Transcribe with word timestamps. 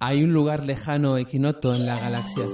Hay 0.00 0.22
un 0.22 0.32
lugar 0.32 0.64
lejano 0.64 1.18
equinoto 1.18 1.74
en 1.74 1.84
la 1.84 1.98
galaxia. 1.98 2.44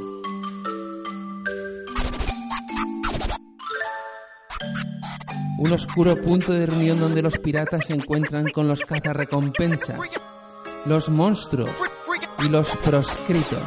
Un 5.58 5.72
oscuro 5.72 6.16
punto 6.22 6.54
de 6.54 6.64
reunión 6.64 6.98
donde 6.98 7.20
los 7.20 7.36
piratas 7.38 7.86
se 7.86 7.92
encuentran 7.92 8.50
con 8.50 8.66
los 8.66 8.80
cazarrecompensas, 8.80 10.00
los 10.86 11.10
monstruos 11.10 11.68
y 12.46 12.48
los 12.48 12.74
proscritos. 12.78 13.62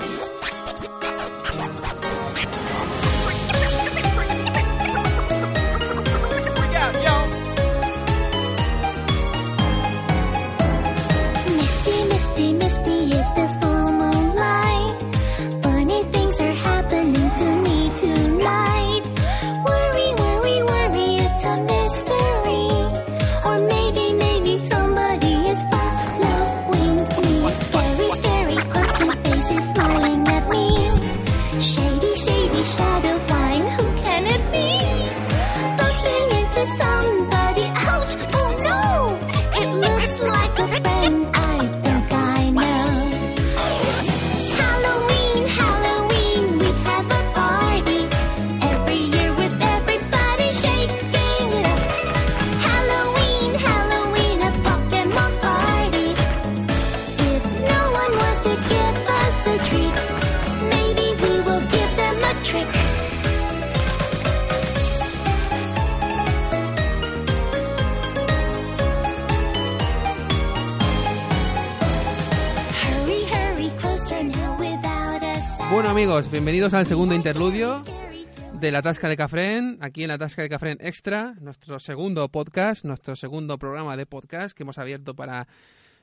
Bienvenidos 76.47 76.73
al 76.75 76.85
segundo 76.85 77.13
interludio 77.13 77.83
de 78.61 78.71
la 78.71 78.81
Tasca 78.81 79.09
de 79.09 79.17
Cafrén, 79.17 79.79
aquí 79.81 80.03
en 80.03 80.07
la 80.07 80.17
Tasca 80.17 80.43
de 80.43 80.47
Cafrén 80.47 80.77
Extra, 80.79 81.33
nuestro 81.41 81.77
segundo 81.77 82.29
podcast, 82.29 82.85
nuestro 82.85 83.17
segundo 83.17 83.57
programa 83.57 83.97
de 83.97 84.05
podcast 84.05 84.55
que 84.55 84.63
hemos 84.63 84.77
abierto 84.77 85.13
para 85.13 85.45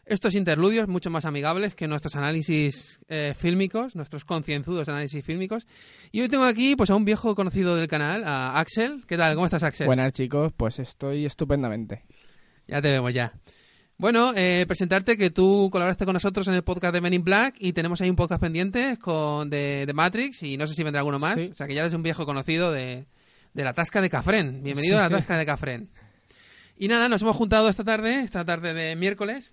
estos 0.05 0.35
interludios 0.35 0.87
mucho 0.87 1.09
más 1.09 1.25
amigables 1.25 1.75
que 1.75 1.89
nuestros 1.89 2.15
análisis 2.17 3.01
eh, 3.09 3.33
fílmicos, 3.35 3.97
nuestros 3.97 4.27
concienzudos 4.27 4.87
análisis 4.91 5.25
fílmicos. 5.25 5.67
Y 6.13 6.21
hoy 6.21 6.29
tengo 6.29 6.45
aquí 6.45 6.77
pues 6.77 6.91
a 6.91 6.95
un 6.95 7.07
viejo 7.07 7.35
conocido 7.35 7.75
del 7.75 7.89
canal, 7.89 8.23
a 8.23 8.61
Axel. 8.61 9.03
¿Qué 9.07 9.17
tal? 9.17 9.37
¿Cómo 9.37 9.47
estás, 9.47 9.63
Axel? 9.63 9.87
Buenas 9.87 10.13
chicos, 10.13 10.53
pues 10.55 10.79
estoy 10.79 11.25
estupendamente. 11.25 12.05
Ya 12.69 12.83
te 12.83 12.91
vemos 12.91 13.15
ya. 13.15 13.33
Bueno, 13.97 14.33
eh, 14.35 14.65
presentarte 14.67 15.17
que 15.17 15.31
tú 15.31 15.69
colaboraste 15.71 16.05
con 16.05 16.15
nosotros 16.15 16.49
en 16.49 16.55
el 16.55 16.65
podcast 16.65 16.93
de 16.95 17.01
Men 17.01 17.15
in 17.15 17.23
Black 17.25 17.55
y 17.59 17.73
tenemos 17.73 18.01
ahí 18.01 18.11
un 18.11 18.17
podcast 18.17 18.41
pendiente 18.41 18.99
con 18.99 19.49
de, 19.49 19.87
de 19.87 19.93
Matrix 19.93 20.43
y 20.43 20.57
no 20.57 20.67
sé 20.67 20.75
si 20.75 20.83
vendrá 20.83 21.01
alguno 21.01 21.19
más. 21.21 21.41
Sí. 21.41 21.49
O 21.53 21.55
sea 21.55 21.67
que 21.67 21.75
ya 21.75 21.83
eres 21.83 21.95
un 21.95 22.03
viejo 22.03 22.27
conocido 22.27 22.73
de, 22.73 23.07
de 23.53 23.65
la 23.65 23.73
Tasca 23.73 24.03
de 24.03 24.11
Cafrén. 24.11 24.63
Bienvenido 24.65 24.99
Sí, 24.99 24.99
a 24.99 25.03
la 25.03 25.09
sí. 25.09 25.15
Tasca 25.15 25.39
de 25.39 25.47
Cafrén. 25.47 25.91
Y 26.77 26.89
nada, 26.89 27.09
nos 27.09 27.23
hemos 27.23 27.37
juntado 27.37 27.69
esta 27.69 27.85
tarde, 27.85 28.21
esta 28.21 28.45
tarde 28.45 28.75
de 28.75 28.97
miércoles. 28.97 29.53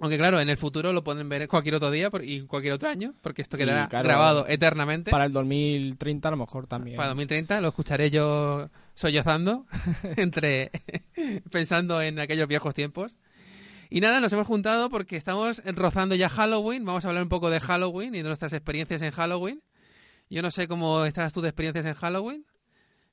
Aunque 0.00 0.16
claro, 0.16 0.40
en 0.40 0.48
el 0.48 0.56
futuro 0.56 0.94
lo 0.94 1.04
pueden 1.04 1.28
ver 1.28 1.46
cualquier 1.46 1.74
otro 1.74 1.90
día 1.90 2.10
y 2.22 2.40
cualquier 2.46 2.72
otro 2.72 2.88
año, 2.88 3.14
porque 3.20 3.42
esto 3.42 3.58
quedará 3.58 3.86
claro, 3.88 4.08
grabado 4.08 4.46
eternamente. 4.48 5.10
Para 5.10 5.26
el 5.26 5.32
2030 5.32 6.26
a 6.26 6.30
lo 6.30 6.38
mejor 6.38 6.66
también. 6.66 6.96
Para 6.96 7.08
2030 7.10 7.60
lo 7.60 7.68
escucharé 7.68 8.10
yo 8.10 8.70
sollozando, 8.94 9.66
entre 10.16 10.70
pensando 11.52 12.00
en 12.00 12.18
aquellos 12.18 12.48
viejos 12.48 12.74
tiempos. 12.74 13.18
Y 13.94 14.00
nada, 14.00 14.20
nos 14.20 14.32
hemos 14.32 14.46
juntado 14.46 14.88
porque 14.88 15.18
estamos 15.18 15.60
rozando 15.66 16.14
ya 16.14 16.30
Halloween. 16.30 16.82
Vamos 16.82 17.04
a 17.04 17.08
hablar 17.08 17.22
un 17.24 17.28
poco 17.28 17.50
de 17.50 17.60
Halloween 17.60 18.14
y 18.14 18.22
de 18.22 18.24
nuestras 18.24 18.54
experiencias 18.54 19.02
en 19.02 19.10
Halloween. 19.10 19.62
Yo 20.30 20.40
no 20.40 20.50
sé 20.50 20.66
cómo 20.66 21.04
estás 21.04 21.34
tú 21.34 21.42
de 21.42 21.50
experiencias 21.50 21.84
en 21.84 21.92
Halloween. 21.92 22.46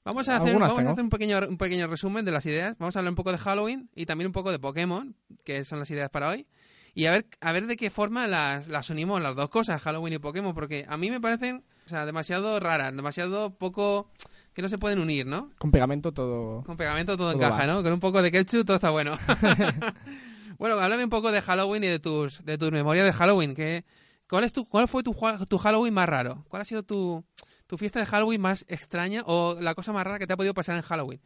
Vamos 0.06 0.30
a 0.30 0.38
hacer, 0.38 0.48
Algunas 0.48 0.70
vamos 0.70 0.72
a 0.72 0.76
tengo. 0.78 0.92
hacer 0.92 1.04
un, 1.04 1.10
pequeño, 1.10 1.40
un 1.50 1.58
pequeño 1.58 1.88
resumen 1.88 2.24
de 2.24 2.32
las 2.32 2.46
ideas. 2.46 2.78
Vamos 2.80 2.96
a 2.96 3.00
hablar 3.00 3.12
un 3.12 3.18
poco 3.18 3.34
de 3.34 3.40
Halloween 3.40 3.90
y 3.94 4.06
también 4.06 4.28
un 4.28 4.32
poco 4.32 4.54
de 4.54 4.60
Pokémon, 4.60 5.18
que 5.44 5.66
son 5.66 5.80
las 5.80 5.92
ideas 5.92 6.10
para 6.12 6.30
hoy. 6.30 6.48
Y 6.94 7.08
a 7.08 7.12
ver, 7.12 7.26
a 7.42 7.52
ver 7.52 7.68
de 7.68 7.76
qué 7.76 7.90
forma 7.90 8.26
las, 8.28 8.70
las 8.70 8.90
unimos 8.90 9.22
las 9.22 9.36
dos 9.36 9.50
cosas, 9.50 9.82
Halloween 9.82 10.14
y 10.14 10.20
Pokémon, 10.20 10.54
porque 10.54 10.86
a 10.88 10.96
mí 10.96 11.12
me 11.12 11.20
parecen 11.20 11.66
o 11.86 11.90
sea, 11.90 12.06
demasiado 12.06 12.58
raras, 12.62 12.96
demasiado 12.96 13.54
poco 13.54 14.08
que 14.54 14.62
no 14.62 14.70
se 14.70 14.78
pueden 14.78 15.00
unir, 15.00 15.26
¿no? 15.26 15.50
Con 15.58 15.72
pegamento 15.72 16.14
todo. 16.14 16.64
Con 16.64 16.78
pegamento 16.78 17.18
todo, 17.18 17.34
Todo 17.34 17.38
encaja, 17.38 17.68
va. 17.68 17.74
¿no? 17.74 17.84
Con 17.84 17.92
un 17.92 18.00
poco 18.00 18.22
de 18.22 18.32
ketchup 18.32 18.66
todo 18.66 18.76
está 18.78 18.92
bueno. 18.92 19.18
bueno, 20.60 20.78
háblame 20.78 21.06
un 21.06 21.10
poco 21.10 21.32
de 21.32 21.42
Halloween 21.42 21.86
y 21.86 21.88
de 21.88 22.00
tus 22.00 22.44
de 22.44 22.58
tus 22.58 22.72
memorias 22.72 23.06
de 23.06 23.14
Halloween. 23.14 23.56
Que, 23.56 23.86
¿cuál, 24.30 24.44
es 24.44 24.52
tu, 24.52 24.66
¿Cuál 24.66 24.88
fue 24.88 25.02
tu, 25.02 25.16
tu 25.48 25.58
Halloween 25.58 25.94
más 25.94 26.08
raro? 26.08 26.46
¿Cuál 26.50 26.62
ha 26.62 26.66
sido 26.66 26.84
tu, 26.84 27.24
tu 27.66 27.78
fiesta 27.78 28.00
de 28.00 28.06
Halloween 28.06 28.42
más 28.42 28.66
extraña 28.68 29.24
o 29.26 29.58
la 29.60 29.74
cosa 29.74 29.94
más 29.94 30.04
rara 30.04 30.20
que 30.20 30.28
te 30.28 30.34
ha 30.34 30.38
podido 30.38 30.54
pasar 30.54 30.76
en 30.76 30.82
Halloween? 30.82 31.22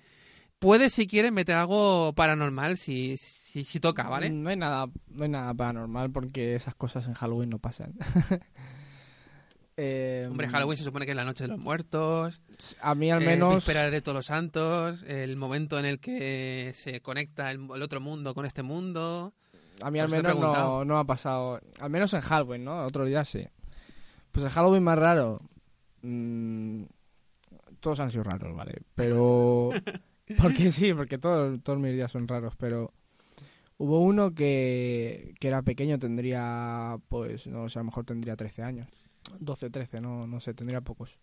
Puedes, 0.60 0.94
si 0.94 1.08
quieres, 1.08 1.32
meter 1.32 1.56
algo 1.56 2.14
paranormal 2.14 2.78
si, 2.78 3.18
si, 3.18 3.66
si 3.66 3.80
toca, 3.80 4.08
¿vale? 4.08 4.30
No 4.30 4.50
hay 4.50 4.56
nada, 4.56 4.86
no 5.08 5.24
hay 5.24 5.30
nada 5.30 5.54
paranormal 5.54 6.12
porque 6.12 6.56
esas 6.56 6.76
cosas 6.76 7.08
en 7.08 7.16
Halloween 7.16 7.50
no 7.50 7.60
pasan. 7.60 7.96
Eh, 9.76 10.28
Hombre, 10.30 10.48
Halloween 10.50 10.78
se 10.78 10.84
supone 10.84 11.06
que 11.06 11.12
es 11.12 11.18
la 11.18 11.26
noche 11.26 11.46
de 11.46 11.48
los 11.50 11.58
muertos, 11.60 12.42
A 12.80 12.94
mí 12.94 13.10
al 13.10 13.24
eh, 13.24 13.26
menos. 13.26 13.56
víspera 13.56 13.90
de 13.90 14.02
todos 14.02 14.16
los 14.18 14.26
santos, 14.28 15.04
el 15.08 15.36
momento 15.36 15.80
en 15.80 15.86
el 15.86 16.00
que 16.00 16.72
se 16.74 17.02
conecta 17.02 17.50
el, 17.50 17.68
el 17.76 17.82
otro 17.82 18.00
mundo 18.00 18.34
con 18.36 18.46
este 18.46 18.62
mundo. 18.62 19.34
A 19.82 19.90
mí 19.90 20.00
al 20.00 20.10
menos 20.10 20.40
no, 20.40 20.86
no 20.86 20.98
ha 21.00 21.04
pasado. 21.06 21.60
Al 21.82 21.90
menos 21.90 22.14
en 22.14 22.22
Halloween, 22.22 22.64
¿no? 22.64 22.86
Otros 22.86 23.08
días 23.08 23.28
sí. 23.28 23.46
Pues 24.32 24.46
el 24.46 24.52
Halloween 24.52 24.84
más 24.84 24.98
raro. 25.00 25.42
mm, 26.04 26.84
todos 27.80 28.00
han 28.00 28.12
sido 28.12 28.24
raros, 28.24 28.56
¿vale? 28.56 28.76
Pero. 28.96 29.72
Porque 30.42 30.72
sí, 30.72 30.94
porque 30.94 31.18
todos, 31.18 31.62
todos 31.64 31.80
mis 31.80 31.94
días 31.94 32.12
son 32.12 32.28
raros, 32.28 32.56
pero. 32.58 32.94
Hubo 33.78 34.00
uno 34.00 34.34
que, 34.34 35.34
que 35.40 35.48
era 35.50 35.62
pequeño, 35.64 36.00
tendría, 36.00 36.96
pues, 37.10 37.46
no 37.48 37.68
sé, 37.68 37.80
a 37.80 37.82
lo 37.82 37.86
mejor 37.88 38.06
tendría 38.06 38.36
13 38.38 38.62
años. 38.64 38.88
12, 39.40 39.70
13, 39.70 40.02
no, 40.02 40.28
no 40.28 40.40
sé, 40.40 40.54
tendría 40.54 40.82
pocos. 40.82 41.18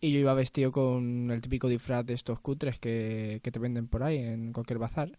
Y 0.00 0.12
yo 0.12 0.18
iba 0.18 0.34
vestido 0.34 0.72
con 0.72 1.30
el 1.30 1.40
típico 1.40 1.68
disfraz 1.68 2.04
de 2.04 2.14
estos 2.14 2.40
cutres 2.40 2.78
que, 2.78 3.40
que 3.42 3.50
te 3.50 3.58
venden 3.58 3.88
por 3.88 4.02
ahí 4.02 4.18
en 4.18 4.52
cualquier 4.52 4.78
bazar 4.78 5.18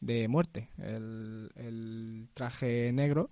de 0.00 0.28
muerte. 0.28 0.70
El, 0.78 1.50
el 1.56 2.28
traje 2.32 2.92
negro 2.92 3.30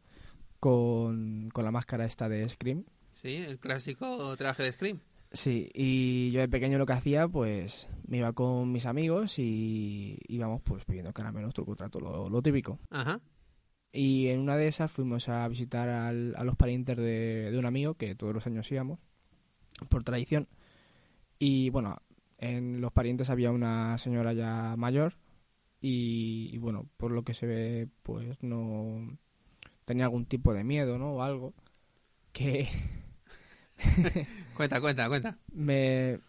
con, 0.61 1.51
con 1.53 1.65
la 1.65 1.71
máscara 1.71 2.05
esta 2.05 2.29
de 2.29 2.49
Scream. 2.49 2.85
Sí, 3.11 3.37
el 3.37 3.59
clásico 3.59 4.37
traje 4.37 4.65
de 4.65 4.73
Scream. 4.73 5.01
Sí, 5.33 5.71
y 5.73 6.31
yo 6.31 6.41
de 6.41 6.49
pequeño 6.49 6.77
lo 6.77 6.85
que 6.85 6.93
hacía, 6.93 7.27
pues 7.27 7.89
me 8.07 8.19
iba 8.19 8.33
con 8.35 8.71
mis 8.71 8.85
amigos 8.85 9.39
y 9.39 10.19
íbamos 10.29 10.61
pues 10.63 10.85
pidiendo 10.85 11.13
caramelos, 11.15 11.55
truco, 11.55 11.75
trato, 11.75 12.01
lo, 12.01 12.29
lo 12.29 12.43
típico. 12.43 12.79
Ajá. 12.91 13.19
Y 13.93 14.29
en 14.29 14.41
una 14.41 14.57
de 14.57 14.69
esas 14.69 14.91
fuimos 14.91 15.29
a 15.29 15.47
visitar 15.49 15.89
al- 15.89 16.35
a 16.37 16.45
los 16.45 16.57
parientes 16.57 16.97
de, 16.97 17.51
de 17.51 17.59
un 17.59 17.67
amigo 17.67 17.95
que 17.95 18.15
todos 18.15 18.35
los 18.35 18.47
años 18.47 18.71
íbamos, 18.73 18.99
por 19.89 20.05
tradición. 20.05 20.49
Y 21.39 21.71
bueno, 21.71 22.03
en 22.39 22.81
los 22.81 22.93
parientes 22.93 23.31
había 23.31 23.51
una 23.53 23.99
señora 23.99 24.33
ya 24.33 24.75
mayor 24.77 25.15
y, 25.81 26.51
y 26.53 26.59
bueno, 26.59 26.89
por 26.97 27.13
lo 27.13 27.25
que 27.25 27.35
se 27.35 27.47
ve, 27.47 27.89
pues 28.03 28.43
no, 28.43 29.19
tenía 29.85 30.05
algún 30.07 30.27
tipo 30.27 30.55
de 30.55 30.65
miedo, 30.65 30.99
¿no? 30.99 31.15
O 31.15 31.23
algo. 31.23 31.55
Que 32.33 32.69
Cuenta, 34.57 34.81
cuenta, 34.81 35.09
cuenta. 35.09 35.39
me, 35.53 36.21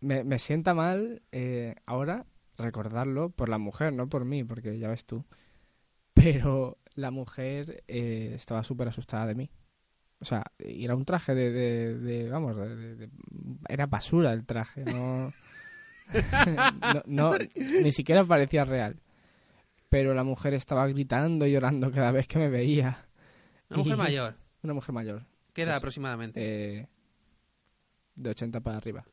me, 0.00 0.24
me 0.24 0.38
sienta 0.38 0.74
mal 0.74 1.22
eh, 1.32 1.76
ahora 1.86 2.26
recordarlo 2.58 3.30
por 3.30 3.48
la 3.48 3.58
mujer, 3.58 3.92
no 3.92 4.08
por 4.08 4.24
mí, 4.24 4.44
porque 4.44 4.78
ya 4.78 4.88
ves 4.88 5.06
tú. 5.06 5.24
Pero 6.14 6.78
la 6.94 7.10
mujer 7.10 7.82
eh, 7.88 8.32
estaba 8.34 8.62
súper 8.64 8.88
asustada 8.88 9.26
de 9.26 9.34
mí. 9.34 9.50
O 10.20 10.24
sea, 10.24 10.44
y 10.58 10.84
era 10.84 10.94
un 10.94 11.04
traje 11.04 11.34
de, 11.34 11.50
de, 11.50 11.98
de- 11.98 12.28
vamos, 12.30 12.56
de- 12.56 13.10
era 13.68 13.86
basura 13.86 14.32
el 14.32 14.46
traje, 14.46 14.84
no, 14.84 15.32
no, 17.06 17.32
no- 17.32 17.38
ni 17.82 17.92
siquiera 17.92 18.24
parecía 18.24 18.64
real. 18.64 19.00
Pero 19.88 20.14
la 20.14 20.24
mujer 20.24 20.54
estaba 20.54 20.86
gritando 20.88 21.46
y 21.46 21.52
llorando 21.52 21.90
cada 21.92 22.10
vez 22.10 22.26
que 22.26 22.38
me 22.38 22.48
veía. 22.48 23.06
Una 23.70 23.78
mujer 23.78 23.94
Y- 23.94 23.98
mayor. 23.98 24.34
Una 24.62 24.72
mujer 24.74 24.94
mayor, 24.94 25.26
¿Qué 25.52 25.62
edad 25.62 25.76
aproximadamente? 25.76 26.40
eh, 26.80 26.88
de 28.14 28.30
80 28.30 28.60
para 28.60 28.78
arriba. 28.78 29.04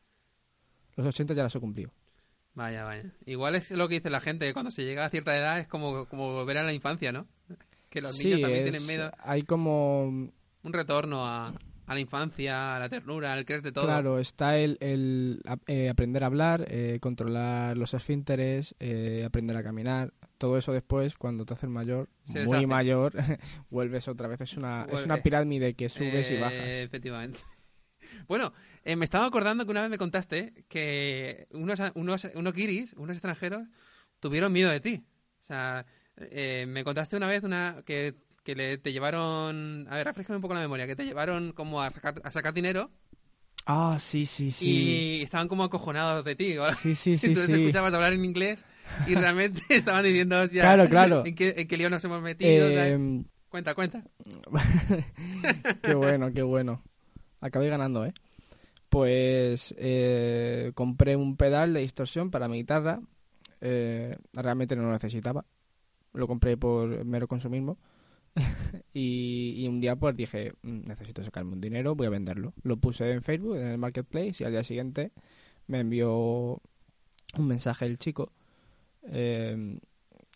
Los 0.95 1.07
80 1.07 1.33
ya 1.33 1.43
las 1.43 1.55
he 1.55 1.59
cumplido. 1.59 1.91
Vaya, 2.53 2.83
vaya. 2.85 3.11
Igual 3.25 3.55
es 3.55 3.71
lo 3.71 3.87
que 3.87 3.95
dice 3.95 4.09
la 4.09 4.21
gente, 4.21 4.45
que 4.45 4.53
cuando 4.53 4.71
se 4.71 4.83
llega 4.85 5.05
a 5.05 5.09
cierta 5.09 5.35
edad 5.37 5.59
es 5.59 5.67
como, 5.67 6.05
como 6.07 6.33
volver 6.33 6.57
a 6.57 6.63
la 6.63 6.73
infancia, 6.73 7.11
¿no? 7.11 7.27
Que 7.91 8.01
los 8.01 8.15
Sí, 8.17 8.23
niños 8.25 8.41
también 8.41 8.63
es- 8.67 8.71
tienen 8.71 8.87
miedo. 8.87 9.11
Hay 9.19 9.43
como 9.43 10.05
Un 10.05 10.73
retorno 10.73 11.27
a, 11.27 11.49
a 11.87 11.93
la 11.93 11.99
infancia, 11.99 12.75
a 12.75 12.79
la 12.79 12.87
ternura, 12.89 13.33
al 13.33 13.45
creerte 13.45 13.71
todo. 13.71 13.83
Claro, 13.85 14.17
está 14.17 14.57
el, 14.57 14.77
el 14.79 15.41
eh, 15.67 15.89
aprender 15.89 16.23
a 16.23 16.27
hablar, 16.27 16.65
eh, 16.69 16.99
controlar 17.01 17.75
los 17.77 17.93
esfínteres, 17.93 18.75
eh, 18.79 19.23
aprender 19.25 19.57
a 19.57 19.63
caminar. 19.63 20.13
Todo 20.37 20.57
eso 20.57 20.71
después, 20.71 21.15
cuando 21.15 21.45
te 21.45 21.53
haces 21.53 21.69
mayor, 21.69 22.09
muy 22.45 22.65
mayor, 22.65 23.13
vuelves 23.69 24.07
otra 24.07 24.27
vez. 24.27 24.41
Es 24.41 24.55
una, 24.57 24.87
es 24.89 25.05
una 25.05 25.21
pirámide 25.21 25.73
que 25.75 25.89
subes 25.89 26.31
y 26.31 26.35
Eh, 26.35 26.39
bajas. 26.39 26.59
Efectivamente. 26.73 27.39
Bueno, 28.27 28.51
eh, 28.83 28.95
me 28.97 29.05
estaba 29.05 29.25
acordando 29.25 29.63
que 29.65 29.71
una 29.71 29.81
vez 29.81 29.89
me 29.89 29.97
contaste 29.97 30.65
que 30.67 31.47
unos, 31.51 31.79
unos, 31.95 32.27
unos 32.35 32.53
guiris, 32.53 32.93
unos 32.93 33.15
extranjeros, 33.15 33.63
tuvieron 34.19 34.51
miedo 34.51 34.69
de 34.69 34.79
ti. 34.81 35.03
O 35.39 35.43
sea, 35.43 35.85
eh, 36.31 36.65
me 36.67 36.83
contaste 36.83 37.15
una 37.17 37.27
vez 37.27 37.43
una 37.43 37.83
que, 37.85 38.15
que 38.43 38.55
le, 38.55 38.77
te 38.77 38.91
llevaron... 38.91 39.87
A 39.89 39.95
ver, 39.95 40.05
refrescame 40.07 40.37
un 40.37 40.41
poco 40.41 40.53
la 40.53 40.59
memoria. 40.61 40.87
Que 40.87 40.95
te 40.95 41.05
llevaron 41.05 41.51
como 41.53 41.81
a 41.81 41.89
sacar, 41.91 42.21
a 42.23 42.31
sacar 42.31 42.53
dinero 42.53 42.91
Ah, 43.67 43.97
sí, 43.99 44.25
sí, 44.25 44.51
sí. 44.51 44.67
y 45.19 45.21
estaban 45.21 45.47
como 45.47 45.63
acojonados 45.63 46.25
de 46.25 46.35
ti. 46.35 46.57
¿vale? 46.57 46.75
Sí, 46.75 46.95
sí, 46.95 47.17
sí, 47.17 47.27
Entonces 47.27 47.53
sí. 47.55 47.61
escuchabas 47.61 47.93
hablar 47.93 48.13
en 48.13 48.25
inglés 48.25 48.65
y 49.07 49.15
realmente 49.15 49.61
estaban 49.69 50.03
diciendo, 50.03 50.41
hostia, 50.41 50.61
Claro, 50.63 50.89
claro. 50.89 51.25
¿en 51.25 51.35
qué, 51.35 51.53
en 51.57 51.67
qué 51.67 51.77
lío 51.77 51.89
nos 51.89 52.03
hemos 52.03 52.21
metido? 52.21 52.67
Eh, 52.69 53.23
Cuenta, 53.49 53.75
cuenta. 53.75 54.01
qué 55.81 55.93
bueno, 55.93 56.31
qué 56.33 56.41
bueno. 56.41 56.81
Acabé 57.41 57.67
ganando, 57.67 58.05
¿eh? 58.05 58.13
Pues 58.89 59.75
eh, 59.77 60.71
compré 60.73 61.15
un 61.15 61.35
pedal 61.37 61.73
de 61.73 61.81
distorsión 61.81 62.31
para 62.31 62.47
mi 62.47 62.57
guitarra. 62.57 63.01
Eh, 63.59 64.15
realmente 64.33 64.75
no 64.75 64.83
lo 64.83 64.91
necesitaba. 64.91 65.45
Lo 66.13 66.27
compré 66.27 66.57
por 66.57 67.05
mero 67.05 67.27
consumismo. 67.27 67.77
y, 68.93 69.65
un 69.67 69.81
día 69.81 69.95
pues 69.95 70.15
dije, 70.15 70.53
"Mm, 70.61 70.87
necesito 70.87 71.23
sacarme 71.23 71.53
un 71.53 71.61
dinero, 71.61 71.95
voy 71.95 72.07
a 72.07 72.09
venderlo. 72.09 72.53
Lo 72.63 72.77
puse 72.77 73.11
en 73.11 73.23
Facebook, 73.23 73.57
en 73.57 73.67
el 73.67 73.77
Marketplace, 73.77 74.35
y 74.39 74.43
al 74.45 74.51
día 74.51 74.63
siguiente 74.63 75.11
me 75.67 75.79
envió 75.79 76.61
un 77.37 77.47
mensaje 77.47 77.85
el 77.85 77.97
chico. 77.97 78.31
eh, 79.03 79.79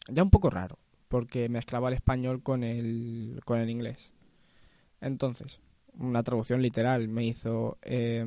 ya 0.08 0.24
un 0.24 0.30
poco 0.32 0.50
raro, 0.50 0.78
porque 1.08 1.50
mezclaba 1.50 1.90
el 1.90 1.96
español 1.96 2.42
con 2.44 2.64
el, 2.64 3.42
con 3.46 3.60
el 3.60 3.70
inglés. 3.70 4.12
Entonces, 5.02 5.60
una 5.94 6.24
traducción 6.24 6.62
literal 6.62 7.08
me 7.08 7.26
hizo 7.26 7.78
eh, 7.84 8.26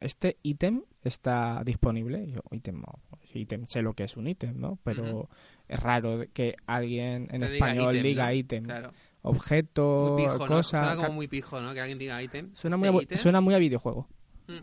este 0.00 0.38
ítem 0.42 0.82
está 1.02 1.62
disponible. 1.64 2.26
Yo, 2.30 2.40
ítem, 2.50 2.80
no, 2.80 3.00
sí, 3.32 3.40
ítem, 3.40 3.66
sé 3.66 3.82
lo 3.82 3.94
que 3.94 4.04
es 4.04 4.16
un 4.16 4.26
ítem, 4.28 4.58
¿no? 4.58 4.78
Pero. 4.82 5.28
Es 5.68 5.80
raro 5.80 6.24
que 6.32 6.54
alguien 6.66 7.28
en 7.30 7.40
Te 7.40 7.54
español 7.54 8.02
diga 8.02 8.32
ítem, 8.34 8.64
Claro. 8.64 8.92
objeto, 9.22 10.14
Muy 10.16 10.24
pijo, 10.24 10.38
¿no? 10.38 10.46
cosa. 10.46 10.78
Suena 10.78 10.96
como 10.96 11.12
muy 11.14 11.28
pijo, 11.28 11.60
¿no? 11.60 11.72
Que 11.74 11.80
alguien 11.80 11.98
diga 11.98 12.22
ítem. 12.22 12.50
Suena, 12.54 12.76
Este 12.76 12.90
muy, 12.90 13.00
a, 13.00 13.02
ítem. 13.02 13.18
suena 13.18 13.40
muy 13.40 13.54
a 13.54 13.58
videojuego. 13.58 14.08
Mm. 14.48 14.58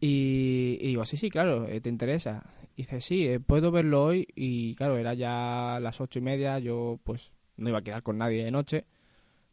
Y, 0.00 0.78
y 0.80 0.86
digo, 0.88 1.04
sí, 1.04 1.16
sí, 1.16 1.30
claro, 1.30 1.66
eh, 1.68 1.80
te 1.80 1.88
interesa. 1.88 2.42
Y 2.74 2.82
dice, 2.82 3.00
sí, 3.00 3.26
eh, 3.26 3.40
puedo 3.40 3.70
verlo 3.70 4.04
hoy. 4.04 4.26
Y 4.34 4.74
claro, 4.74 4.96
era 4.98 5.14
ya 5.14 5.78
las 5.80 6.00
ocho 6.00 6.18
y 6.18 6.22
media. 6.22 6.58
Yo, 6.58 6.98
pues, 7.04 7.32
no 7.56 7.68
iba 7.68 7.78
a 7.78 7.82
quedar 7.82 8.02
con 8.02 8.16
nadie 8.18 8.44
de 8.44 8.50
noche. 8.50 8.86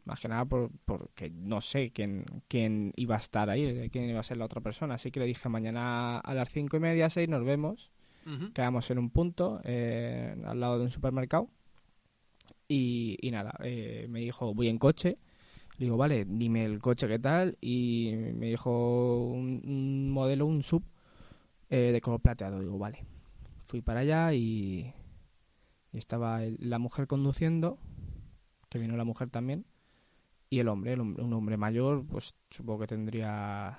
Más 0.04 0.20
que 0.20 0.28
nada 0.28 0.46
por, 0.46 0.70
porque 0.86 1.28
no 1.28 1.60
sé 1.60 1.90
quién, 1.90 2.24
quién 2.48 2.92
iba 2.96 3.16
a 3.16 3.18
estar 3.18 3.50
ahí, 3.50 3.64
eh, 3.66 3.90
quién 3.92 4.08
iba 4.08 4.20
a 4.20 4.22
ser 4.22 4.38
la 4.38 4.46
otra 4.46 4.62
persona. 4.62 4.94
Así 4.94 5.10
que 5.10 5.20
le 5.20 5.26
dije, 5.26 5.50
mañana 5.50 6.18
a 6.18 6.32
las 6.34 6.48
cinco 6.48 6.78
y 6.78 6.80
media, 6.80 7.10
seis, 7.10 7.28
nos 7.28 7.44
vemos. 7.44 7.90
Quedamos 8.52 8.90
en 8.90 8.98
un 8.98 9.10
punto, 9.10 9.60
eh, 9.64 10.36
al 10.44 10.60
lado 10.60 10.78
de 10.78 10.84
un 10.84 10.90
supermercado. 10.90 11.48
Y, 12.68 13.18
nada, 13.32 13.54
eh, 13.62 14.06
me 14.10 14.20
dijo, 14.20 14.54
voy 14.54 14.68
en 14.68 14.78
coche. 14.78 15.18
Le 15.78 15.86
digo, 15.86 15.96
vale, 15.96 16.24
dime 16.26 16.64
el 16.64 16.80
coche 16.80 17.08
qué 17.08 17.18
tal. 17.18 17.56
Y 17.60 18.12
me 18.34 18.46
dijo 18.46 19.24
un, 19.28 20.10
modelo, 20.10 20.46
un 20.46 20.62
sub 20.62 20.82
eh, 21.70 21.92
de 21.92 22.00
color 22.00 22.20
plateado. 22.20 22.60
Digo, 22.60 22.78
vale. 22.78 23.04
Fui 23.66 23.80
para 23.80 24.00
allá 24.00 24.32
y, 24.34 24.92
estaba 25.92 26.40
la 26.58 26.78
mujer 26.78 27.06
conduciendo, 27.06 27.78
que 28.68 28.78
vino 28.78 28.96
la 28.96 29.04
mujer 29.04 29.30
también. 29.30 29.64
Y 30.50 30.60
el 30.60 30.68
hombre, 30.68 30.94
el 30.94 31.00
hombre- 31.00 31.22
un 31.24 31.32
hombre 31.32 31.56
mayor, 31.56 32.04
pues 32.06 32.34
supongo 32.50 32.80
que 32.80 32.86
tendría 32.88 33.78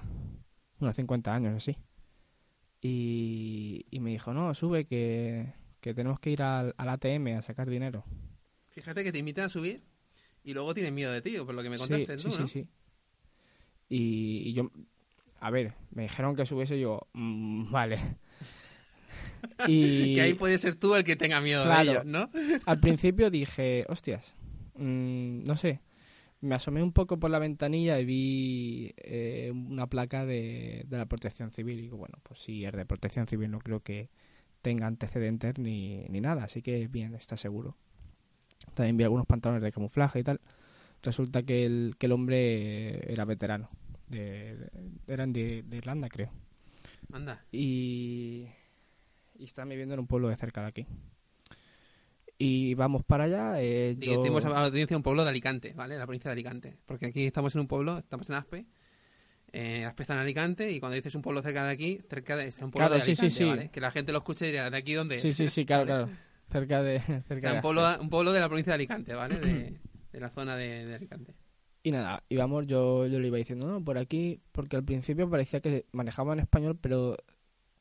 unos 0.80 0.96
50 0.96 1.34
años 1.34 1.56
así. 1.56 1.78
Y, 2.82 3.86
y 3.92 4.00
me 4.00 4.12
dijo, 4.12 4.34
no, 4.34 4.54
sube 4.54 4.86
que, 4.86 5.54
que 5.82 5.94
tenemos 5.94 6.20
que 6.20 6.30
ir 6.32 6.42
al, 6.42 6.74
al 6.78 6.90
ATM 6.90 7.38
a 7.38 7.42
sacar 7.42 7.70
dinero. 7.70 8.04
Fíjate 8.72 9.04
que 9.04 9.12
te 9.12 9.20
invitan 9.20 9.46
a 9.46 9.50
subir 9.50 9.82
y 10.44 10.54
luego 10.54 10.74
tienen 10.74 10.94
miedo 10.96 11.12
de 11.12 11.22
ti, 11.22 11.36
por 11.46 11.54
lo 11.54 11.62
que 11.64 11.70
me 11.70 11.78
Sí, 11.78 11.90
contaste 11.90 12.18
sí, 12.18 12.24
tú, 12.24 12.32
sí, 12.32 12.42
¿no? 12.42 12.48
sí. 12.48 12.68
Y, 13.90 14.50
y 14.50 14.54
yo, 14.54 14.72
a 15.42 15.50
ver, 15.50 15.74
me 15.92 16.04
dijeron 16.04 16.36
que 16.36 16.46
subiese 16.46 16.78
y 16.78 16.82
yo, 16.82 17.02
mm, 17.14 17.72
vale. 17.72 18.00
y 19.68 20.14
Que 20.14 20.22
ahí 20.22 20.34
puede 20.34 20.58
ser 20.60 20.76
tú 20.76 20.96
el 20.96 21.04
que 21.04 21.16
tenga 21.16 21.42
miedo 21.42 21.64
Claro. 21.64 21.84
de 21.84 21.92
ellos, 21.92 22.06
¿no? 22.06 22.30
al 22.66 22.80
principio 22.80 23.30
dije, 23.30 23.84
hostias, 23.90 24.34
mm, 24.76 25.44
no 25.44 25.56
sé. 25.56 25.82
Me 26.42 26.56
asomé 26.56 26.82
un 26.82 26.94
poco 26.94 27.20
por 27.20 27.30
la 27.32 27.40
ventanilla 27.40 28.00
y 28.00 28.06
vi 28.06 28.94
eh, 28.98 29.52
una 29.54 29.88
placa 29.88 30.26
de, 30.26 30.86
de 30.88 30.98
la 30.98 31.06
protección 31.06 31.52
civil. 31.52 31.80
Y 31.80 31.82
digo, 31.84 31.98
bueno, 31.98 32.18
pues 32.24 32.40
si 32.40 32.66
es 32.66 32.72
de 32.74 32.86
protección 32.86 33.28
civil 33.28 33.52
no 33.52 33.60
creo 33.60 33.82
que 33.82 34.10
tenga 34.62 34.88
antecedentes 34.88 35.58
ni, 35.58 36.06
ni 36.10 36.22
nada. 36.22 36.46
Así 36.46 36.62
que 36.62 36.88
bien, 36.88 37.14
está 37.16 37.36
seguro. 37.38 37.76
También 38.74 38.98
vi 38.98 39.04
algunos 39.04 39.26
pantalones 39.26 39.64
de 39.64 39.72
camuflaje 39.72 40.20
y 40.20 40.24
tal. 40.24 40.40
Resulta 41.04 41.44
que 41.44 41.66
el, 41.66 41.96
que 41.98 42.06
el 42.08 42.12
hombre 42.14 43.12
era 43.12 43.26
veterano. 43.26 43.70
De, 44.08 44.56
de- 44.58 44.72
eran 45.08 45.34
de, 45.34 45.64
de 45.64 45.78
Irlanda, 45.78 46.10
creo. 46.10 46.32
Anda. 47.12 47.44
Y, 47.52 48.48
y 49.38 49.44
están 49.46 49.70
viviendo 49.70 49.94
en 49.94 50.02
un 50.02 50.08
pueblo 50.08 50.30
de 50.30 50.36
cerca 50.38 50.62
de 50.62 50.68
aquí. 50.68 50.88
Y 52.42 52.74
vamos 52.74 53.04
para 53.04 53.26
allá. 53.26 53.62
Eh, 53.62 53.96
yo- 54.00 54.18
decimos 54.22 54.44
a 54.46 54.50
la 54.50 54.66
audiencia 54.66 54.96
un 54.98 55.04
pueblo 55.04 55.24
de 55.26 55.30
Alicante, 55.30 55.74
¿vale? 55.74 55.98
La 55.98 56.06
provincia 56.06 56.30
de 56.30 56.34
Alicante. 56.34 56.78
Porque 56.86 57.08
aquí 57.08 57.26
estamos 57.26 57.54
en 57.54 57.62
un 57.62 57.68
pueblo, 57.68 57.98
estamos 57.98 58.30
en 58.30 58.36
Aspe. 58.36 58.66
Eh, 59.52 59.84
Aspe 59.84 60.04
está 60.04 60.14
en 60.14 60.20
Alicante 60.22 60.72
y 60.72 60.80
cuando 60.80 60.96
dices 60.96 61.14
un 61.16 61.22
pueblo 61.22 61.42
cerca 61.42 61.66
de 61.66 61.72
aquí, 61.72 62.00
cerca 62.10 62.38
de, 62.38 62.48
es 62.48 62.58
un 62.62 62.72
pueblo 62.72 62.88
Claro, 62.88 62.96
de 62.96 63.02
sí, 63.02 63.16
sí, 63.16 63.26
Alicante, 63.26 63.38
sí. 63.38 63.46
¿vale? 63.46 63.70
Que 63.72 63.82
la 63.82 63.92
gente 63.92 64.12
lo 64.14 64.20
escuche 64.20 64.48
y 64.48 64.52
dirá, 64.52 64.70
¿de 64.70 64.78
aquí 64.78 64.94
dónde 64.94 65.16
es? 65.16 65.22
Sí, 65.22 65.34
sí, 65.34 65.48
sí, 65.50 65.66
claro, 65.66 65.86
¿Vale? 65.86 66.06
claro. 66.06 66.20
Cerca 66.50 66.82
de. 66.82 66.98
O 67.20 67.22
Cerca 67.24 67.42
sea, 67.42 67.50
de 67.52 67.56
un 67.58 67.62
pueblo, 67.62 67.98
un 68.00 68.10
pueblo 68.10 68.32
de 68.32 68.40
la 68.40 68.48
provincia 68.48 68.72
de 68.72 68.76
Alicante, 68.76 69.14
¿vale? 69.14 69.38
De, 69.40 69.74
de 70.14 70.20
la 70.20 70.30
zona 70.30 70.56
de, 70.56 70.86
de 70.86 70.96
Alicante. 70.96 71.34
Y 71.84 71.92
nada, 71.92 72.24
íbamos, 72.30 72.68
yo, 72.68 73.06
yo 73.08 73.20
le 73.20 73.28
iba 73.28 73.38
diciendo, 73.38 73.68
no, 73.68 73.84
por 73.84 73.98
aquí, 73.98 74.40
porque 74.54 74.76
al 74.78 74.84
principio 74.86 75.30
parecía 75.30 75.60
que 75.62 75.86
manejaban 75.92 76.38
en 76.40 76.44
español, 76.44 76.78
pero 76.80 77.18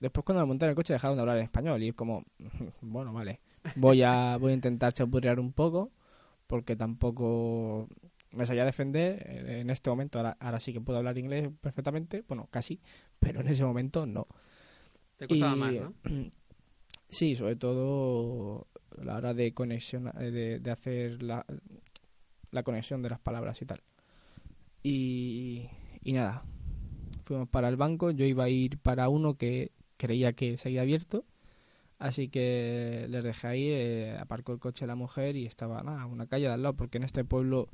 después 0.01 0.25
cuando 0.25 0.43
me 0.43 0.49
monté 0.49 0.65
en 0.65 0.71
el 0.71 0.75
coche 0.77 0.93
dejaron 0.95 1.17
de 1.17 1.21
hablar 1.21 1.37
en 1.39 1.45
español 1.45 1.81
y 1.83 1.89
es 1.89 1.95
como, 1.95 2.25
bueno, 2.81 3.13
vale, 3.13 3.41
voy 3.77 4.03
a, 4.03 4.37
voy 4.39 4.53
a 4.53 4.55
intentar 4.55 4.93
chapurrear 4.93 5.39
un 5.41 5.53
poco, 5.53 5.91
porque 6.47 6.77
tampoco 6.77 7.89
me 8.33 8.47
sabía 8.47 8.65
defender 8.65 9.25
en 9.29 9.71
este 9.71 9.91
momento, 9.91 10.19
ahora, 10.19 10.37
ahora 10.41 10.61
sí 10.61 10.73
que 10.73 10.81
puedo 10.81 10.99
hablar 10.99 11.17
inglés 11.19 11.51
perfectamente, 11.61 12.25
bueno, 12.29 12.49
casi, 12.51 12.81
pero 13.21 13.41
en 13.41 13.49
ese 13.49 13.65
momento 13.65 14.07
no. 14.07 14.27
Te 15.17 15.27
costaba 15.27 15.55
Y- 15.57 15.59
más, 15.59 15.73
¿no? 15.75 15.95
Sí, 17.11 17.37
sobre 17.37 17.57
todo 17.57 18.67
a 19.01 19.05
la 19.05 19.17
hora 19.17 19.33
de 19.33 19.55
conexión, 19.55 20.09
eh, 20.21 20.31
de, 20.31 20.59
de 20.61 20.71
hacer 20.71 21.23
la, 21.23 21.47
la 22.51 22.63
conexión 22.63 23.01
de 23.01 23.09
las 23.09 23.19
palabras 23.19 23.63
y 23.63 23.65
tal. 23.65 23.81
Y, 24.83 25.69
y 26.03 26.13
nada, 26.13 26.43
fuimos 27.25 27.49
para 27.49 27.69
el 27.69 27.77
banco, 27.77 28.11
yo 28.11 28.25
iba 28.27 28.45
a 28.45 28.49
ir 28.49 28.79
para 28.79 29.09
uno 29.09 29.35
que 29.37 29.73
creía 29.97 30.33
que 30.35 30.57
seguía 30.59 30.83
abierto. 30.83 31.25
Así 31.99 32.29
que 32.29 33.07
les 33.09 33.25
dejé 33.25 33.47
ahí, 33.49 33.69
eh, 33.71 34.17
aparcó 34.21 34.53
el 34.53 34.61
coche 34.61 34.87
la 34.87 34.95
mujer 34.95 35.35
y 35.37 35.47
estaba 35.47 35.83
nada, 35.83 36.07
una 36.07 36.27
calle 36.29 36.47
de 36.47 36.53
al 36.53 36.63
lado, 36.63 36.77
porque 36.77 36.99
en 36.99 37.05
este 37.05 37.25
pueblo 37.25 37.69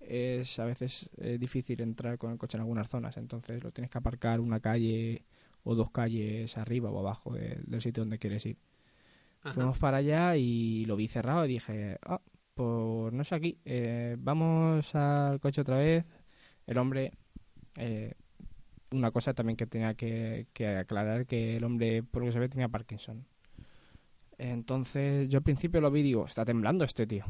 es 0.00 0.58
a 0.60 0.64
veces 0.64 1.08
eh, 1.16 1.36
difícil 1.38 1.80
entrar 1.80 2.16
con 2.16 2.30
el 2.30 2.38
coche 2.38 2.56
en 2.56 2.60
algunas 2.60 2.88
zonas, 2.88 3.16
entonces 3.16 3.64
lo 3.64 3.72
tienes 3.72 3.90
que 3.90 3.98
aparcar 3.98 4.38
una 4.38 4.60
calle 4.60 5.24
o 5.64 5.74
dos 5.74 5.90
calles 5.90 6.56
arriba 6.56 6.90
o 6.90 6.98
abajo 7.00 7.32
de- 7.34 7.60
del 7.66 7.82
sitio 7.82 8.02
donde 8.02 8.18
quieres 8.20 8.46
ir. 8.46 8.56
Ajá. 9.42 9.52
Fuimos 9.54 9.78
para 9.78 9.96
allá 9.96 10.36
y 10.36 10.84
lo 10.86 10.94
vi 10.94 11.08
cerrado 11.08 11.44
y 11.44 11.48
dije, 11.48 11.98
ah, 12.02 12.20
pues 12.54 13.12
no 13.12 13.22
es 13.22 13.32
aquí, 13.32 13.58
eh, 13.64 14.14
vamos 14.18 14.94
al 14.94 15.40
coche 15.40 15.60
otra 15.62 15.78
vez. 15.78 16.04
El 16.68 16.78
hombre, 16.78 17.12
una 18.92 19.10
cosa 19.10 19.34
también 19.34 19.56
que 19.56 19.66
tenía 19.66 19.94
que, 19.94 20.46
que 20.52 20.68
aclarar, 20.68 21.26
que 21.26 21.56
el 21.56 21.64
hombre, 21.64 22.02
por 22.04 22.22
lo 22.22 22.26
que 22.28 22.32
se 22.32 22.38
ve, 22.38 22.48
tenía 22.48 22.68
Parkinson. 22.68 23.26
Entonces 24.38 25.28
yo 25.28 25.38
al 25.38 25.42
principio 25.42 25.80
lo 25.80 25.90
vi 25.90 26.00
y 26.00 26.04
digo, 26.04 26.26
está 26.26 26.44
temblando 26.44 26.84
este 26.84 27.06
tío. 27.06 27.24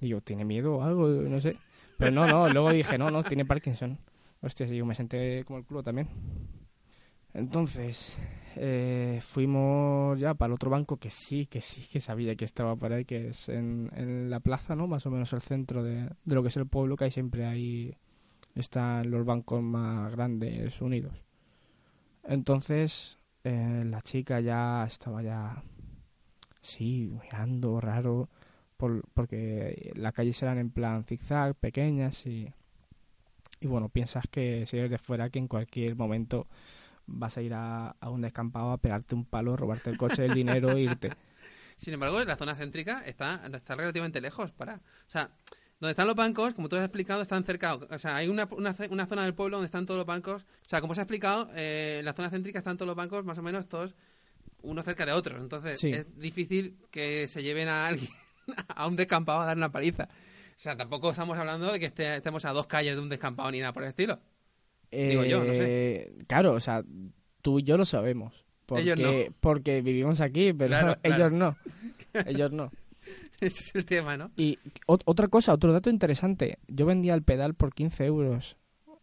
Digo, 0.00 0.20
¿tiene 0.20 0.44
miedo 0.44 0.76
o 0.76 0.82
algo? 0.82 1.08
No 1.08 1.40
sé. 1.40 1.56
Pero 1.98 2.12
no, 2.12 2.26
no, 2.26 2.48
luego 2.48 2.70
dije, 2.70 2.96
no, 2.96 3.10
no, 3.10 3.22
tiene 3.22 3.44
Parkinson. 3.44 3.98
Hostia, 4.40 4.66
digo, 4.66 4.86
me 4.86 4.94
senté 4.94 5.44
como 5.44 5.58
el 5.58 5.64
culo 5.64 5.82
también. 5.82 6.08
Entonces, 7.34 8.16
eh, 8.56 9.18
fuimos 9.22 10.18
ya 10.18 10.34
para 10.34 10.48
el 10.48 10.54
otro 10.54 10.70
banco 10.70 10.96
que 10.96 11.10
sí, 11.10 11.46
que 11.46 11.60
sí, 11.60 11.82
que 11.90 12.00
sabía 12.00 12.36
que 12.36 12.44
estaba 12.44 12.76
por 12.76 12.92
ahí, 12.92 13.04
que 13.04 13.28
es 13.28 13.48
en, 13.48 13.90
en 13.94 14.30
la 14.30 14.40
plaza, 14.40 14.76
¿no? 14.76 14.86
Más 14.86 15.04
o 15.06 15.10
menos 15.10 15.32
el 15.32 15.40
centro 15.40 15.82
de, 15.82 16.08
de 16.24 16.34
lo 16.34 16.42
que 16.42 16.48
es 16.48 16.56
el 16.56 16.66
pueblo, 16.66 16.96
que 16.96 17.04
hay 17.04 17.10
siempre 17.10 17.44
ahí 17.44 17.94
están 18.54 19.10
los 19.10 19.24
bancos 19.24 19.62
más 19.62 20.10
grandes 20.12 20.80
unidos. 20.80 21.22
Entonces, 22.24 23.18
eh, 23.44 23.84
la 23.86 24.00
chica 24.02 24.40
ya 24.40 24.84
estaba 24.84 25.22
ya, 25.22 25.62
sí, 26.60 27.10
mirando 27.22 27.80
raro, 27.80 28.28
por, 28.76 29.02
porque 29.14 29.92
las 29.94 30.12
calles 30.12 30.40
eran 30.42 30.58
en 30.58 30.70
plan 30.70 31.04
zigzag, 31.04 31.54
pequeñas 31.54 32.26
y, 32.26 32.52
y 33.60 33.66
bueno, 33.66 33.88
piensas 33.88 34.26
que 34.30 34.66
si 34.66 34.78
eres 34.78 34.90
de 34.90 34.98
fuera 34.98 35.30
que 35.30 35.38
en 35.38 35.48
cualquier 35.48 35.96
momento 35.96 36.46
vas 37.06 37.36
a 37.38 37.42
ir 37.42 37.54
a, 37.54 37.96
a 38.00 38.10
un 38.10 38.20
descampado 38.20 38.70
a 38.70 38.78
pegarte 38.78 39.14
un 39.14 39.24
palo, 39.24 39.56
robarte 39.56 39.90
el 39.90 39.98
coche, 39.98 40.24
el 40.24 40.34
dinero 40.34 40.70
e 40.72 40.82
irte. 40.82 41.12
Sin 41.76 41.94
embargo, 41.94 42.22
la 42.24 42.36
zona 42.36 42.56
céntrica 42.56 43.02
está, 43.06 43.40
está 43.54 43.76
relativamente 43.76 44.20
lejos 44.20 44.50
para... 44.50 44.74
O 44.74 45.10
sea, 45.10 45.30
donde 45.80 45.92
están 45.92 46.08
los 46.08 46.16
bancos, 46.16 46.54
como 46.54 46.68
tú 46.68 46.74
has 46.74 46.82
explicado, 46.82 47.22
están 47.22 47.44
cerca. 47.44 47.76
O 47.76 47.98
sea, 47.98 48.16
hay 48.16 48.28
una, 48.28 48.48
una, 48.50 48.74
una 48.90 49.06
zona 49.06 49.22
del 49.22 49.34
pueblo 49.34 49.58
donde 49.58 49.66
están 49.66 49.86
todos 49.86 49.98
los 49.98 50.06
bancos. 50.06 50.42
O 50.42 50.68
sea, 50.68 50.80
como 50.80 50.90
os 50.92 50.98
he 50.98 51.02
explicado, 51.02 51.50
eh, 51.54 51.98
en 52.00 52.04
la 52.04 52.14
zona 52.14 52.30
céntrica 52.30 52.58
están 52.58 52.76
todos 52.76 52.88
los 52.88 52.96
bancos 52.96 53.24
más 53.24 53.38
o 53.38 53.42
menos 53.42 53.68
todos 53.68 53.94
uno 54.62 54.82
cerca 54.82 55.04
de 55.06 55.12
otro. 55.12 55.36
Entonces, 55.38 55.78
Sí. 55.80 55.90
es 55.90 56.06
difícil 56.18 56.76
que 56.90 57.26
se 57.28 57.42
lleven 57.42 57.68
a 57.68 57.86
alguien 57.86 58.10
a 58.68 58.86
un 58.86 58.96
descampado 58.96 59.40
a 59.40 59.46
dar 59.46 59.56
una 59.56 59.70
paliza. 59.72 60.04
O 60.04 60.60
sea, 60.60 60.76
tampoco 60.76 61.10
estamos 61.10 61.38
hablando 61.38 61.70
de 61.72 61.78
que 61.78 61.86
esté- 61.86 62.16
estemos 62.16 62.44
a 62.44 62.52
dos 62.52 62.66
calles 62.66 62.96
de 62.96 63.02
un 63.02 63.08
descampado 63.08 63.50
ni 63.50 63.60
nada 63.60 63.72
por 63.72 63.82
el 63.84 63.90
estilo. 63.90 64.18
Digo 64.90 65.24
yo, 65.24 65.44
no 65.44 65.52
Eh, 65.52 66.12
Claro, 66.26 66.52
o 66.54 66.60
sea, 66.60 66.82
tú 67.42 67.58
y 67.58 67.62
yo 67.62 67.76
lo 67.76 67.84
sabemos. 67.84 68.44
Porque, 68.66 68.82
Ellos 68.82 68.98
no. 68.98 69.10
porque 69.40 69.80
vivimos 69.82 70.20
aquí, 70.20 70.52
pero 70.52 70.68
Claro, 70.68 70.96
claro. 71.02 71.16
ellos 71.16 71.32
no. 71.32 71.56
Ellos 72.26 72.52
no. 72.52 72.70
Ese 73.40 73.60
es 73.60 73.74
el 73.74 73.84
tema, 73.84 74.16
¿no? 74.16 74.30
Y 74.36 74.58
ot- 74.86 75.02
otra 75.06 75.28
cosa, 75.28 75.52
otro 75.54 75.72
dato 75.72 75.88
interesante. 75.90 76.58
Yo 76.66 76.84
vendía 76.84 77.14
el 77.14 77.22
pedal 77.22 77.54
por 77.54 77.72
15 77.72 78.04
euros. 78.04 78.56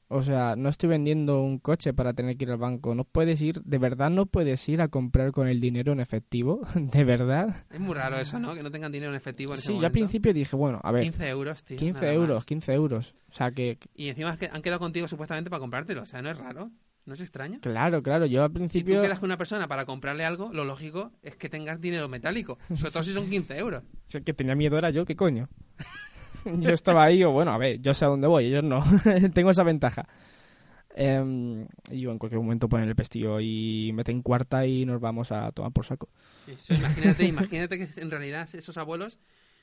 O 0.07 0.21
sea, 0.21 0.55
no 0.55 0.69
estoy 0.69 0.89
vendiendo 0.89 1.41
un 1.41 1.57
coche 1.57 1.93
para 1.93 2.13
tener 2.13 2.37
que 2.37 2.45
ir 2.45 2.51
al 2.51 2.57
banco. 2.57 2.93
No 2.93 3.05
puedes 3.05 3.41
ir, 3.41 3.61
de 3.63 3.77
verdad 3.79 4.11
no 4.11 4.27
puedes 4.27 4.67
ir 4.69 4.81
a 4.81 4.87
comprar 4.87 5.31
con 5.31 5.47
el 5.47 5.59
dinero 5.59 5.93
en 5.93 5.99
efectivo. 5.99 6.61
De 6.75 7.03
verdad. 7.03 7.65
Es 7.71 7.79
muy 7.79 7.95
raro 7.95 8.17
eso, 8.17 8.39
¿no? 8.39 8.53
Que 8.53 8.61
no 8.61 8.69
tengan 8.69 8.91
dinero 8.91 9.11
en 9.11 9.17
efectivo 9.17 9.53
en 9.53 9.59
ese 9.59 9.67
Sí, 9.71 9.79
yo 9.79 9.85
al 9.85 9.91
principio 9.91 10.31
dije, 10.33 10.55
bueno, 10.55 10.79
a 10.83 10.91
ver, 10.91 11.01
15 11.03 11.27
euros, 11.29 11.63
tío. 11.63 11.77
15 11.77 12.01
nada 12.01 12.13
euros, 12.13 12.35
más. 12.37 12.45
15 12.45 12.73
euros. 12.73 13.15
O 13.29 13.33
sea, 13.33 13.51
que, 13.51 13.79
Y 13.95 14.09
encima 14.09 14.29
es 14.31 14.37
que 14.37 14.49
han 14.51 14.61
quedado 14.61 14.79
contigo 14.79 15.07
supuestamente 15.07 15.49
para 15.49 15.59
comprártelo. 15.59 16.03
O 16.03 16.05
sea, 16.05 16.21
no 16.21 16.29
es 16.29 16.37
raro. 16.37 16.69
¿No 17.05 17.13
es 17.13 17.21
extraño? 17.21 17.59
claro, 17.61 18.01
claro, 18.01 18.25
yo 18.25 18.43
al 18.43 18.49
Si 18.49 18.53
tú 18.53 18.57
principio... 18.59 19.01
quedas 19.01 19.19
con 19.19 19.27
una 19.27 19.37
persona 19.37 19.67
para 19.67 19.85
comprarle 19.85 20.25
algo, 20.25 20.51
lo 20.51 20.65
lógico 20.65 21.11
es 21.21 21.35
que 21.35 21.49
tengas 21.49 21.79
dinero 21.79 22.09
metálico. 22.09 22.57
Sobre 22.75 22.91
todo 22.91 23.03
si 23.03 23.13
son 23.13 23.29
15 23.29 23.57
euros. 23.57 23.83
Si 24.05 24.17
el 24.17 24.23
que 24.23 24.33
tenía 24.33 24.55
miedo 24.55 24.77
era 24.77 24.89
yo, 24.91 25.03
¿qué 25.05 25.15
coño? 25.15 25.47
yo 26.45 26.71
estaba 26.73 27.03
ahí, 27.05 27.23
o 27.23 27.31
bueno, 27.31 27.51
a 27.51 27.57
ver, 27.57 27.81
yo 27.81 27.93
sé 27.93 28.05
a 28.05 28.09
dónde 28.09 28.27
voy, 28.27 28.45
ellos 28.45 28.63
no. 28.63 28.83
Tengo 29.33 29.49
esa 29.51 29.63
ventaja. 29.63 30.07
Y 30.97 31.99
yo 31.99 32.11
en 32.11 32.17
cualquier 32.17 32.41
momento 32.41 32.69
ponen 32.69 32.87
el 32.87 32.95
pestillo 32.95 33.39
y 33.41 33.91
meten 33.93 34.21
cuarta 34.21 34.65
y 34.65 34.85
nos 34.85 35.01
vamos 35.01 35.31
a 35.31 35.51
tomar 35.51 35.71
por 35.73 35.85
saco. 35.85 36.09
Eso, 36.47 36.73
imagínate, 36.73 37.25
imagínate 37.25 37.77
que 37.77 37.87
en 37.99 38.09
realidad 38.11 38.47
esos 38.53 38.77
abuelos, 38.77 39.19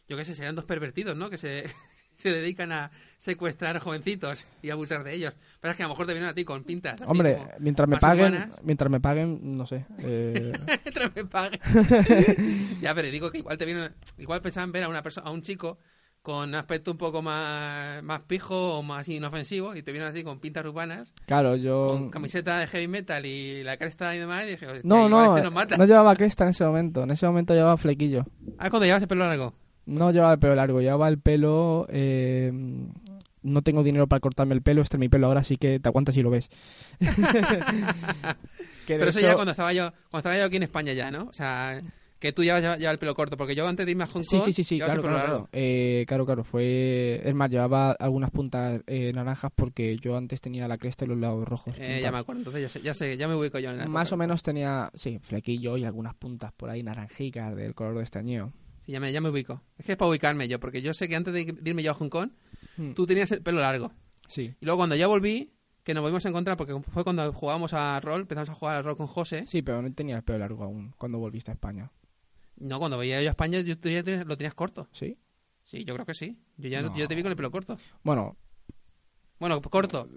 yo 0.09 0.17
qué 0.17 0.25
sé, 0.25 0.35
serían 0.35 0.55
dos 0.57 0.67
pervertidos, 0.67 1.17
¿no? 1.17 1.31
Que 1.31 1.39
se, 1.39 1.65
se 2.17 2.31
dedican 2.31 2.71
a 2.73 2.91
secuestrar 3.17 3.79
jovencitos 3.79 4.47
y 4.61 4.69
abusar 4.69 5.05
de 5.05 5.15
ellos. 5.15 5.35
Pero 5.61 5.71
es 5.71 5.77
que 5.79 5.85
a 5.85 5.87
lo 5.87 5.95
mejor 5.95 6.07
te 6.07 6.12
vienen 6.12 6.29
a 6.29 6.35
ti 6.35 6.45
con 6.45 6.65
pintas. 6.65 7.01
así 7.01 7.11
Hombre, 7.11 7.37
como, 7.37 7.49
mientras 7.61 7.89
me 7.89 7.97
paguen, 7.97 8.35
humanas. 8.35 8.61
mientras 8.62 8.91
me 8.91 9.01
paguen, 9.01 9.57
no 9.57 9.65
sé. 9.65 9.87
eh, 10.01 10.53
Mientras 10.85 11.17
me 11.17 11.25
paguen. 11.25 11.61
ya, 12.83 12.95
pero 12.95 13.11
digo 13.11 13.31
que 13.31 13.39
igual 13.39 13.57
te 13.57 13.65
vienen, 13.65 13.91
igual 14.19 14.43
pensaban 14.43 14.71
ver 14.71 14.85
a 14.85 14.89
una 14.89 15.03
persona, 15.03 15.29
a 15.29 15.31
un 15.31 15.41
chico 15.41 15.79
con 16.23 16.55
aspecto 16.55 16.93
un 16.93 16.99
poco 16.99 17.21
más, 17.21 18.02
más 18.05 18.21
pijo 18.23 18.79
o 18.79 18.83
más 18.85 19.09
inofensivo 19.09 19.75
y 19.75 19.83
te 19.83 19.91
vienen 19.91 20.09
así 20.11 20.23
con 20.23 20.38
pintas 20.38 20.64
urbanas, 20.64 21.12
claro, 21.26 21.57
yo... 21.57 21.88
con 21.88 22.11
camiseta 22.11 22.59
de 22.59 22.67
heavy 22.69 22.87
metal 22.88 23.26
y 23.26 23.64
la 23.64 23.76
cresta 23.76 24.14
y 24.14 24.19
demás 24.21 24.45
y 24.45 24.50
dije, 24.50 24.67
"Hostia, 24.67 24.83
No, 24.85 25.09
no, 25.09 25.26
este 25.37 25.43
nos 25.43 25.52
mata. 25.52 25.76
no 25.76 25.85
llevaba 25.85 26.14
cresta 26.14 26.45
en 26.45 26.50
ese 26.50 26.64
momento. 26.64 27.02
En 27.02 27.11
ese 27.11 27.26
momento 27.26 27.55
llevaba 27.55 27.76
flequillo. 27.76 28.25
Ah, 28.59 28.71
cuando 28.71 28.87
llevas 28.87 29.02
el 29.02 29.09
pelo 29.09 29.26
largo. 29.26 29.52
No 29.85 30.12
llevaba 30.12 30.33
el 30.35 30.38
pelo 30.38 30.55
largo, 30.55 30.81
llevaba 30.81 31.09
el 31.09 31.19
pelo... 31.19 31.87
eh, 31.91 32.52
no 33.45 33.62
tengo 33.62 33.83
dinero 33.83 34.07
para 34.07 34.21
cortarme 34.21 34.55
el 34.55 34.62
pelo, 34.62 34.83
este 34.83 34.97
es 34.97 35.00
mi 35.00 35.09
pelo 35.09 35.26
ahora, 35.26 35.41
así 35.41 35.57
que 35.57 35.81
te 35.81 35.88
aguantas 35.88 36.17
y 36.17 36.23
lo 36.23 36.31
ves. 36.31 36.49
Pero 38.87 39.05
eso 39.09 39.19
hecho- 39.19 39.29
ya 39.29 39.35
cuando 39.35 39.50
estaba 39.52 39.73
yo 39.73 39.91
cuando 40.11 40.19
estaba 40.19 40.38
yo 40.38 40.45
aquí 40.47 40.57
en 40.57 40.62
España 40.64 40.93
ya, 40.93 41.11
¿no? 41.11 41.25
O 41.25 41.33
sea, 41.33 41.81
que 42.23 42.33
tú 42.33 42.45
llevas 42.45 42.62
ya, 42.62 42.79
ya 42.79 42.91
el 42.91 42.99
pelo 42.99 43.14
corto, 43.14 43.37
porque 43.37 43.55
yo 43.57 43.67
antes 43.67 43.85
de 43.85 43.91
irme 43.93 44.05
a 44.05 44.07
Hong 44.07 44.23
Kong 44.25 44.41
sí, 44.45 44.52
sí, 44.52 44.62
sí, 44.64 44.79
claro, 44.79 45.02
claro, 45.02 45.17
claro. 45.17 45.49
Eh, 45.52 46.05
claro, 46.07 46.25
claro, 46.25 46.45
fue... 46.45 47.21
Es 47.25 47.35
más, 47.35 47.50
llevaba 47.50 47.91
algunas 47.93 48.31
puntas 48.31 48.81
eh, 48.87 49.12
naranjas 49.12 49.50
porque 49.55 49.97
yo 49.99 50.17
antes 50.17 50.41
tenía 50.41 50.69
la 50.69 50.79
cresta 50.79 51.05
y 51.05 51.09
los 51.09 51.19
lados 51.19 51.47
rojos. 51.47 51.75
Eh, 51.81 51.99
ya 52.00 52.12
me 52.12 52.19
acuerdo, 52.19 52.41
entonces 52.41 52.62
ya 52.62 52.69
sé, 52.69 52.81
ya 52.81 52.95
sé, 52.95 53.17
ya 53.17 53.26
me 53.26 53.35
ubico 53.35 53.59
yo 53.59 53.71
en 53.71 53.79
la 53.79 53.87
Más 53.88 54.07
época. 54.09 54.14
o 54.14 54.19
menos 54.19 54.43
tenía, 54.43 54.91
sí, 54.95 55.19
flequillo 55.21 55.76
y 55.76 55.85
algunas 55.85 56.14
puntas 56.14 56.52
por 56.52 56.71
ahí 56.71 56.83
naranjicas 56.85 57.57
del 57.57 57.75
color 57.75 57.97
de 57.99 58.05
estañeo. 58.05 58.52
Sí, 58.87 58.93
ya 58.93 59.00
me, 59.00 59.12
ya 59.12 59.21
me 59.21 59.29
ubico. 59.31 59.61
Es 59.76 59.85
que 59.85 59.93
es 59.93 59.99
para 59.99 60.09
ubicarme 60.09 60.47
yo, 60.49 60.61
porque 60.61 60.81
yo 60.81 60.95
sé 60.95 61.09
que 61.09 61.17
antes 61.17 61.35
de 61.35 61.43
irme 61.64 61.83
yo 61.83 61.91
a 61.91 61.95
Hong 61.95 62.09
Kong, 62.09 62.31
Hmm. 62.76 62.93
tú 62.93 63.05
tenías 63.07 63.31
el 63.33 63.43
pelo 63.43 63.61
largo. 63.61 63.93
Sí. 64.29 64.55
Y 64.61 64.64
luego 64.64 64.79
cuando 64.79 64.95
ya 64.97 65.07
volví, 65.07 65.52
que 65.85 65.93
nos 65.93 66.00
volvimos 66.02 66.25
a 66.25 66.29
encontrar, 66.31 66.57
porque 66.57 66.81
fue 66.91 67.05
cuando 67.05 67.31
jugábamos 67.33 67.75
a 67.75 68.00
rol, 68.00 68.23
empezamos 68.23 68.49
a 68.49 68.55
jugar 68.55 68.76
al 68.76 68.85
rol 68.85 68.97
con 68.97 69.09
José. 69.09 69.45
Sí, 69.47 69.61
pero 69.61 69.83
no 69.83 69.93
tenía 69.93 70.17
el 70.17 70.23
pelo 70.23 70.38
largo 70.38 70.64
aún 70.64 70.95
cuando 70.97 71.19
volviste 71.19 71.50
a 71.50 71.55
España. 71.55 71.91
No, 72.57 72.79
cuando 72.79 72.99
veía 72.99 73.21
yo 73.23 73.29
a 73.29 73.31
España, 73.33 73.61
yo, 73.61 73.79
tú 73.79 73.89
ya 73.89 74.03
tenías- 74.03 74.27
lo 74.27 74.37
tenías 74.37 74.55
corto. 74.55 74.89
¿Sí? 74.93 75.19
Sí, 75.65 75.85
yo 75.85 75.95
creo 75.95 76.07
que 76.07 76.15
sí. 76.15 76.39
Yo 76.57 76.69
ya 76.69 76.83
No. 76.83 76.95
yo 76.97 77.07
te 77.09 77.15
vi 77.15 77.23
con 77.23 77.31
el 77.31 77.37
pelo 77.37 77.51
corto. 77.51 77.77
Bueno, 78.03 78.37
Bueno, 79.39 79.61
corto. 79.61 80.09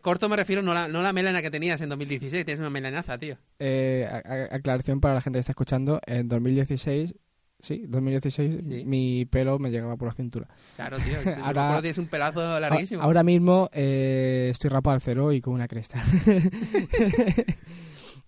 Corto 0.00 0.28
me 0.28 0.36
refiero 0.36 0.62
no 0.62 0.72
la, 0.74 0.88
no 0.88 1.00
la 1.02 1.12
melena 1.12 1.42
que 1.42 1.50
tenías 1.50 1.80
en 1.82 1.88
2016, 1.90 2.44
tienes 2.44 2.58
una 2.60 2.70
melenaza, 2.70 3.18
tío. 3.18 3.36
eh, 3.58 4.08
a- 4.10 4.16
a- 4.16 4.56
aclaración 4.56 5.00
para 5.00 5.14
la 5.14 5.20
gente 5.20 5.36
que 5.36 5.40
está 5.40 5.52
escuchando. 5.52 6.00
En 6.06 6.28
2016, 6.28 7.14
sí, 7.60 7.84
2016, 7.86 8.64
Sí. 8.64 8.84
mi 8.84 9.24
pelo 9.26 9.58
me 9.58 9.70
llegaba 9.70 9.96
por 9.96 10.08
la 10.08 10.14
cintura. 10.14 10.48
Claro, 10.76 10.96
tío. 10.98 11.04
Ahora- 11.44 11.80
tienes 11.82 11.98
un 11.98 12.06
pelazo 12.08 12.58
larguísimo. 12.58 13.02
Ahora 13.02 13.22
mismo 13.22 13.68
eh, 13.72 14.48
estoy 14.50 14.70
rapado 14.70 14.94
al 14.94 15.00
cero 15.00 15.32
y 15.32 15.40
con 15.40 15.54
una 15.54 15.68
cresta. 15.68 16.02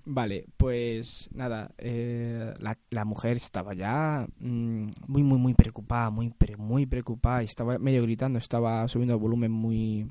vale, 0.05 0.47
pues 0.57 1.29
nada, 1.33 1.71
eh, 1.79 2.53
la, 2.59 2.77
la 2.91 3.05
mujer 3.05 3.37
estaba 3.37 3.75
ya 3.75 4.27
mm, 4.39 4.87
muy, 5.07 5.23
muy, 5.23 5.39
muy 5.39 5.55
preocupada, 5.55 6.11
muy, 6.11 6.31
pre- 6.31 6.57
muy 6.57 6.87
preocupada 6.87 7.43
y 7.43 7.47
estaba 7.47 7.79
medio 7.79 8.03
gritando, 8.03 8.39
estaba 8.39 8.87
subiendo 8.89 9.15
el 9.15 9.21
volumen 9.21 9.51
muy 9.51 10.11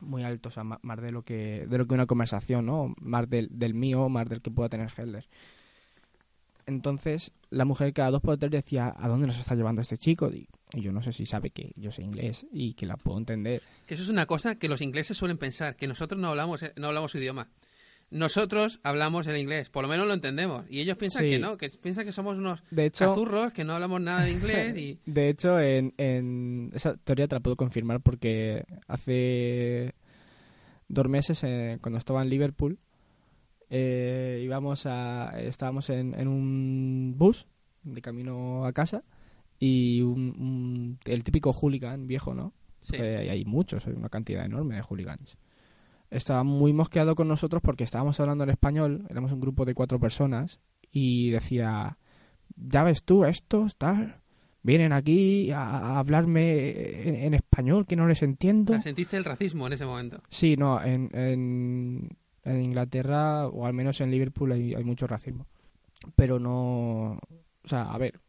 muy 0.00 0.22
alto, 0.22 0.48
o 0.54 0.64
más 0.64 1.00
de 1.02 1.10
lo 1.10 1.22
que 1.22 1.66
de 1.68 1.76
lo 1.76 1.86
que 1.86 1.94
una 1.94 2.06
conversación, 2.06 2.66
¿no? 2.66 2.94
Más 3.00 3.28
del, 3.28 3.48
del 3.50 3.74
mío, 3.74 4.08
más 4.08 4.28
del 4.28 4.40
que 4.40 4.50
pueda 4.50 4.68
tener 4.68 4.90
Helder. 4.96 5.26
Entonces, 6.66 7.32
la 7.48 7.64
mujer 7.64 7.94
cada 7.94 8.10
dos 8.10 8.20
por 8.20 8.36
tres 8.36 8.50
decía, 8.52 8.94
¿a 8.96 9.08
dónde 9.08 9.26
nos 9.26 9.38
está 9.38 9.54
llevando 9.54 9.80
este 9.80 9.96
chico? 9.96 10.28
Y, 10.30 10.46
y 10.74 10.82
yo 10.82 10.92
no 10.92 11.00
sé 11.02 11.12
si 11.12 11.24
sabe 11.24 11.50
que 11.50 11.72
yo 11.76 11.90
sé 11.90 12.02
inglés 12.02 12.46
y 12.52 12.74
que 12.74 12.84
la 12.84 12.96
puedo 12.98 13.16
entender. 13.18 13.62
Que 13.86 13.94
eso 13.94 14.02
es 14.02 14.10
una 14.10 14.26
cosa 14.26 14.56
que 14.56 14.68
los 14.68 14.82
ingleses 14.82 15.16
suelen 15.16 15.38
pensar, 15.38 15.76
que 15.76 15.86
nosotros 15.88 16.20
no 16.20 16.28
hablamos, 16.28 16.62
eh, 16.62 16.74
no 16.76 16.88
hablamos 16.88 17.10
su 17.12 17.18
idioma. 17.18 17.48
Nosotros 18.10 18.80
hablamos 18.82 19.26
el 19.26 19.36
inglés, 19.36 19.68
por 19.68 19.82
lo 19.82 19.88
menos 19.88 20.06
lo 20.06 20.14
entendemos. 20.14 20.64
Y 20.70 20.80
ellos 20.80 20.96
piensan 20.96 21.24
Sí. 21.24 21.30
que 21.30 21.38
no, 21.38 21.56
que 21.58 21.68
piensan 21.80 22.06
que 22.06 22.12
somos 22.12 22.38
unos 22.38 22.62
De 22.70 22.86
hecho, 22.86 23.06
cazurros, 23.10 23.52
que 23.52 23.64
no 23.64 23.74
hablamos 23.74 24.00
nada 24.00 24.22
de 24.22 24.32
inglés 24.32 24.76
y... 24.78 24.98
de 25.04 25.28
hecho 25.28 25.60
en, 25.60 25.92
en 25.98 26.70
esa 26.74 26.96
teoría 26.96 27.28
te 27.28 27.34
la 27.36 27.40
puedo 27.40 27.56
confirmar 27.56 28.00
porque 28.00 28.64
hace 28.86 29.94
dos 30.88 31.06
meses, 31.08 31.44
eh, 31.44 31.78
cuando 31.82 31.98
estaba 31.98 32.22
en 32.22 32.30
Liverpool, 32.30 32.78
Eh, 33.70 34.40
íbamos 34.42 34.86
a, 34.86 35.38
estábamos 35.40 35.90
en, 35.90 36.14
en 36.14 36.26
un 36.26 37.14
bus 37.18 37.46
de 37.82 38.00
camino 38.00 38.64
a 38.64 38.72
casa 38.72 39.04
y 39.58 40.00
un, 40.00 40.20
un- 40.40 40.98
el 41.04 41.22
típico 41.22 41.52
hooligan 41.52 42.06
viejo, 42.06 42.32
¿no? 42.32 42.54
Sí. 42.80 42.96
Eh, 42.96 43.28
hay 43.30 43.44
muchos, 43.44 43.86
hay 43.86 43.92
una 43.92 44.08
cantidad 44.08 44.42
enorme 44.46 44.76
de 44.76 44.80
hooligans. 44.82 45.36
Estaba 46.10 46.42
muy 46.42 46.72
mosqueado 46.72 47.14
con 47.14 47.28
nosotros 47.28 47.62
porque 47.62 47.84
estábamos 47.84 48.18
hablando 48.20 48.44
en 48.44 48.50
español, 48.50 49.06
éramos 49.10 49.32
un 49.32 49.40
grupo 49.40 49.64
de 49.64 49.74
cuatro 49.74 50.00
personas 50.00 50.60
y 50.90 51.30
decía, 51.30 51.98
ya 52.56 52.82
ves 52.82 53.04
tú, 53.04 53.24
estos, 53.24 53.76
tal, 53.76 54.20
vienen 54.62 54.92
aquí 54.92 55.50
a, 55.50 55.98
hablarme 55.98 57.08
en, 57.08 57.14
en 57.16 57.34
español 57.34 57.86
que 57.86 57.96
no 57.96 58.06
les 58.06 58.22
entiendo. 58.22 58.72
Sea, 58.72 58.82
sentiste 58.82 59.16
el 59.16 59.24
racismo 59.24 59.66
en 59.66 59.72
ese 59.74 59.86
momento. 59.86 60.22
Sí, 60.28 60.56
no, 60.56 60.82
en, 60.82 61.10
en, 61.12 62.16
en 62.44 62.62
Inglaterra, 62.62 63.46
o 63.46 63.66
al 63.66 63.74
menos 63.74 64.00
en 64.00 64.10
Liverpool, 64.10 64.52
hay, 64.52 64.74
hay 64.74 64.84
mucho 64.84 65.06
racismo. 65.06 65.46
Pero 66.16 66.38
no. 66.38 67.18
O 67.64 67.68
sea, 67.68 67.92
a 67.92 67.98
ver. 67.98 68.20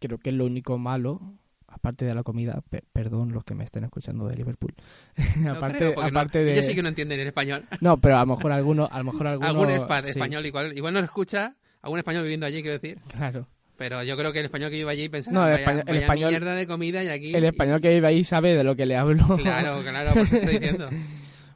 Creo 0.00 0.18
que 0.18 0.30
es 0.30 0.36
lo 0.36 0.46
único 0.46 0.78
malo, 0.78 1.34
aparte 1.78 2.04
de 2.04 2.14
la 2.14 2.22
comida. 2.22 2.60
pe- 2.68 2.82
perdón 2.92 3.32
los 3.32 3.44
que 3.44 3.54
me 3.54 3.64
estén 3.64 3.84
escuchando 3.84 4.26
de 4.28 4.36
Liverpool. 4.36 4.74
Aparte 5.48 5.92
creo, 5.92 6.10
no- 6.10 6.24
de. 6.26 6.52
Ellos 6.52 6.66
sí 6.66 6.74
que 6.74 6.82
no 6.82 6.88
entienden 6.88 7.20
el 7.20 7.28
español. 7.28 7.64
No, 7.80 7.96
pero 7.96 8.16
a 8.16 8.20
lo 8.20 8.26
mejor 8.36 8.52
alguno. 8.52 8.88
A 8.90 8.98
lo 8.98 9.04
mejor 9.04 9.26
alguno 9.28 9.48
Algún 9.48 9.68
espa- 9.70 10.02
sí, 10.02 10.10
español 10.10 10.44
igual, 10.46 10.76
igual 10.76 10.92
no 10.94 11.00
lo 11.00 11.06
escucha, 11.06 11.54
algún 11.82 11.98
español 11.98 12.22
viviendo 12.22 12.46
allí, 12.46 12.62
quiero 12.62 12.78
decir. 12.78 12.98
Claro. 13.08 13.46
Pero 13.76 14.02
yo 14.02 14.16
creo 14.16 14.32
que 14.32 14.40
el 14.40 14.46
español 14.46 14.70
que 14.70 14.76
vive 14.76 14.90
allí 14.90 15.08
pensará, 15.08 15.34
No, 15.38 15.46
el 15.46 15.64
vaya, 15.64 16.00
español- 16.00 16.30
mierda 16.30 16.54
de 16.56 16.66
comida 16.66 17.04
y 17.04 17.08
aquí... 17.08 17.32
El 17.34 17.44
español 17.44 17.80
que 17.80 17.90
vive 17.90 18.08
ahí 18.08 18.24
sabe 18.24 18.54
de 18.56 18.64
lo 18.64 18.74
que 18.74 18.86
le 18.86 18.96
hablo. 18.96 19.24
Claro, 19.36 19.80
claro, 19.82 20.12
por 20.14 20.22
eso 20.22 20.36
estoy 20.36 20.54
diciendo. 20.58 20.88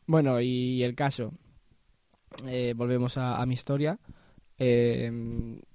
Bueno, 0.06 0.40
y 0.40 0.84
el 0.84 0.94
caso. 0.94 1.32
Eh, 2.46 2.74
volvemos 2.76 3.16
a, 3.18 3.42
a 3.42 3.46
mi 3.46 3.54
historia. 3.54 3.98
Eh, 4.58 5.10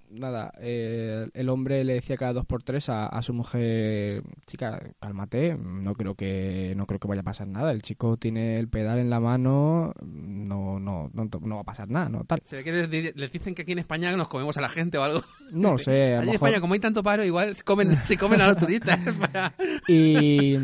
nada, 0.10 0.52
eh, 0.60 1.28
el 1.34 1.50
hombre 1.50 1.84
le 1.84 1.94
decía 1.94 2.18
cada 2.18 2.34
dos 2.34 2.46
por 2.46 2.64
tres 2.64 2.90
a, 2.90 3.08
a 3.08 3.22
su 3.22 3.34
mujer, 3.34 4.24
chica, 4.46 4.80
cálmate, 5.00 5.58
no 5.58 5.94
creo 5.96 6.16
que 6.16 6.74
no 6.78 6.86
creo 6.86 7.00
que 7.00 7.08
vaya 7.08 7.22
a 7.22 7.26
pasar 7.26 7.48
nada. 7.48 7.72
El 7.72 7.82
chico 7.82 8.18
tiene 8.18 8.56
el 8.56 8.68
pedal 8.70 9.00
en 9.00 9.10
la 9.10 9.20
mano, 9.20 9.94
no 10.02 10.80
no 10.80 11.10
no, 11.14 11.30
no 11.42 11.56
va 11.56 11.62
a 11.62 11.66
pasar 11.66 11.90
nada, 11.90 12.10
no 12.10 12.24
tal. 12.24 12.42
Se 12.44 12.64
les, 12.64 12.90
di- 12.90 13.12
les 13.16 13.32
dicen 13.32 13.54
que 13.56 13.64
aquí 13.64 13.74
en 13.74 13.80
España 13.80 14.16
nos 14.16 14.28
comemos 14.28 14.58
a 14.58 14.62
la 14.62 14.70
gente 14.70 14.98
o 14.98 15.04
algo. 15.04 15.22
No 15.52 15.72
lo 15.72 15.78
sé, 15.78 16.16
a 16.16 16.20
Allí 16.20 16.28
en 16.30 16.32
mejor. 16.34 16.48
España, 16.50 16.62
como 16.62 16.74
hay 16.74 16.80
tanto 16.80 17.04
paro, 17.04 17.24
igual 17.24 17.56
se 17.56 17.64
comen, 17.64 17.96
se 17.98 18.18
comen 18.18 18.42
a 18.42 18.48
los 18.48 18.58
turistas. 18.58 19.00
para- 19.20 19.54
Y, 19.88 20.56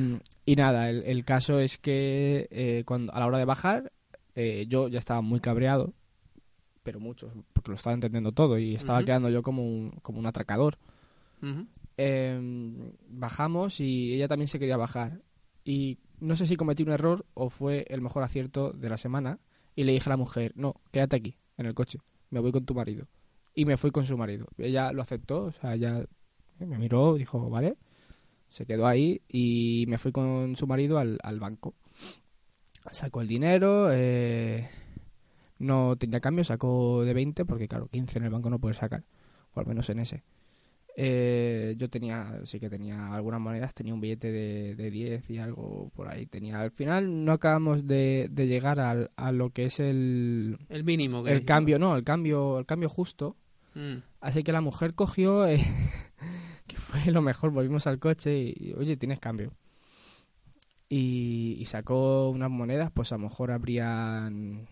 y 0.45 0.55
nada, 0.55 0.89
el, 0.89 1.03
el 1.03 1.23
caso 1.25 1.59
es 1.59 1.77
que 1.77 2.47
eh, 2.51 2.83
cuando 2.85 3.13
a 3.13 3.19
la 3.19 3.27
hora 3.27 3.37
de 3.37 3.45
bajar, 3.45 3.91
eh, 4.35 4.65
yo 4.67 4.87
ya 4.87 4.99
estaba 4.99 5.21
muy 5.21 5.39
cabreado, 5.39 5.93
pero 6.83 6.99
mucho, 6.99 7.31
porque 7.53 7.71
lo 7.71 7.75
estaba 7.75 7.93
entendiendo 7.93 8.31
todo 8.31 8.59
y 8.59 8.75
estaba 8.75 9.03
quedando 9.03 9.29
yo 9.29 9.41
como 9.41 9.63
un, 9.63 9.91
como 10.01 10.19
un 10.19 10.25
atracador. 10.25 10.77
Eh, 11.97 12.91
bajamos 13.09 13.79
y 13.79 14.13
ella 14.13 14.27
también 14.27 14.47
se 14.47 14.59
quería 14.59 14.77
bajar. 14.77 15.21
Y 15.63 15.97
no 16.19 16.35
sé 16.35 16.45
si 16.45 16.55
cometí 16.55 16.83
un 16.83 16.91
error 16.91 17.25
o 17.33 17.49
fue 17.49 17.85
el 17.89 18.01
mejor 18.01 18.23
acierto 18.23 18.71
de 18.71 18.89
la 18.89 18.97
semana. 18.97 19.39
Y 19.75 19.83
le 19.83 19.93
dije 19.93 20.09
a 20.09 20.11
la 20.11 20.17
mujer, 20.17 20.51
no, 20.55 20.75
quédate 20.91 21.15
aquí, 21.15 21.37
en 21.57 21.65
el 21.65 21.73
coche, 21.73 21.99
me 22.29 22.39
voy 22.39 22.51
con 22.51 22.65
tu 22.65 22.75
marido. 22.75 23.07
Y 23.55 23.65
me 23.65 23.77
fui 23.77 23.91
con 23.91 24.05
su 24.05 24.17
marido. 24.17 24.47
Ella 24.57 24.91
lo 24.91 25.01
aceptó, 25.01 25.45
o 25.45 25.51
sea, 25.51 25.73
ella 25.73 26.05
me 26.59 26.77
miró, 26.77 27.15
dijo, 27.15 27.49
vale. 27.49 27.77
Se 28.49 28.65
quedó 28.67 28.85
ahí 28.85 29.21
y 29.27 29.85
me 29.87 29.97
fui 29.97 30.11
con 30.11 30.55
su 30.55 30.67
marido 30.67 30.99
al, 30.99 31.17
al 31.23 31.39
banco. 31.39 31.73
Sacó 32.91 33.21
el 33.21 33.27
dinero, 33.27 33.89
eh, 33.91 34.69
no 35.59 35.95
tenía 35.97 36.19
cambio, 36.19 36.43
sacó 36.43 37.03
de 37.05 37.13
20, 37.13 37.45
porque 37.45 37.67
claro, 37.67 37.87
15 37.87 38.17
en 38.19 38.25
el 38.25 38.29
banco 38.31 38.49
no 38.49 38.59
puedes 38.59 38.77
sacar, 38.77 39.03
o 39.53 39.59
al 39.59 39.65
menos 39.65 39.89
en 39.89 39.99
ese. 39.99 40.23
Eh, 40.95 41.73
yo 41.79 41.89
tenía, 41.89 42.39
sí 42.45 42.59
que 42.59 42.69
tenía 42.69 43.13
algunas 43.15 43.41
monedas, 43.41 43.73
tenía 43.73 43.95
un 43.95 44.01
billete 44.01 44.31
de, 44.31 44.75
de 44.75 44.91
10 44.91 45.27
y 45.31 45.39
algo 45.39 45.89
por 45.95 46.07
ahí 46.07 46.27
tenía. 46.27 46.61
Al 46.61 46.69
final 46.69 47.25
no 47.25 47.31
acabamos 47.31 47.87
de, 47.87 48.27
de 48.29 48.45
llegar 48.47 48.79
al- 48.79 49.09
a 49.15 49.31
lo 49.31 49.49
que 49.49 49.65
es 49.65 49.79
el, 49.79 50.59
El 50.69 50.83
mínimo. 50.83 51.23
que 51.23 51.31
el 51.31 51.45
cambio, 51.45 51.79
no, 51.79 51.95
el 51.95 52.03
cambio, 52.03 52.59
el 52.59 52.67
cambio 52.67 52.89
justo. 52.89 53.35
Mm. 53.73 54.03
Así 54.21 54.43
que 54.43 54.51
la 54.51 54.61
mujer 54.61 54.93
cogió, 54.93 55.47
eh, 55.47 55.57
que 56.67 56.77
fue 56.77 57.11
lo 57.11 57.23
mejor, 57.23 57.49
volvimos 57.49 57.87
al 57.87 57.97
coche 57.97 58.37
y, 58.37 58.53
y, 58.69 58.73
oye, 58.73 58.95
tienes 58.95 59.19
cambio. 59.19 59.51
Y, 60.89 61.57
y 61.59 61.65
sacó 61.65 62.29
unas 62.29 62.51
monedas, 62.51 62.91
pues 62.93 63.11
a 63.11 63.15
lo 63.15 63.23
mejor 63.23 63.49
habrían 63.51 64.67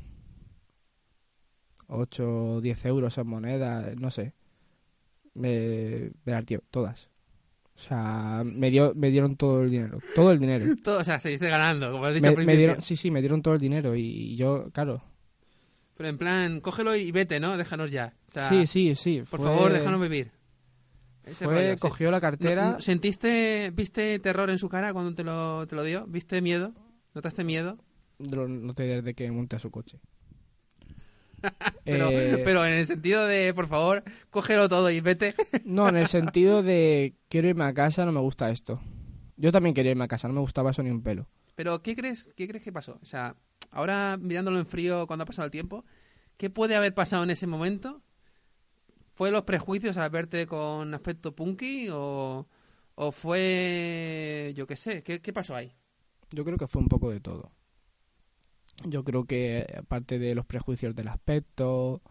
8 1.92 2.54
o 2.56 2.62
10 2.62 2.86
euros 2.86 3.18
en 3.18 3.28
monedas, 3.28 3.96
no 3.98 4.10
sé. 4.12 4.34
Me, 5.34 6.12
dio, 6.46 6.62
todas. 6.72 7.10
O 7.76 7.80
sea, 7.80 8.44
me, 8.46 8.70
dio, 8.70 8.94
me 8.96 9.10
dieron 9.10 9.36
todo 9.38 9.64
el 9.64 9.72
dinero, 9.72 10.00
todo 10.14 10.32
el 10.32 10.40
dinero. 10.40 10.66
Todo, 10.84 11.00
o 11.00 11.04
sea, 11.04 11.20
seguiste 11.20 11.50
ganando, 11.50 11.92
como 11.92 12.06
has 12.06 12.14
dicho 12.14 12.24
Me, 12.26 12.30
al 12.30 12.34
me 12.34 12.36
principio. 12.44 12.58
dieron, 12.60 12.82
sí, 12.82 12.96
sí, 12.96 13.10
me 13.12 13.22
dieron 13.22 13.42
todo 13.42 13.54
el 13.56 13.60
dinero 13.62 13.96
y, 13.96 14.02
y 14.02 14.36
yo, 14.36 14.66
claro. 14.74 15.02
Pero 15.96 16.10
en 16.10 16.18
plan, 16.18 16.60
cógelo 16.62 16.96
y 16.96 17.12
vete, 17.12 17.40
¿no? 17.40 17.58
Déjanos 17.58 17.90
ya. 17.92 18.14
O 18.30 18.32
sea, 18.32 18.50
sí, 18.50 18.66
sí, 18.66 18.94
sí. 18.96 19.24
Por 19.30 19.40
fue- 19.40 19.50
favor, 19.50 19.72
déjanos 19.74 20.02
vivir. 20.02 20.32
Ese 21.24 21.46
Fue, 21.46 21.54
rollo, 21.54 21.74
sí. 21.76 21.80
cogió 21.80 22.12
la 22.12 22.18
No- 22.18 22.22
cartera. 22.22 22.72
no- 22.72 22.82
¿Sentiste, 22.82 23.72
viste 23.74 24.20
terror 24.20 24.50
en 24.50 24.58
su 24.58 24.68
cara 24.70 24.92
cuando 24.94 25.14
te 25.16 25.24
lo, 25.24 25.66
te 25.68 25.76
lo 25.76 25.84
dio? 25.84 26.06
¿Viste 26.08 26.42
miedo? 26.42 26.74
¿Notaste 27.14 27.44
miedo? 27.44 27.78
Lo 28.20 28.48
noté 28.48 28.84
desde 28.84 29.14
que 29.14 29.30
monté 29.32 29.56
a 29.56 29.60
su 29.60 29.72
coche. 29.72 30.00
Pero, 31.84 32.10
Eh, 32.10 32.42
pero 32.46 32.64
en 32.66 32.74
el 32.74 32.86
sentido 32.86 33.26
de, 33.26 33.54
por 33.54 33.68
favor, 33.68 34.04
cógelo 34.30 34.70
todo 34.70 34.90
y 34.90 35.02
vete. 35.02 35.36
No, 35.66 35.90
en 35.90 35.98
el 35.98 36.08
sentido 36.08 36.64
de 36.64 37.16
quiero 37.30 37.48
irme 37.48 37.66
a 37.66 37.74
casa, 37.74 38.06
no 38.06 38.12
me 38.12 38.20
gusta 38.20 38.50
esto. 38.50 38.80
Yo 39.38 39.52
también 39.52 39.74
quería 39.74 39.92
irme 39.92 40.04
a 40.04 40.08
casa, 40.08 40.28
no 40.28 40.34
me 40.36 40.42
gustaba 40.42 40.72
eso 40.72 40.84
ni 40.84 40.92
un 40.92 41.02
pelo. 41.02 41.28
Pero, 41.56 41.82
¿qué 41.82 41.96
crees, 41.96 42.30
¿qué 42.36 42.48
crees 42.48 42.64
que 42.64 42.72
pasó? 42.72 43.00
O 43.02 43.06
sea, 43.06 43.36
ahora 43.72 44.18
mirándolo 44.22 44.60
en 44.60 44.66
frío 44.66 45.08
cuando 45.08 45.24
ha 45.24 45.26
pasado 45.26 45.46
el 45.46 45.52
tiempo, 45.52 45.84
¿qué 46.38 46.50
puede 46.50 46.76
haber 46.76 46.94
pasado 46.94 47.24
en 47.24 47.32
ese 47.32 47.48
momento? 47.48 48.02
¿Fue 49.14 49.32
los 49.32 49.44
prejuicios 49.44 49.98
al 49.98 50.10
verte 50.10 50.48
con 50.48 50.94
aspecto 50.94 51.36
punky 51.36 51.90
o, 51.92 52.48
o 52.96 53.12
fue, 53.12 54.54
yo 54.56 54.66
qué 54.68 54.76
sé, 54.76 55.04
¿qué, 55.04 55.22
qué 55.22 55.34
pasó 55.34 55.56
ahí? 55.56 55.74
Yo 56.32 56.44
creo 56.46 56.58
que 56.58 56.68
fue 56.68 56.82
un 56.82 56.88
poco 56.88 57.10
de 57.12 57.20
todo. 57.20 57.52
Yo 58.86 59.04
creo 59.04 59.26
que 59.26 59.66
aparte 59.78 60.18
de 60.20 60.36
los 60.36 60.46
prejuicios 60.46 60.96
del 60.96 61.08
aspecto, 61.10 62.02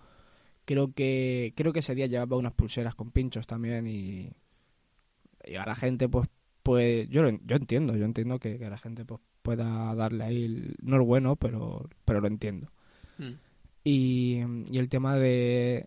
creo 0.66 0.92
que 0.94 1.54
creo 1.56 1.72
que 1.72 1.80
ese 1.80 1.94
día 1.96 2.06
llevaba 2.06 2.36
unas 2.38 2.54
pulseras 2.54 2.94
con 2.96 3.10
pinchos 3.12 3.46
también 3.46 3.86
y, 3.88 4.32
y 5.44 5.54
a 5.56 5.64
la 5.66 5.74
gente 5.74 6.08
pues 6.08 6.28
pues 6.62 7.08
yo 7.08 7.22
yo 7.44 7.56
entiendo, 7.56 7.96
yo 7.96 8.04
entiendo 8.04 8.38
que, 8.38 8.58
que 8.58 8.66
a 8.66 8.70
la 8.70 8.78
gente 8.78 9.04
pues 9.04 9.20
pueda 9.42 9.94
darle 9.94 10.24
ahí 10.24 10.44
el- 10.44 10.76
no 10.82 11.00
es 11.00 11.06
bueno, 11.06 11.36
pero 11.36 11.88
pero 12.04 12.20
lo 12.20 12.26
entiendo. 12.28 12.70
Mm. 13.18 13.34
Y, 13.84 14.40
y 14.70 14.78
el 14.78 14.88
tema 14.88 15.16
de, 15.16 15.86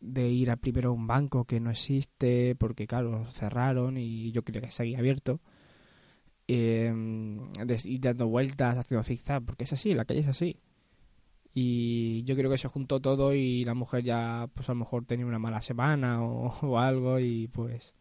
de 0.00 0.28
ir 0.30 0.50
a 0.50 0.56
primero 0.56 0.90
a 0.90 0.92
un 0.92 1.06
banco 1.06 1.44
que 1.46 1.60
no 1.60 1.70
existe, 1.70 2.56
porque 2.56 2.86
claro, 2.86 3.26
cerraron 3.30 3.98
y 3.98 4.32
yo 4.32 4.42
quería 4.44 4.62
que 4.62 4.70
seguía 4.72 4.98
abierto. 4.98 5.40
Eh, 6.46 6.92
de 6.92 7.80
ir 7.84 8.00
dando 8.00 8.26
vueltas, 8.28 8.76
haciendo 8.76 9.02
zigzag, 9.02 9.42
porque 9.44 9.64
es 9.64 9.72
así, 9.72 9.94
la 9.94 10.04
calle 10.04 10.20
es 10.20 10.28
así. 10.28 10.58
Y 11.52 12.24
yo 12.24 12.34
creo 12.36 12.50
que 12.50 12.58
se 12.58 12.68
juntó 12.68 13.00
todo 13.00 13.32
y 13.32 13.64
la 13.64 13.74
mujer 13.74 14.02
ya, 14.02 14.48
pues 14.54 14.68
a 14.68 14.72
lo 14.72 14.80
mejor 14.80 15.04
tenía 15.04 15.24
una 15.26 15.38
mala 15.38 15.62
semana 15.62 16.22
o, 16.24 16.48
o 16.66 16.78
algo 16.78 17.18
y 17.20 17.48
pues 17.48 17.94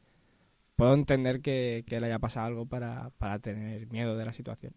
puedo 0.76 0.94
entender 0.96 1.42
que, 1.42 1.84
que 1.88 2.00
le 2.00 2.08
haya 2.08 2.20
pasado 2.20 2.48
algo 2.48 2.66
para, 2.66 3.12
para 3.20 3.40
tener 3.40 3.88
miedo 3.92 4.18
de 4.18 4.26
la 4.26 4.34
situación. 4.34 4.74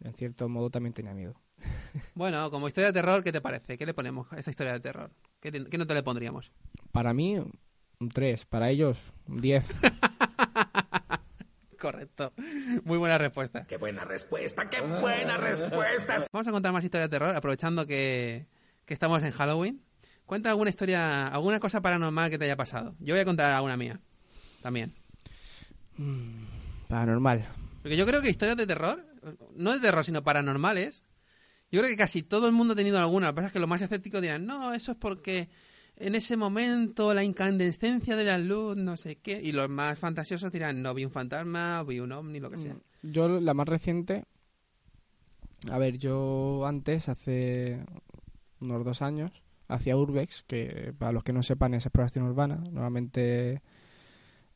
En 0.00 0.14
cierto 0.14 0.48
modo 0.48 0.70
también 0.70 0.92
tenía 0.94 1.14
miedo. 1.14 1.34
Bueno, 2.14 2.50
como 2.50 2.68
historia 2.68 2.88
de 2.88 2.92
terror, 2.94 3.22
¿qué 3.22 3.32
te 3.32 3.40
parece? 3.40 3.76
¿Qué 3.78 3.84
le 3.86 3.94
ponemos 3.94 4.32
a 4.32 4.36
esta 4.38 4.50
historia 4.50 4.72
de 4.72 4.80
terror? 4.80 5.10
¿Qué, 5.40 5.50
te- 5.52 5.64
qué 5.66 5.78
nota 5.78 5.94
le 5.94 6.02
pondríamos? 6.02 6.50
Para 6.92 7.12
mí, 7.14 7.36
un 7.38 8.08
3. 8.08 8.44
Para 8.46 8.70
ellos, 8.70 8.98
un 9.26 9.40
10. 9.40 9.68
Correcto. 11.80 12.34
Muy 12.84 12.98
buena 12.98 13.16
respuesta. 13.16 13.64
¡Qué 13.66 13.78
buena 13.78 14.04
respuesta! 14.04 14.68
¡Qué 14.68 14.82
buena 14.82 15.38
respuesta! 15.38 16.22
Vamos 16.32 16.46
a 16.46 16.52
contar 16.52 16.72
más 16.74 16.84
historias 16.84 17.10
de 17.10 17.18
terror, 17.18 17.34
aprovechando 17.34 17.86
que, 17.86 18.46
que 18.84 18.92
estamos 18.92 19.22
en 19.22 19.30
Halloween. 19.30 19.82
Cuenta 20.26 20.50
alguna 20.50 20.68
historia, 20.68 21.28
alguna 21.28 21.58
cosa 21.58 21.80
paranormal 21.80 22.28
que 22.28 22.38
te 22.38 22.44
haya 22.44 22.56
pasado. 22.56 22.94
Yo 23.00 23.14
voy 23.14 23.22
a 23.22 23.24
contar 23.24 23.50
alguna 23.50 23.78
mía. 23.78 23.98
También. 24.62 24.92
Paranormal. 26.88 27.46
Porque 27.82 27.96
yo 27.96 28.04
creo 28.04 28.20
que 28.20 28.28
historias 28.28 28.58
de 28.58 28.66
terror, 28.66 29.02
no 29.56 29.72
de 29.72 29.80
terror, 29.80 30.04
sino 30.04 30.22
paranormales, 30.22 31.02
yo 31.72 31.80
creo 31.80 31.90
que 31.90 31.96
casi 31.96 32.22
todo 32.22 32.46
el 32.46 32.52
mundo 32.52 32.74
ha 32.74 32.76
tenido 32.76 32.98
alguna. 32.98 33.28
Lo 33.28 33.32
que 33.32 33.36
pasa 33.36 33.46
es 33.46 33.52
que 33.54 33.58
los 33.58 33.68
más 33.68 33.80
escépticos 33.80 34.20
dirán, 34.20 34.44
no, 34.44 34.74
eso 34.74 34.92
es 34.92 34.98
porque 34.98 35.48
en 36.00 36.14
ese 36.14 36.36
momento 36.36 37.12
la 37.12 37.22
incandescencia 37.22 38.16
de 38.16 38.24
la 38.24 38.38
luz, 38.38 38.76
no 38.76 38.96
sé 38.96 39.16
qué. 39.16 39.40
Y 39.42 39.52
los 39.52 39.68
más 39.68 39.98
fantasiosos 39.98 40.50
dirán, 40.50 40.82
no, 40.82 40.94
vi 40.94 41.04
un 41.04 41.10
fantasma, 41.10 41.82
vi 41.82 42.00
un 42.00 42.10
ovni, 42.12 42.40
lo 42.40 42.50
que 42.50 42.58
sea. 42.58 42.74
Yo, 43.02 43.28
la 43.40 43.52
más 43.52 43.68
reciente. 43.68 44.24
A 45.70 45.76
ver, 45.76 45.98
yo 45.98 46.64
antes, 46.66 47.10
hace 47.10 47.84
unos 48.60 48.82
dos 48.82 49.02
años, 49.02 49.42
hacia 49.68 49.96
Urbex, 49.96 50.42
que 50.46 50.94
para 50.98 51.12
los 51.12 51.22
que 51.22 51.34
no 51.34 51.42
sepan 51.42 51.74
es 51.74 51.84
exploración 51.84 52.24
urbana, 52.24 52.56
normalmente 52.56 53.60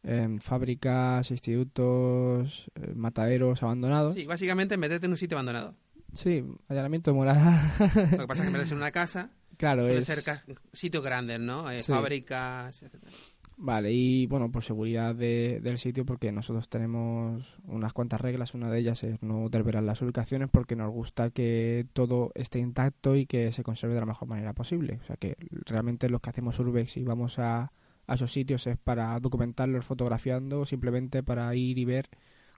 en 0.03 0.41
fábricas, 0.41 1.31
institutos, 1.31 2.71
eh, 2.75 2.93
mataderos 2.95 3.63
abandonados. 3.63 4.15
Sí, 4.15 4.25
básicamente 4.25 4.79
meterte 4.79 5.07
en 5.07 5.13
un 5.13 5.19
sitio 5.19 5.37
abandonado. 5.37 5.75
Sí, 6.15 6.43
allanamiento 6.69 7.11
de 7.11 7.17
morada. 7.17 7.75
Lo 8.13 8.19
que 8.19 8.27
pasa 8.27 8.43
es 8.43 8.49
que 8.49 8.53
meterse 8.53 8.75
en 8.75 8.79
una 8.81 8.93
casa 8.93 9.31
claro, 9.57 9.83
suele 9.85 9.99
es... 9.99 10.05
ser 10.07 10.39
sitios 10.73 11.03
grandes, 11.05 11.41
¿no? 11.41 11.71
Eh, 11.71 11.77
Sí. 11.79 11.93
Fábricas, 11.93 12.83
etcétera. 12.83 13.13
Vale, 13.57 13.93
y 13.93 14.27
bueno, 14.27 14.51
por 14.51 14.65
seguridad 14.65 15.15
de- 15.15 15.61
del 15.63 15.79
sitio, 15.79 16.05
porque 16.05 16.33
nosotros 16.33 16.69
tenemos 16.69 17.61
unas 17.67 17.93
cuantas 17.93 18.21
reglas. 18.21 18.53
Una 18.55 18.69
de 18.69 18.81
ellas 18.81 19.05
es 19.05 19.23
no 19.23 19.49
desvelar 19.49 19.85
las 19.85 20.03
ubicaciones 20.03 20.49
porque 20.51 20.75
nos 20.75 20.91
gusta 20.91 21.31
que 21.31 21.87
todo 21.93 22.33
esté 22.35 22.59
intacto 22.59 23.15
y 23.15 23.27
que 23.27 23.53
se 23.53 23.63
conserve 23.63 23.95
de 23.95 24.01
la 24.01 24.07
mejor 24.07 24.27
manera 24.27 24.55
posible. 24.55 24.99
O 25.03 25.07
sea 25.07 25.15
que 25.17 25.37
realmente 25.67 26.09
lo 26.09 26.19
que 26.19 26.31
hacemos 26.31 26.59
Urbex 26.59 26.97
y 26.97 27.05
vamos 27.05 27.39
a, 27.39 27.71
a 28.09 28.15
esos 28.15 28.33
sitios 28.33 28.67
es 28.67 28.77
para 28.77 29.21
documentarlos 29.21 29.85
fotografiando, 29.85 30.63
o 30.63 30.67
simplemente 30.67 31.23
para 31.23 31.55
ir 31.55 31.79
y 31.79 31.85
ver 31.85 32.09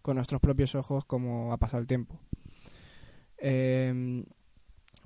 con 0.00 0.16
nuestros 0.16 0.40
propios 0.40 0.74
ojos 0.76 1.04
cómo 1.04 1.52
ha 1.52 1.58
pasado 1.58 1.82
el 1.82 1.86
tiempo. 1.86 2.18
Em, 3.38 4.24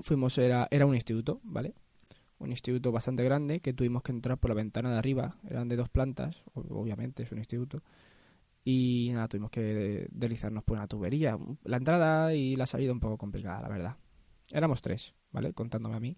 fuimos, 0.02 0.38
era, 0.38 0.68
era 0.70 0.86
un 0.86 0.94
instituto, 0.94 1.40
¿vale? 1.42 1.74
Un 2.40 2.50
instituto 2.50 2.90
bastante 2.90 3.22
grande 3.22 3.60
que 3.60 3.72
tuvimos 3.72 4.02
que 4.02 4.12
entrar 4.12 4.38
por 4.38 4.50
la 4.50 4.54
ventana 4.56 4.90
de 4.90 4.98
arriba. 4.98 5.36
Eran 5.48 5.68
de 5.68 5.76
dos 5.76 5.88
plantas, 5.88 6.42
ob- 6.54 6.66
obviamente 6.70 7.22
es 7.22 7.32
un 7.32 7.38
instituto. 7.38 7.82
Y 8.64 9.10
nada, 9.12 9.28
tuvimos 9.28 9.50
que 9.50 9.60
de- 9.60 10.08
deslizarnos 10.10 10.64
por 10.64 10.76
una 10.78 10.86
tubería. 10.88 11.38
La 11.64 11.76
entrada 11.76 12.34
y 12.34 12.56
la 12.56 12.66
salida 12.66 12.92
un 12.92 13.00
poco 13.00 13.18
complicada, 13.18 13.62
la 13.62 13.68
verdad. 13.68 13.96
Éramos 14.52 14.82
tres, 14.82 15.14
¿vale? 15.32 15.52
Contándome 15.52 15.96
a 15.96 16.00
mí. 16.00 16.16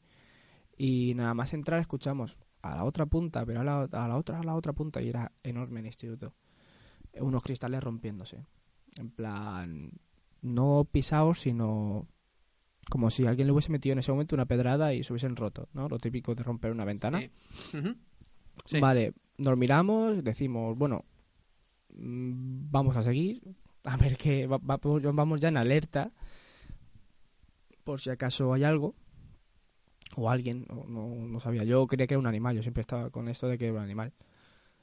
Y 0.77 1.15
nada 1.15 1.35
más 1.35 1.53
entrar 1.55 1.81
escuchamos 1.81 2.39
a 2.63 2.77
la 2.77 2.85
otra 2.85 3.07
punta, 3.07 3.45
pero 3.45 3.61
a 3.61 3.65
la, 3.65 3.83
a 3.83 4.09
la 4.09 4.17
otra, 4.17 4.41
a 4.41 4.45
la 4.45 4.55
otra 4.55 4.73
punta, 4.73 5.03
y 5.03 5.09
era 5.09 5.33
enorme 5.43 5.81
el 5.81 5.87
instituto. 5.87 6.35
Unos 7.21 7.43
cristales 7.43 7.83
rompiéndose. 7.83 8.47
En 8.99 9.11
plan, 9.11 9.93
no 10.41 10.89
pisados, 10.91 11.41
sino 11.41 12.07
como 12.91 13.11
si 13.11 13.27
alguien 13.27 13.47
le 13.47 13.53
hubiese 13.53 13.71
metido 13.71 13.93
en 13.93 13.99
ese 14.01 14.13
momento 14.13 14.35
una 14.35 14.47
pedrada 14.47 14.93
y 14.95 15.03
se 15.03 15.13
hubiesen 15.13 15.37
roto, 15.37 15.69
¿no? 15.73 15.89
Lo 15.89 15.99
típico 15.99 16.35
de 16.35 16.43
romper 16.43 16.73
una 16.73 16.85
ventana. 16.85 17.21
Sí. 18.67 18.79
Vale, 18.81 19.13
nos 19.39 19.57
miramos, 19.57 20.23
decimos, 20.23 20.77
bueno, 20.77 21.05
mm, 21.95 22.71
vamos 22.71 22.97
a 22.97 23.03
seguir, 23.03 23.43
a 23.85 23.97
ver 23.97 24.17
qué, 24.17 24.47
va- 24.47 24.59
va- 24.59 24.79
vamos 25.13 25.41
ya 25.41 25.49
en 25.49 25.57
alerta, 25.57 26.13
por 27.85 28.01
si 28.01 28.11
acaso 28.11 28.53
hay 28.53 28.65
algo, 28.65 28.95
o 30.17 30.29
alguien, 30.31 30.67
o 30.71 30.85
no, 30.87 31.09
no 31.27 31.41
sabía, 31.41 31.65
yo 31.65 31.87
creía 31.87 32.07
que 32.07 32.15
era 32.15 32.19
un 32.21 32.27
animal, 32.27 32.55
yo 32.55 32.63
siempre 32.63 32.83
estaba 32.83 33.11
con 33.11 33.29
esto 33.29 33.49
de 33.49 33.59
que 33.59 33.67
era 33.67 33.75
un 33.75 33.81
animal. 33.81 34.13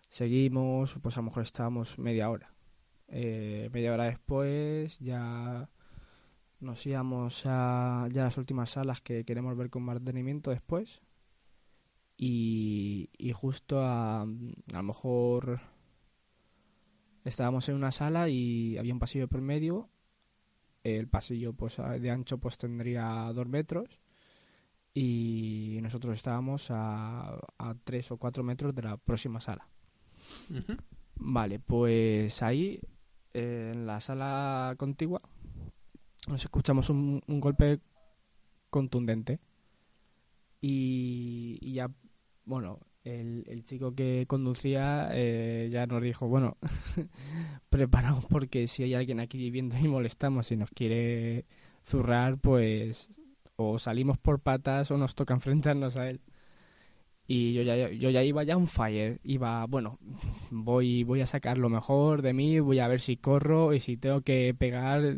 Seguimos, 0.10 0.96
pues 1.02 1.16
a 1.16 1.20
lo 1.20 1.26
mejor 1.26 1.44
estábamos 1.44 2.00
media 2.00 2.30
hora. 2.32 2.52
Eh, 3.08 3.70
media 3.72 3.94
hora 3.94 4.06
después 4.06 4.98
ya 5.00 5.70
nos 6.60 6.86
íbamos 6.86 7.44
a 7.46 8.08
ya 8.12 8.22
a 8.22 8.26
las 8.26 8.38
últimas 8.38 8.72
salas 8.72 9.02
que 9.02 9.24
queremos 9.26 9.56
ver 9.58 9.70
con 9.70 9.84
más 9.84 10.00
detenimiento 10.00 10.52
después. 10.52 11.02
Y, 12.18 13.10
y 13.18 13.32
justo 13.32 13.82
a, 13.82 14.22
a 14.24 14.26
lo 14.26 14.84
mejor 14.84 15.62
estábamos 17.24 17.70
en 17.70 17.76
una 17.76 17.92
sala 17.92 18.28
y 18.30 18.78
había 18.78 18.94
un 18.94 19.00
pasillo 19.00 19.28
por 19.28 19.42
medio. 19.42 19.90
El 20.84 21.08
pasillo 21.08 21.54
pues 21.54 21.78
de 21.78 22.12
ancho 22.12 22.38
pues 22.38 22.58
tendría 22.58 23.32
dos 23.34 23.48
metros. 23.48 24.00
Y 24.94 25.80
nosotros 25.82 26.16
estábamos 26.16 26.72
a, 26.72 27.40
a 27.58 27.76
tres 27.84 28.12
o 28.12 28.18
cuatro 28.18 28.44
metros 28.44 28.76
de 28.76 28.82
la 28.82 28.98
próxima 28.98 29.40
sala. 29.40 29.70
Vale, 31.16 31.60
pues 31.60 32.42
ahí, 32.42 32.82
en 33.34 33.86
la 33.86 34.00
sala 34.00 34.76
contigua, 34.78 35.22
nos 36.30 36.44
escuchamos 36.46 36.90
un, 36.90 37.22
un 37.28 37.40
golpe 37.40 37.80
contundente. 38.70 39.40
Y, 40.62 41.58
y 41.62 41.74
ya, 41.74 41.90
bueno, 42.46 42.80
el, 43.04 43.44
el 43.48 43.64
chico 43.64 43.96
que 43.96 44.26
conducía 44.28 45.10
eh, 45.14 45.70
ya 45.72 45.86
nos 45.88 46.02
dijo, 46.02 46.28
bueno, 46.28 46.58
preparaos 47.70 48.26
porque 48.26 48.68
si 48.68 48.84
hay 48.84 48.94
alguien 48.94 49.20
aquí 49.20 49.38
viviendo 49.38 49.78
y 49.78 49.88
molestamos 49.88 50.52
y 50.52 50.58
nos 50.58 50.70
quiere 50.72 51.46
zurrar, 51.84 52.38
pues 52.40 53.10
o 53.56 53.78
salimos 53.78 54.18
por 54.18 54.40
patas 54.40 54.90
o 54.92 54.98
nos 54.98 55.16
toca 55.16 55.34
enfrentarnos 55.34 55.98
a 55.98 56.10
él. 56.10 56.22
Y 57.32 57.54
yo 57.54 57.62
ya, 57.62 57.92
yo 57.92 58.10
ya 58.10 58.24
iba 58.24 58.42
ya 58.42 58.58
on 58.58 58.66
fire, 58.66 59.20
iba, 59.24 59.64
bueno, 59.68 60.00
voy, 60.50 61.04
voy 61.04 61.22
a 61.22 61.28
sacar 61.28 61.60
lo 61.60 61.70
mejor 61.70 62.24
de 62.24 62.34
mí, 62.34 62.60
voy 62.60 62.80
a 62.80 62.88
ver 62.88 63.02
si 63.02 63.18
corro 63.18 63.72
y 63.72 63.80
si 63.80 63.98
tengo 63.98 64.22
que 64.22 64.56
pegar, 64.58 65.16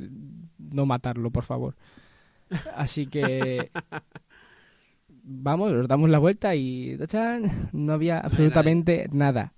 no 0.59 0.85
matarlo, 0.85 1.31
por 1.31 1.45
favor. 1.45 1.77
Así 2.75 3.07
que 3.07 3.71
vamos, 5.23 5.71
nos 5.71 5.87
damos 5.87 6.09
la 6.09 6.19
vuelta 6.19 6.53
y 6.53 6.97
¡tachán! 6.97 7.69
no 7.71 7.93
había 7.93 8.19
absolutamente 8.19 9.07
nada. 9.13 9.53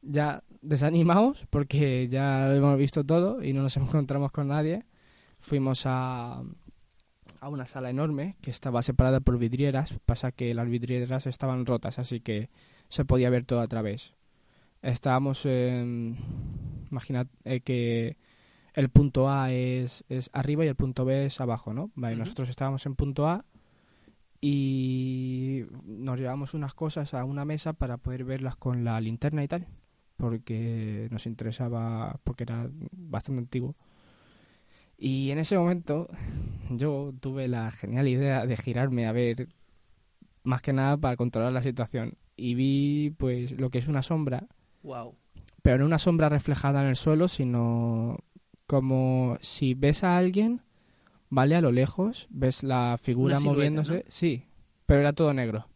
Ya 0.00 0.42
desanimados 0.62 1.44
porque 1.50 2.08
ya 2.08 2.46
lo 2.48 2.54
hemos 2.54 2.78
visto 2.78 3.04
todo 3.04 3.42
y 3.42 3.52
no 3.52 3.60
nos 3.60 3.76
encontramos 3.76 4.32
con 4.32 4.48
nadie. 4.48 4.86
Fuimos 5.40 5.82
a, 5.84 6.42
a 7.40 7.48
una 7.48 7.66
sala 7.66 7.90
enorme 7.90 8.36
que 8.40 8.50
estaba 8.50 8.82
separada 8.82 9.20
por 9.20 9.38
vidrieras. 9.38 9.98
Pasa 10.04 10.32
que 10.32 10.54
las 10.54 10.68
vidrieras 10.68 11.26
estaban 11.26 11.66
rotas, 11.66 11.98
así 11.98 12.20
que 12.20 12.50
se 12.88 13.04
podía 13.04 13.30
ver 13.30 13.44
todo 13.44 13.60
a 13.60 13.68
través. 13.68 14.14
Estábamos 14.82 15.46
en... 15.46 16.16
Imaginad 16.90 17.26
eh, 17.44 17.60
que 17.60 18.16
el 18.74 18.90
punto 18.90 19.28
A 19.28 19.52
es, 19.52 20.04
es 20.08 20.30
arriba 20.32 20.64
y 20.64 20.68
el 20.68 20.76
punto 20.76 21.04
B 21.04 21.26
es 21.26 21.40
abajo, 21.40 21.72
¿no? 21.72 21.90
Vale, 21.94 22.16
nosotros 22.16 22.48
estábamos 22.48 22.86
en 22.86 22.94
punto 22.94 23.26
A 23.26 23.44
y 24.40 25.64
nos 25.84 26.18
llevamos 26.18 26.54
unas 26.54 26.74
cosas 26.74 27.14
a 27.14 27.24
una 27.24 27.44
mesa 27.44 27.72
para 27.72 27.96
poder 27.96 28.24
verlas 28.24 28.56
con 28.56 28.84
la 28.84 29.00
linterna 29.00 29.42
y 29.42 29.48
tal, 29.48 29.66
porque 30.16 31.08
nos 31.10 31.26
interesaba, 31.26 32.20
porque 32.22 32.44
era 32.44 32.70
bastante 32.92 33.40
antiguo. 33.40 33.74
Y 34.98 35.30
en 35.30 35.38
ese 35.38 35.56
momento 35.58 36.08
yo 36.70 37.12
tuve 37.20 37.48
la 37.48 37.70
genial 37.70 38.08
idea 38.08 38.46
de 38.46 38.56
girarme 38.56 39.06
a 39.06 39.12
ver, 39.12 39.48
más 40.42 40.62
que 40.62 40.72
nada 40.72 40.96
para 40.96 41.16
controlar 41.16 41.52
la 41.52 41.62
situación. 41.62 42.16
Y 42.36 42.54
vi 42.54 43.14
pues 43.16 43.52
lo 43.52 43.70
que 43.70 43.78
es 43.78 43.88
una 43.88 44.02
sombra, 44.02 44.46
Wow. 44.82 45.14
pero 45.62 45.78
no 45.78 45.86
una 45.86 45.98
sombra 45.98 46.28
reflejada 46.28 46.82
en 46.82 46.88
el 46.88 46.96
suelo, 46.96 47.28
sino 47.28 48.18
como 48.66 49.38
si 49.40 49.74
ves 49.74 50.04
a 50.04 50.16
alguien, 50.18 50.60
¿vale? 51.30 51.56
A 51.56 51.60
lo 51.60 51.72
lejos, 51.72 52.26
ves 52.30 52.62
la 52.62 52.98
figura 53.00 53.36
silueta, 53.38 53.56
moviéndose, 53.56 53.94
¿no? 53.94 54.02
sí, 54.08 54.44
pero 54.86 55.00
era 55.00 55.12
todo 55.12 55.32
negro. 55.32 55.66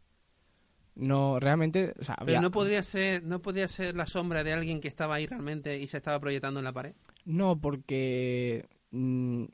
No, 0.97 1.41
realmente, 1.41 1.95
o 1.99 2.05
sea, 2.05 2.17
Pero 2.27 2.43
no 2.43 2.51
podría 2.51 2.83
ser, 2.83 3.23
no 3.23 3.41
podría 3.41 3.69
ser 3.69 3.97
la 3.97 4.07
sombra 4.07 4.45
de 4.45 4.53
alguien 4.53 4.81
que 4.81 4.89
estaba 4.89 5.15
ahí 5.15 5.27
realmente 5.27 5.79
y 5.79 5.87
se 5.87 5.97
estaba 5.97 6.21
proyectando 6.21 6.61
en 6.61 6.65
la 6.65 6.73
pared. 6.73 6.95
No, 7.25 7.59
porque 7.59 8.67
mm, 8.91 9.45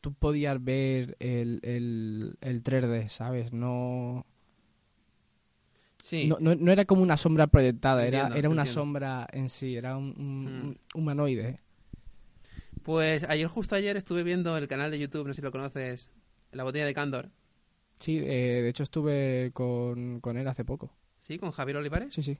tú 0.00 0.14
podías 0.14 0.62
ver 0.64 1.16
el, 1.20 1.60
el, 1.64 2.38
el 2.40 2.62
3D, 2.62 3.08
¿sabes? 3.10 3.52
No, 3.52 4.26
Sí. 6.02 6.26
no, 6.28 6.38
no, 6.40 6.54
no 6.54 6.72
era 6.72 6.84
como 6.84 7.02
una 7.02 7.16
sombra 7.16 7.46
proyectada, 7.48 8.06
era, 8.06 8.18
Entiendo, 8.18 8.38
era 8.38 8.48
una 8.50 8.62
entiendo. 8.62 8.80
sombra 8.80 9.26
en 9.32 9.48
sí, 9.48 9.76
era 9.76 9.96
un, 9.96 10.14
un- 10.18 10.44
Mm. 10.44 10.62
un 10.68 10.78
humanoide. 10.94 11.60
Pues 12.82 13.24
ayer, 13.24 13.46
justo 13.48 13.74
ayer, 13.74 13.96
estuve 13.96 14.22
viendo 14.22 14.56
el 14.56 14.68
canal 14.68 14.90
de 14.90 14.98
YouTube, 14.98 15.26
no 15.26 15.32
sé 15.34 15.36
si 15.40 15.42
lo 15.42 15.52
conoces, 15.52 16.10
La 16.52 16.64
Botella 16.64 16.86
de 16.86 16.94
Candor. 16.94 17.30
Sí, 17.98 18.18
eh, 18.18 18.62
de 18.62 18.68
hecho 18.68 18.82
estuve 18.82 19.50
con, 19.54 20.20
con 20.20 20.36
él 20.36 20.46
hace 20.48 20.64
poco. 20.64 20.92
¿Sí? 21.20 21.38
Con 21.38 21.50
Javier 21.52 21.76
Olivares. 21.78 22.14
Sí, 22.14 22.22
sí, 22.22 22.38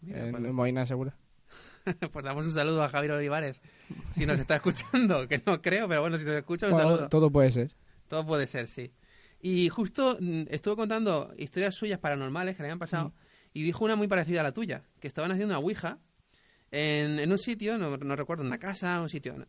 Mira, 0.00 0.28
en, 0.28 0.30
pues, 0.30 0.44
en 0.44 0.54
Moina 0.54 0.86
Segura. 0.86 1.16
pues 2.12 2.24
damos 2.24 2.46
un 2.46 2.52
saludo 2.52 2.82
a 2.82 2.88
Javier 2.88 3.12
Olivares. 3.12 3.60
Si 4.12 4.26
nos 4.26 4.38
está 4.38 4.56
escuchando, 4.56 5.26
que 5.28 5.42
no 5.46 5.60
creo, 5.62 5.88
pero 5.88 6.00
bueno, 6.02 6.18
si 6.18 6.24
nos 6.24 6.34
escucha, 6.34 6.66
un 6.66 6.72
Bueno, 6.72 6.90
saludo. 6.90 7.08
todo 7.08 7.30
puede 7.30 7.50
ser. 7.52 7.72
Todo 8.08 8.26
puede 8.26 8.46
ser, 8.46 8.68
sí. 8.68 8.92
Y 9.40 9.68
justo 9.68 10.16
mm, 10.20 10.42
estuvo 10.50 10.76
contando 10.76 11.32
historias 11.38 11.74
suyas 11.74 11.98
paranormales 11.98 12.56
que 12.56 12.62
le 12.62 12.68
habían 12.68 12.78
pasado 12.78 13.14
y 13.52 13.62
dijo 13.62 13.84
una 13.84 13.96
muy 13.96 14.08
parecida 14.08 14.40
a 14.40 14.42
la 14.44 14.52
tuya, 14.52 14.82
que 15.00 15.08
estaban 15.08 15.30
haciendo 15.30 15.52
una 15.54 15.58
ouija 15.60 15.98
en, 16.70 17.18
en 17.18 17.32
un 17.32 17.38
sitio, 17.38 17.78
no, 17.78 17.96
no 17.96 18.16
recuerdo, 18.16 18.42
una 18.44 18.58
casa, 18.58 19.00
un 19.00 19.08
sitio, 19.08 19.38
¿no? 19.38 19.46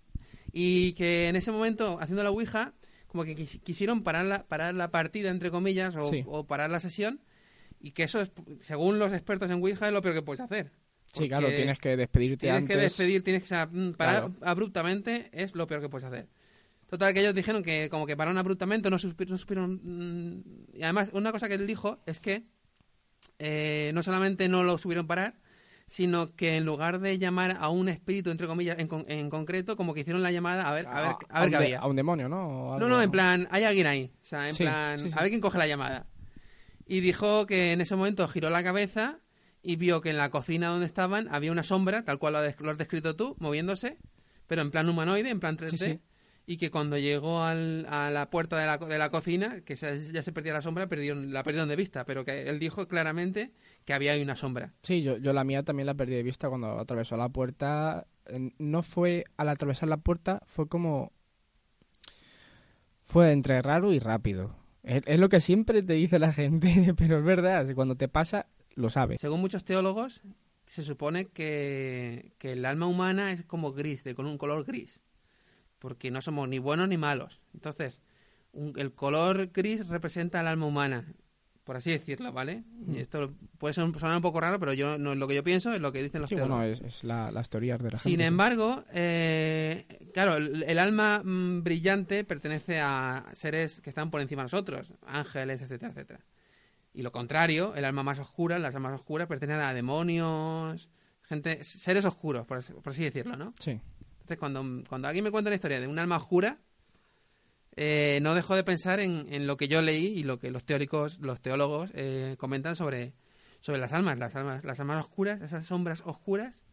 y 0.52 0.94
que 0.94 1.28
en 1.28 1.36
ese 1.36 1.52
momento, 1.52 2.00
haciendo 2.02 2.24
la 2.24 2.32
ouija, 2.32 2.74
como 3.08 3.24
que 3.24 3.36
quis- 3.36 3.62
quisieron 3.62 4.04
parar 4.04 4.26
la, 4.26 4.44
parar 4.48 4.74
la 4.74 4.90
partida, 4.90 5.30
entre 5.30 5.52
comillas, 5.52 5.96
o, 5.96 6.10
Sí. 6.10 6.24
o 6.26 6.46
parar 6.48 6.70
la 6.72 6.80
sesión, 6.80 7.22
y 7.80 7.92
que 7.92 8.04
eso, 8.04 8.20
es, 8.22 8.32
según 8.62 8.98
los 9.00 9.14
expertos 9.14 9.50
en 9.52 9.62
ouija, 9.62 9.88
es 9.88 9.94
lo 9.94 10.02
peor 10.02 10.16
que 10.16 10.22
puedes 10.22 10.40
hacer. 10.42 10.72
Sí, 11.12 11.28
claro, 11.28 11.48
tienes 11.50 11.80
que 11.80 11.98
despedirte 11.98 12.42
Tienes 12.48 12.62
antes. 12.62 12.76
que 12.76 12.82
despedir, 12.82 13.24
tienes 13.24 13.44
que 13.44 13.56
mm, 13.56 13.94
parar 13.94 14.16
Claro. 14.22 14.36
abruptamente, 14.42 15.30
es 15.34 15.56
lo 15.56 15.66
peor 15.68 15.82
que 15.82 15.90
puedes 15.90 16.06
hacer. 16.06 16.28
Total, 16.88 17.14
que 17.14 17.20
ellos 17.22 17.36
dijeron 17.36 17.64
que 17.64 17.90
como 17.90 18.06
que 18.06 18.16
pararon 18.18 18.38
abruptamente, 18.38 18.90
no, 18.90 18.98
supi- 18.98 19.28
no 19.28 19.38
supieron... 19.38 19.80
mm, 19.84 20.44
y 20.78 20.84
además, 20.84 21.10
una 21.14 21.32
cosa 21.32 21.48
que 21.48 21.56
él 21.56 21.68
dijo 21.68 22.02
es 22.06 22.20
que 22.20 22.44
eh, 23.40 23.92
no 23.94 24.04
solamente 24.04 24.48
no 24.50 24.64
lo 24.64 24.78
supieron 24.78 25.08
parar, 25.08 25.40
sino 25.88 26.36
que 26.36 26.58
en 26.58 26.66
lugar 26.66 27.00
de 27.00 27.18
llamar 27.18 27.58
a 27.60 27.70
un 27.70 27.90
espíritu, 27.90 28.30
entre 28.30 28.48
comillas, 28.48 28.78
en, 28.80 28.88
con- 28.88 29.06
en 29.08 29.30
concreto, 29.30 29.76
como 29.76 29.94
que 29.94 30.02
hicieron 30.02 30.22
la 30.22 30.32
llamada 30.32 30.68
a 30.70 30.74
ver, 30.74 30.88
a 30.88 31.02
ver, 31.02 31.12
a 31.30 31.42
ver 31.42 31.50
qué 31.50 31.56
había. 31.56 31.80
a 31.80 31.88
un 31.88 31.96
demonio, 31.96 32.30
¿no? 32.30 32.78
No, 32.78 32.88
no, 32.88 33.02
en 33.02 33.10
plan, 33.12 33.48
hay 33.52 33.64
alguien 33.64 33.88
ahí. 33.88 34.12
O 34.22 34.26
sea, 34.26 34.48
en 34.48 34.54
Sí, 34.54 34.64
plan, 34.64 35.00
sí, 35.00 35.10
sí. 35.10 35.14
a 35.18 35.22
ver 35.22 35.30
quién 35.30 35.42
coge 35.42 35.58
la 35.58 35.68
llamada. 35.68 36.06
Y 36.86 37.00
dijo 37.02 37.46
que 37.46 37.72
en 37.74 37.82
ese 37.82 37.96
momento 37.96 38.28
giró 38.28 38.50
la 38.50 38.64
cabeza 38.64 39.20
y 39.62 39.76
vio 39.76 40.02
que 40.02 40.10
en 40.12 40.18
la 40.18 40.30
cocina 40.30 40.68
donde 40.70 40.86
estaban 40.86 41.28
había 41.34 41.52
una 41.52 41.64
sombra, 41.64 42.04
tal 42.04 42.18
cual 42.20 42.34
lo, 42.34 42.40
has- 42.40 42.78
descrito 42.78 43.16
tú, 43.16 43.36
moviéndose, 43.40 43.98
pero 44.48 44.62
en 44.62 44.72
plan 44.72 44.88
humanoide, 44.90 45.30
en 45.30 45.40
plan 45.40 45.58
3D. 45.58 45.70
Sí, 45.72 45.78
sí. 45.78 46.00
Y 46.46 46.58
que 46.58 46.72
cuando 46.72 46.98
llegó 46.98 47.44
al- 47.44 47.86
a 47.90 48.10
la 48.10 48.30
puerta 48.32 48.58
de 48.58 48.66
la, 48.66 48.78
de 48.80 48.98
la 48.98 49.12
cocina, 49.12 49.62
que 49.62 49.76
se- 49.76 50.12
ya 50.12 50.24
se 50.24 50.32
perdía 50.32 50.54
la 50.54 50.62
sombra, 50.64 50.88
perdieron, 50.88 51.32
la 51.32 51.44
perdieron 51.44 51.70
de 51.70 51.76
vista. 51.76 52.06
Pero 52.06 52.26
que 52.26 52.50
él 52.50 52.58
dijo 52.58 52.88
claramente 52.88 53.52
que 53.86 53.94
había 53.94 54.14
ahí 54.14 54.24
una 54.24 54.36
sombra. 54.36 54.74
Sí, 54.82 55.04
yo, 55.04 55.18
yo 55.18 55.32
la 55.34 55.44
mía 55.44 55.62
también 55.64 55.86
la 55.86 55.94
perdí 55.94 56.16
de 56.16 56.24
vista 56.24 56.50
cuando 56.50 56.80
atravesó 56.80 57.18
la 57.18 57.30
puerta. 57.30 58.08
No 58.58 58.82
fue 58.82 59.26
al 59.38 59.50
atravesar 59.50 59.90
la 59.90 59.98
puerta, 59.98 60.42
fue 60.48 60.68
como... 60.68 61.12
Fue 63.04 63.32
entre 63.32 63.62
raro 63.62 63.94
y 63.94 64.00
rápido. 64.00 64.56
Es, 64.84 65.04
es 65.06 65.20
lo 65.20 65.30
que 65.30 65.40
siempre 65.40 65.82
te 65.84 65.94
dice 65.94 66.20
la 66.20 66.32
gente, 66.32 66.94
pero 66.98 67.20
es 67.20 67.24
verdad, 67.24 67.68
cuando 67.76 67.96
te 67.96 68.08
pasa, 68.08 68.48
lo 68.80 68.90
sabes. 68.90 69.22
Según 69.22 69.42
muchos 69.42 69.64
teólogos, 69.64 70.22
se 70.66 70.84
supone 70.84 71.26
que, 71.26 72.32
que 72.38 72.54
el 72.54 72.66
alma 72.66 72.88
humana 72.88 73.32
es 73.32 73.44
como 73.44 73.72
gris, 73.74 74.04
de, 74.04 74.16
con 74.16 74.26
un 74.26 74.38
color 74.38 74.66
gris. 74.66 75.02
Porque 75.80 76.12
no 76.12 76.22
somos 76.22 76.48
ni 76.50 76.60
buenos 76.60 76.88
ni 76.90 76.98
malos. 76.98 77.40
Entonces, 77.54 78.00
un- 78.52 78.74
el 78.78 78.94
color 78.94 79.48
gris 79.54 79.88
representa 79.88 80.40
al 80.42 80.48
alma 80.48 80.66
humana, 80.66 81.06
por 81.64 81.76
así 81.78 81.92
decirlo, 81.92 82.32
¿vale? 82.34 82.64
Mm. 82.68 82.96
Y 82.96 82.98
esto 83.00 83.34
puede 83.58 83.74
son- 83.74 83.98
sonar 83.98 84.16
un 84.18 84.22
poco 84.22 84.42
raro, 84.42 84.60
pero 84.60 84.74
yo 84.74 84.98
no 84.98 85.14
es 85.14 85.18
lo 85.18 85.28
que 85.28 85.36
yo 85.36 85.44
pienso, 85.44 85.72
es 85.72 85.80
lo 85.80 85.92
que 85.92 86.04
dicen 86.04 86.20
los 86.22 86.30
Sí, 86.30 86.36
teólogos. 86.36 86.58
bueno, 86.60 86.74
es, 86.74 86.82
es 86.82 87.04
la- 87.04 87.32
las 87.32 87.50
teorías 87.50 87.82
de 87.82 87.92
la 87.92 87.98
Sin 87.98 88.12
gente. 88.12 88.24
sí. 88.24 88.28
embargo, 88.28 88.84
eh, 88.94 89.86
claro, 90.14 90.36
el, 90.36 90.64
el 90.64 90.80
alma 90.80 91.22
mm, 91.24 91.64
brillante 91.64 92.24
pertenece 92.26 92.80
a 92.80 93.26
seres 93.34 93.82
que 93.82 93.90
están 93.92 94.10
por 94.12 94.20
encima 94.22 94.42
de 94.42 94.46
nosotros, 94.46 94.92
ángeles, 95.06 95.62
etcétera, 95.62 95.92
etcétera. 95.92 96.20
Y 97.00 97.02
lo 97.02 97.14
contrario, 97.14 97.74
el 97.76 97.86
alma 97.86 98.04
más 98.04 98.20
oscura, 98.20 98.60
las 98.60 98.76
almas 98.76 98.92
oscuras 98.94 99.26
pertenecen 99.26 99.64
a 99.64 99.74
demonios, 99.74 100.90
gente, 101.22 101.64
seres 101.64 102.04
oscuros, 102.04 102.46
por 102.46 102.58
así, 102.58 102.74
por 102.74 102.90
así 102.90 103.06
decirlo, 103.06 103.38
¿no? 103.38 103.54
Sí. 103.58 103.80
Entonces, 104.12 104.38
cuando, 104.38 104.62
cuando 104.90 105.08
alguien 105.08 105.24
me 105.24 105.32
cuenta 105.32 105.50
la 105.50 105.56
historia 105.56 105.80
de 105.80 105.88
un 105.88 105.98
alma 105.98 106.18
oscura, 106.18 106.60
eh, 107.78 108.20
no 108.22 108.36
dejo 108.36 108.54
de 108.54 108.66
pensar 108.66 109.00
en, 109.00 109.28
en 109.32 109.48
lo 109.48 109.56
que 109.56 109.70
yo 109.70 109.82
leí 109.82 110.08
y 110.08 110.24
lo 110.24 110.40
que 110.40 110.52
los 110.52 110.66
teóricos, 110.66 111.20
los 111.20 111.40
teólogos 111.40 111.92
eh, 111.94 112.36
comentan 112.38 112.76
sobre, 112.76 113.14
sobre 113.62 113.80
las 113.80 113.94
almas, 113.94 114.18
las 114.18 114.36
almas, 114.36 114.66
las 114.66 114.82
almas 114.82 115.06
oscuras, 115.06 115.42
esas 115.42 115.66
sombras 115.66 116.02
oscuras, 116.06 116.66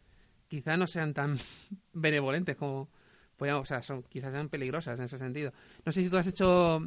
quizá 0.49 0.77
no 0.77 0.89
sean 0.89 1.15
tan 1.15 1.39
benevolentes 1.93 2.57
como 2.57 2.89
podríamos- 3.37 3.63
o 3.63 3.67
sea, 3.67 3.81
son, 3.81 4.03
quizás 4.03 4.33
sean 4.33 4.49
peligrosas 4.49 4.99
en 4.99 5.05
ese 5.05 5.19
sentido. 5.19 5.53
No 5.85 5.93
sé 5.93 6.03
si 6.03 6.11
tú 6.11 6.17
has 6.17 6.27
hecho 6.27 6.85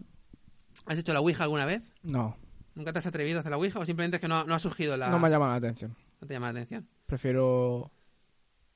has 0.85 0.97
hecho 0.97 1.13
la 1.13 1.21
Ouija 1.21 1.43
alguna 1.43 1.65
vez, 1.65 1.83
No, 2.03 2.35
nunca 2.79 2.91
te 2.93 2.99
has 2.99 3.05
atrevido 3.05 3.37
a 3.37 3.39
hacer 3.41 3.51
la 3.51 3.57
Ouija 3.57 3.77
o 3.79 3.85
simplemente 3.85 4.17
es 4.17 4.21
que 4.21 4.27
no, 4.27 4.43
no 4.45 4.55
ha 4.55 4.59
surgido 4.59 4.97
la 4.97 5.09
no 5.09 5.19
me 5.19 5.29
llama 5.29 5.49
la 5.49 5.55
atención. 5.55 5.95
no 6.21 6.27
te 6.27 6.33
llama 6.33 6.47
la 6.51 6.59
atención. 6.61 6.87
Prefiero... 7.05 7.91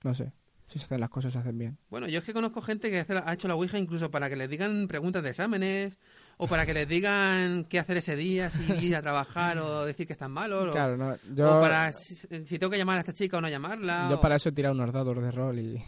No 0.04 0.14
sé, 0.14 0.34
si 0.68 0.78
se 0.80 0.86
hacen 0.86 1.00
las 1.00 1.10
cosas, 1.10 1.32
se 1.34 1.40
hacen 1.40 1.58
bien. 1.58 1.78
Bueno, 1.90 2.08
yo 2.08 2.20
es 2.20 2.26
que 2.26 2.34
conozco 2.34 2.62
gente 2.62 2.92
que 2.92 3.00
hace 3.00 3.14
ha 3.18 3.34
hecho 3.34 3.48
la 3.48 3.56
Ouija 3.56 3.78
incluso 3.80 4.12
para 4.12 4.30
que 4.30 4.36
les 4.36 4.50
digan 4.50 4.88
preguntas 4.90 5.24
de 5.24 5.30
exámenes 5.30 5.98
o 6.38 6.48
para 6.48 6.66
que 6.66 6.74
les 6.74 6.88
digan 6.90 7.64
qué 7.66 7.80
hacer 7.80 7.96
ese 7.98 8.16
día, 8.18 8.50
si 8.50 8.62
ir 8.86 8.96
a 8.98 9.02
trabajar 9.02 9.58
o 9.60 9.86
decir 9.86 10.06
que 10.06 10.14
están 10.14 10.32
malos. 10.32 10.68
o- 10.68 10.72
Claro, 10.72 10.98
no, 10.98 11.12
O, 11.12 11.18
yo, 11.34 11.60
para 11.62 11.94
si, 11.94 12.16
si 12.16 12.60
tengo 12.60 12.70
que 12.70 12.78
llamar 12.78 12.98
a 12.98 13.00
esta 13.00 13.14
chica 13.14 13.38
o 13.38 13.42
no 13.42 13.48
llamarla. 13.48 14.08
yo 14.10 14.18
o- 14.18 14.22
para 14.22 14.36
eso 14.36 14.50
he 14.50 14.52
tirado 14.52 14.76
unos 14.76 14.92
dados 14.92 15.16
de 15.24 15.32
rol 15.32 15.58
y, 15.60 15.82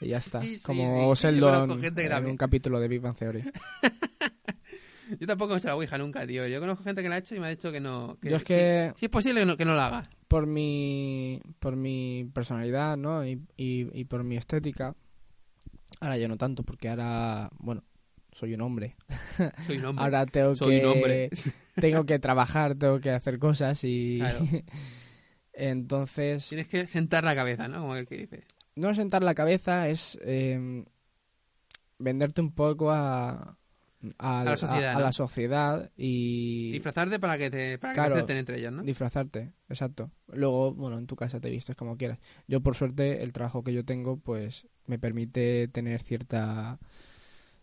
y 0.00 0.08
ya 0.08 0.16
está. 0.18 0.42
Sí, 0.42 0.60
Como 0.60 1.14
sí, 1.14 1.22
Sheldon 1.28 1.70
en 1.96 2.26
un 2.26 2.36
capítulo 2.36 2.80
de 2.80 2.88
Big 2.88 3.00
Bang 3.00 3.14
Theory. 3.16 3.44
Yo 5.20 5.26
tampoco 5.26 5.54
he 5.54 5.58
hecho 5.58 5.68
la 5.68 5.76
Ouija 5.76 5.98
nunca, 5.98 6.26
tío. 6.26 6.46
Yo 6.46 6.60
conozco 6.60 6.84
gente 6.84 7.02
que 7.02 7.08
la 7.08 7.16
ha 7.16 7.18
hecho 7.18 7.34
y 7.34 7.40
me 7.40 7.46
ha 7.46 7.50
dicho 7.50 7.70
que 7.72 7.80
no. 7.80 8.18
Que 8.20 8.30
Yo 8.30 8.36
es 8.36 8.42
si- 8.42 8.46
que- 8.48 8.92
Si, 8.96 9.04
es 9.06 9.10
posible 9.10 9.40
que 9.40 9.46
no, 9.46 9.56
que 9.56 9.64
no 9.64 9.74
la 9.74 9.86
haga. 9.86 10.02
por 10.28 10.46
mi 10.46 11.40
por 11.58 11.76
mi 11.76 12.28
personalidad 12.32 12.96
no 12.96 13.24
y, 13.26 13.40
y, 13.56 13.88
y 13.98 14.04
por 14.04 14.24
mi 14.24 14.36
estética 14.36 14.94
ahora 16.00 16.16
ya 16.16 16.26
no 16.28 16.36
tanto 16.38 16.62
porque 16.62 16.88
ahora 16.88 17.50
bueno 17.58 17.84
soy 18.32 18.54
un 18.54 18.62
hombre 18.62 18.96
Soy 19.66 19.76
un 19.76 19.84
hombre. 19.84 20.02
ahora 20.04 20.24
tengo 20.26 20.56
Soy 20.56 20.80
que 20.80 20.86
un 20.86 20.92
hombre. 20.92 21.30
tengo 21.76 22.04
que 22.06 22.18
trabajar 22.18 22.74
tengo 22.76 22.98
que 23.00 23.10
hacer 23.10 23.38
cosas 23.38 23.84
y 23.84 24.18
Claro. 24.20 24.38
entonces 25.52 26.48
Tienes 26.48 26.68
que 26.68 26.86
sentar 26.86 27.24
la 27.24 27.34
cabeza, 27.34 27.68
¿no? 27.68 27.80
Como 27.80 27.96
el 27.96 28.06
que 28.06 28.16
dice. 28.16 28.44
no 28.74 28.94
sentar 28.94 29.22
la 29.22 29.34
cabeza 29.34 29.88
es 29.88 30.18
eh, 30.22 30.84
venderte 31.98 32.40
un 32.40 32.52
poco 32.54 32.90
a 32.90 33.58
a, 34.18 34.44
la 34.44 34.56
sociedad, 34.56 34.90
a- 34.90 34.92
a 34.92 34.94
¿no? 34.98 35.00
la 35.04 35.12
sociedad 35.12 35.90
y 35.96 36.72
Disfrazarte 36.72 37.18
para 37.20 37.38
que 37.38 37.50
te, 37.50 37.78
para 37.78 37.94
que 37.94 38.00
te 38.00 38.14
acepten 38.14 38.36
entre 38.38 38.58
ellos, 38.58 38.72
¿no? 38.72 38.82
disfrazarte, 38.82 39.52
exacto. 39.68 40.10
Luego, 40.32 40.72
bueno, 40.74 40.98
en 40.98 41.06
tu 41.06 41.16
casa 41.16 41.40
te 41.40 41.50
vistes 41.50 41.76
como 41.76 41.96
quieras. 41.96 42.18
Yo, 42.48 42.60
por 42.60 42.74
suerte, 42.74 43.22
el 43.22 43.32
trabajo 43.32 43.62
que 43.62 43.72
yo 43.72 43.84
tengo, 43.84 44.16
pues, 44.16 44.66
me 44.86 44.98
permite 44.98 45.68
tener 45.68 46.02
cierta 46.02 46.78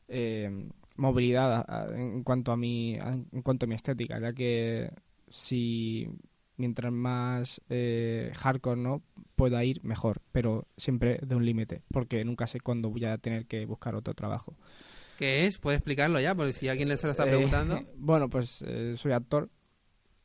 eh, 0.07 0.67
movilidad 0.95 1.93
en 1.95 2.23
cuanto 2.23 2.51
a 2.51 2.57
mi, 2.57 2.95
en 2.95 3.41
cuanto 3.43 3.65
a 3.65 3.69
mi 3.69 3.75
estética, 3.75 4.19
ya 4.19 4.33
que 4.33 4.91
si 5.27 6.07
mientras 6.57 6.91
más 6.91 7.61
eh, 7.69 8.31
hardcore 8.35 8.81
no 8.81 9.01
pueda 9.35 9.63
ir 9.63 9.81
mejor, 9.83 10.21
pero 10.31 10.67
siempre 10.77 11.19
de 11.21 11.35
un 11.35 11.45
límite, 11.45 11.81
porque 11.91 12.25
nunca 12.25 12.47
sé 12.47 12.59
cuándo 12.59 12.89
voy 12.89 13.05
a 13.05 13.17
tener 13.17 13.45
que 13.45 13.65
buscar 13.65 13.95
otro 13.95 14.13
trabajo. 14.13 14.55
¿Qué 15.19 15.45
es? 15.47 15.57
¿Puedes 15.57 15.79
explicarlo 15.79 16.17
ya? 16.21 16.33
Porque 16.33 16.53
si 16.53 16.69
alguien 16.69 16.97
se 16.97 17.05
lo 17.05 17.11
está 17.11 17.25
Eh, 17.25 17.27
preguntando, 17.27 17.77
bueno, 17.97 18.29
pues 18.29 18.61
eh, 18.65 18.93
soy 18.95 19.11
actor 19.11 19.49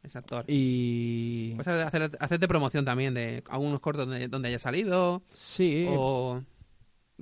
es 0.04 0.14
actor. 0.14 0.44
y 0.46 1.52
Puedes 1.56 1.66
hacer, 1.66 2.12
hacerte 2.20 2.46
promoción 2.46 2.84
también 2.84 3.12
de 3.12 3.42
algunos 3.48 3.80
cortos 3.80 4.06
donde, 4.06 4.28
donde 4.28 4.48
haya 4.50 4.60
salido. 4.60 5.22
sí, 5.32 5.86
O. 5.88 6.40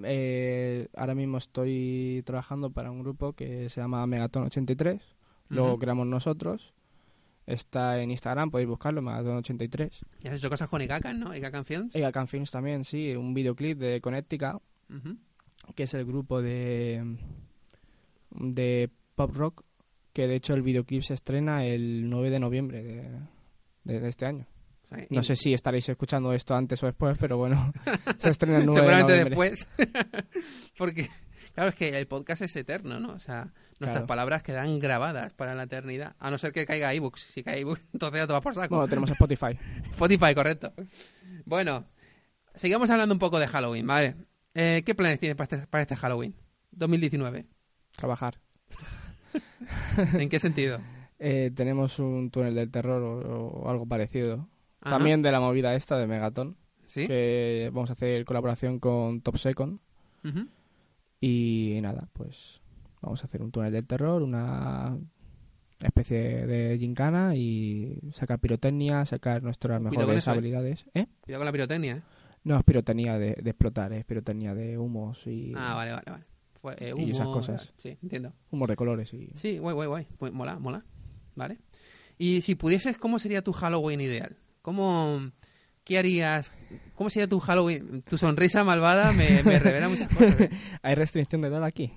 Eh, 0.05 0.89
ahora 0.97 1.15
mismo 1.15 1.39
estoy 1.39 2.23
trabajando 2.27 2.71
para 2.73 2.91
un 2.91 3.01
grupo 3.01 3.33
que 3.33 3.71
se 3.71 3.81
llama 3.81 4.07
Megaton 4.07 4.45
83. 4.45 5.01
Lo 5.49 5.71
Ujú. 5.73 5.79
creamos 5.79 6.07
nosotros. 6.07 6.75
Está 7.47 8.01
en 8.03 8.11
Instagram, 8.11 8.51
podéis 8.51 8.69
buscarlo, 8.69 9.01
Megaton 9.01 9.37
83. 9.39 9.99
Y 10.23 10.29
has 10.29 10.37
hecho 10.37 10.51
cosas 10.51 10.69
con 10.69 10.83
Ikakan, 10.83 11.21
¿no? 11.21 11.35
Ikakan 11.35 11.65
Films. 11.65 11.95
Egacan 11.95 12.29
Films 12.29 12.51
también, 12.51 12.85
sí, 12.85 13.15
un 13.17 13.33
videoclip 13.33 13.79
de 13.79 14.01
Connecticut, 14.03 14.63
Ujú. 14.91 15.17
que 15.75 15.85
es 15.85 15.95
el 15.95 16.05
grupo 16.05 16.41
de, 16.43 17.17
de 18.35 18.91
pop 19.15 19.35
rock, 19.35 19.65
que 20.13 20.27
de 20.27 20.35
hecho 20.37 20.55
el 20.55 20.63
videoclip 20.63 21.03
se 21.03 21.15
estrena 21.15 21.65
el 21.65 22.09
9 22.11 22.31
de 22.31 22.39
noviembre 22.41 22.83
de, 22.83 23.11
de- 23.85 24.01
de 24.01 24.09
este 24.09 24.27
año. 24.27 24.47
O 24.85 24.87
sea, 24.87 24.99
No 25.11 25.21
y- 25.21 25.25
sé 25.25 25.37
si 25.37 25.55
estaréis 25.55 25.89
escuchando 25.89 26.33
esto 26.33 26.55
antes 26.55 26.83
o 26.83 26.87
después, 26.87 27.17
pero 27.19 27.37
bueno, 27.39 27.73
se 28.19 28.29
estrena 28.31 28.59
el 28.59 28.67
9 28.67 28.81
Seguramente 28.81 29.13
de 29.13 29.25
noviembre. 29.31 29.51
después. 29.51 29.69
Porque, 30.79 31.09
claro, 31.55 31.71
es 31.71 31.77
que 31.77 31.89
el 31.99 32.07
podcast 32.07 32.43
es 32.43 32.55
eterno, 32.57 32.99
¿no? 33.01 33.13
O 33.15 33.21
sea, 33.21 33.45
nuestras 33.79 33.91
Claro. 33.93 34.07
palabras 34.07 34.43
quedan 34.43 34.79
grabadas 34.79 35.33
para 35.33 35.55
la 35.55 35.65
eternidad. 35.65 36.15
A 36.19 36.31
no 36.31 36.39
ser 36.39 36.53
que 36.53 36.67
caiga 36.67 36.93
ebooks. 36.95 37.23
Si 37.23 37.43
cae 37.43 37.61
ebooks, 37.61 37.89
entonces 37.93 38.21
ya 38.21 38.27
te 38.27 38.33
vas 38.33 38.43
por 38.43 38.55
saco. 38.55 38.77
Bueno, 38.77 38.89
tenemos 38.89 39.11
Spotify. 39.11 39.59
Spotify, 39.93 40.35
correcto. 40.35 40.73
Bueno, 41.45 41.87
sigamos 42.55 42.91
hablando 42.91 43.15
un 43.15 43.19
poco 43.19 43.39
de 43.39 43.47
Halloween, 43.49 43.87
¿vale? 43.87 44.15
Eh, 44.55 44.83
¿Qué 44.85 44.95
planes 44.95 45.19
tienes 45.19 45.37
para 45.37 45.57
este, 45.57 45.67
para 45.69 45.83
este 45.83 45.97
Halloween? 45.97 46.35
2019. 46.73 47.47
Trabajar. 47.97 48.39
¿En 50.19 50.29
qué 50.29 50.39
sentido? 50.39 50.81
Eh, 51.25 51.53
tenemos 51.55 52.01
un 52.01 52.33
túnel 52.33 52.53
del 52.57 52.73
terror 52.73 53.01
o, 53.01 53.47
o 53.47 53.71
algo 53.71 53.87
parecido. 53.87 54.49
Ajá. 54.81 54.97
También 54.97 55.23
de 55.23 55.31
la 55.31 55.39
movida 55.39 55.73
esta 55.73 55.97
de 55.97 56.09
Megaton. 56.09 56.57
¿Sí? 56.85 57.07
Que 57.07 57.71
vamos 57.73 57.91
a 57.91 57.93
hacer 57.93 58.25
colaboración 58.25 58.81
con 58.81 59.21
Top 59.21 59.37
Second. 59.37 59.79
Y 61.21 61.79
nada, 61.81 62.09
pues 62.13 62.61
vamos 63.01 63.23
a 63.23 63.27
hacer 63.27 63.41
un 63.41 63.53
túnel 63.53 63.73
del 63.73 63.87
terror, 63.87 64.21
una 64.21 64.99
especie 65.81 66.45
de 66.45 66.77
gincana 66.77 67.37
y 67.37 68.01
sacar 68.13 68.41
pirotecnia, 68.41 69.05
sacar 69.07 69.45
nuestras 69.45 69.81
mejores 69.81 70.19
eso, 70.19 70.31
¿eh? 70.31 70.35
habilidades. 70.35 70.87
¿Eh? 70.93 71.07
Cuidado 71.21 71.41
con 71.41 71.47
la 71.47 71.53
pirotecnia, 71.53 71.97
¿eh? 71.99 72.03
No 72.43 72.59
es 72.59 72.65
pirotecnia 72.65 73.17
de, 73.19 73.37
de 73.41 73.51
explotar, 73.51 73.93
es 73.93 74.05
pirotecnia 74.05 74.55
de 74.55 74.77
humos 74.77 75.25
y 75.29 75.53
Ah, 75.57 75.75
vale, 75.77 75.93
vale, 75.93 76.11
vale. 76.11 76.25
Fue, 76.63 76.75
eh, 76.79 76.95
Y 76.97 77.11
esas 77.11 77.27
cosas. 77.27 77.73
Sí, 77.79 77.99
entiendo. 78.03 78.33
humos 78.51 78.69
de 78.69 78.77
colores. 78.77 79.13
y 79.13 79.29
Sí, 79.35 79.59
guay, 79.59 79.75
guay, 79.75 79.89
guay. 79.89 80.07
Pues 80.17 80.33
mola, 80.33 80.59
mola. 80.59 80.85
Vale. 81.35 81.59
Y 82.19 82.41
si 82.43 82.55
pudieses, 82.55 82.97
¿cómo 82.97 83.19
sería 83.19 83.43
tu 83.43 83.53
Halloween 83.53 84.01
ideal? 84.01 84.37
¿Cómo, 84.63 85.21
¿Qué 85.83 85.99
harías? 85.99 86.53
¿Cómo 86.95 87.11
sería 87.11 87.27
tu 87.29 87.41
Halloween? 87.41 88.03
Tu 88.03 88.17
sonrisa 88.17 88.63
malvada 88.63 89.13
me, 89.13 89.43
me 89.43 89.59
revela 89.59 89.89
muchas 89.89 90.09
cosas. 90.15 90.41
¿eh? 90.41 90.51
¿Hay 90.83 90.95
restricción 90.95 91.41
de 91.43 91.49
edad 91.49 91.65
aquí? 91.65 91.91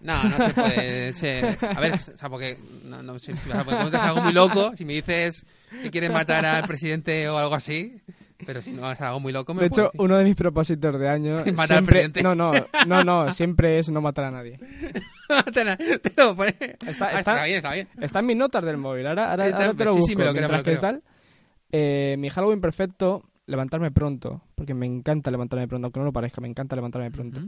No, 0.00 0.22
no 0.24 0.36
se 0.38 0.54
puede. 0.54 1.12
se- 1.14 1.58
A 1.60 1.80
ver, 1.80 1.94
o 1.94 1.98
sea, 1.98 2.28
porque. 2.28 2.56
No, 2.84 3.02
no, 3.02 3.18
si, 3.18 3.36
si 3.36 3.48
me 3.48 3.64
preguntas 3.64 4.02
algo 4.02 4.22
muy 4.22 4.32
loco, 4.32 4.76
si 4.76 4.84
me 4.84 4.94
dices 4.94 5.44
que 5.82 5.90
quieres 5.90 6.10
matar 6.12 6.44
al 6.46 6.66
presidente 6.66 7.28
o 7.28 7.36
algo 7.38 7.54
así, 7.54 8.00
pero 8.46 8.62
si 8.62 8.72
no 8.72 8.90
es 8.90 9.00
algo 9.00 9.20
muy 9.20 9.32
loco, 9.32 9.52
me 9.54 9.60
De 9.62 9.66
hecho, 9.66 9.90
uno 9.98 10.16
de 10.16 10.24
mis 10.24 10.36
propósitos 10.36 10.98
de 10.98 11.08
año 11.08 11.36
Matar 11.38 11.48
al 11.60 11.66
siempre... 11.66 11.84
presidente. 11.86 12.22
No, 12.22 12.34
no, 12.34 12.52
no, 12.86 13.04
no, 13.04 13.30
siempre 13.32 13.78
es 13.78 13.90
no 13.90 14.00
matar 14.00 14.26
a 14.26 14.30
nadie. 14.30 14.58
te, 15.54 15.64
lo 16.16 16.34
pone- 16.36 16.54
Está- 16.86 17.06
Ah, 17.08 17.18
está- 17.18 17.44
bien, 17.44 17.56
está 17.56 17.72
bien. 17.74 17.88
Está 18.00 18.18
en 18.20 18.26
mis 18.26 18.36
notas 18.36 18.64
del 18.64 18.76
móvil, 18.76 19.06
ahora, 19.06 19.30
ahora, 19.30 19.46
Está- 19.46 19.58
ahora 19.58 19.74
te 19.74 19.84
lo 19.84 19.92
sí, 19.92 19.98
busco. 19.98 20.08
sí, 20.10 20.16
me 20.16 20.24
lo 20.24 20.30
creo, 20.32 20.42
me 20.48 20.48
Mientras 20.48 20.60
lo 20.60 20.64
que 20.64 20.78
creo. 20.78 20.80
tal, 20.80 21.02
eh, 21.72 22.16
mi 22.18 22.30
Halloween 22.30 22.60
perfecto, 22.60 23.24
levantarme 23.46 23.90
pronto, 23.90 24.42
porque 24.54 24.74
me 24.74 24.86
encanta 24.86 25.30
levantarme 25.30 25.66
pronto, 25.68 25.86
aunque 25.86 26.00
no 26.00 26.04
lo 26.06 26.12
parezca, 26.12 26.40
me 26.40 26.48
encanta 26.48 26.76
levantarme 26.76 27.10
pronto. 27.10 27.40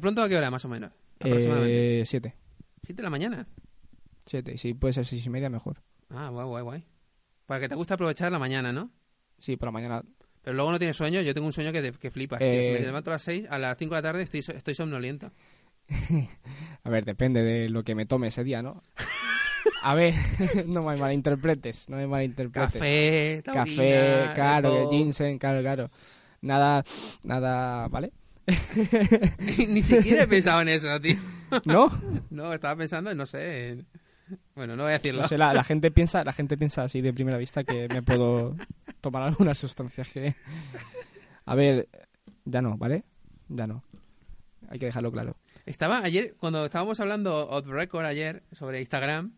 ¿Pronto 0.00 0.22
a 0.22 0.28
qué 0.28 0.36
hora, 0.36 0.50
más 0.50 0.64
o 0.64 0.68
menos? 0.68 0.90
Aproximadamente. 1.20 2.00
Eh, 2.00 2.06
siete, 2.06 2.34
¿Siete 2.82 2.96
de 3.00 3.02
la 3.04 3.10
mañana? 3.10 3.46
siete, 4.26 4.52
y 4.54 4.58
si 4.58 4.74
puede 4.74 4.92
ser 4.94 5.04
seis 5.06 5.24
y 5.24 5.30
media, 5.30 5.48
mejor. 5.50 5.82
Ah, 6.10 6.28
guay, 6.30 6.46
guay, 6.46 6.62
guay. 6.62 6.84
Para 7.46 7.60
que 7.60 7.68
te 7.68 7.74
gusta 7.74 7.94
aprovechar 7.94 8.30
la 8.32 8.38
mañana, 8.38 8.72
¿no? 8.72 8.90
Sí, 9.38 9.56
por 9.56 9.66
la 9.68 9.72
mañana. 9.72 10.02
Pero 10.42 10.54
luego 10.56 10.72
no 10.72 10.78
tienes 10.78 10.96
sueño. 10.96 11.20
Yo 11.20 11.34
tengo 11.34 11.46
un 11.46 11.52
sueño 11.52 11.72
que, 11.72 11.82
te- 11.82 11.92
que 11.92 12.10
flipas. 12.10 12.38
tío. 12.40 12.48
Eh. 12.48 12.64
Si 12.64 12.70
me 12.70 12.80
levanto 12.80 13.10
a 13.10 13.14
las 13.14 13.22
6, 13.22 13.46
a 13.48 13.58
las 13.58 13.78
5 13.78 13.94
de 13.94 13.98
la 13.98 14.02
tarde 14.02 14.22
estoy, 14.22 14.40
estoy 14.40 14.74
somnoliento. 14.74 15.30
A 16.84 16.90
ver, 16.90 17.04
depende 17.04 17.42
de 17.42 17.68
lo 17.68 17.82
que 17.84 17.94
me 17.94 18.06
tome 18.06 18.28
ese 18.28 18.42
día, 18.44 18.62
¿no? 18.62 18.82
A 19.82 19.94
ver, 19.94 20.14
no 20.66 20.82
me 20.82 20.96
malinterpretes, 20.96 21.88
no 21.88 21.96
me 21.96 22.06
malinterpretes. 22.06 22.72
Café, 22.72 23.42
taurina, 23.44 23.64
Café, 23.64 24.34
claro, 24.34 24.90
ginseng, 24.90 25.38
claro, 25.38 25.60
claro. 25.60 25.90
Nada, 26.40 26.82
nada, 27.22 27.86
¿vale? 27.88 28.12
Ni 29.68 29.82
siquiera 29.82 30.24
he 30.24 30.26
pensado 30.26 30.60
en 30.62 30.68
eso, 30.68 31.00
tío. 31.00 31.16
¿No? 31.64 31.90
No, 32.30 32.52
estaba 32.52 32.74
pensando 32.76 33.10
en, 33.10 33.18
no 33.18 33.26
sé... 33.26 33.68
en- 33.70 33.86
Bueno, 34.54 34.76
no 34.76 34.82
voy 34.84 34.90
a 34.90 34.98
decirlo. 34.98 35.22
No 35.22 35.28
sé, 35.28 35.38
la, 35.38 35.52
la 35.54 35.64
gente 35.64 35.90
piensa, 35.90 36.24
la 36.24 36.32
gente 36.32 36.56
piensa 36.56 36.82
así 36.84 37.00
de 37.00 37.12
primera 37.12 37.38
vista 37.38 37.64
que 37.64 37.88
me 37.88 38.02
puedo 38.02 38.56
tomar 39.00 39.22
algunas 39.22 39.58
sustancias 39.58 40.08
que... 40.10 40.34
A 41.44 41.54
ver, 41.54 41.88
ya 42.44 42.60
no, 42.62 42.76
¿vale? 42.76 43.04
Ya 43.48 43.66
no. 43.66 43.82
Hay 44.68 44.78
que 44.78 44.86
dejarlo 44.86 45.10
claro. 45.12 45.36
Estaba 45.66 45.98
ayer, 45.98 46.34
cuando 46.38 46.64
estábamos 46.64 46.98
hablando 47.00 47.48
off 47.48 47.66
record 47.66 48.04
ayer 48.04 48.42
sobre 48.52 48.80
Instagram, 48.80 49.32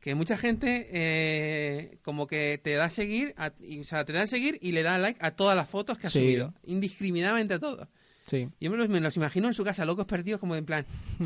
que 0.00 0.14
mucha 0.14 0.38
gente 0.38 0.88
eh, 0.92 1.98
como 2.02 2.26
que 2.26 2.58
te 2.62 2.74
da 2.74 2.84
a 2.86 2.90
seguir, 2.90 3.34
a- 3.36 3.52
y, 3.60 3.80
o 3.80 3.84
sea, 3.84 4.04
te 4.04 4.12
da 4.12 4.22
a 4.22 4.26
seguir 4.26 4.58
y 4.62 4.72
le 4.72 4.82
da 4.82 4.96
like 4.98 5.18
a 5.22 5.32
todas 5.32 5.56
las 5.56 5.68
fotos 5.68 5.98
que 5.98 6.06
has 6.06 6.12
Sí. 6.12 6.20
subido, 6.20 6.54
indiscriminadamente 6.64 7.54
a 7.54 7.58
todo. 7.58 7.88
Sí. 8.28 8.48
Yo 8.60 8.70
me 8.70 8.76
los, 8.76 8.88
me 8.88 9.00
los 9.00 9.16
imagino 9.16 9.48
en 9.48 9.54
su 9.54 9.64
casa, 9.64 9.84
locos 9.84 10.04
perdidos, 10.06 10.38
como 10.38 10.54
en 10.54 10.64
plan, 10.64 10.84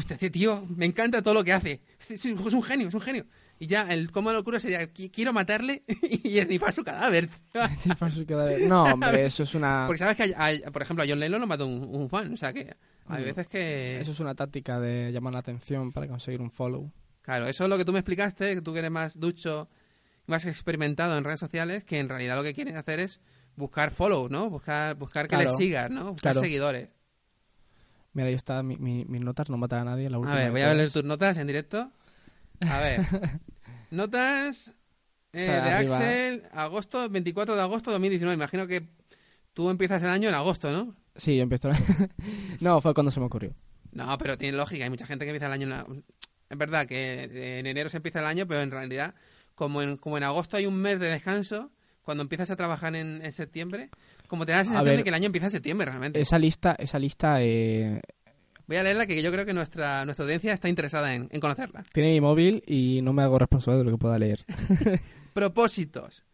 este 0.09 0.31
tío, 0.31 0.65
me 0.75 0.87
encanta 0.87 1.21
todo 1.21 1.35
lo 1.35 1.45
que 1.45 1.53
hace. 1.53 1.81
Es 2.09 2.25
un 2.25 2.62
genio, 2.62 2.88
es 2.88 2.95
un 2.95 3.01
genio. 3.01 3.27
Y 3.59 3.67
ya, 3.67 3.83
el 3.93 4.11
cómo 4.11 4.33
locura 4.33 4.59
sería, 4.59 4.81
"Qui- 4.93 5.11
quiero 5.12 5.33
matarle 5.33 5.83
y 6.25 6.38
esnifar 6.38 6.73
su 6.73 6.83
cadáver. 6.83 7.29
No, 8.67 8.85
hombre, 8.93 9.25
eso 9.27 9.43
es 9.43 9.55
una... 9.55 9.85
Porque 9.87 9.99
sabes 9.99 10.17
que, 10.17 10.23
hay- 10.23 10.35
hay- 10.37 10.61
por 10.73 10.83
ejemplo, 10.83 11.05
a 11.05 11.07
John 11.09 11.21
Lennon 11.21 11.41
lo 11.41 11.47
mató 11.47 11.67
un, 11.67 11.85
un 11.95 12.09
fan, 12.09 12.33
o 12.33 12.37
sea 12.37 12.53
que 12.53 12.75
hay 13.07 13.25
veces 13.25 13.47
que... 13.49 14.01
Eso 14.01 14.12
es 14.12 14.21
una 14.21 14.35
táctica 14.35 14.81
de 14.81 15.11
llamar 15.12 15.33
la 15.33 15.41
atención 15.41 15.93
para 15.93 16.07
conseguir 16.09 16.41
un 16.41 16.51
follow. 16.51 16.91
Claro, 17.23 17.47
eso 17.47 17.65
es 17.65 17.71
lo 17.71 17.77
que 17.79 17.85
tú 17.85 17.93
me 17.93 17.99
explicaste, 18.01 18.55
que 18.55 18.62
tú 18.62 18.73
que 18.73 18.79
eres 18.81 18.91
más 18.91 19.19
ducho, 19.21 19.69
más 20.27 20.45
experimentado 20.47 21.17
en 21.19 21.25
redes 21.25 21.41
sociales, 21.41 21.85
que 21.85 21.99
en 22.01 22.09
realidad 22.09 22.37
lo 22.37 22.43
que 22.43 22.55
quieren 22.55 22.77
hacer 22.77 22.99
es 23.01 23.21
buscar 23.57 23.91
follow, 23.93 24.29
¿no? 24.29 24.51
Buscar, 24.51 24.95
buscar 24.97 25.27
que 25.27 25.37
Claro. 25.37 25.45
les 25.51 25.57
sigas, 25.57 25.91
¿no? 25.91 26.12
Buscar 26.12 26.33
Claro. 26.33 26.41
seguidores. 26.41 26.88
Mira, 28.15 28.29
ahí 28.29 28.35
está 28.35 28.62
mi, 28.62 28.77
mi- 28.77 29.05
mis 29.07 29.23
notas, 29.23 29.49
no 29.49 29.57
matar 29.57 29.81
a 29.81 29.85
nadie. 29.85 30.11
La 30.11 30.17
A 30.17 30.21
última 30.21 30.35
ver, 30.37 30.45
de 30.47 30.51
voy 30.51 30.61
a 30.62 30.75
leer 30.75 30.91
tus 30.91 31.05
notas 31.05 31.37
en 31.38 31.47
directo. 31.47 31.91
A 32.61 32.79
ver. 32.81 33.01
Notas 33.91 34.75
eh, 35.33 35.43
O 35.43 35.47
sea, 35.47 35.65
de 35.65 35.71
arriba. 35.71 35.97
Axel, 35.99 36.43
agosto, 36.53 37.09
24 37.09 37.55
de 37.57 37.61
agosto 37.62 37.91
de 37.91 37.95
2019. 37.95 38.35
Imagino 38.35 38.67
que 38.67 38.87
tú 39.55 39.71
empiezas 39.71 40.03
el 40.03 40.11
año 40.11 40.29
en 40.29 40.35
agosto, 40.35 40.71
¿no? 40.73 40.95
Sí, 41.17 41.37
yo 41.37 41.43
empiezo... 41.43 41.71
no, 42.61 42.81
fue 42.81 42.95
cuando 42.95 43.11
se 43.12 43.21
me 43.21 43.27
ocurrió. 43.27 43.55
No, 43.93 44.17
pero 44.19 44.38
tiene 44.38 44.57
lógica. 44.57 44.85
Hay 44.85 44.91
mucha 44.91 45.07
gente 45.07 45.25
que 45.25 45.31
empieza 45.31 45.47
el 45.47 45.53
año 45.53 45.65
en 45.65 45.71
la- 45.71 45.87
Es 46.51 46.59
verdad 46.59 46.87
que 46.87 47.59
en 47.59 47.67
enero 47.67 47.91
se 47.91 47.99
empieza 47.99 48.21
el 48.21 48.27
año, 48.27 48.47
pero 48.47 48.61
en 48.61 48.71
realidad, 48.71 49.15
como 49.55 49.83
en, 49.83 49.97
como 49.97 50.17
en 50.17 50.25
agosto 50.25 50.57
hay 50.57 50.67
un 50.67 50.77
mes 50.77 50.99
de 51.01 51.09
descanso, 51.09 51.71
cuando 52.03 52.23
empiezas 52.23 52.51
a 52.51 52.57
trabajar 52.57 52.95
en, 52.97 53.25
en 53.25 53.33
septiembre, 53.33 53.91
como 54.29 54.47
te 54.47 54.53
da 54.53 54.59
la 54.59 54.65
sensación 54.65 54.97
de 54.97 55.03
que 55.03 55.09
el 55.11 55.15
año 55.15 55.27
empieza 55.27 55.47
en 55.47 55.53
septiembre 55.53 55.87
realmente. 55.87 56.21
Esa 56.21 56.38
lista, 56.38 56.75
esa 56.79 56.99
lista 56.99 57.43
eh, 57.43 58.01
Voy 58.67 58.77
a 58.77 58.83
leerla 58.83 59.07
que 59.07 59.21
yo 59.23 59.31
creo 59.33 59.45
que 59.45 59.55
nuestra, 59.55 60.05
nuestra 60.05 60.25
audiencia 60.25 60.53
está 60.53 60.69
interesada 60.69 61.15
en, 61.15 61.29
en 61.31 61.41
conocerla. 61.41 61.83
tiene 61.93 62.11
mi 62.11 62.21
móvil 62.21 62.62
y 62.67 63.01
no 63.03 63.12
me 63.12 63.23
hago 63.23 63.38
responsable 63.38 63.79
de 63.79 63.85
lo 63.85 63.91
que 63.93 63.99
pueda 63.99 64.19
leer. 64.19 64.45
Propósitos. 65.35 66.25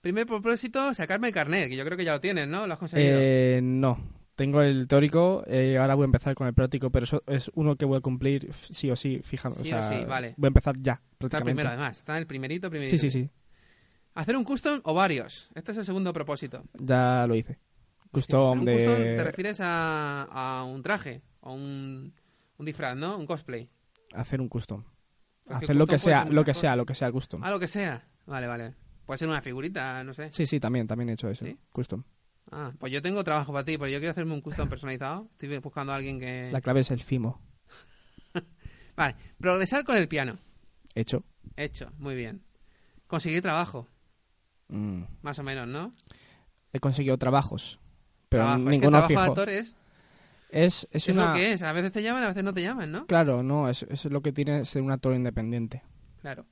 Primer 0.00 0.26
propósito, 0.26 0.94
sacarme 0.94 1.28
el 1.28 1.34
carnet, 1.34 1.68
que 1.68 1.76
yo 1.76 1.84
creo 1.84 1.96
que 1.96 2.04
ya 2.04 2.12
lo 2.12 2.20
tienes, 2.20 2.46
¿no? 2.46 2.66
Lo 2.66 2.74
has 2.74 2.78
conseguido. 2.78 3.18
Eh, 3.18 3.60
no. 3.62 3.98
Tengo 4.36 4.62
el 4.62 4.86
teórico, 4.86 5.42
eh, 5.46 5.78
ahora 5.78 5.94
voy 5.94 6.04
a 6.04 6.06
empezar 6.06 6.34
con 6.34 6.46
el 6.46 6.54
práctico, 6.54 6.90
pero 6.90 7.04
eso 7.04 7.22
es 7.26 7.50
uno 7.54 7.74
que 7.74 7.86
voy 7.86 7.96
a 7.96 8.00
cumplir 8.00 8.52
sí 8.52 8.90
o 8.90 8.94
sí, 8.94 9.20
fijando. 9.24 9.64
Sí 9.64 9.72
o 9.72 9.78
o 9.78 9.82
sea, 9.82 9.98
sí, 9.98 10.04
vale. 10.04 10.34
Voy 10.36 10.46
a 10.46 10.48
empezar 10.48 10.76
ya, 10.78 11.00
está 11.18 11.38
el 11.38 11.44
primero, 11.44 11.70
además. 11.70 11.98
Está 11.98 12.12
en 12.12 12.18
el 12.18 12.26
primerito, 12.26 12.68
primerito. 12.68 12.96
Sí, 12.96 12.98
sí, 12.98 13.10
sí. 13.10 13.30
Hacer 14.16 14.34
un 14.34 14.44
custom 14.44 14.80
o 14.82 14.94
varios. 14.94 15.50
Este 15.54 15.72
es 15.72 15.78
el 15.78 15.84
segundo 15.84 16.10
propósito. 16.12 16.64
Ya 16.72 17.26
lo 17.26 17.34
hice. 17.34 17.58
Custom 18.10 18.60
un 18.60 18.64
de... 18.64 18.72
custom 18.72 18.96
te 18.96 19.24
refieres 19.24 19.60
a, 19.60 20.22
a 20.22 20.64
un 20.64 20.82
traje, 20.82 21.20
a 21.42 21.50
un, 21.50 22.14
un 22.56 22.66
disfraz, 22.66 22.96
¿no? 22.96 23.18
Un 23.18 23.26
cosplay. 23.26 23.68
Hacer 24.14 24.40
un 24.40 24.48
custom. 24.48 24.84
Porque 25.44 25.66
Hacer 25.66 25.76
lo 25.76 25.84
custom 25.84 25.94
que 25.94 25.98
sea, 25.98 26.24
lo 26.24 26.44
que 26.44 26.54
sea, 26.54 26.76
lo 26.76 26.86
que 26.86 26.94
sea 26.94 27.12
custom. 27.12 27.44
Ah, 27.44 27.50
lo 27.50 27.60
que 27.60 27.68
sea. 27.68 28.08
Vale, 28.24 28.46
vale. 28.46 28.74
Puede 29.04 29.18
ser 29.18 29.28
una 29.28 29.42
figurita, 29.42 30.02
no 30.02 30.14
sé. 30.14 30.30
Sí, 30.32 30.46
sí, 30.46 30.58
también, 30.58 30.86
también 30.86 31.10
he 31.10 31.12
hecho 31.12 31.28
eso. 31.28 31.44
¿Sí? 31.44 31.56
Custom. 31.70 32.02
Ah, 32.50 32.72
pues 32.78 32.92
yo 32.92 33.02
tengo 33.02 33.22
trabajo 33.22 33.52
para 33.52 33.66
ti, 33.66 33.76
pero 33.76 33.88
yo 33.88 33.98
quiero 33.98 34.12
hacerme 34.12 34.32
un 34.32 34.40
custom 34.40 34.68
personalizado. 34.68 35.28
Estoy 35.32 35.58
buscando 35.58 35.92
a 35.92 35.96
alguien 35.96 36.18
que... 36.18 36.48
La 36.50 36.62
clave 36.62 36.80
es 36.80 36.90
el 36.90 37.02
FIMO. 37.02 37.38
Vale, 38.96 39.14
progresar 39.38 39.84
con 39.84 39.98
el 39.98 40.08
piano. 40.08 40.38
Hecho. 40.94 41.22
Hecho, 41.56 41.92
muy 41.98 42.14
bien. 42.14 42.42
Conseguir 43.06 43.42
trabajo, 43.42 43.88
Mm. 44.68 45.02
más 45.22 45.38
o 45.38 45.42
menos, 45.42 45.66
¿no? 45.68 45.92
He 46.72 46.80
conseguido 46.80 47.16
trabajos, 47.18 47.78
pero 48.28 48.44
Trabajo. 48.44 48.58
Es 48.60 48.64
que 48.66 48.70
ninguno 48.70 48.90
trabajo 48.90 49.08
de 49.08 49.14
fijo. 49.16 49.22
actor 49.30 49.48
es, 49.50 49.76
Es, 50.50 50.88
es 50.90 51.08
es 51.08 51.14
una... 51.14 51.28
lo 51.28 51.34
que 51.34 51.52
es. 51.52 51.62
A 51.62 51.72
veces 51.72 51.92
te 51.92 52.02
llaman, 52.02 52.24
a 52.24 52.28
veces 52.28 52.44
no 52.44 52.52
te 52.54 52.62
llaman, 52.62 52.90
¿no? 52.92 53.06
Claro, 53.06 53.42
no, 53.42 53.68
es, 53.68 53.82
es 53.84 54.04
lo 54.06 54.20
que 54.22 54.32
tiene 54.32 54.64
ser 54.64 54.82
un 54.82 54.90
actor 54.92 55.14
independiente. 55.14 55.82
Claro. 56.20 56.46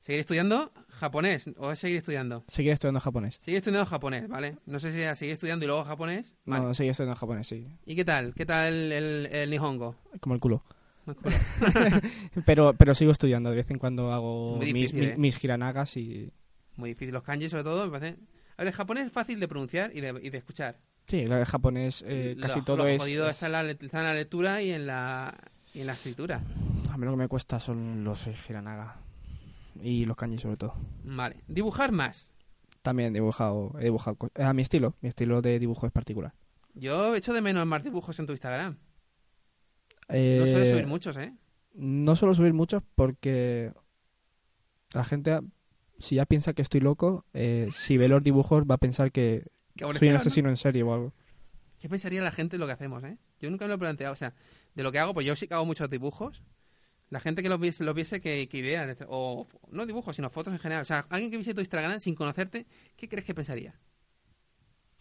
¿Seguir 0.00 0.20
estudiando 0.20 0.72
japonés 0.88 1.48
o 1.58 1.70
es 1.70 1.78
seguir 1.78 1.98
estudiando? 1.98 2.42
Seguir 2.48 2.72
estudiando 2.72 2.98
japonés. 2.98 3.36
Sigue 3.38 3.58
estudiando 3.58 3.86
japonés, 3.86 4.26
¿vale? 4.28 4.58
No 4.66 4.80
sé 4.80 4.90
si 4.92 5.00
era 5.00 5.14
seguir 5.14 5.34
estudiando 5.34 5.64
y 5.64 5.68
luego 5.68 5.84
japonés. 5.84 6.34
Vale. 6.44 6.64
No, 6.64 6.74
seguir 6.74 6.90
estudiando 6.90 7.16
japonés, 7.16 7.46
sí. 7.46 7.68
¿Y 7.86 7.94
qué 7.94 8.04
tal? 8.04 8.34
¿Qué 8.34 8.44
tal 8.44 8.72
el, 8.74 8.92
el, 8.92 9.26
el 9.26 9.50
nihongo? 9.50 9.94
Como 10.20 10.34
el 10.34 10.40
culo. 10.40 10.64
Pero, 12.46 12.74
pero 12.74 12.94
sigo 12.94 13.12
estudiando. 13.12 13.50
De 13.50 13.56
vez 13.56 13.70
en 13.70 13.78
cuando 13.78 14.12
hago 14.12 14.56
mis, 14.58 14.72
difícil, 14.72 15.00
mis, 15.00 15.10
¿eh? 15.10 15.14
mis 15.18 15.44
hiranagas 15.44 15.96
y... 15.96 16.30
Muy 16.82 16.90
difícil. 16.90 17.14
Los 17.14 17.22
kanji, 17.22 17.48
sobre 17.48 17.62
todo, 17.62 17.84
me 17.86 17.92
parece... 17.98 18.18
A 18.56 18.62
ver, 18.64 18.66
el 18.66 18.72
japonés 18.72 19.06
es 19.06 19.12
fácil 19.12 19.38
de 19.38 19.46
pronunciar 19.46 19.94
y 19.96 20.00
de, 20.00 20.18
y 20.20 20.30
de 20.30 20.38
escuchar. 20.38 20.80
Sí, 21.06 21.20
el 21.20 21.44
japonés 21.44 22.02
eh, 22.06 22.36
casi 22.40 22.58
lo, 22.58 22.64
todo 22.64 22.76
lo 22.78 22.86
es... 22.88 23.00
jodido 23.00 23.24
es- 23.28 23.34
está, 23.34 23.46
en 23.46 23.52
la, 23.52 23.70
está 23.70 23.98
en 24.00 24.04
la 24.04 24.14
lectura 24.14 24.60
y 24.62 24.70
en 24.72 24.86
la, 24.86 25.32
y 25.72 25.80
en 25.82 25.86
la 25.86 25.92
escritura. 25.92 26.40
A 26.90 26.96
mí 26.98 27.04
lo 27.04 27.12
que 27.12 27.16
me 27.16 27.28
cuesta 27.28 27.60
son 27.60 28.02
los 28.02 28.26
hiranaga. 28.48 28.96
Y 29.80 30.04
los 30.06 30.16
kanji 30.16 30.38
sobre 30.38 30.56
todo. 30.56 30.74
Vale. 31.04 31.36
Dibujar 31.46 31.92
más. 31.92 32.30
También 32.82 33.14
he 33.14 33.20
dibujado, 33.20 33.72
he 33.78 33.84
dibujado 33.84 34.18
a 34.34 34.52
mi 34.52 34.62
estilo. 34.62 34.96
Mi 35.00 35.08
estilo 35.08 35.40
de 35.40 35.58
dibujo 35.60 35.86
es 35.86 35.92
particular. 35.92 36.34
Yo 36.74 37.14
echo 37.14 37.32
de 37.32 37.40
menos 37.40 37.64
más 37.64 37.84
dibujos 37.84 38.18
en 38.18 38.26
tu 38.26 38.32
Instagram. 38.32 38.72
No 40.08 40.14
Eh, 40.16 40.44
suele 40.50 40.70
subir 40.70 40.86
muchos, 40.86 41.16
¿eh? 41.16 41.32
No 41.74 42.16
suelo 42.16 42.34
subir 42.34 42.52
muchos 42.52 42.82
porque 42.94 43.72
la 44.92 45.04
gente, 45.04 45.40
si 46.02 46.16
ya 46.16 46.26
piensa 46.26 46.52
que 46.52 46.62
estoy 46.62 46.80
loco, 46.80 47.24
eh, 47.32 47.68
si 47.74 47.96
ve 47.96 48.08
los 48.08 48.22
dibujos 48.22 48.64
va 48.64 48.74
a 48.74 48.78
pensar 48.78 49.10
que 49.12 49.44
soy 49.98 50.08
un 50.08 50.16
asesino 50.16 50.48
en 50.50 50.56
serie 50.56 50.82
o 50.82 50.92
algo. 50.92 51.12
¿Qué 51.78 51.88
pensaría 51.88 52.22
la 52.22 52.30
gente 52.32 52.56
de 52.56 52.58
lo 52.60 52.66
que 52.66 52.72
hacemos, 52.72 53.02
eh? 53.04 53.16
Yo 53.40 53.50
nunca 53.50 53.64
me 53.64 53.70
lo 53.70 53.74
he 53.74 53.78
planteado. 53.78 54.12
O 54.12 54.16
sea, 54.16 54.34
de 54.74 54.82
lo 54.82 54.92
que 54.92 54.98
hago, 54.98 55.14
pues 55.14 55.26
yo 55.26 55.34
sí 55.34 55.48
que 55.48 55.54
hago 55.54 55.64
muchos 55.64 55.88
dibujos. 55.90 56.42
La 57.10 57.18
gente 57.20 57.42
que 57.42 57.48
los 57.48 57.58
viese, 57.60 57.82
los 57.84 57.94
viese 57.94 58.20
que, 58.20 58.48
que 58.48 58.58
idea, 58.58 58.96
o 59.08 59.46
no 59.70 59.84
dibujos, 59.86 60.14
sino 60.16 60.30
fotos 60.30 60.52
en 60.52 60.58
general. 60.60 60.82
O 60.82 60.86
sea, 60.86 61.06
alguien 61.10 61.30
que 61.30 61.36
viese 61.38 61.54
tu 61.54 61.60
Instagram 61.60 61.98
sin 62.00 62.14
conocerte, 62.14 62.66
¿qué 62.96 63.08
crees 63.08 63.24
que 63.24 63.34
pensaría? 63.34 63.74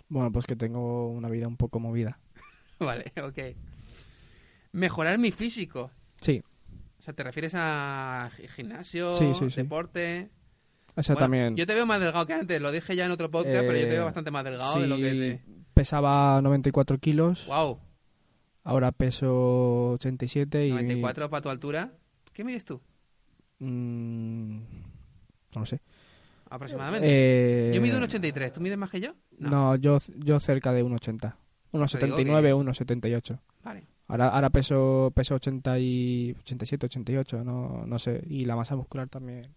Bueno, 0.10 0.32
pues 0.32 0.46
que 0.46 0.56
tengo 0.56 1.08
una 1.10 1.30
vida 1.30 1.48
un 1.48 1.56
poco 1.58 1.80
movida. 1.80 2.20
vale, 2.80 3.14
ok. 3.24 3.40
Mejorar 4.74 5.18
mi 5.20 5.32
físico. 5.32 5.92
Sí, 6.20 6.42
O 7.00 7.02
sea, 7.02 7.14
¿te 7.14 7.24
refieres 7.24 7.54
a 7.56 8.30
gi- 8.36 8.48
gimnasio, 8.50 9.16
Sí, 9.16 9.34
sí, 9.34 9.50
sí. 9.50 9.56
deporte? 9.62 10.30
Esa 10.96 11.14
Bueno, 11.14 11.26
también. 11.26 11.56
Yo 11.56 11.66
te 11.68 11.74
veo 11.74 11.86
más 11.86 12.00
delgado 12.00 12.26
que 12.26 12.34
antes, 12.34 12.62
lo 12.62 12.72
dije 12.72 12.96
ya 12.96 13.06
en 13.06 13.12
otro 13.12 13.30
podcast, 13.32 13.60
pero 13.62 13.74
yo 13.74 13.84
te 13.88 13.90
Eh, 13.90 13.98
veo 13.98 14.06
bastante 14.06 14.32
más 14.32 14.44
delgado 14.44 14.76
de 14.76 14.82
sí, 14.84 14.88
lo 14.88 14.98
que 14.98 15.12
te... 15.12 15.42
pesaba 15.74 16.42
94 16.42 16.98
kilos. 17.00 17.46
¡Wow! 17.48 17.80
Ahora 18.64 18.92
peso 18.92 19.94
87 19.94 20.68
y... 20.68 20.72
94 20.72 21.30
para 21.30 21.42
tu 21.42 21.50
altura. 21.50 21.92
¿Qué 22.34 22.44
mides 22.44 22.66
tú? 22.66 22.80
Mm, 23.60 24.58
no 25.54 25.60
lo 25.60 25.66
sé. 25.66 25.82
Aproximadamente. 26.50 27.08
Eh, 27.10 27.72
Yo 27.74 27.82
mido 27.82 27.98
un 27.98 28.04
83. 28.04 28.54
¿Tú 28.54 28.62
mides 28.62 28.78
más 28.78 28.90
que 28.90 29.00
yo? 29.00 29.14
No, 29.38 29.76
yo, 29.78 29.98
yo 30.18 30.40
cerca 30.40 30.74
de 30.74 30.84
1,80. 30.84 31.34
1,79, 31.72 32.54
1,78. 32.54 33.40
Vale. 33.64 33.88
Ahora, 34.08 34.28
ahora 34.30 34.50
peso, 34.50 35.12
peso 35.16 35.36
80 35.36 35.80
y 35.80 36.36
87, 36.40 36.86
88, 36.88 37.44
no, 37.46 37.86
no 37.86 38.00
sé. 38.00 38.22
Y 38.28 38.44
la 38.46 38.58
masa 38.58 38.76
muscular 38.76 39.08
también 39.08 39.48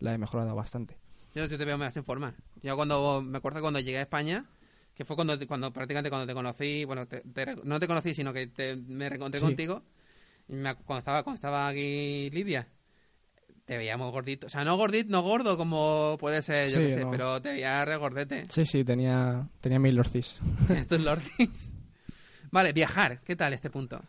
la 0.00 0.14
he 0.14 0.18
mejorado 0.18 0.54
bastante. 0.54 0.96
Yo, 1.34 1.46
yo 1.46 1.58
te 1.58 1.64
veo 1.64 1.78
más 1.78 1.96
en 1.96 2.04
forma. 2.04 2.34
Yo 2.62 2.74
cuando 2.76 3.20
me 3.22 3.38
acuerdo 3.38 3.60
cuando 3.60 3.80
llegué 3.80 3.98
a 3.98 4.02
España, 4.02 4.44
que 4.94 5.04
fue 5.04 5.14
cuando, 5.14 5.38
cuando 5.46 5.72
prácticamente 5.72 6.10
cuando 6.10 6.26
te 6.26 6.34
conocí, 6.34 6.84
bueno, 6.84 7.06
te- 7.06 7.20
te- 7.20 7.56
no 7.64 7.78
te 7.78 7.86
conocí, 7.86 8.14
sino 8.14 8.32
que 8.32 8.46
te- 8.48 8.76
me 8.76 9.08
reencontré 9.08 9.38
Sí. 9.40 9.46
contigo. 9.46 9.82
Me 10.48 10.74
cuando 10.74 10.98
estaba 11.00 11.22
cuando 11.22 11.36
estaba 11.36 11.68
aquí 11.68 12.30
Lidia, 12.30 12.66
te 13.66 13.76
veíamos 13.76 14.10
gordito. 14.10 14.46
O 14.46 14.50
sea, 14.50 14.64
no 14.64 14.76
gordito, 14.76 15.10
no 15.10 15.22
gordo 15.22 15.56
como 15.58 16.16
puede 16.18 16.40
ser, 16.42 16.68
yo 16.70 16.78
Sí, 16.78 16.84
qué 16.84 16.90
sé, 16.90 17.00
no. 17.04 17.10
pero 17.10 17.40
te 17.42 17.52
veía 17.52 17.84
regordete. 17.84 18.44
Sí, 18.48 18.64
sí, 18.64 18.82
tenía, 18.82 19.46
tenía 19.60 19.78
mil 19.78 19.94
lorcis. 19.94 20.40
Estos 20.70 21.00
lordis. 21.00 21.74
Vale, 22.50 22.72
viajar. 22.72 23.20
¿Qué 23.20 23.36
tal 23.36 23.52
este 23.52 23.68
punto? 23.68 24.00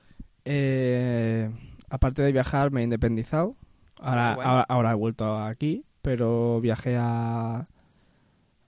Eh, 0.46 1.50
aparte 1.90 2.22
de 2.22 2.32
viajar, 2.32 2.72
me 2.72 2.82
he 2.82 2.84
independizado. 2.86 3.56
Ahora, 4.00 4.32
Ah, 4.32 4.36
bueno. 4.36 4.50
ahora, 4.52 4.66
ahora 4.70 4.92
he 4.92 4.96
vuelto 4.96 5.38
aquí, 5.38 5.84
pero 6.02 6.60
viajé 6.62 6.96
a... 6.98 7.66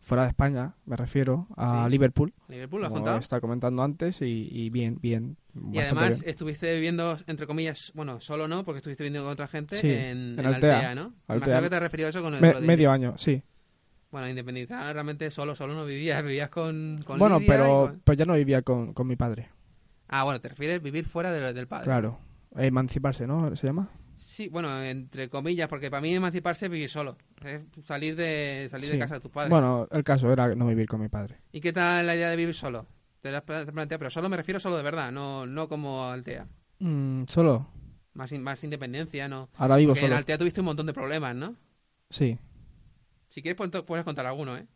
Fuera 0.03 0.23
de 0.23 0.29
España, 0.29 0.73
me 0.85 0.95
refiero, 0.95 1.47
a 1.55 1.83
Sí. 1.85 1.91
Liverpool. 1.91 2.33
Liverpool, 2.49 2.81
¿lo 2.81 2.87
has 2.87 2.93
contado? 2.93 3.19
estaba 3.19 3.39
comentando 3.39 3.83
antes, 3.83 4.19
y, 4.23 4.47
y 4.51 4.71
bien, 4.71 4.97
bien. 4.99 5.37
Y 5.71 5.77
además 5.77 6.21
bien. 6.21 6.29
estuviste 6.31 6.73
viviendo, 6.73 7.17
entre 7.27 7.45
comillas, 7.45 7.91
bueno, 7.93 8.19
solo 8.19 8.47
no, 8.47 8.63
porque 8.65 8.77
estuviste 8.79 9.03
viviendo 9.03 9.23
con 9.23 9.33
otra 9.33 9.47
gente 9.47 9.75
Sí, 9.75 9.91
en, 9.91 10.33
en 10.33 10.39
en 10.39 10.45
Altea. 10.47 10.75
Altea, 10.75 10.95
¿no? 10.95 11.13
Altea. 11.27 11.47
Imagino 11.49 11.61
que 11.61 11.69
te 11.69 11.75
has 11.75 11.81
referido 11.83 12.07
a 12.07 12.09
eso 12.09 12.21
con 12.23 12.33
el 12.33 12.41
Me- 12.41 12.61
medio 12.61 12.89
año, 12.91 13.13
sí. 13.17 13.43
Bueno, 14.09 14.27
independizada 14.27 14.91
realmente 14.91 15.29
solo, 15.29 15.53
solo 15.53 15.75
no 15.75 15.85
vivías, 15.85 16.21
vivías 16.23 16.49
con, 16.49 16.97
con 17.05 17.19
Bueno, 17.19 17.37
Lidia 17.39 17.53
pero 17.55 17.85
con- 17.87 18.01
pues 18.03 18.17
ya 18.17 18.25
no 18.25 18.33
vivía 18.33 18.63
con, 18.63 18.93
con 18.93 19.05
mi 19.05 19.15
padre. 19.15 19.49
Ah, 20.09 20.23
bueno, 20.23 20.41
te 20.41 20.49
refieres 20.49 20.81
vivir 20.81 21.05
fuera 21.05 21.31
de- 21.31 21.53
del 21.53 21.67
padre. 21.67 21.85
Claro. 21.85 22.17
Emanciparse, 22.57 23.27
¿no? 23.27 23.55
¿Se 23.55 23.67
llama? 23.67 23.87
Sí, 24.23 24.49
bueno, 24.49 24.81
entre 24.83 25.29
comillas, 25.29 25.67
porque 25.67 25.89
para 25.89 25.99
mí 26.01 26.13
emanciparse 26.13 26.65
es 26.65 26.71
vivir 26.71 26.89
solo. 26.89 27.17
Es 27.43 27.61
salir 27.85 28.15
de 28.15 28.67
salir 28.69 28.91
de 28.91 28.99
casa 28.99 29.15
de 29.15 29.19
tus 29.19 29.31
padres. 29.31 29.49
Bueno, 29.49 29.87
el 29.91 30.03
caso 30.03 30.31
era 30.31 30.53
no 30.55 30.67
vivir 30.67 30.87
con 30.87 31.01
mi 31.01 31.09
padre. 31.09 31.39
¿Y 31.51 31.59
qué 31.59 31.73
tal 31.73 32.05
la 32.05 32.15
idea 32.15 32.29
de 32.29 32.35
vivir 32.35 32.53
solo? 32.53 32.85
Te 33.21 33.31
la 33.31 33.39
has 33.39 33.43
pla- 33.43 33.65
planteado, 33.65 33.97
pero 33.99 34.09
solo 34.11 34.29
me 34.29 34.37
refiero 34.37 34.59
solo 34.59 34.77
de 34.77 34.83
verdad, 34.83 35.11
no, 35.11 35.45
no 35.47 35.67
como 35.67 36.05
Altea. 36.05 36.47
Mm, 36.79 37.23
solo. 37.27 37.67
Más, 38.13 38.31
in- 38.31 38.43
más 38.43 38.63
independencia, 38.63 39.27
¿no? 39.27 39.49
Ahora 39.55 39.77
vivo 39.77 39.91
Porque 39.93 40.01
en 40.05 40.09
solo. 40.11 40.17
Altea 40.17 40.37
tuviste 40.37 40.61
un 40.61 40.65
montón 40.67 40.85
de 40.85 40.93
problemas, 40.93 41.35
¿no? 41.35 41.55
Sí. 42.11 42.37
Si 43.29 43.41
quieres, 43.41 43.57
puedes 43.57 43.81
puedes 43.83 44.05
contar 44.05 44.27
alguno, 44.27 44.55
¿eh? 44.55 44.67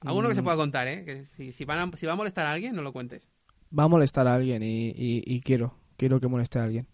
Alguno 0.00 0.28
que 0.28 0.34
se 0.34 0.40
Mm. 0.42 0.44
pueda 0.44 0.56
contar, 0.56 0.88
¿eh? 0.88 1.04
Que 1.04 1.24
si, 1.24 1.52
si, 1.52 1.64
van 1.64 1.78
a, 1.92 1.96
si 1.96 2.04
va 2.06 2.12
a 2.14 2.16
molestar 2.16 2.46
a 2.46 2.52
alguien, 2.52 2.74
no 2.74 2.82
lo 2.82 2.92
cuentes. 2.92 3.28
Va 3.76 3.84
a 3.84 3.88
molestar 3.88 4.26
a 4.26 4.34
alguien 4.34 4.62
y, 4.62 4.88
y- 4.88 5.22
y 5.24 5.40
quiero. 5.40 5.74
Quiero 5.96 6.20
que 6.20 6.26
moleste 6.28 6.58
a 6.58 6.64
alguien. 6.64 6.86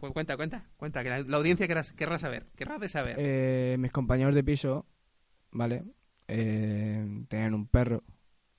Cu- 0.00 0.12
Cuenta, 0.12 0.36
cuenta, 0.36 0.64
cuenta, 0.76 1.02
que 1.02 1.10
la, 1.10 1.36
audiencia 1.36 1.68
querrá, 1.68 2.18
saber, 2.18 2.46
querrá 2.56 2.78
de 2.78 2.88
saber. 2.88 3.16
Eh, 3.18 3.76
mis 3.78 3.92
compañeros 3.92 4.34
de 4.34 4.42
piso, 4.42 4.86
¿vale? 5.50 5.84
Eh, 6.26 7.24
tenían 7.28 7.54
un 7.54 7.66
perro. 7.66 8.02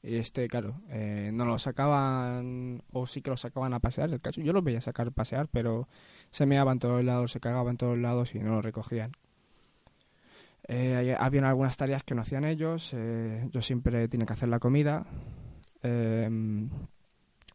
Y 0.03 0.17
este, 0.17 0.47
claro, 0.47 0.84
eh, 0.89 1.32
no 1.34 1.45
lo 1.45 1.57
sacaban, 1.57 2.84
o 2.91 3.07
sí 3.07 3.23
que 3.23 3.32
lo 3.32 3.38
sacaban 3.38 3.73
a 3.73 3.80
pasear. 3.80 4.11
El 4.11 4.21
caso, 4.21 4.39
yo 4.41 4.53
lo 4.53 4.61
veía 4.61 4.80
sacar 4.82 5.07
a 5.07 5.11
pasear, 5.11 5.47
pero 5.47 5.88
se 6.30 6.45
meaba 6.45 6.71
en 6.71 6.80
todos 6.80 7.03
lados, 7.03 7.32
se 7.32 7.39
cagaba 7.39 7.71
en 7.71 7.78
todos 7.78 7.97
lados 7.97 8.36
y 8.36 8.39
no 8.39 8.51
lo 8.51 8.61
recogían. 8.61 9.13
Habían 10.67 11.45
algunas 11.45 11.76
tareas 11.78 12.03
que 12.03 12.13
no 12.13 12.21
hacían 12.21 12.45
ellos. 12.45 12.91
yo 13.51 13.61
siempre 13.63 14.07
tenía 14.07 14.28
que 14.28 14.34
hacer 14.34 14.49
la 14.49 14.59
comida. 14.59 15.07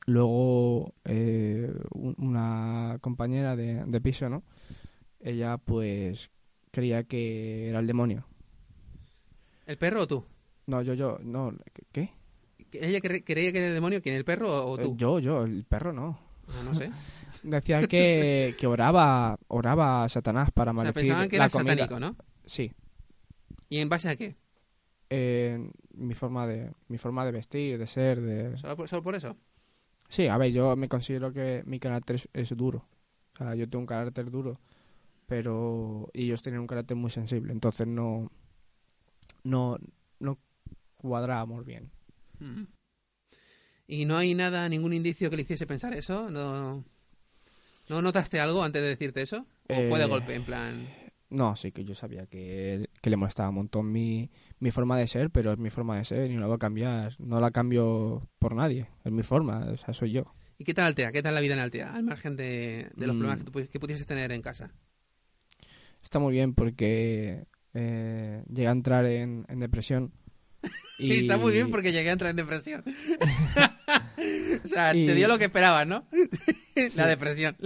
Luego, 0.07 0.95
eh, 1.05 1.73
un- 1.95 2.15
una 2.19 2.99
compañera 3.01 3.55
de, 3.57 3.85
de 3.85 4.01
piso, 4.01 4.29
¿no? 4.29 4.43
Ella, 5.21 5.59
pues, 5.59 6.31
creía 6.71 7.05
que 7.05 7.69
era 7.69 7.79
el 7.81 7.87
demonio. 7.87 8.27
¿El 9.67 9.79
perro 9.79 10.03
o 10.03 10.07
tú? 10.07 10.25
No, 10.67 10.83
yo, 10.83 10.95
yo, 10.95 11.19
no, 11.23 11.53
¿qué? 11.93 12.11
¿Ella 12.73 13.01
cre- 13.01 13.25
creía 13.25 13.53
que 13.53 13.59
era 13.59 13.69
el 13.69 13.75
demonio? 13.75 14.01
¿Quién, 14.03 14.15
el 14.17 14.25
perro 14.25 14.49
o, 14.65 14.71
o 14.73 14.79
Eh, 14.79 14.83
tú? 14.85 14.97
Yo, 14.97 15.19
yo, 15.19 15.45
el 15.45 15.65
perro 15.65 15.93
no. 15.93 16.19
Ah, 16.49 16.63
no 16.65 16.75
sé. 16.75 16.91
Decía 17.43 17.87
que, 17.87 18.55
que 18.59 18.67
oraba, 18.67 19.39
oraba 19.49 20.05
a 20.05 20.09
Satanás 20.09 20.51
para 20.53 20.73
O 20.73 20.75
sea, 20.75 20.85
maldecir 20.85 20.95
pensaban 21.09 21.29
que 21.29 21.39
la 21.39 21.45
era 21.45 21.51
comida. 21.51 21.73
satánico, 21.75 22.01
¿no? 22.01 22.17
Sí. 22.45 22.73
¿Y 23.69 23.79
en 23.79 23.89
base 23.89 24.09
a 24.09 24.17
qué? 24.17 24.37
Eh, 25.11 25.59
mi 25.95 26.15
forma 26.15 26.47
de 26.47 26.71
mi 26.89 26.97
forma 26.99 27.25
de 27.25 27.33
vestir, 27.33 27.79
de 27.79 27.87
ser, 27.87 28.21
de 28.21 28.57
¿Solo 28.59 28.77
por, 28.77 28.89
solo 28.89 29.03
por 29.03 29.15
eso? 29.17 29.37
Sí, 30.11 30.27
a 30.27 30.37
ver, 30.37 30.53
yo 30.53 30.77
me 30.77 30.89
considero 30.89 31.33
que 31.33 31.63
mi 31.67 31.79
carácter 31.81 32.17
es, 32.17 32.29
es 32.35 32.57
duro. 32.57 32.85
O 33.35 33.39
sea, 33.39 33.55
yo 33.55 33.69
tengo 33.69 33.81
un 33.83 33.87
carácter 33.87 34.31
duro, 34.31 34.61
pero 35.27 36.11
y 36.13 36.25
ellos 36.25 36.43
tienen 36.43 36.61
un 36.61 36.67
carácter 36.67 36.97
muy 36.97 37.11
sensible, 37.11 37.53
entonces 37.53 37.87
no 37.87 38.31
no 39.45 39.79
no 40.19 40.39
cuadrábamos 40.99 41.65
bien. 41.65 41.91
Mm. 42.41 42.65
¿Y 43.87 44.05
no 44.05 44.17
hay 44.17 44.35
nada, 44.35 44.69
ningún 44.69 44.93
indicio 44.93 45.31
que 45.31 45.37
le 45.37 45.43
hiciese 45.43 45.67
pensar 45.67 45.95
eso? 45.95 46.31
¿No, 46.31 46.85
¿no 47.89 48.03
notaste 48.03 48.41
algo 48.41 48.63
antes 48.63 48.83
de 48.83 48.89
decirte 48.89 49.23
eso? 49.23 49.47
¿O 49.69 49.75
fue 49.89 49.99
de 49.99 50.05
Eh, 50.05 50.09
golpe, 50.09 50.35
en 50.35 50.45
plan...? 50.45 51.00
No, 51.31 51.55
sí 51.55 51.71
que 51.71 51.85
yo 51.85 51.95
sabía 51.95 52.27
que, 52.27 52.89
que 53.01 53.11
le 53.11 53.17
molestaba 53.17 53.49
un 53.51 53.55
montón 53.55 53.91
mi, 53.93 54.31
mi 54.59 54.71
forma 54.73 54.99
de 54.99 55.07
ser, 55.07 55.31
pero 55.31 55.53
es 55.53 55.59
mi 55.59 55.71
forma 55.71 55.97
de 55.97 56.05
ser 56.05 56.31
y 56.31 56.35
no 56.35 56.41
la 56.41 56.47
voy 56.49 56.57
a 56.57 56.59
cambiar. 56.59 57.15
No 57.21 57.39
la 57.41 57.53
cambio 57.53 58.21
por 58.41 58.55
nadie. 58.57 58.89
Es 59.05 59.13
mi 59.13 59.23
forma, 59.23 59.67
o 59.71 59.77
sea, 59.77 59.95
soy 59.95 60.11
yo. 60.13 60.25
¿Y 60.59 60.65
qué 60.65 60.75
tal 60.75 60.87
Altea? 60.87 61.13
¿Qué 61.13 61.23
tal 61.23 61.35
la 61.35 61.41
vida 61.41 61.55
en 61.55 61.61
Altea? 61.61 61.95
Al 61.95 62.03
margen 62.03 62.37
de, 62.37 62.91
de 62.95 63.07
los 63.07 63.15
Mm. 63.15 63.19
problemas 63.19 63.39
que, 63.39 63.51
tú 63.51 63.69
que 63.71 63.81
pudieses 63.81 64.07
tener 64.07 64.33
en 64.33 64.43
casa. 64.43 64.73
Está 66.03 66.19
muy 66.19 66.33
bien 66.33 66.55
porque 66.55 67.47
eh, 67.75 68.43
llegué 68.49 68.67
a 68.69 68.73
entrar 68.73 69.05
en, 69.07 69.47
en 69.49 69.61
depresión. 69.61 70.13
Y 70.99 71.17
Está 71.21 71.39
muy 71.39 71.53
bien 71.53 71.71
porque 71.71 71.93
llegué 71.93 72.11
a 72.11 72.13
entrar 72.13 72.31
en 72.31 72.37
depresión. 72.37 72.85
o 74.65 74.69
sea, 74.69 74.93
te 74.93 75.15
dio 75.15 75.29
lo 75.29 75.39
que 75.39 75.45
esperabas, 75.45 75.87
¿no? 75.87 76.07
la 76.97 77.07
depresión. 77.07 77.57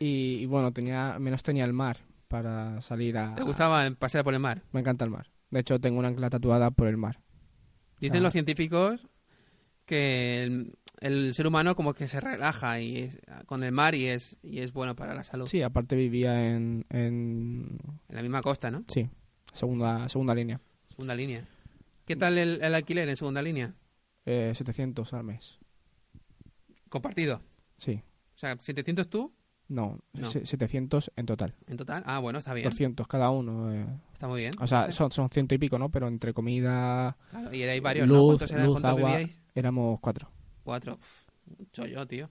Y, 0.00 0.38
y 0.42 0.46
bueno, 0.46 0.72
tenía, 0.72 1.18
menos 1.20 1.42
tenía 1.44 1.64
el 1.64 1.72
mar 1.72 1.98
para 2.28 2.80
salir 2.82 3.16
a... 3.18 3.34
¿Te 3.34 3.42
gustaba 3.42 3.90
pasear 3.98 4.22
por 4.24 4.34
el 4.34 4.40
mar? 4.40 4.62
Me 4.72 4.80
encanta 4.80 5.04
el 5.04 5.10
mar. 5.10 5.30
De 5.50 5.60
hecho, 5.60 5.80
tengo 5.80 5.98
una 5.98 6.08
ancla 6.08 6.30
tatuada 6.30 6.70
por 6.70 6.86
el 6.86 6.96
mar. 6.96 7.20
Dicen 8.00 8.18
Ah. 8.18 8.22
los 8.22 8.32
científicos 8.32 9.08
que 9.86 10.42
el, 10.44 10.78
el 11.00 11.32
ser 11.34 11.46
humano 11.46 11.74
como 11.74 11.94
que 11.94 12.06
se 12.06 12.20
relaja 12.20 12.80
y 12.80 12.98
es- 12.98 13.20
con 13.46 13.64
el 13.64 13.72
mar 13.72 13.94
y 13.94 14.06
es, 14.06 14.36
y 14.42 14.58
es 14.60 14.72
bueno 14.72 14.94
para 14.94 15.14
la 15.14 15.24
salud. 15.24 15.46
Sí, 15.48 15.62
aparte 15.62 15.96
vivía 15.96 16.54
en... 16.54 16.84
en 16.90 17.78
En 18.08 18.14
la 18.16 18.22
misma 18.22 18.42
costa, 18.42 18.70
¿no? 18.70 18.84
sí, 18.88 19.08
segunda, 19.54 20.08
segunda 20.08 20.34
línea. 20.34 20.60
Segunda 20.90 21.14
línea. 21.14 21.46
¿Qué 22.04 22.16
tal 22.16 22.36
el, 22.38 22.60
el 22.62 22.74
alquiler 22.74 23.08
en 23.08 23.16
segunda 23.16 23.40
línea? 23.42 23.74
Eh, 24.26 24.52
700 24.54 25.12
al 25.14 25.24
mes. 25.24 25.58
Compartido. 26.88 27.40
Sí. 27.78 28.02
O 28.34 28.38
sea, 28.38 28.56
700 28.60 29.08
tú 29.08 29.32
No, 29.68 29.98
No. 30.14 30.30
se- 30.30 30.46
700 30.46 31.12
en 31.16 31.26
total. 31.26 31.54
en 31.66 31.76
total. 31.76 32.02
Ah, 32.06 32.18
bueno, 32.20 32.38
está 32.38 32.54
bien. 32.54 32.64
200 32.64 33.06
cada 33.06 33.28
uno. 33.30 33.70
eh. 33.72 33.84
Está 34.14 34.26
muy 34.26 34.40
bien. 34.40 34.54
O 34.60 34.66
sea, 34.66 34.90
son, 34.92 35.10
son 35.10 35.28
ciento 35.28 35.54
y 35.54 35.58
pico, 35.58 35.78
¿no? 35.78 35.90
Pero 35.90 36.08
entre 36.08 36.32
comida, 36.32 37.16
Claro, 37.30 37.54
y 37.54 37.62
hay 37.64 37.80
varios, 37.80 38.08
¿no? 38.08 38.14
luz, 38.14 38.26
¿Cuántos 38.38 38.50
eran? 38.52 38.66
luz, 38.66 38.80
¿Cuántos 38.80 38.90
agua, 38.98 39.10
vivíais? 39.16 39.38
éramos 39.54 40.00
cuatro. 40.00 40.30
Cuatro. 40.64 40.98
Un 41.58 41.66
chollo, 41.70 42.06
tío. 42.06 42.30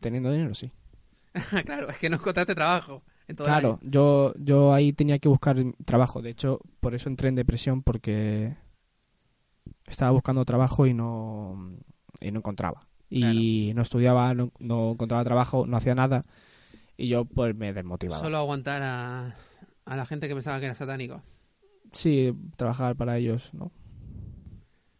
Teniendo 0.00 0.32
dinero, 0.32 0.54
sí. 0.54 0.72
claro, 1.66 1.88
es 1.90 1.98
que 1.98 2.08
no 2.08 2.16
encontraste 2.16 2.54
trabajo 2.54 3.02
en 3.28 3.36
todo 3.36 3.46
el 3.46 3.52
Claro, 3.52 3.78
año. 3.82 3.90
yo, 3.90 4.32
yo 4.38 4.72
ahí 4.72 4.92
tenía 4.94 5.18
que 5.18 5.28
buscar 5.28 5.56
trabajo. 5.84 6.22
De 6.22 6.30
hecho, 6.30 6.60
por 6.80 6.94
eso 6.94 7.08
entré 7.10 7.28
en 7.28 7.34
depresión 7.34 7.82
porque 7.82 8.56
estaba 9.86 10.10
buscando 10.12 10.44
trabajo 10.44 10.86
y 10.86 10.94
no, 10.94 11.76
y 12.20 12.30
no 12.30 12.38
encontraba. 12.38 12.80
Y 13.16 13.72
no 13.74 13.82
estudiaba, 13.82 14.34
no, 14.34 14.50
no 14.58 14.92
encontraba 14.92 15.24
trabajo, 15.24 15.66
no 15.66 15.76
hacía 15.76 15.94
nada. 15.94 16.22
Y 16.96 17.08
yo 17.08 17.24
pues 17.24 17.54
me 17.54 17.72
desmotivaba. 17.72 18.20
Solo 18.20 18.38
aguantar 18.38 18.82
a, 18.82 19.36
a 19.84 19.96
la 19.96 20.06
gente 20.06 20.28
que 20.28 20.34
pensaba 20.34 20.58
que 20.60 20.66
era 20.66 20.74
satánico. 20.74 21.22
Sí, 21.92 22.32
trabajar 22.56 22.96
para 22.96 23.16
ellos, 23.18 23.52
¿no? 23.54 23.70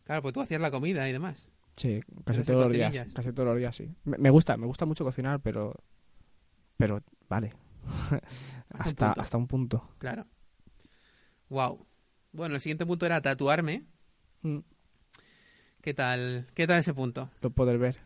Claro, 0.04 0.22
pues 0.22 0.34
tú 0.34 0.40
hacías 0.40 0.60
la 0.60 0.70
comida 0.70 1.08
y 1.08 1.12
demás. 1.12 1.48
Sí, 1.76 2.00
casi 2.24 2.42
todos 2.42 2.66
los 2.66 2.72
días. 2.72 3.08
Casi 3.14 3.32
todos 3.32 3.48
los 3.48 3.58
días, 3.58 3.74
sí. 3.74 3.90
Me, 4.04 4.18
me 4.18 4.30
gusta, 4.30 4.56
me 4.56 4.66
gusta 4.66 4.86
mucho 4.86 5.04
cocinar, 5.04 5.40
pero... 5.40 5.74
Pero, 6.76 7.02
vale. 7.28 7.52
hasta, 8.70 9.08
punto. 9.08 9.20
hasta 9.20 9.36
un 9.38 9.46
punto. 9.46 9.88
Claro. 9.98 10.26
Wow. 11.48 11.86
Bueno, 12.32 12.54
el 12.54 12.60
siguiente 12.60 12.86
punto 12.86 13.06
era 13.06 13.20
tatuarme. 13.20 13.86
Mm. 14.42 14.58
¿Qué 15.84 15.92
tal, 15.92 16.46
¿Qué 16.54 16.66
tal 16.66 16.78
ese 16.80 16.94
punto? 16.94 17.28
Lo 17.42 17.50
poder 17.50 17.76
ver. 17.76 17.96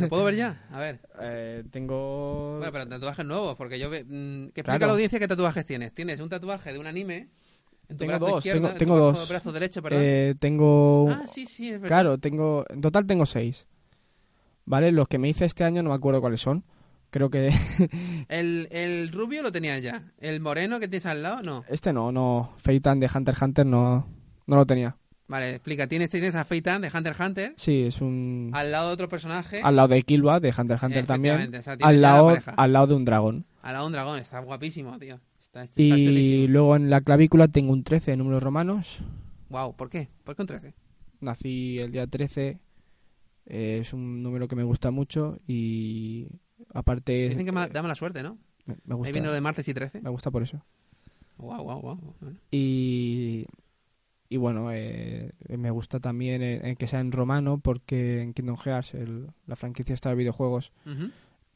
¿Lo 0.00 0.08
puedo 0.08 0.24
ver 0.24 0.34
ya? 0.36 0.66
A 0.72 0.78
ver. 0.78 0.98
Eh, 1.20 1.62
tengo... 1.70 2.56
Bueno, 2.56 2.72
pero 2.72 2.88
tatuajes 2.88 3.26
nuevos, 3.26 3.54
porque 3.56 3.78
yo... 3.78 3.90
ve- 3.90 4.04
mm, 4.04 4.48
que 4.54 4.60
explica 4.62 4.78
Claro. 4.78 4.84
a 4.84 4.86
la 4.86 4.92
audiencia 4.94 5.18
qué 5.18 5.28
tatuajes 5.28 5.66
tienes. 5.66 5.92
Tienes 5.92 6.20
un 6.20 6.30
tatuaje 6.30 6.72
de 6.72 6.78
un 6.78 6.86
anime 6.86 7.28
en 7.88 7.96
tu 7.98 8.06
Tengo 8.06 8.18
brazo 8.18 8.26
dos, 8.36 8.44
tengo- 8.44 8.68
brazo- 8.98 9.18
dos. 9.20 9.28
brazo 9.28 9.52
derecho, 9.52 9.82
perdón. 9.82 10.00
Eh, 10.02 10.34
tengo... 10.40 11.10
ah, 11.10 11.26
sí, 11.26 11.44
sí, 11.44 11.66
es 11.68 11.80
verdad. 11.80 11.88
Claro, 11.88 12.18
tengo... 12.18 12.64
En 12.70 12.80
total 12.80 13.06
tengo 13.06 13.26
seis. 13.26 13.66
¿Vale? 14.64 14.90
Los 14.90 15.06
que 15.08 15.18
me 15.18 15.28
hice 15.28 15.44
este 15.44 15.64
año 15.64 15.82
no 15.82 15.90
me 15.90 15.96
acuerdo 15.96 16.22
cuáles 16.22 16.40
son. 16.40 16.64
Creo 17.10 17.28
que... 17.28 17.50
El, 18.28 18.68
el 18.70 19.10
rubio 19.12 19.42
lo 19.42 19.52
tenías 19.52 19.82
ya. 19.82 20.02
El 20.18 20.40
moreno 20.40 20.80
que 20.80 20.88
tienes 20.88 21.04
al 21.06 21.22
lado, 21.22 21.42
no. 21.42 21.62
este 21.68 21.92
no, 21.92 22.10
no. 22.10 22.54
Feitan 22.56 23.00
de 23.00 23.10
Hunter 23.14 23.34
x 23.34 23.42
Hunter 23.42 23.66
no, 23.66 24.06
no 24.46 24.56
lo 24.56 24.64
tenía. 24.66 24.96
Vale, 25.28 25.50
explica. 25.50 25.86
Tienes, 25.86 26.08
tienes 26.10 26.34
a 26.34 26.44
Feitan 26.44 26.80
de 26.80 26.88
Hunter 26.92 27.12
x 27.12 27.20
Hunter 27.26 27.52
Sí, 27.56 27.82
es 27.82 28.00
un... 28.00 28.50
al 28.54 28.72
lado 28.72 28.88
de 28.88 28.94
otro 28.94 29.08
personaje. 29.08 29.60
Al 29.62 29.76
lado 29.76 29.88
de 29.88 30.02
Killua 30.02 30.40
de 30.40 30.48
Hunter 30.56 30.74
x 30.76 30.82
Hunter 30.82 31.06
también. 31.06 31.54
O 31.54 31.62
sea, 31.62 31.76
Al 31.80 32.00
la 32.00 32.12
lado, 32.14 32.38
al 32.56 32.72
lado 32.72 32.86
de 32.86 32.94
un 32.94 33.04
dragón. 33.04 33.44
Al 33.62 33.74
lado 33.74 33.84
de 33.84 33.86
un 33.88 33.92
dragón. 33.92 34.18
Está 34.18 34.40
guapísimo, 34.40 34.98
tío. 34.98 35.20
Está, 35.38 35.62
está 35.64 35.80
Y 35.82 35.90
chulísimo. 36.04 36.48
luego 36.48 36.76
en 36.76 36.88
la 36.90 37.00
clavícula 37.02 37.48
tengo 37.48 37.72
un 37.72 37.84
13 37.84 38.12
de 38.12 38.16
números 38.16 38.42
romanos. 38.42 39.00
Wow, 39.50 39.76
¿por 39.76 39.90
qué? 39.90 40.08
¿Por 40.24 40.34
qué 40.34 40.42
un 40.42 40.48
13? 40.48 40.74
Nací 41.20 41.78
el 41.78 41.92
día 41.92 42.06
13. 42.06 42.58
eh, 43.46 43.78
es 43.80 43.92
un 43.92 44.22
número 44.22 44.48
que 44.48 44.56
me 44.56 44.62
gusta 44.64 44.90
mucho 44.90 45.38
y 45.46 46.26
aparte 46.72 47.28
Dicen 47.30 47.44
que 47.46 47.50
eh, 47.50 47.68
da 47.72 47.82
mala 47.82 47.94
suerte, 47.94 48.22
¿no? 48.22 48.38
me, 48.66 48.74
me 48.84 48.94
Ahí 48.94 48.96
gusta, 48.98 49.12
viene 49.12 49.28
lo 49.28 49.34
de 49.34 49.40
martes 49.40 49.66
y 49.68 49.74
13. 49.74 50.00
me 50.02 50.10
gusta 50.10 50.30
por 50.30 50.42
eso. 50.42 50.62
Wow, 51.38 51.62
wow, 51.64 51.80
wow. 51.80 52.14
Bueno. 52.20 52.38
Y, 52.50 53.46
y 54.28 54.36
bueno, 54.36 54.68
eh, 54.72 55.32
me 55.48 55.70
gusta 55.70 56.00
también 56.00 56.42
eh, 56.42 56.76
que 56.78 56.86
sea 56.86 57.00
en 57.00 57.12
romano 57.12 57.58
porque 57.58 58.20
en 58.22 58.34
Kingdom 58.34 58.56
Hearts, 58.58 58.94
el- 58.94 59.30
la 59.46 59.56
franquicia 59.56 59.94
esta 59.94 60.10
de 60.10 60.16
videojuegos, 60.16 60.72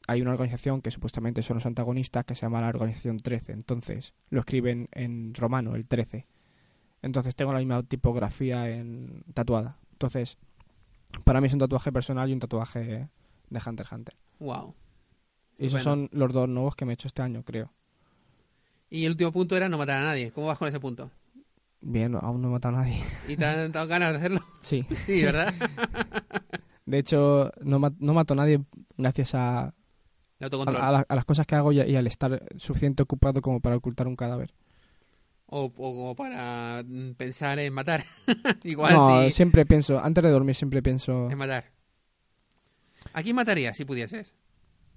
hay 0.07 0.21
una 0.21 0.31
organización 0.31 0.81
que 0.81 0.91
supuestamente 0.91 1.43
son 1.43 1.55
los 1.57 1.65
antagonistas 1.65 2.25
que 2.25 2.35
se 2.35 2.41
llama 2.41 2.61
la 2.61 2.69
Organización 2.69 3.17
13. 3.19 3.51
Entonces 3.53 4.13
lo 4.29 4.39
escriben 4.41 4.89
en 4.91 5.33
romano, 5.35 5.75
el 5.75 5.85
13. 5.85 6.25
Entonces 7.01 7.35
tengo 7.35 7.53
la 7.53 7.59
misma 7.59 7.83
tipografía 7.83 8.69
en 8.69 9.23
tatuada. 9.33 9.77
Entonces, 9.93 10.37
para 11.23 11.39
mí 11.41 11.47
es 11.47 11.53
un 11.53 11.59
tatuaje 11.59 11.91
personal 11.91 12.29
y 12.29 12.33
un 12.33 12.39
tatuaje 12.39 13.07
de 13.49 13.59
Hunter 13.65 13.85
x 13.85 13.91
Hunter. 13.91 14.15
Wow. 14.39 14.73
Y 15.59 15.67
esos 15.67 15.83
Bueno. 15.83 16.07
son 16.07 16.09
los 16.11 16.33
dos 16.33 16.49
nuevos 16.49 16.75
que 16.75 16.85
me 16.85 16.93
he 16.93 16.95
hecho 16.95 17.07
este 17.07 17.21
año, 17.21 17.43
creo. 17.43 17.71
Y 18.89 19.05
el 19.05 19.11
último 19.11 19.31
punto 19.31 19.55
era 19.55 19.69
no 19.69 19.77
matar 19.77 20.01
a 20.01 20.03
nadie. 20.03 20.31
¿Cómo 20.31 20.47
vas 20.47 20.57
con 20.57 20.67
ese 20.67 20.79
punto? 20.79 21.11
Bien, 21.85 22.15
aún 22.15 22.41
no 22.41 22.47
he 22.47 22.51
matado 22.51 22.75
a 22.77 22.79
nadie. 22.79 23.03
¿Y 23.27 23.35
te 23.35 23.45
han 23.45 23.71
dado 23.71 23.87
ganas 23.87 24.11
de 24.11 24.17
hacerlo? 24.17 24.41
Sí. 24.61 24.85
Sí, 25.05 25.21
¿verdad? 25.23 25.53
De 26.85 26.99
hecho, 26.99 27.51
no, 27.61 27.79
no 27.99 28.13
mato 28.13 28.33
a 28.33 28.37
nadie 28.37 28.61
gracias 28.97 29.35
a, 29.35 29.59
a, 29.67 29.73
autocontrol. 30.41 30.81
a 30.81 30.91
la- 30.91 31.05
a 31.07 31.15
las 31.15 31.23
cosas 31.25 31.47
que 31.47 31.55
hago 31.55 31.71
y, 31.71 31.79
y 31.81 31.95
al 31.95 32.07
estar 32.07 32.43
suficiente 32.57 33.03
ocupado 33.03 33.41
como 33.41 33.59
para 33.61 33.77
ocultar 33.77 34.07
un 34.07 34.15
cadáver. 34.17 34.53
O, 35.45 35.65
o 35.65 35.71
como 35.71 36.15
para 36.15 36.83
pensar 37.17 37.59
en 37.59 37.73
matar. 37.73 38.03
Igual 38.63 38.93
no, 38.95 39.23
si 39.23 39.31
siempre 39.31 39.65
pienso, 39.65 39.99
antes 39.99 40.23
de 40.23 40.29
dormir 40.31 40.55
siempre 40.55 40.81
pienso... 40.81 41.29
en 41.31 41.37
matar. 41.37 41.71
¿A 43.13 43.21
quién 43.23 43.35
matarías 43.35 43.77
si 43.77 43.85
pudieses? 43.85 44.33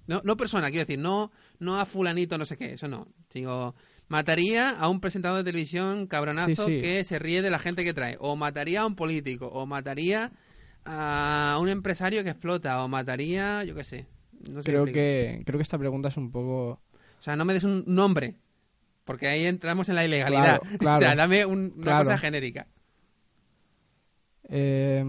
No, 0.07 0.21
no 0.23 0.35
persona, 0.37 0.67
quiero 0.69 0.85
decir, 0.85 0.99
no, 0.99 1.31
no 1.59 1.79
a 1.79 1.85
fulanito, 1.85 2.37
no 2.37 2.45
sé 2.45 2.57
qué, 2.57 2.73
eso 2.73 2.87
no. 2.87 3.07
Digo, 3.33 3.75
mataría 4.07 4.69
a 4.71 4.87
un 4.89 4.99
presentador 5.01 5.37
de 5.37 5.43
televisión 5.43 6.07
cabronazo 6.07 6.65
Sí, 6.67 6.75
sí. 6.75 6.81
que 6.81 7.03
se 7.03 7.19
ríe 7.19 7.41
de 7.41 7.49
la 7.49 7.59
gente 7.59 7.83
que 7.83 7.93
trae. 7.93 8.17
O 8.19 8.35
mataría 8.35 8.81
a 8.81 8.85
un 8.85 8.95
político, 8.95 9.47
o 9.47 9.65
mataría 9.65 10.31
a 10.85 11.57
un 11.61 11.67
empresario 11.69 12.23
que 12.23 12.29
explota, 12.29 12.83
o 12.83 12.87
mataría, 12.87 13.63
yo 13.63 13.75
qué 13.75 13.83
sé. 13.83 14.07
No 14.49 14.61
sé 14.61 14.69
creo 14.71 14.85
que 14.85 15.41
creo 15.45 15.57
que 15.57 15.63
esta 15.63 15.77
pregunta 15.77 16.07
es 16.09 16.17
un 16.17 16.31
poco... 16.31 16.69
O 17.19 17.21
sea, 17.21 17.35
no 17.35 17.43
me 17.45 17.53
des 17.53 17.63
un 17.63 17.83
nombre, 17.87 18.35
porque 19.03 19.27
ahí 19.27 19.45
entramos 19.45 19.89
en 19.89 19.95
la 19.95 20.05
ilegalidad. 20.05 20.59
Claro, 20.61 20.77
claro. 20.77 20.97
o 20.97 20.99
sea, 21.01 21.15
dame 21.15 21.45
un- 21.45 21.73
una 21.75 21.83
Claro. 21.83 22.03
cosa 22.05 22.17
genérica. 22.19 22.67
eh, 24.49 25.03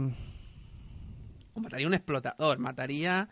O 1.55 1.61
mataría 1.61 1.87
a 1.87 1.89
un 1.89 1.95
explotador, 1.95 2.59
mataría 2.59 3.29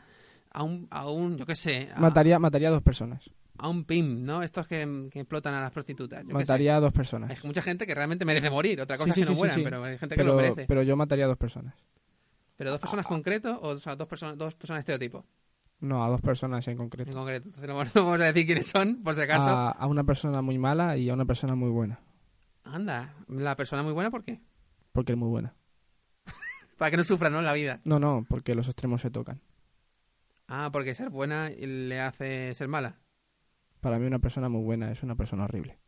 a 0.50 0.62
un, 0.62 0.86
a 0.90 1.10
un 1.10 1.36
yo 1.38 1.46
qué 1.46 1.54
sé, 1.56 1.88
a, 1.94 2.00
mataría, 2.00 2.38
mataría 2.38 2.68
a 2.68 2.72
dos 2.72 2.82
personas. 2.82 3.22
A 3.58 3.68
un 3.68 3.84
PIM, 3.84 4.24
¿no? 4.24 4.42
Estos 4.42 4.66
que, 4.66 5.08
que 5.10 5.20
explotan 5.20 5.54
a 5.54 5.60
las 5.60 5.72
prostitutas. 5.72 6.24
Yo. 6.26 6.34
Mataría 6.34 6.76
a 6.76 6.80
dos 6.80 6.92
personas. 6.92 7.30
Hay 7.30 7.36
mucha 7.46 7.62
gente 7.62 7.86
que 7.86 7.94
realmente 7.94 8.24
merece 8.24 8.50
morir. 8.50 8.80
Otra 8.80 8.96
cosa 8.96 9.12
Sí, 9.12 9.20
es 9.22 9.26
que 9.26 9.30
no 9.32 9.34
sí, 9.34 9.40
mueran, 9.40 9.56
sí. 9.58 9.62
pero 9.64 9.84
hay 9.84 9.98
gente 9.98 10.16
que 10.16 10.24
lo 10.24 10.30
Pero, 10.32 10.36
merece. 10.36 10.54
Pero, 10.54 10.66
pero 10.68 10.82
yo 10.82 10.96
mataría 10.96 11.24
a 11.24 11.28
dos 11.28 11.36
personas. 11.38 11.74
dos 12.58 12.80
personas 12.80 13.06
concretos 13.06 13.58
o, 13.62 13.68
o 13.68 13.78
sea, 13.78 13.96
dos 13.96 14.08
personas 14.08 14.36
dos 14.38 14.54
personas 14.54 14.80
estereotipo 14.80 15.24
No, 15.80 16.04
a 16.04 16.08
dos 16.08 16.20
personas 16.20 16.66
en 16.68 16.72
en 16.72 16.78
concreto. 16.78 17.12
concreto. 17.12 17.46
Entonces 17.48 17.68
no 17.68 17.74
vamos- 17.76 17.94
no 17.94 18.04
vamos 18.04 18.20
a 18.20 18.24
decir 18.24 18.46
quiénes 18.46 18.66
son, 18.66 19.02
por 19.02 19.14
si 19.14 19.20
acaso. 19.22 19.42
A, 19.48 19.70
a 19.70 19.86
una 19.86 20.04
persona 20.04 20.42
muy 20.42 20.58
mala 20.58 20.96
y 20.96 21.08
a 21.10 21.14
una 21.14 21.24
persona 21.24 21.54
muy 21.54 21.70
buena. 21.70 22.00
Anda, 22.64 23.14
la 23.28 23.54
persona 23.56 23.82
muy 23.82 23.92
buena, 23.92 24.10
¿por 24.10 24.24
qué? 24.24 24.40
Porque 24.92 25.12
es 25.12 25.18
muy 25.18 25.28
buena. 25.28 25.54
Para 26.78 26.90
que 26.90 26.96
no 26.96 27.04
sufra, 27.04 27.30
¿no? 27.30 27.40
La 27.42 27.52
vida. 27.52 27.80
No, 27.84 27.98
no, 27.98 28.26
porque 28.28 28.54
los 28.54 28.66
extremos 28.66 29.00
se 29.02 29.10
tocan. 29.10 29.40
Ah, 30.48 30.70
porque 30.72 30.94
ser 30.94 31.10
buena 31.10 31.48
le 31.50 32.00
hace 32.00 32.54
ser 32.54 32.68
mala. 32.68 32.96
Para 33.86 34.00
mí 34.00 34.06
una 34.08 34.18
persona 34.18 34.48
muy 34.48 34.64
buena 34.64 34.90
es 34.90 35.04
una 35.04 35.14
persona 35.14 35.44
horrible. 35.44 35.78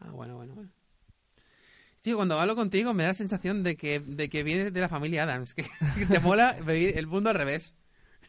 Ah, 0.00 0.10
bueno, 0.10 0.34
bueno, 0.34 0.52
bueno. 0.56 0.72
Tío, 2.00 2.16
cuando 2.16 2.36
hablo 2.40 2.56
contigo 2.56 2.92
me 2.92 3.04
da 3.04 3.10
la 3.10 3.14
sensación 3.14 3.62
de 3.62 3.76
que, 3.76 4.00
de 4.00 4.28
que 4.28 4.42
vienes 4.42 4.72
de 4.72 4.80
la 4.80 4.88
familia 4.88 5.22
Adams, 5.22 5.54
que, 5.54 5.62
que 5.96 6.06
te 6.06 6.18
mola 6.18 6.56
vivir 6.66 6.98
el 6.98 7.06
mundo 7.06 7.30
al 7.30 7.36
revés. 7.36 7.76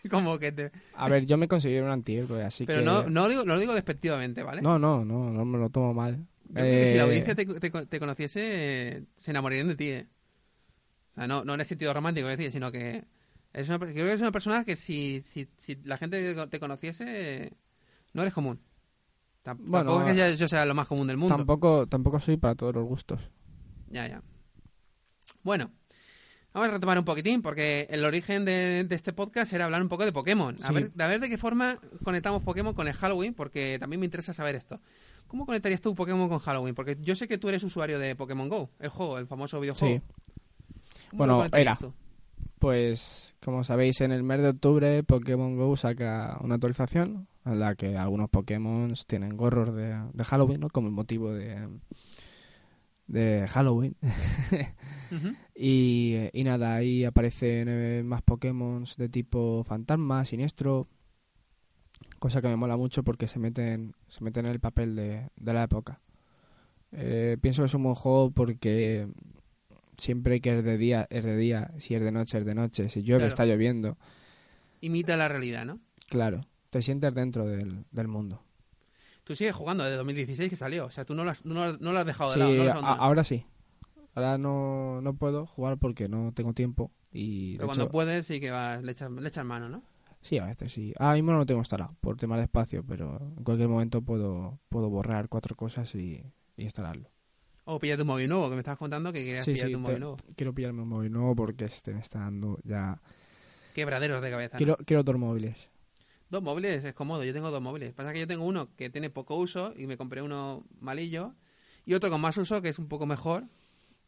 Como 0.12 0.38
que 0.38 0.52
te... 0.52 0.72
A 0.94 1.10
ver, 1.10 1.26
yo 1.26 1.36
me 1.36 1.48
considero 1.48 1.86
un 1.88 1.92
antihéroe, 1.92 2.44
así 2.44 2.68
Pero 2.68 2.82
que... 2.82 2.86
no, 2.86 3.10
no, 3.10 3.24
lo 3.24 3.30
digo, 3.30 3.44
no 3.44 3.56
lo 3.56 3.60
digo 3.60 3.74
despectivamente, 3.74 4.44
¿vale? 4.44 4.62
no, 4.62 4.78
no, 4.78 5.04
no, 5.04 5.32
no 5.32 5.46
me 5.46 5.58
lo 5.58 5.72
tomo 5.72 5.96
mal. 5.96 6.18
Yo 6.50 6.54
creo 6.54 6.66
que 6.66 6.88
si 6.90 6.94
la 6.94 7.02
Eh, 7.02 7.06
audiencia 7.08 7.34
te, 7.34 7.46
te, 7.48 7.72
te 7.72 8.00
conociese, 8.00 8.42
eh, 8.98 9.04
se 9.18 9.32
enamorarían 9.32 9.70
de 9.70 9.76
ti, 9.76 9.90
¿eh? 9.90 10.08
O 11.14 11.16
sea, 11.16 11.28
no, 11.28 11.44
no 11.44 11.56
en 11.56 11.60
el 11.62 11.66
sentido 11.66 11.92
romántico, 11.92 12.30
es 12.30 12.38
decir, 12.38 12.52
sino 12.52 12.72
que 12.72 13.04
eres 13.52 13.68
una, 13.68 13.80
creo 13.80 13.94
que 13.96 14.02
eres 14.02 14.22
una 14.22 14.32
persona 14.32 14.64
que 14.64 14.76
si, 14.76 15.22
si, 15.22 15.48
si 15.58 15.76
la 15.86 15.98
gente 15.98 16.36
te 16.46 16.60
conociese, 16.60 17.54
no 18.14 18.22
eres 18.22 18.36
común. 18.36 18.60
Tamp- 19.44 19.60
Bueno, 19.60 19.92
tampoco 19.92 20.08
es 20.10 20.16
que 20.32 20.38
yo 20.38 20.48
sea 20.48 20.66
lo 20.66 20.76
más 20.76 20.88
común 20.88 21.08
del 21.08 21.18
mundo. 21.18 21.36
Tampoco, 21.36 21.88
tampoco 21.88 22.20
soy 22.20 22.38
para 22.38 22.56
todos 22.56 22.76
los 22.76 22.86
gustos. 22.86 23.20
Ya, 23.90 24.08
ya. 24.08 24.22
Bueno, 25.44 25.72
vamos 26.54 26.70
a 26.70 26.72
retomar 26.74 26.98
un 27.00 27.06
poquitín, 27.06 27.42
porque 27.42 27.88
el 27.90 28.06
origen 28.06 28.46
de, 28.46 28.86
de 28.88 28.96
este 28.96 29.14
podcast 29.14 29.52
era 29.54 29.66
hablar 29.66 29.82
un 29.82 29.90
poco 29.90 30.06
de 30.06 30.12
Pokémon. 30.12 30.56
A, 30.64 30.68
Sí. 30.68 30.74
ver, 30.74 30.92
a 31.00 31.08
ver 31.08 31.20
de 31.20 31.30
qué 31.30 31.38
forma 31.38 31.78
conectamos 32.04 32.44
Pokémon 32.44 32.74
con 32.76 32.88
el 32.88 32.94
Halloween, 32.94 33.34
porque 33.34 33.78
también 33.80 34.00
me 34.00 34.06
interesa 34.06 34.34
saber 34.34 34.56
esto. 34.56 34.80
¿Cómo 35.28 35.46
conectarías 35.46 35.82
tú 35.82 35.96
Pokémon 35.96 36.28
con 36.30 36.40
Halloween? 36.40 36.76
Porque 36.76 36.98
yo 37.02 37.16
sé 37.16 37.28
que 37.28 37.38
tú 37.38 37.50
eres 37.50 37.64
usuario 37.64 37.98
de 38.00 38.16
Pokémon 38.16 38.50
Go, 38.50 38.70
el 38.80 38.90
juego, 38.90 39.18
el 39.18 39.26
famoso 39.28 39.60
videojuego. 39.60 39.96
Sí. 39.96 40.02
¿Cómo 41.12 41.18
Bueno, 41.18 41.46
era. 41.54 41.76
tú? 41.78 41.94
Pues, 42.62 43.34
como 43.44 43.64
sabéis, 43.64 44.02
en 44.02 44.12
el 44.12 44.22
mes 44.22 44.40
de 44.40 44.50
octubre 44.50 45.02
Pokémon 45.02 45.58
GO 45.58 45.76
saca 45.76 46.38
una 46.42 46.56
actualización 46.56 47.28
en 47.44 47.60
la 47.60 47.74
que 47.74 47.98
algunos 47.98 48.30
Pokémon 48.30 48.94
tienen 49.08 49.36
gorros 49.36 49.74
de, 49.76 50.00
de 50.14 50.24
Halloween, 50.24 50.60
¿no? 50.60 50.70
Como 50.70 50.88
el 50.88 50.94
motivo 50.94 51.34
de, 51.34 51.68
de 53.08 53.48
Halloween. 53.48 53.96
Y 55.56 56.44
nada, 56.46 56.76
ahí 56.76 57.04
aparecen 57.04 57.68
eh, 57.68 58.04
más 58.04 58.22
Pokémon 58.22 58.86
de 58.96 59.10
tipo 59.10 59.64
fantasma, 59.64 60.24
siniestro. 60.24 60.88
Cosa 62.20 62.42
que 62.42 62.48
me 62.48 62.56
mola 62.58 62.78
mucho 62.78 63.04
porque 63.04 63.28
se 63.28 63.40
meten, 63.40 63.96
se 64.08 64.24
meten 64.24 64.46
en 64.46 64.52
el 64.52 64.60
papel 64.60 64.96
de, 64.96 65.30
de 65.36 65.54
la 65.54 65.64
época. 65.64 66.00
Eh, 66.92 67.38
pienso 67.42 67.64
que 67.64 67.68
es 67.68 67.74
un 67.74 67.84
buen 67.84 67.96
juego 67.96 68.30
porque 68.30 69.08
siempre 70.02 70.42
que 70.42 70.58
es 70.58 70.64
de 70.64 70.78
día, 70.78 71.08
es 71.10 71.24
de 71.24 71.38
día. 71.38 71.72
Si 71.78 71.96
es 71.96 72.02
de 72.02 72.12
noche, 72.12 72.40
es 72.40 72.46
de 72.46 72.56
noche. 72.56 72.90
Si 72.90 73.02
llueve, 73.04 73.20
Claro. 73.20 73.30
está 73.30 73.46
lloviendo. 73.46 73.98
Imita 74.82 75.16
la 75.16 75.28
realidad, 75.28 75.66
¿no? 75.66 75.80
Claro, 76.10 76.42
te 76.70 76.82
sientes 76.82 77.14
dentro 77.14 77.46
del, 77.46 77.86
del 77.92 78.08
mundo. 78.08 78.44
Tú 79.24 79.36
sigues 79.36 79.54
jugando 79.56 79.84
desde 79.84 79.98
2016 79.98 80.50
que 80.50 80.56
salió, 80.56 80.86
o 80.88 80.90
sea, 80.90 81.06
tú 81.06 81.14
no 81.14 81.24
lo 81.24 81.32
has, 81.32 81.46
no, 81.46 81.54
lo- 81.72 81.78
no 81.78 81.94
lo 81.94 82.00
has 82.00 82.06
dejado 82.06 82.32
de 82.32 82.34
Sí, 82.34 82.40
lado. 82.40 82.52
no 82.52 82.58
lo 82.58 82.64
has 82.64 82.68
a- 82.70 82.72
abandonado. 82.80 83.04
ahora 83.04 83.24
sí. 83.24 83.46
Ahora 84.16 84.38
no, 84.40 85.00
no 85.02 85.14
puedo 85.14 85.46
jugar 85.46 85.78
porque 85.78 86.10
no 86.10 86.32
tengo 86.34 86.54
tiempo. 86.54 86.92
Y 87.14 87.56
Pero 87.58 87.68
cuando 87.68 87.84
hecho- 87.86 87.92
puedes 87.92 88.26
sí 88.26 88.40
que 88.40 88.50
vas, 88.52 88.82
le 88.84 88.92
echas, 88.92 89.12
le 89.12 89.28
echas 89.28 89.46
mano, 89.46 89.70
¿no? 89.70 89.84
Sí, 90.22 90.38
a 90.40 90.46
veces 90.48 90.72
sí. 90.74 90.94
Ahora 90.98 91.14
mismo 91.14 91.32
no 91.32 91.38
lo 91.38 91.46
tengo 91.46 91.62
instalado 91.62 91.96
por 92.02 92.18
tema 92.18 92.38
de 92.38 92.44
espacio, 92.44 92.84
pero 92.84 93.18
en 93.38 93.44
cualquier 93.44 93.70
momento 93.70 94.02
puedo, 94.02 94.60
puedo 94.70 94.90
borrar 94.90 95.30
cuatro 95.30 95.56
cosas 95.56 95.94
y, 95.96 96.24
y 96.58 96.64
instalarlo. 96.64 97.10
O 97.74 97.80
pillarte 97.80 98.02
un 98.02 98.08
móvil 98.08 98.28
nuevo, 98.28 98.50
que 98.50 98.56
me 98.56 98.60
estabas 98.62 98.78
contando 98.78 99.14
que 99.14 99.24
querías 99.24 99.46
Sí, 99.46 99.52
pillarte 99.54 99.70
sí, 99.70 99.76
un 99.76 99.82
móvil 99.82 100.00
nuevo. 100.02 100.18
quiero 100.36 100.54
pillarme 100.54 100.82
un 100.82 100.90
móvil 100.90 101.12
nuevo 101.12 101.36
porque 101.36 101.66
este 101.66 101.94
me 101.94 102.02
está 102.02 102.20
dando 102.20 102.60
ya... 102.64 103.00
Quebraderos 103.74 104.22
de 104.22 104.30
cabeza. 104.30 104.56
¿no? 104.56 104.58
Quiero, 104.58 104.78
quiero 104.86 105.04
dos 105.04 105.18
móviles. 105.18 105.70
Dos 106.30 106.44
móviles 106.44 106.84
es 106.84 106.94
cómodo, 106.94 107.24
yo 107.24 107.32
tengo 107.34 107.50
dos 107.50 107.62
móviles. 107.62 107.94
Pasa 107.94 108.12
que 108.12 108.20
yo 108.20 108.28
tengo 108.28 108.44
uno 108.46 108.70
que 108.76 108.90
tiene 108.90 109.10
poco 109.10 109.36
uso 109.38 109.74
y 109.78 109.88
me 109.88 109.96
compré 109.98 110.22
uno 110.22 110.66
malillo 110.82 111.34
y 111.86 111.94
otro 111.94 112.10
con 112.10 112.20
más 112.22 112.36
uso 112.38 112.62
que 112.62 112.70
es 112.70 112.78
un 112.80 112.88
poco 112.90 113.06
mejor 113.06 113.44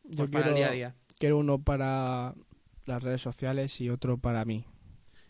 Yo 0.04 0.28
pues, 0.28 0.30
para 0.30 0.48
el 0.50 0.54
quiero, 0.54 0.56
día 0.56 0.68
a 0.68 0.72
día. 0.72 0.96
quiero 1.18 1.38
uno 1.38 1.60
para 1.60 2.36
las 2.86 3.02
redes 3.02 3.22
sociales 3.22 3.80
y 3.80 3.90
otro 3.90 4.18
para 4.18 4.44
mí. 4.44 4.66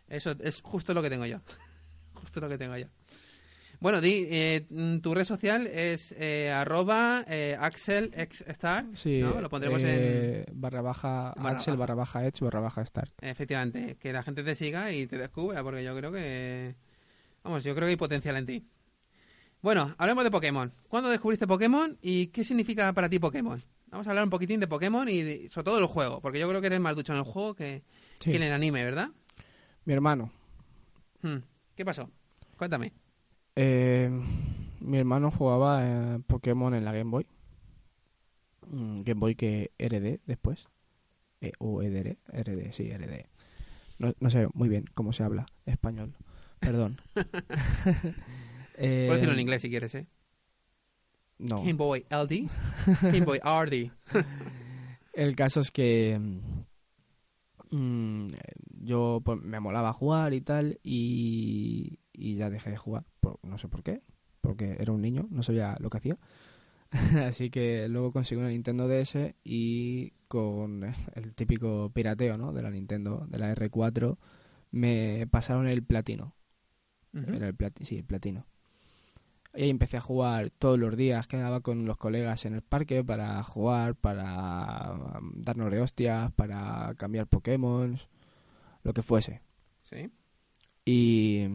Eso 0.08 0.32
es 0.40 0.62
justo 0.62 0.94
lo 0.96 1.02
que 1.04 1.10
tengo 1.12 1.26
yo. 1.28 1.38
justo 2.16 2.42
lo 2.42 2.50
que 2.50 2.58
tengo 2.58 2.76
yo. 2.78 2.88
Bueno, 3.84 4.00
di, 4.00 4.26
eh, 4.32 4.66
mm, 4.70 5.00
tu 5.00 5.14
red 5.14 5.26
social 5.26 5.68
es 5.68 6.16
eh, 6.18 6.50
arroba 6.50 7.26
eh, 7.28 7.58
axelxstar, 7.60 8.86
Sí, 8.96 9.20
¿no? 9.20 9.42
Lo 9.42 9.50
pondremos 9.50 9.84
en... 9.84 10.46
barra 10.54 10.82
baja 10.82 11.34
Barra 11.36 11.58
Axel, 11.58 11.76
barra 11.76 11.94
baja 11.94 12.26
Edge, 12.26 12.46
barra 12.46 12.62
baja 12.62 12.82
Stark. 12.84 13.12
Efectivamente, 13.20 13.98
que 14.00 14.14
la 14.14 14.24
gente 14.24 14.42
te 14.42 14.56
siga 14.56 14.90
y 14.94 15.06
te 15.06 15.18
descubra, 15.18 15.62
porque 15.64 15.84
yo 15.84 15.94
creo 15.98 16.14
que... 16.14 16.76
Vamos, 17.44 17.66
yo 17.66 17.76
creo 17.76 17.86
que 17.88 17.90
hay 17.92 17.98
potencial 17.98 18.38
en 18.38 18.46
ti. 18.46 18.66
Bueno, 19.62 19.94
hablemos 19.98 20.24
de 20.24 20.32
Pokémon. 20.32 20.72
¿Cuándo 20.88 21.10
descubriste 21.10 21.46
Pokémon 21.46 21.98
y 22.02 22.28
qué 22.28 22.46
significa 22.46 22.94
para 22.94 23.10
ti 23.10 23.20
Pokémon? 23.20 23.62
Vamos 23.88 24.08
a 24.08 24.12
hablar 24.12 24.24
un 24.24 24.30
poquitín 24.30 24.62
de 24.62 24.68
Pokémon 24.68 25.10
y 25.10 25.22
de- 25.24 25.50
sobre 25.50 25.66
todo 25.66 25.76
del 25.76 25.88
juego, 25.88 26.22
porque 26.22 26.40
yo 26.40 26.48
creo 26.48 26.62
que 26.62 26.68
eres 26.68 26.80
más 26.80 26.96
ducho 26.96 27.12
en 27.12 27.20
el 27.20 27.26
juego 27.26 27.54
que, 27.54 27.84
Sí. 28.22 28.32
que 28.32 28.38
en 28.38 28.44
el 28.44 28.54
anime, 28.54 28.82
¿verdad? 28.86 29.10
Mi 29.84 29.92
hermano. 29.94 30.32
Hmm. 31.22 31.40
¿Qué 31.76 31.84
pasó? 31.84 32.10
Cuéntame. 32.58 32.94
Eh, 33.56 34.10
mi 34.80 34.98
hermano 34.98 35.32
jugaba 35.32 35.82
eh, 35.86 36.20
Pokémon 36.26 36.74
en 36.74 36.86
la 36.86 36.92
Game 36.92 37.12
Boy. 37.12 37.28
Mm, 38.70 39.02
Game 39.02 39.20
Boy 39.20 39.36
que 39.36 39.72
heredé 39.78 40.20
después. 40.26 40.68
Eh, 41.42 41.52
o 41.60 41.82
heredé, 41.82 42.18
heredé, 42.32 42.72
sí, 42.72 42.90
heredé. 42.90 43.28
No, 44.00 44.14
no 44.20 44.30
sé 44.30 44.48
muy 44.54 44.70
bien 44.70 44.86
cómo 44.94 45.14
se 45.14 45.24
habla 45.24 45.46
español. 45.66 46.14
Perdón. 46.60 47.02
Eh, 48.76 49.06
Puedes 49.08 49.22
decirlo 49.22 49.34
en 49.34 49.40
inglés 49.40 49.62
si 49.62 49.70
quieres, 49.70 49.94
¿eh? 49.94 50.08
No. 51.38 51.58
Game 51.58 51.74
Boy 51.74 52.06
LD, 52.10 52.50
Game 53.04 53.26
Boy 53.26 53.40
RD. 53.40 53.92
El 55.14 55.36
caso 55.36 55.60
es 55.60 55.70
que 55.70 56.18
mm, 56.18 57.76
mm, 57.76 58.28
yo 58.82 59.22
pues, 59.24 59.40
me 59.42 59.60
molaba 59.60 59.94
jugar 59.94 60.34
y 60.34 60.42
tal 60.42 60.80
y, 60.84 62.00
y 62.14 62.36
ya 62.36 62.50
dejé 62.50 62.72
de 62.72 62.78
jugar. 62.78 63.06
No 63.44 63.58
sé 63.58 63.68
por 63.68 63.84
qué, 63.84 64.02
porque 64.42 64.78
era 64.80 64.92
un 64.92 65.02
niño, 65.02 65.28
no 65.30 65.44
sabía 65.44 65.78
lo 65.80 65.90
que 65.90 65.98
hacía. 65.98 66.18
Así 67.28 67.50
que 67.50 67.88
luego 67.90 68.12
conseguí 68.12 68.40
una 68.40 68.50
Nintendo 68.50 68.88
DS 68.88 69.36
y 69.44 70.12
con 70.28 70.84
el 71.14 71.34
típico 71.34 71.92
pirateo 71.94 72.38
¿no? 72.38 72.54
de 72.54 72.62
la 72.62 72.70
Nintendo, 72.70 73.26
de 73.30 73.38
la 73.38 73.54
R4, 73.56 74.18
me 74.72 75.28
pasaron 75.28 75.68
el 75.68 75.84
platino. 75.84 76.36
Era 77.14 77.48
el 77.48 77.56
plati 77.56 77.86
sí, 77.86 77.98
el 77.98 78.06
platino. 78.06 78.48
Y 79.56 79.64
ahí 79.64 79.70
empecé 79.70 79.98
a 79.98 80.02
jugar 80.02 80.50
todos 80.50 80.80
los 80.80 80.98
días, 80.98 81.28
quedaba 81.28 81.62
con 81.62 81.86
los 81.86 81.98
colegas 81.98 82.46
en 82.46 82.56
el 82.56 82.64
parque 82.64 83.04
para 83.04 83.44
jugar, 83.44 83.94
para 83.94 84.94
um, 85.20 85.32
darnos 85.36 85.72
de 85.72 85.80
hostias, 85.80 86.32
para 86.32 86.96
cambiar 86.98 87.28
Pokémon, 87.28 88.00
lo 88.84 88.94
que 88.94 89.04
fuese. 89.04 89.42
Sí. 89.84 90.10
Y, 90.86 91.48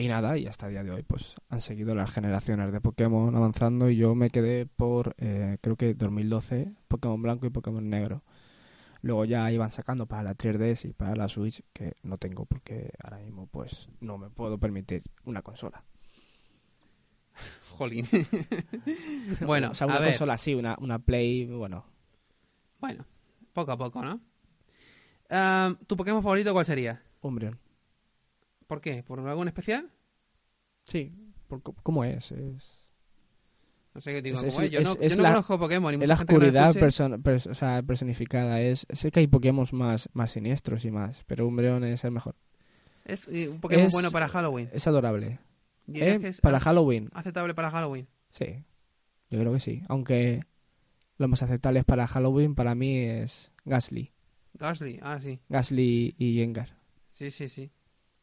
y 0.00 0.08
nada, 0.08 0.38
y 0.38 0.46
hasta 0.46 0.66
el 0.66 0.72
día 0.72 0.82
de 0.82 0.90
hoy 0.90 1.02
pues 1.02 1.34
han 1.48 1.60
seguido 1.60 1.94
las 1.94 2.10
generaciones 2.12 2.72
de 2.72 2.80
Pokémon 2.80 3.34
avanzando 3.36 3.90
y 3.90 3.96
yo 3.96 4.14
me 4.14 4.30
quedé 4.30 4.66
por, 4.66 5.14
eh, 5.18 5.58
creo 5.60 5.76
que 5.76 5.94
2012, 5.94 6.72
Pokémon 6.88 7.20
Blanco 7.20 7.46
y 7.46 7.50
Pokémon 7.50 7.88
Negro. 7.88 8.22
Luego 9.02 9.24
ya 9.24 9.50
iban 9.50 9.70
sacando 9.70 10.06
para 10.06 10.22
la 10.22 10.34
3DS 10.34 10.88
y 10.88 10.92
para 10.92 11.16
la 11.16 11.28
Switch, 11.28 11.62
que 11.72 11.94
no 12.02 12.18
tengo 12.18 12.44
porque 12.44 12.92
ahora 13.02 13.18
mismo 13.18 13.46
pues 13.46 13.88
no 14.00 14.18
me 14.18 14.28
puedo 14.30 14.58
permitir 14.58 15.02
una 15.24 15.42
consola. 15.42 15.84
Jolín. 17.78 18.06
bueno, 19.46 19.70
o 19.70 19.74
sea, 19.74 19.86
una 19.86 19.96
a 19.96 20.00
ver. 20.00 20.10
consola 20.10 20.36
sí, 20.38 20.54
una, 20.54 20.76
una 20.80 20.98
Play, 20.98 21.46
bueno, 21.46 21.84
Bueno, 22.78 23.06
poco 23.52 23.72
a 23.72 23.78
poco, 23.78 24.02
¿no? 24.02 24.20
Ah, 25.30 25.74
¿Tu 25.86 25.96
Pokémon 25.96 26.22
favorito 26.22 26.52
cuál 26.52 26.64
sería? 26.66 27.02
Umbreon. 27.22 27.58
¿Por 28.70 28.80
qué? 28.80 29.02
¿Por 29.02 29.18
algo 29.18 29.42
en 29.42 29.48
especial? 29.48 29.90
Sí, 30.84 31.12
por 31.48 31.60
¿cómo 31.82 32.04
es? 32.04 32.30
Es, 32.30 32.86
No 33.94 34.00
sé 34.00 34.12
qué 34.12 34.22
digo. 34.22 34.36
Es- 34.36 34.54
¿cómo 34.54 34.64
es- 34.64 34.66
es? 34.66 34.70
Yo 34.70 34.80
no, 34.82 34.90
es- 34.92 34.96
yo 34.98 35.02
es 35.06 35.16
no 35.16 35.22
la- 35.24 35.30
conozco 35.30 35.58
Pokémon. 35.58 35.92
Y 35.92 35.94
es 35.94 35.98
mucha 35.98 36.06
la 36.06 36.16
gente 36.18 36.32
que 36.34 36.38
lo 36.38 36.44
oscuridad 36.46 36.68
escuche- 36.70 36.80
person- 36.86 37.22
pers- 37.24 37.50
o 37.50 37.54
sea, 37.56 37.82
personificada. 37.82 38.60
Es, 38.60 38.86
sé 38.88 39.10
que 39.10 39.18
hay 39.18 39.26
Pokémon 39.26 39.66
más, 39.72 40.08
más 40.12 40.30
siniestros 40.30 40.84
y 40.84 40.92
más, 40.92 41.24
pero 41.26 41.48
Umbreon 41.48 41.82
es 41.82 42.04
el 42.04 42.12
mejor. 42.12 42.36
Es 43.04 43.26
un 43.26 43.60
Pokémon 43.60 43.86
es- 43.86 43.92
bueno 43.92 44.12
para 44.12 44.28
Halloween. 44.28 44.70
Es 44.72 44.86
adorable. 44.86 45.40
¿Dirías 45.88 46.16
Eh, 46.18 46.20
que 46.20 46.28
es 46.28 46.40
para 46.40 46.60
Halloween, 46.60 47.08
aceptable 47.12 47.52
para 47.54 47.72
Halloween? 47.72 48.06
sí. 48.30 48.62
Yo 49.30 49.40
creo 49.40 49.52
que 49.52 49.60
sí. 49.60 49.82
Aunque 49.88 50.42
lo 51.18 51.26
más 51.26 51.42
aceptable 51.42 51.82
para 51.82 52.06
Halloween 52.06 52.54
para 52.54 52.76
mí 52.76 52.98
es 52.98 53.50
Gasly. 53.64 54.12
Gasly, 54.54 55.00
ah, 55.02 55.18
sí. 55.20 55.40
Gasly 55.48 56.14
y 56.18 56.34
Gengar. 56.36 56.76
Sí, 57.10 57.30
sí, 57.32 57.48
sí. 57.48 57.70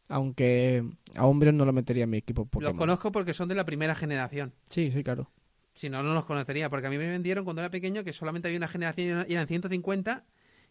Aunque 0.10 0.84
a 1.16 1.26
Umbreon 1.28 1.58
no 1.58 1.66
lo 1.66 1.74
metería 1.74 2.06
en 2.06 2.10
mi 2.10 2.18
equipo 2.18 2.48
Los 2.60 2.74
conozco 2.74 3.12
porque 3.12 3.34
son 3.34 3.50
de 3.50 3.56
la 3.56 3.66
primera 3.66 3.94
generación. 3.96 4.54
Sí, 4.70 4.90
sí, 4.92 5.04
claro. 5.04 5.30
Si 5.74 5.90
no, 5.90 6.02
no 6.02 6.14
los 6.14 6.26
conocería. 6.26 6.70
Porque 6.70 6.88
a 6.88 6.90
mí 6.90 6.98
me 6.98 7.08
vendieron 7.10 7.44
cuando 7.44 7.62
era 7.62 7.70
pequeño 7.70 8.04
que 8.04 8.14
solamente 8.14 8.48
había 8.48 8.58
una 8.58 8.68
generación 8.68 9.26
y 9.28 9.34
eran 9.34 9.48
150. 9.48 10.24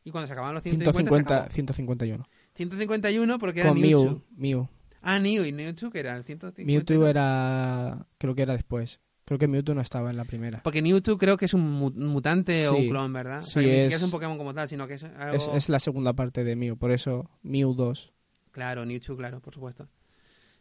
Y 0.05 0.11
cuando 0.11 0.27
se 0.27 0.33
acababan 0.33 0.55
los 0.55 0.63
150, 0.63 0.93
150, 0.93 1.29
se 1.29 1.35
acabó. 1.41 1.53
151. 1.55 2.29
151 2.55 3.39
porque 3.39 3.61
era 3.61 3.69
Con 3.71 3.81
Mewtwo. 3.81 4.05
Mew. 4.05 4.23
Mew. 4.37 4.69
Ah, 5.03 5.21
Mew 5.21 5.45
y 5.45 5.53
Mewtwo 5.53 5.91
que 5.91 6.01
era 6.01 6.17
el 6.17 6.25
150. 6.25 6.63
Mewtwo 6.73 7.07
era... 7.07 8.07
Creo 8.19 8.35
que 8.35 8.43
era 8.43 8.55
después. 8.55 9.01
Creo 9.25 9.39
que 9.39 9.49
Mewtwo 9.49 9.75
no 9.75 9.81
estaba 9.81 10.11
en 10.11 10.17
la 10.17 10.25
primera. 10.25 10.63
Porque 10.63 10.83
Mewtwo 10.83 11.19
creo 11.19 11.37
que 11.37 11.45
es 11.45 11.55
un 11.55 11.69
mu- 11.71 11.91
mutante 11.93 12.67
o 12.69 12.77
un 12.77 12.89
clon, 12.89 13.13
¿verdad? 13.13 13.43
Sí, 13.43 13.59
ni 13.59 13.65
siquiera 13.67 13.87
es- 13.89 13.95
es 13.95 14.03
un 14.03 14.11
Pokémon 14.11 14.39
como 14.39 14.55
tal, 14.55 14.69
sino 14.69 14.87
que 14.87 14.95
es 14.95 15.05
algo... 15.05 15.35
Es, 15.37 15.49
es 15.55 15.69
la 15.69 15.79
segunda 15.81 16.13
parte 16.15 16.43
de 16.45 16.57
Mew, 16.57 16.77
por 16.77 16.91
eso 16.93 17.29
Mew 17.43 17.75
2. 17.75 18.13
Claro, 18.57 18.87
Mewtwo, 18.87 19.19
claro, 19.19 19.39
por 19.41 19.53
supuesto. 19.53 19.87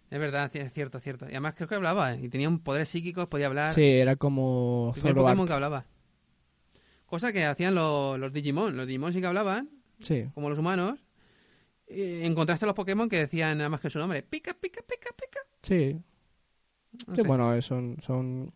Es 0.10 0.20
verdad, 0.20 0.54
es 0.54 0.74
cierto, 0.74 0.98
es 0.98 1.04
cierto. 1.06 1.28
Y 1.28 1.30
además 1.30 1.54
creo 1.56 1.70
que 1.70 1.76
hablaba, 1.76 2.14
¿eh? 2.14 2.20
y 2.24 2.28
tenía 2.28 2.50
un 2.50 2.60
poderes 2.60 2.90
psíquicos, 2.90 3.28
podía 3.28 3.46
hablar. 3.46 3.70
Sí, 3.70 3.86
era 3.86 4.18
como 4.18 4.88
El 4.94 5.00
primer 5.02 5.14
Zoroark. 5.14 5.28
Pokémon 5.30 5.48
que 5.48 5.54
hablaba. 5.54 5.86
Cosa 7.06 7.32
que 7.32 7.46
hacían 7.46 7.74
los, 7.74 8.20
los 8.20 8.34
Digimon. 8.34 8.76
Los 8.76 8.86
Digimon 8.86 9.14
sí 9.14 9.22
que 9.22 9.28
hablaban, 9.28 9.70
Sí, 10.02 10.26
como 10.34 10.50
los 10.50 10.60
humanos. 10.60 11.00
Eh, 11.88 12.24
en 12.26 12.36
contraste 12.36 12.66
a 12.66 12.68
los 12.68 12.76
Pokémon 12.76 13.08
que 13.08 13.18
decían 13.18 13.60
nada 13.60 13.70
más 13.70 13.80
que 13.80 13.90
su 13.90 13.98
nombre. 13.98 14.24
Pica, 14.24 14.54
pica, 14.60 14.82
pica, 14.82 15.10
pica. 15.16 15.40
sí. 15.64 15.98
No 17.08 17.16
Sí, 17.16 17.22
bueno, 17.22 17.54
eh, 17.54 17.62
son... 17.62 17.96
son 18.02 18.54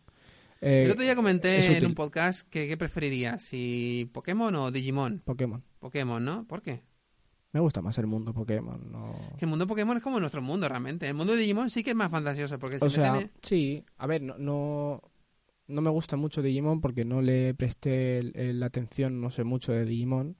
eh, 0.60 0.82
El 0.84 0.90
otro 0.90 1.02
día 1.02 1.16
comenté 1.16 1.78
en 1.78 1.86
un 1.86 1.94
podcast 1.94 2.46
que 2.50 2.68
qué 2.68 2.76
preferirías, 2.76 3.42
si 3.42 4.10
Pokémon 4.12 4.54
o 4.54 4.70
Digimon. 4.70 5.20
Pokémon. 5.24 5.64
Pokémon, 5.78 6.22
¿no? 6.22 6.46
¿Por 6.46 6.60
qué? 6.60 6.82
Me 7.52 7.60
gusta 7.60 7.82
más 7.82 7.98
el 7.98 8.06
mundo 8.06 8.32
Pokémon. 8.32 8.92
No... 8.92 9.12
Que 9.38 9.44
el 9.44 9.48
mundo 9.50 9.66
Pokémon 9.66 9.96
es 9.96 10.02
como 10.02 10.20
nuestro 10.20 10.40
mundo 10.40 10.68
realmente. 10.68 11.08
El 11.08 11.14
mundo 11.14 11.32
de 11.32 11.40
Digimon 11.40 11.68
sí 11.70 11.82
que 11.82 11.90
es 11.90 11.96
más 11.96 12.10
fantasioso 12.10 12.58
porque 12.58 12.78
se 12.78 12.84
O 12.84 12.90
sea, 12.90 13.18
en- 13.20 13.30
sí. 13.42 13.84
A 13.98 14.06
ver, 14.06 14.22
no, 14.22 14.38
no, 14.38 15.02
no 15.66 15.80
me 15.80 15.90
gusta 15.90 16.16
mucho 16.16 16.42
Digimon 16.42 16.80
porque 16.80 17.04
no 17.04 17.20
le 17.22 17.52
presté 17.54 18.22
la 18.54 18.66
atención, 18.66 19.20
no 19.20 19.30
sé 19.30 19.42
mucho 19.44 19.72
de 19.72 19.84
Digimon. 19.84 20.36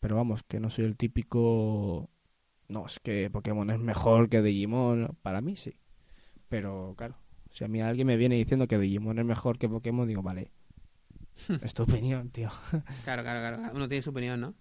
Pero 0.00 0.16
vamos, 0.16 0.42
que 0.46 0.60
no 0.60 0.68
soy 0.70 0.84
el 0.84 0.96
típico... 0.96 2.10
No, 2.68 2.86
es 2.86 2.98
que 2.98 3.30
Pokémon 3.30 3.70
es 3.70 3.78
mejor 3.78 4.28
que 4.28 4.42
Digimon. 4.42 5.16
Para 5.22 5.40
mí 5.40 5.54
sí. 5.56 5.74
Pero 6.48 6.94
claro, 6.96 7.16
si 7.50 7.62
a 7.64 7.68
mí 7.68 7.80
alguien 7.80 8.06
me 8.08 8.16
viene 8.16 8.34
diciendo 8.34 8.66
que 8.66 8.78
Digimon 8.78 9.18
es 9.20 9.24
mejor 9.24 9.58
que 9.58 9.68
Pokémon, 9.68 10.08
digo, 10.08 10.22
vale. 10.22 10.50
Es 11.62 11.72
tu 11.74 11.82
opinión, 11.84 12.30
tío. 12.30 12.48
Claro, 13.04 13.22
claro, 13.22 13.40
claro. 13.56 13.72
Uno 13.74 13.88
tiene 13.88 14.02
su 14.02 14.10
opinión, 14.10 14.40
¿no? 14.40 14.54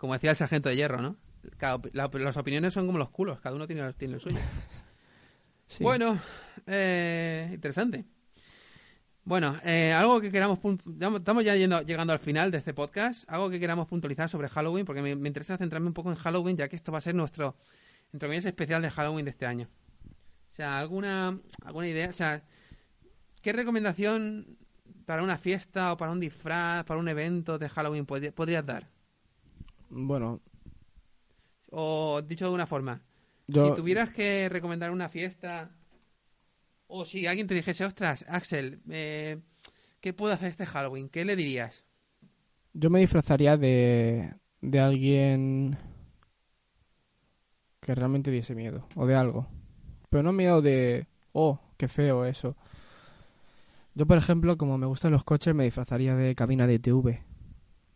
Como 0.00 0.14
decía 0.14 0.30
el 0.30 0.36
sargento 0.36 0.70
de 0.70 0.76
hierro, 0.76 1.00
¿no? 1.02 1.16
Cada 1.58 1.76
opi- 1.76 1.90
la- 1.92 2.10
las 2.24 2.36
opiniones 2.38 2.72
son 2.72 2.86
como 2.86 2.98
los 2.98 3.10
culos. 3.10 3.38
Cada 3.40 3.54
uno 3.54 3.66
tiene, 3.66 3.92
tiene 3.92 4.14
el 4.14 4.20
suyo. 4.20 4.38
Sí. 5.66 5.84
Bueno, 5.84 6.18
eh, 6.66 7.48
interesante. 7.52 8.04
Bueno, 9.22 9.56
eh, 9.64 9.92
algo 9.92 10.20
que 10.20 10.32
queramos... 10.32 10.58
Estamos 11.14 11.44
ya 11.44 11.54
yendo- 11.54 11.82
llegando 11.82 12.12
al 12.12 12.18
final 12.18 12.50
de 12.50 12.58
este 12.58 12.74
podcast. 12.74 13.22
Algo 13.30 13.48
que 13.50 13.60
queramos 13.60 13.86
puntualizar 13.86 14.28
sobre 14.28 14.48
Halloween, 14.48 14.84
porque 14.84 15.00
me, 15.00 15.14
me 15.14 15.28
interesa 15.28 15.56
centrarme 15.56 15.86
un 15.86 15.94
poco 15.94 16.10
en 16.10 16.16
Halloween, 16.16 16.56
ya 16.56 16.68
que 16.68 16.74
esto 16.74 16.90
va 16.90 16.98
a 16.98 17.02
ser 17.02 17.14
nuestro, 17.14 17.54
entre 18.12 18.26
comillas, 18.28 18.46
especial 18.46 18.82
de 18.82 18.90
Halloween 18.90 19.24
de 19.26 19.30
este 19.30 19.46
año. 19.46 19.68
O 20.08 20.52
sea, 20.52 20.80
alguna, 20.80 21.38
alguna 21.64 21.86
idea, 21.86 22.08
o 22.08 22.12
sea, 22.12 22.42
¿qué 23.40 23.52
recomendación 23.52 24.56
para 25.06 25.22
una 25.22 25.38
fiesta 25.38 25.92
o 25.92 25.96
para 25.96 26.10
un 26.10 26.18
disfraz, 26.18 26.84
para 26.84 26.98
un 26.98 27.06
evento 27.06 27.58
de 27.60 27.68
Halloween 27.68 28.06
podrías 28.06 28.66
dar? 28.66 28.88
Bueno, 29.90 30.40
O 31.70 32.20
dicho 32.22 32.46
de 32.48 32.54
una 32.54 32.66
forma, 32.66 33.02
yo... 33.46 33.70
si 33.70 33.76
tuvieras 33.76 34.10
que 34.10 34.48
recomendar 34.48 34.90
una 34.90 35.08
fiesta, 35.08 35.70
o 36.86 37.04
si 37.06 37.26
alguien 37.26 37.46
te 37.46 37.54
dijese, 37.54 37.84
ostras, 37.84 38.24
Axel, 38.28 38.80
eh, 38.90 39.40
¿qué 40.00 40.12
puedo 40.12 40.32
hacer 40.34 40.48
este 40.50 40.66
Halloween? 40.66 41.08
¿Qué 41.08 41.24
le 41.24 41.36
dirías? 41.36 41.84
Yo 42.72 42.90
me 42.90 43.00
disfrazaría 43.00 43.56
de, 43.56 44.34
de 44.60 44.80
alguien 44.80 45.78
que 47.80 47.94
realmente 47.94 48.30
diese 48.30 48.54
miedo, 48.54 48.86
o 48.94 49.06
de 49.06 49.14
algo. 49.14 49.46
Pero 50.10 50.22
no 50.22 50.32
miedo 50.32 50.62
de, 50.62 51.06
oh, 51.32 51.60
qué 51.76 51.88
feo 51.88 52.24
eso. 52.24 52.56
Yo, 53.94 54.06
por 54.06 54.16
ejemplo, 54.18 54.56
como 54.56 54.78
me 54.78 54.86
gustan 54.86 55.12
los 55.12 55.24
coches, 55.24 55.54
me 55.54 55.64
disfrazaría 55.64 56.14
de 56.16 56.34
cabina 56.34 56.66
de 56.66 56.78
TV. 56.78 57.22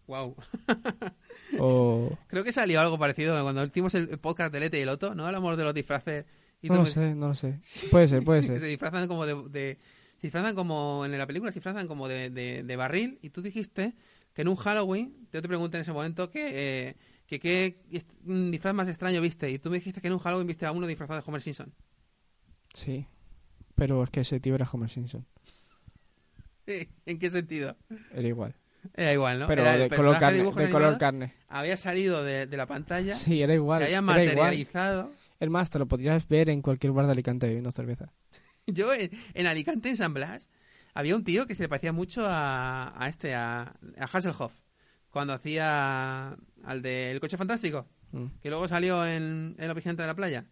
Wow. 0.06 0.36
O... 1.58 2.16
Creo 2.28 2.44
que 2.44 2.52
salió 2.52 2.80
algo 2.80 2.98
parecido 2.98 3.40
cuando 3.42 3.64
hicimos 3.64 3.94
el 3.94 4.08
podcast 4.18 4.52
de 4.52 4.60
Lete 4.60 4.78
y 4.78 4.82
el 4.82 4.86
Loto, 4.86 5.14
¿no? 5.14 5.26
Hablamos 5.26 5.56
de 5.56 5.64
los 5.64 5.74
disfraces. 5.74 6.24
Y 6.62 6.68
No 6.68 6.76
lo 6.76 6.82
me- 6.82 6.88
sé, 6.88 7.14
no 7.14 7.28
lo 7.28 7.34
sé. 7.34 7.58
Puede 7.90 8.08
ser, 8.08 8.24
puede 8.24 8.40
que 8.42 8.46
se 8.46 8.58
ser. 8.60 8.68
disfrazan 8.68 9.06
como 9.08 9.26
de, 9.26 9.34
de- 9.50 9.78
se 10.18 10.26
disfrazan 10.28 10.54
como 10.54 11.04
en 11.04 11.16
la 11.18 11.26
película 11.26 11.52
se 11.52 11.58
disfrazan 11.58 11.86
como 11.86 12.08
de, 12.08 12.30
de- 12.30 12.62
de 12.62 12.76
barril 12.76 13.18
y 13.20 13.30
tú 13.30 13.42
dijiste 13.42 13.94
que 14.32 14.42
en 14.42 14.48
un 14.48 14.56
Halloween 14.56 15.28
yo 15.32 15.42
te 15.42 15.48
pregunté 15.48 15.76
en 15.76 15.82
ese 15.82 15.92
momento 15.92 16.30
que 16.30 16.88
eh, 16.88 16.96
que 17.26 17.38
qué 17.38 17.76
disfraz 18.24 18.74
más 18.74 18.88
extraño 18.88 19.20
viste 19.20 19.50
y 19.50 19.58
tú 19.58 19.68
me 19.70 19.76
dijiste 19.76 20.00
que 20.00 20.06
en 20.08 20.14
un 20.14 20.18
Halloween 20.20 20.46
viste 20.46 20.64
a 20.66 20.72
uno 20.72 20.86
disfrazado 20.86 21.20
de 21.20 21.24
Homer 21.26 21.42
Simpson 21.42 21.72
Sí. 22.72 23.06
Pero 23.74 24.02
es 24.02 24.10
que 24.10 24.20
ese 24.20 24.40
tío 24.40 24.54
era 24.54 24.68
Homer 24.72 24.88
Simpson. 24.90 25.26
¿en 26.66 27.18
qué 27.18 27.30
sentido? 27.30 27.76
Era 28.12 28.26
igual. 28.28 28.54
Era 28.94 29.12
igual 29.12 29.38
¿no? 29.40 29.46
Pero 29.46 29.62
Era 29.62 29.74
el 29.74 29.88
de 29.90 29.96
color 29.96 30.18
carne. 30.18 30.38
De 30.38 30.70
color 30.70 30.98
había 31.48 31.76
salido 31.76 32.22
de, 32.22 32.46
de 32.46 32.56
la 32.56 32.66
pantalla 32.66 33.14
Sí, 33.14 33.42
era 33.42 33.54
igual. 33.54 33.80
se 33.80 33.84
había 33.86 33.98
igual. 33.98 34.16
materializado 34.18 35.12
Es 35.40 35.50
más, 35.50 35.70
te 35.70 35.78
lo 35.78 35.86
podrías 35.86 36.26
ver 36.28 36.50
en 36.50 36.62
cualquier 36.62 36.92
bar 36.92 37.06
de 37.06 37.12
Alicante 37.12 37.46
bebiendo 37.46 37.72
cerveza. 37.72 38.12
Yo 38.66 38.92
en, 38.94 39.10
en 39.34 39.46
Alicante, 39.46 39.88
en 39.90 39.96
San 39.96 40.14
Blas, 40.14 40.48
había 40.94 41.16
un 41.16 41.24
tío 41.24 41.46
que 41.46 41.54
se 41.54 41.62
le 41.64 41.68
parecía 41.68 41.92
mucho 41.92 42.24
a, 42.26 42.94
a 43.02 43.08
este, 43.08 43.34
a, 43.34 43.62
a 43.98 44.04
Hasselhoff, 44.12 44.54
cuando 45.10 45.32
hacía 45.32 46.36
al 46.64 46.82
del 46.82 47.20
coche 47.20 47.36
fantástico, 47.36 47.86
Mm. 48.12 48.26
que 48.40 48.48
luego 48.48 48.68
salió 48.68 49.04
en, 49.04 49.56
en 49.58 49.74
Vigilantes 49.74 50.04
de 50.04 50.06
la 50.06 50.14
Playa. 50.14 50.44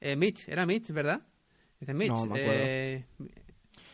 Eh, 0.00 0.16
Mitch, 0.16 0.48
era 0.48 0.64
Mitch, 0.64 0.90
¿verdad? 0.90 1.20
Dice 1.78 1.92
Mitch. 1.92 2.08
No, 2.08 2.24
me 2.24 2.40
acuerdo. 2.40 2.62
eh, 2.64 3.04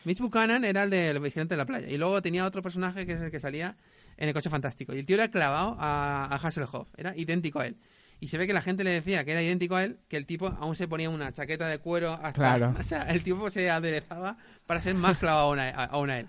Mitch 0.07 0.19
Buchanan 0.19 0.63
era 0.65 0.83
el 0.83 0.89
de 0.89 1.13
Los 1.13 1.21
Vigilantes 1.21 1.49
de 1.55 1.57
la 1.57 1.65
Playa. 1.65 1.87
Y 1.89 1.97
luego 1.97 2.21
tenía 2.21 2.45
otro 2.45 2.61
personaje 2.63 3.05
que 3.05 3.13
es 3.13 3.21
el 3.21 3.29
que 3.29 3.39
salía 3.39 3.75
en 4.17 4.27
el 4.29 4.33
coche 4.33 4.49
fantástico. 4.49 4.95
Y 4.95 4.99
el 4.99 5.05
tío 5.05 5.15
era 5.15 5.27
clavado 5.29 5.75
a, 5.79 6.25
a 6.25 6.35
Hasselhoff, 6.35 6.87
era 6.97 7.15
idéntico 7.15 7.59
a 7.59 7.67
él. 7.67 7.75
Y 8.19 8.29
se 8.29 8.37
ve 8.39 8.47
que 8.47 8.53
la 8.53 8.63
gente 8.63 8.83
le 8.83 8.89
decía 8.89 9.23
que 9.25 9.33
era 9.33 9.43
idéntico 9.43 9.75
a 9.75 9.83
él, 9.83 9.99
que 10.07 10.17
el 10.17 10.25
tipo 10.25 10.47
aún 10.47 10.75
se 10.75 10.87
ponía 10.87 11.09
una 11.09 11.31
chaqueta 11.33 11.67
de 11.67 11.77
cuero 11.77 12.13
hasta... 12.13 12.31
Claro. 12.33 12.73
O 12.79 12.83
sea, 12.83 13.03
el 13.03 13.21
tipo 13.21 13.49
se 13.51 13.69
aderezaba 13.69 14.37
para 14.65 14.81
ser 14.81 14.95
más 14.95 15.17
clavado 15.19 15.47
aún 15.49 15.59
a, 15.59 15.69
a- 15.69 15.85
aún 15.85 16.09
a 16.09 16.19
él. 16.19 16.27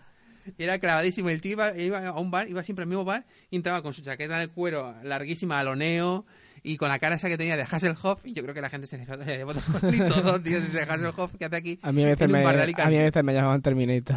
Y 0.58 0.62
era 0.64 0.78
clavadísimo. 0.78 1.28
El 1.30 1.40
tío 1.40 1.52
iba, 1.52 1.76
iba 1.78 2.08
a 2.08 2.18
un 2.18 2.30
bar, 2.30 2.48
iba 2.48 2.62
siempre 2.62 2.82
al 2.82 2.88
mismo 2.88 3.04
bar, 3.04 3.24
y 3.50 3.56
entraba 3.56 3.80
con 3.82 3.94
su 3.94 4.02
chaqueta 4.02 4.38
de 4.38 4.48
cuero 4.48 4.94
larguísima, 5.02 5.60
a 5.60 5.64
lo 5.64 5.76
neo, 5.76 6.26
y 6.62 6.76
con 6.76 6.88
la 6.88 6.98
cara 6.98 7.16
esa 7.16 7.28
que 7.28 7.36
tenía 7.38 7.56
de 7.56 7.62
Hasselhoff, 7.62 8.24
y 8.26 8.32
yo 8.32 8.42
creo 8.42 8.54
que 8.54 8.60
la 8.60 8.70
gente 8.70 8.86
se 8.86 8.98
de 9.06 9.44
botón 9.44 9.62
y 9.94 9.98
todo, 9.98 10.40
tío, 10.40 10.60
dice 10.60 10.82
Hasselhoff, 10.82 11.32
¿qué 11.38 11.44
hace 11.46 11.56
aquí? 11.56 11.78
A 11.82 11.92
mí 11.92 12.02
a 12.02 12.06
veces, 12.06 12.28
me, 12.28 12.38
de 12.40 12.44
a 12.46 12.50
Alicante?". 12.62 12.90
mí 12.92 12.98
a 13.00 13.04
veces 13.04 13.24
me 13.24 13.34
llamaban 13.34 13.62
Terminator. 13.62 14.16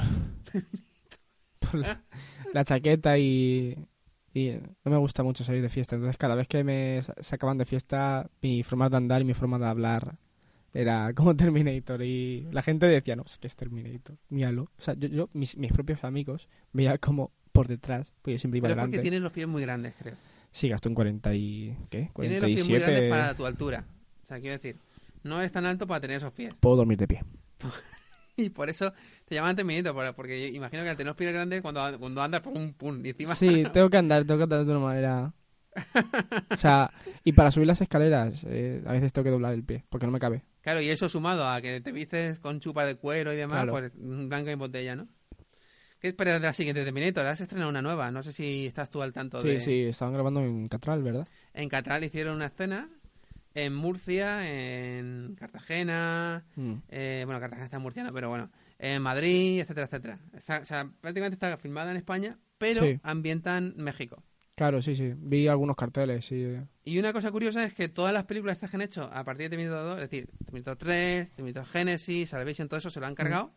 Por 1.59 1.75
la, 1.75 2.01
la 2.53 2.63
chaqueta 2.65 3.17
y, 3.17 3.87
y 4.33 4.49
no 4.83 4.91
me 4.91 4.97
gusta 4.97 5.23
mucho 5.23 5.43
salir 5.43 5.61
de 5.61 5.69
fiesta. 5.69 5.95
Entonces 5.95 6.17
cada 6.17 6.35
vez 6.35 6.47
que 6.47 6.63
me 6.63 7.01
sa- 7.01 7.15
sacaban 7.21 7.57
de 7.57 7.65
fiesta, 7.65 8.29
mi 8.41 8.63
forma 8.63 8.89
de 8.89 8.97
andar 8.97 9.21
y 9.21 9.25
mi 9.25 9.33
forma 9.33 9.57
de 9.59 9.67
hablar 9.67 10.17
era 10.73 11.13
como 11.13 11.35
Terminator. 11.35 12.01
Y 12.03 12.47
la 12.51 12.61
gente 12.61 12.87
decía, 12.87 13.15
no, 13.15 13.23
es 13.25 13.37
que 13.37 13.47
es 13.47 13.55
Terminator, 13.55 14.17
míralo. 14.29 14.63
O 14.77 14.81
sea, 14.81 14.95
yo, 14.95 15.07
yo 15.07 15.29
mis, 15.33 15.55
mis 15.57 15.71
propios 15.71 16.03
amigos 16.03 16.47
veía 16.73 16.97
como 16.97 17.31
por 17.51 17.67
detrás, 17.67 18.11
porque 18.21 18.33
yo 18.33 18.39
siempre 18.39 18.57
iba 18.59 18.67
Pero 18.67 18.73
es 18.81 18.83
porque 18.83 18.91
delante. 18.91 19.01
tienes 19.09 19.21
los 19.21 19.31
pies 19.31 19.47
muy 19.47 19.61
grandes, 19.61 19.93
creo. 19.99 20.15
Sí, 20.51 20.69
gastó 20.69 20.89
en 20.89 20.95
40 20.95 21.33
y... 21.33 21.77
¿qué? 21.89 22.11
Tienes 22.15 22.41
los 22.41 22.45
pies 22.51 22.69
muy 22.69 22.79
grandes 22.79 23.09
47... 23.09 23.09
para 23.09 23.35
tu 23.35 23.45
altura. 23.45 23.85
O 24.21 24.25
sea, 24.25 24.39
quiero 24.39 24.53
decir, 24.53 24.77
no 25.23 25.39
eres 25.39 25.51
tan 25.51 25.65
alto 25.65 25.87
para 25.87 26.01
tener 26.01 26.17
esos 26.17 26.33
pies. 26.33 26.53
Puedo 26.59 26.75
dormir 26.77 26.97
de 26.97 27.07
pie. 27.07 27.23
Y 28.37 28.49
por 28.49 28.69
eso 28.69 28.91
te 29.25 29.35
llaman 29.35 29.55
Terminator, 29.57 29.93
por- 29.93 30.15
porque 30.15 30.41
yo 30.51 30.55
imagino 30.55 30.83
que 30.83 30.89
al 30.89 30.95
tener 30.97 31.09
los 31.09 31.17
pies 31.17 31.33
grandes, 31.33 31.61
cuando, 31.61 31.99
cuando 31.99 32.21
andas, 32.23 32.41
pum, 32.41 32.73
pum, 32.73 33.05
y 33.05 33.09
encima... 33.09 33.35
Sí, 33.35 33.63
tengo 33.73 33.89
que 33.89 33.97
andar, 33.97 34.25
tengo 34.25 34.37
que 34.39 34.43
andar 34.43 34.65
de 34.65 34.71
una 34.71 34.79
manera. 34.79 35.33
O 36.49 36.57
sea, 36.57 36.91
y 37.23 37.33
para 37.33 37.51
subir 37.51 37.67
las 37.67 37.81
escaleras, 37.81 38.45
eh, 38.47 38.81
a 38.85 38.93
veces 38.93 39.13
tengo 39.13 39.25
que 39.25 39.29
doblar 39.31 39.53
el 39.53 39.63
pie, 39.63 39.83
porque 39.89 40.05
no 40.05 40.11
me 40.11 40.19
cabe. 40.19 40.43
Claro, 40.61 40.81
y 40.81 40.89
eso 40.89 41.07
sumado 41.09 41.47
a 41.47 41.61
que 41.61 41.81
te 41.81 41.91
vistes 41.91 42.39
con 42.39 42.59
chupa 42.59 42.85
de 42.85 42.95
cuero 42.95 43.31
y 43.33 43.35
demás, 43.35 43.63
Claro. 43.63 43.71
pues 43.73 43.91
blanca 43.97 44.51
y 44.51 44.55
botella, 44.55 44.95
¿no? 44.95 45.07
¿Qué 46.01 46.07
esperas 46.07 46.41
de 46.41 46.47
la 46.47 46.53
siguiente 46.53 46.83
Terminator? 46.83 47.25
Has 47.27 47.41
estrenado 47.41 47.69
una 47.69 47.81
nueva, 47.81 48.09
no 48.09 48.23
sé 48.23 48.33
si 48.33 48.65
estás 48.65 48.89
tú 48.89 49.01
al 49.03 49.13
tanto 49.13 49.39
Sí, 49.41 49.47
de... 49.49 49.59
sí, 49.59 49.81
estaban 49.83 50.13
grabando 50.15 50.41
en 50.41 50.67
Catral, 50.67 51.03
¿verdad? 51.03 51.27
En 51.53 51.69
Catral 51.69 52.03
hicieron 52.03 52.35
una 52.37 52.47
escena, 52.47 52.89
en 53.53 53.75
Murcia, 53.75 54.47
en 54.49 55.35
Cartagena, 55.39 56.43
Mm. 56.55 56.73
eh, 56.89 57.21
bueno, 57.25 57.39
Cartagena 57.39 57.65
está 57.65 57.77
en 57.77 57.83
murciana, 57.83 58.11
pero 58.11 58.29
bueno, 58.29 58.49
en 58.79 59.01
Madrid, 59.01 59.59
etcétera, 59.59 59.85
etcétera. 59.85 60.19
O 60.35 60.41
sea, 60.41 60.59
o 60.59 60.65
sea, 60.65 60.89
prácticamente 61.01 61.35
está 61.35 61.55
filmada 61.57 61.91
en 61.91 61.97
España, 61.97 62.39
pero 62.57 62.81
Sí. 62.81 62.99
ambientan 63.03 63.73
México. 63.77 64.23
Claro, 64.55 64.81
sí, 64.81 64.95
sí. 64.95 65.13
Vi 65.17 65.47
algunos 65.47 65.75
carteles, 65.75 66.25
sí. 66.25 66.45
Y 66.83 66.99
una 66.99 67.13
cosa 67.13 67.31
curiosa 67.31 67.63
es 67.63 67.73
que 67.73 67.89
todas 67.89 68.13
las 68.13 68.25
películas 68.25 68.55
estas 68.57 68.69
que 68.69 68.77
han 68.77 68.81
hecho 68.81 69.03
a 69.11 69.23
partir 69.23 69.45
de 69.45 69.49
Terminator 69.57 69.85
2, 69.85 69.95
es 69.95 70.09
decir, 70.09 70.29
Terminator 70.45 70.75
3, 70.77 71.31
Terminator 71.35 71.65
Genesis, 71.65 72.29
Salvation, 72.29 72.67
todo 72.67 72.77
eso 72.79 72.89
se 72.91 72.99
lo 72.99 73.05
han 73.07 73.15
cargado. 73.15 73.53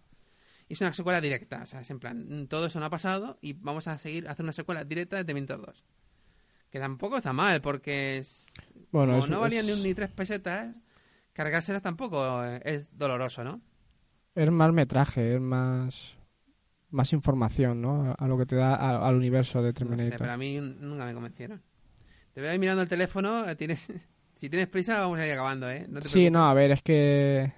Y 0.69 0.73
es 0.75 0.81
una 0.81 0.95
secuela 0.95 1.21
directa, 1.21 1.61
o 1.63 1.67
sea, 1.67 1.81
es 1.81 1.91
en 1.91 1.99
plan, 2.01 2.27
mm, 2.29 2.47
todo 2.47 2.67
eso 2.67 2.81
no 2.81 2.87
ha 2.87 2.91
pasado 2.91 3.39
y 3.43 3.53
vamos 3.53 3.87
a 3.89 3.99
seguir 3.99 4.27
a 4.29 4.33
hacer 4.33 4.45
una 4.45 4.53
secuela 4.53 4.85
directa 4.85 5.17
de 5.17 5.25
Terminator 5.25 5.65
2. 5.67 5.85
Que 6.71 6.79
tampoco 6.81 7.19
está 7.19 7.33
mal, 7.33 7.61
porque 7.61 8.19
es- 8.19 8.47
Bueno, 8.91 9.13
como 9.15 9.27
no 9.27 9.41
valían 9.41 9.69
es- 9.69 9.77
ni, 9.77 9.83
ni 9.83 9.95
tres 9.95 10.11
pesetas, 10.11 10.75
cargárselas 11.33 11.83
tampoco 11.83 12.45
eh, 12.45 12.61
es 12.65 12.97
doloroso, 12.97 13.45
¿no? 13.45 13.61
Es 14.35 14.51
más 14.51 14.73
metraje, 14.73 15.35
es 15.35 15.41
más. 15.41 16.15
Más 16.91 17.13
información, 17.13 17.83
¿no? 17.83 18.15
A, 18.19 18.27
lo 18.29 18.39
que 18.39 18.47
te 18.47 18.55
da 18.57 18.75
a- 18.77 19.07
al 19.09 19.17
universo 19.17 19.61
de 19.63 19.69
No 19.69 19.73
sé, 19.73 19.79
Terminator. 19.85 20.19
pero 20.19 20.33
a 20.33 20.37
mí 20.37 20.61
nunca 20.61 21.05
me 21.05 21.13
convencieron. 21.13 21.61
Te 22.33 22.41
veo 22.41 22.51
ahí 22.53 22.59
mirando 22.59 22.83
el 22.83 22.89
teléfono, 22.89 23.49
eh, 23.49 23.55
tienes... 23.57 23.89
Si 24.37 24.51
tienes 24.51 24.67
prisa, 24.67 24.99
vamos 24.99 25.21
a 25.21 25.27
ir 25.27 25.33
acabando, 25.33 25.71
¿eh? 25.71 25.87
No 25.89 26.01
te 26.01 26.09
sí, 26.09 26.29
no, 26.29 26.51
a 26.51 26.55
ver, 26.55 26.73
es 26.73 26.83
que. 26.83 27.53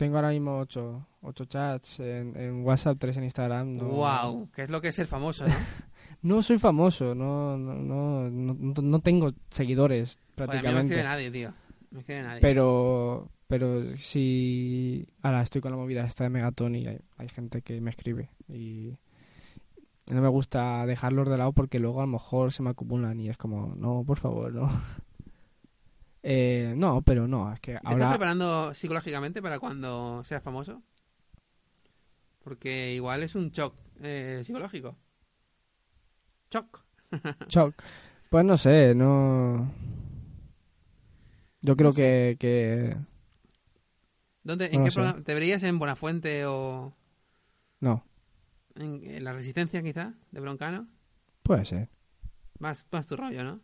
Tengo 0.00 0.16
ahora 0.16 0.30
mismo 0.30 0.56
ocho, 0.56 1.06
ocho 1.20 1.44
chats 1.44 2.00
en, 2.00 2.34
en 2.34 2.64
WhatsApp, 2.64 2.96
tres 2.98 3.18
en 3.18 3.24
Instagram. 3.24 3.76
No, 3.76 3.84
Wow, 3.84 4.48
que 4.50 4.62
es 4.62 4.70
lo 4.70 4.80
que 4.80 4.88
es 4.88 4.94
ser 4.94 5.06
famoso, 5.06 5.46
¿no? 5.46 5.52
No 6.22 6.42
soy 6.42 6.56
famoso, 6.56 7.14
no, 7.14 7.58
no, 7.58 7.74
no, 7.74 8.30
no, 8.30 8.74
no 8.82 9.00
tengo 9.00 9.30
seguidores 9.50 10.18
Joder, 10.38 10.50
a 10.50 10.62
mí 10.62 10.68
no 10.68 10.72
me 10.72 10.80
escribe 10.80 11.02
prácticamente. 11.02 11.04
nadie, 11.04 11.30
tío. 11.30 11.50
No 11.50 11.56
me 11.90 12.00
escribe 12.00 12.22
nadie. 12.22 12.40
pero, 12.40 13.30
pero 13.46 13.94
si 13.98 15.06
ahora 15.20 15.42
estoy 15.42 15.60
con 15.60 15.70
la 15.70 15.76
movida 15.76 16.06
esta 16.06 16.24
de 16.24 16.30
Megaton 16.30 16.76
y 16.76 16.86
hay, 16.86 17.00
hay 17.18 17.28
gente 17.28 17.60
que 17.60 17.78
me 17.82 17.90
escribe 17.90 18.30
y 18.48 18.96
no 20.10 20.22
me 20.22 20.28
gusta 20.28 20.86
dejarlos 20.86 21.28
de 21.28 21.36
lado 21.36 21.52
porque 21.52 21.78
luego 21.78 22.00
a 22.00 22.06
lo 22.06 22.12
mejor 22.12 22.54
se 22.54 22.62
me 22.62 22.70
acumulan 22.70 23.20
y 23.20 23.28
es 23.28 23.36
como, 23.36 23.74
no, 23.76 24.02
por 24.06 24.18
favor, 24.18 24.50
no. 24.50 24.70
Eh, 26.22 26.74
no, 26.76 27.02
pero 27.02 27.26
no, 27.26 27.52
es 27.52 27.60
que 27.60 27.78
¿Te 27.84 27.94
estás 27.94 28.08
ahora... 28.08 28.08
preparando 28.08 28.74
psicológicamente 28.74 29.40
para 29.42 29.58
cuando 29.58 30.22
seas 30.24 30.42
famoso? 30.42 30.82
Porque 32.42 32.94
igual 32.94 33.22
es 33.22 33.34
un 33.34 33.50
shock 33.50 33.74
eh, 34.02 34.42
psicológico. 34.44 34.96
Shock. 36.50 36.84
Shock. 37.48 37.82
Pues 38.28 38.44
no 38.44 38.56
sé, 38.56 38.94
no... 38.94 39.72
Yo 41.62 41.76
creo 41.76 41.90
No 41.90 41.92
sé. 41.92 42.02
que, 42.02 42.36
que... 42.38 42.96
¿Dónde, 44.42 44.70
No 44.72 44.78
¿En 44.78 44.82
qué 44.84 44.90
programa? 44.90 45.22
¿Te 45.22 45.34
verías 45.34 45.62
en 45.62 45.78
Buenafuente 45.78 46.44
o 46.46 46.94
No, 47.80 48.04
en, 48.74 49.02
en 49.04 49.24
La 49.24 49.32
Resistencia 49.32 49.82
quizá, 49.82 50.14
de 50.30 50.40
Broncano? 50.40 50.88
puede 51.42 51.64
ser. 51.64 51.88
Más, 52.58 52.86
más 52.92 53.06
tu 53.06 53.16
rollo, 53.16 53.42
¿no? 53.44 53.60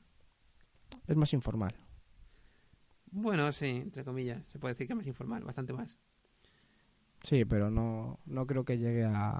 Es 1.06 1.16
más 1.16 1.32
informal. 1.32 1.74
Bueno, 3.18 3.50
sí, 3.50 3.68
entre 3.68 4.04
comillas. 4.04 4.46
Se 4.46 4.58
puede 4.58 4.74
decir 4.74 4.86
que 4.86 4.94
más 4.94 5.06
informal, 5.06 5.42
bastante 5.42 5.72
más. 5.72 5.98
Sí, 7.22 7.46
pero 7.46 7.70
no, 7.70 8.20
no 8.26 8.46
creo 8.46 8.62
que 8.62 8.76
llegue 8.76 9.04
a, 9.04 9.38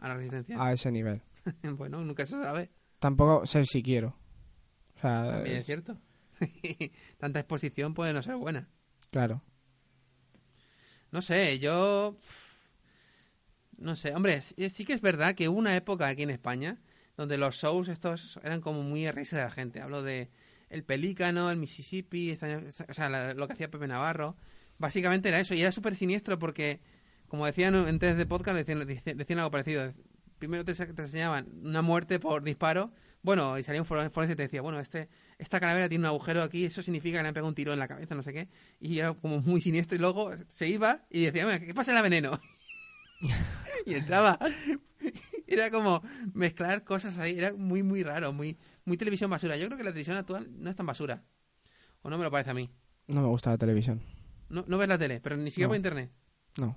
A 0.00 0.08
La 0.08 0.14
Resistencia. 0.16 0.60
a 0.60 0.72
ese 0.72 0.90
nivel. 0.90 1.22
bueno, 1.76 2.04
nunca 2.04 2.26
se 2.26 2.32
sabe. 2.36 2.70
Tampoco 2.98 3.46
sé 3.46 3.64
si 3.64 3.80
quiero. 3.80 4.16
O 4.96 5.00
sea, 5.00 5.30
También 5.34 5.56
es 5.58 5.66
cierto. 5.66 5.96
Tanta 7.18 7.38
exposición 7.38 7.94
puede 7.94 8.12
no 8.12 8.22
ser 8.22 8.34
buena. 8.36 8.68
claro. 9.10 9.40
No 11.12 11.22
sé, 11.22 11.60
yo. 11.60 12.16
No 13.76 13.94
sé, 13.94 14.14
hombre, 14.16 14.40
sí 14.40 14.68
sí 14.70 14.84
que 14.84 14.94
es 14.94 15.00
verdad 15.00 15.34
que 15.36 15.48
hubo 15.48 15.58
una 15.58 15.76
época 15.76 16.08
aquí 16.08 16.22
en 16.22 16.30
España 16.30 16.80
donde 17.16 17.36
los 17.38 17.54
shows 17.54 17.88
estos 17.88 18.40
eran 18.42 18.60
como 18.60 18.82
muy 18.82 19.06
a 19.06 19.12
reírse 19.12 19.36
de 19.36 19.42
la 19.42 19.50
gente. 19.50 19.80
Hablo 19.80 20.02
de 20.02 20.30
El 20.72 20.84
Pelícano, 20.84 21.50
el 21.50 21.58
Mississippi, 21.58 22.32
o 22.32 22.36
sea, 22.92 23.08
la- 23.10 23.34
lo 23.34 23.46
que 23.46 23.52
hacía 23.52 23.70
Pepe 23.70 23.86
Navarro. 23.86 24.36
Básicamente 24.78 25.28
era 25.28 25.38
eso, 25.38 25.54
y 25.54 25.60
era 25.60 25.70
súper 25.70 25.94
siniestro 25.94 26.38
porque, 26.38 26.80
como 27.28 27.44
decían 27.44 27.74
antes 27.74 28.16
de 28.16 28.26
podcast, 28.26 28.56
decían, 28.56 29.38
algo 29.38 29.50
parecido. 29.50 29.92
Primero 30.38 30.64
te, 30.64 30.72
enseñaban 30.72 31.46
una 31.62 31.82
muerte 31.82 32.18
por 32.18 32.42
disparo, 32.42 32.90
bueno, 33.22 33.58
y 33.58 33.62
salía 33.62 33.82
un 33.82 33.86
forense 33.86 34.32
y 34.32 34.36
te 34.36 34.42
decía, 34.42 34.62
bueno, 34.62 34.80
este 34.80 35.08
esta 35.38 35.60
calavera 35.60 35.88
tiene 35.88 36.02
un 36.02 36.06
agujero 36.06 36.42
aquí, 36.42 36.64
eso 36.64 36.82
significa 36.82 37.18
que 37.18 37.22
le 37.22 37.28
han 37.28 37.34
pegado 37.34 37.48
un 37.48 37.54
tiro 37.54 37.72
en 37.72 37.78
la 37.78 37.86
cabeza, 37.86 38.14
no 38.14 38.22
sé 38.22 38.32
qué. 38.32 38.48
Y 38.80 38.98
era 38.98 39.12
como 39.12 39.40
muy 39.40 39.60
siniestro 39.60 39.96
y 39.96 40.00
luego 40.00 40.32
se 40.48 40.68
iba 40.68 41.04
y 41.10 41.24
decía, 41.26 41.44
"Venga, 41.44 41.64
¿qué 41.64 41.74
pasa 41.74 41.90
en 41.92 41.96
la 41.96 42.02
veneno? 42.02 42.40
y 43.86 43.94
entraba 43.94 44.38
Era 45.46 45.70
como 45.70 46.02
mezclar 46.34 46.84
cosas 46.84 47.18
ahí. 47.18 47.38
Era 47.38 47.52
muy, 47.52 47.82
muy 47.82 48.02
raro. 48.02 48.32
Muy, 48.32 48.56
muy 48.84 48.96
televisión 48.96 49.30
basura. 49.30 49.56
Yo 49.56 49.66
creo 49.66 49.78
que 49.78 49.84
la 49.84 49.90
televisión 49.90 50.16
actual 50.16 50.48
no 50.58 50.70
es 50.70 50.76
tan 50.76 50.86
basura. 50.86 51.22
O 52.02 52.10
no 52.10 52.18
me 52.18 52.24
lo 52.24 52.30
parece 52.30 52.50
a 52.50 52.54
mí. 52.54 52.70
No 53.06 53.20
me 53.22 53.28
gusta 53.28 53.50
la 53.50 53.58
televisión. 53.58 54.02
No, 54.48 54.64
no 54.66 54.78
ves 54.78 54.88
la 54.88 54.98
tele, 54.98 55.20
pero 55.20 55.36
ni 55.36 55.50
siquiera 55.50 55.66
No. 55.66 55.70
por 55.70 55.76
internet. 55.76 56.10
No. 56.58 56.76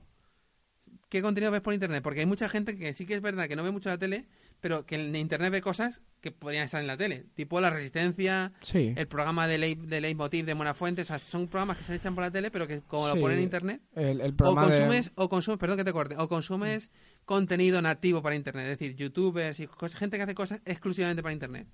¿Qué 1.10 1.22
contenido 1.22 1.52
ves 1.52 1.62
por 1.62 1.74
internet? 1.74 2.04
Porque 2.04 2.22
hay 2.22 2.26
mucha 2.26 2.50
gente 2.50 2.78
que 2.78 2.94
sí 2.94 3.06
que 3.06 3.14
es 3.16 3.22
verdad 3.22 3.48
que 3.48 3.56
no 3.56 3.64
ve 3.64 3.72
mucho 3.72 3.90
la 3.90 3.98
tele, 3.98 4.28
pero 4.60 4.86
que 4.86 4.96
en 4.96 5.16
internet 5.16 5.52
ve 5.52 5.62
cosas 5.62 6.02
que 6.22 6.32
podrían 6.32 6.66
estar 6.66 6.82
en 6.82 6.88
la 6.88 6.98
tele. 6.98 7.26
Tipo 7.36 7.62
La 7.62 7.70
Resistencia, 7.70 8.54
Sí. 8.62 8.94
el 8.96 9.08
programa 9.08 9.48
de, 9.48 9.60
Leit- 9.60 9.82
de 9.86 10.02
Leitmotiv 10.02 10.46
de 10.46 10.56
Monafuente. 10.56 11.04
O 11.04 11.06
sea, 11.06 11.20
son 11.20 11.48
programas 11.48 11.78
que 11.78 11.84
se 11.84 11.96
echan 11.96 12.16
por 12.16 12.24
la 12.24 12.32
tele, 12.32 12.50
pero 12.52 12.66
que 12.68 12.82
como 12.82 13.08
Sí. 13.10 13.16
lo 13.16 13.22
ponen 13.22 13.38
en 13.38 13.44
internet. 13.44 13.82
El, 13.96 14.22
el 14.22 14.32
O 14.32 14.36
programa 14.36 14.66
de- 14.68 14.80
consumes, 14.80 15.12
o 15.16 15.30
consumes, 15.30 15.60
perdón 15.60 15.78
que 15.78 15.84
te 15.84 15.94
corte, 15.94 16.16
o 16.18 16.28
consumes 16.28 16.90
contenido 17.26 17.82
nativo 17.82 18.22
para 18.22 18.36
internet. 18.36 18.64
Es 18.70 18.80
decir, 18.80 18.96
youtubers 18.96 19.60
y 19.60 19.68
cos- 19.68 19.94
gente 19.96 20.18
que 20.18 20.24
hace 20.24 20.36
cosas 20.36 20.62
exclusivamente 20.66 21.22
para 21.22 21.34
internet. 21.34 21.68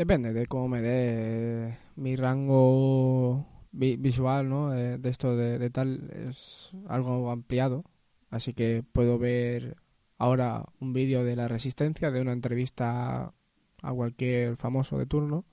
Depende 0.00 0.32
de 0.32 0.46
cómo 0.46 0.66
me 0.66 0.80
dé 0.80 1.76
mi 1.96 2.16
rango 2.16 3.44
vi- 3.70 3.98
visual, 3.98 4.48
¿no? 4.48 4.70
De, 4.70 4.96
de 4.96 5.10
esto 5.10 5.36
de, 5.36 5.58
de 5.58 5.68
tal 5.68 6.10
es 6.26 6.70
algo 6.88 7.30
ampliado. 7.30 7.84
Así 8.30 8.54
que 8.54 8.82
puedo 8.92 9.18
ver 9.18 9.76
ahora 10.16 10.64
un 10.80 10.94
vídeo 10.94 11.22
de 11.22 11.36
la 11.36 11.48
resistencia, 11.48 12.10
de 12.10 12.22
una 12.22 12.32
entrevista 12.32 13.34
a 13.82 13.92
cualquier 13.92 14.56
famoso 14.56 14.96
de 14.96 15.04
turno. 15.04 15.44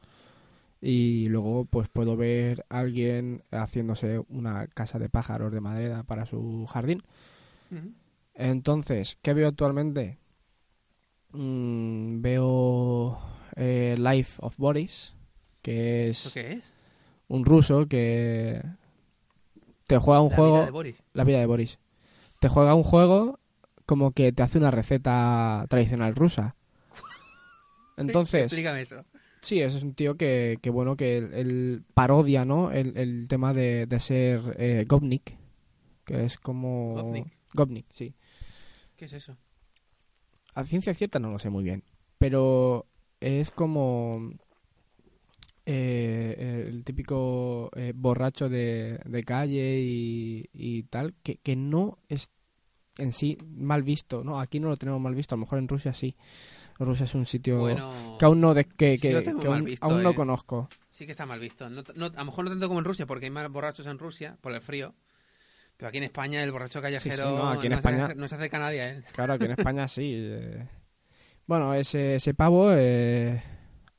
Y 0.80 1.28
luego 1.28 1.66
pues 1.66 1.90
puedo 1.90 2.16
ver 2.16 2.66
a 2.70 2.80
alguien 2.80 3.44
haciéndose 3.52 4.24
una 4.30 4.68
casa 4.68 4.98
de 4.98 5.10
pájaros 5.10 5.52
de 5.52 5.60
madera 5.60 6.04
para 6.04 6.26
su 6.26 6.66
jardín. 6.68 7.04
Entonces, 8.34 9.18
¿qué 9.22 9.34
veo 9.34 9.50
actualmente? 9.50 10.20
Mm, 11.34 12.22
veo 12.22 13.20
eh, 13.58 13.96
Life 13.98 14.38
of 14.42 14.56
Boris, 14.58 15.14
que 15.62 16.10
¿Eso 16.10 16.30
es 16.30 16.34
qué 16.34 16.52
es? 16.54 16.74
un 17.28 17.44
ruso 17.44 17.88
que 17.88 18.62
te 19.88 19.98
juega 19.98 20.22
un 20.22 20.30
La 20.30 20.36
juego, 20.36 20.54
vida 20.56 20.66
de 20.66 20.72
Boris. 20.72 20.96
la 21.14 21.24
vida 21.24 21.40
de 21.40 21.46
Boris. 21.46 21.80
Te 22.40 22.50
juega 22.50 22.76
un 22.76 22.84
juego 22.84 23.40
como 23.86 24.12
que 24.12 24.32
te 24.32 24.44
hace 24.44 24.58
una 24.58 24.72
receta 24.72 25.66
tradicional 25.70 26.16
rusa. 26.16 26.56
Entonces, 27.98 28.44
Explícame 28.44 28.82
eso. 28.82 29.04
sí, 29.42 29.62
ese 29.62 29.78
es 29.78 29.84
un 29.84 29.94
tío 29.96 30.16
que, 30.18 30.60
que 30.62 30.70
bueno, 30.70 30.96
que 30.96 31.18
el, 31.18 31.34
el 31.34 31.84
parodia, 31.94 32.46
¿no? 32.46 32.72
El, 32.72 32.96
el 32.98 33.28
tema 33.28 33.54
de, 33.54 33.86
de 33.88 34.00
ser 34.00 34.56
eh, 34.60 34.86
Gopnik, 34.88 35.36
que 36.06 36.26
es 36.26 36.38
como... 36.38 36.94
Gopnik. 36.96 37.28
Gopnik, 37.54 37.86
sí. 37.94 38.14
¿Qué 38.96 39.06
es 39.06 39.14
eso? 39.14 39.38
A 40.54 40.64
ciencia 40.64 40.94
cierta 40.94 41.20
no 41.20 41.32
lo 41.32 41.40
sé 41.40 41.50
muy 41.50 41.64
bien, 41.64 41.84
pero 42.18 42.86
es 43.20 43.52
como 43.52 44.32
eh, 45.66 46.66
el 46.68 46.84
típico 46.84 47.70
eh, 47.76 47.94
borracho 47.96 48.48
de, 48.50 49.00
de 49.06 49.24
calle 49.24 49.80
y, 49.82 50.50
y 50.54 50.84
tal, 50.84 51.14
que, 51.24 51.38
que 51.38 51.56
no 51.56 51.98
es 52.08 52.30
en 52.98 53.12
sí 53.12 53.38
mal 53.46 53.84
visto, 53.84 54.24
¿no? 54.24 54.40
Aquí 54.40 54.60
no 54.60 54.70
lo 54.70 54.78
tenemos 54.78 55.00
mal 55.02 55.14
visto, 55.14 55.36
a 55.36 55.38
lo 55.38 55.42
mejor 55.42 55.60
en 55.60 55.68
Rusia 55.68 55.94
sí. 55.94 56.16
Rusia 56.80 57.04
es 57.06 57.16
un 57.16 57.26
sitio 57.26 57.60
Bueno, 57.60 58.16
que 58.20 58.26
aún 58.26 58.40
no 58.42 58.54
de- 58.54 58.66
que, 58.66 58.96
sí 58.96 59.02
que- 59.02 59.12
lo 59.12 59.24
tengo 59.24 59.42
que 59.42 59.50
mal 59.50 59.58
aún, 59.60 59.66
visto, 59.66 59.86
aún 59.86 60.04
no 60.04 60.12
eh. 60.12 60.16
conozco. 60.16 60.70
sí 60.90 61.06
que 61.06 61.12
está 61.12 61.26
mal 61.26 61.40
visto. 61.40 61.70
No, 61.70 61.84
no- 61.96 62.06
a 62.06 62.10
lo 62.10 62.26
mejor 62.26 62.46
no 62.46 62.52
tanto 62.52 62.68
como 62.68 62.80
en 62.80 62.86
Rusia, 62.86 63.06
porque 63.06 63.26
hay 63.26 63.32
más 63.32 63.50
borrachos 63.52 63.86
en 63.86 64.00
Rusia, 64.00 64.38
por 64.42 64.54
el 64.54 64.62
frío. 64.62 64.94
Pero 65.76 65.90
aquí 65.90 65.98
en 66.00 66.06
España 66.06 66.42
el 66.44 66.52
borracho 66.52 66.82
callejero 66.82 67.16
Sí, 67.16 67.22
sí, 67.22 67.36
no, 67.36 67.50
aquí 67.52 67.68
en 67.68 67.74
se 67.82 67.90
acer- 67.90 68.16
no 68.16 68.28
se 68.28 68.36
acerca 68.36 68.58
a 68.58 68.60
nadie 68.62 68.82
a 68.82 68.90
él. 68.90 69.04
Claro, 69.14 69.34
aquí 69.34 69.46
en 69.46 69.52
España 69.52 69.88
sí. 69.88 70.28
Bueno, 71.48 71.74
ese, 71.74 72.16
ese 72.16 72.34
pavo, 72.34 72.72
eh, 72.74 73.42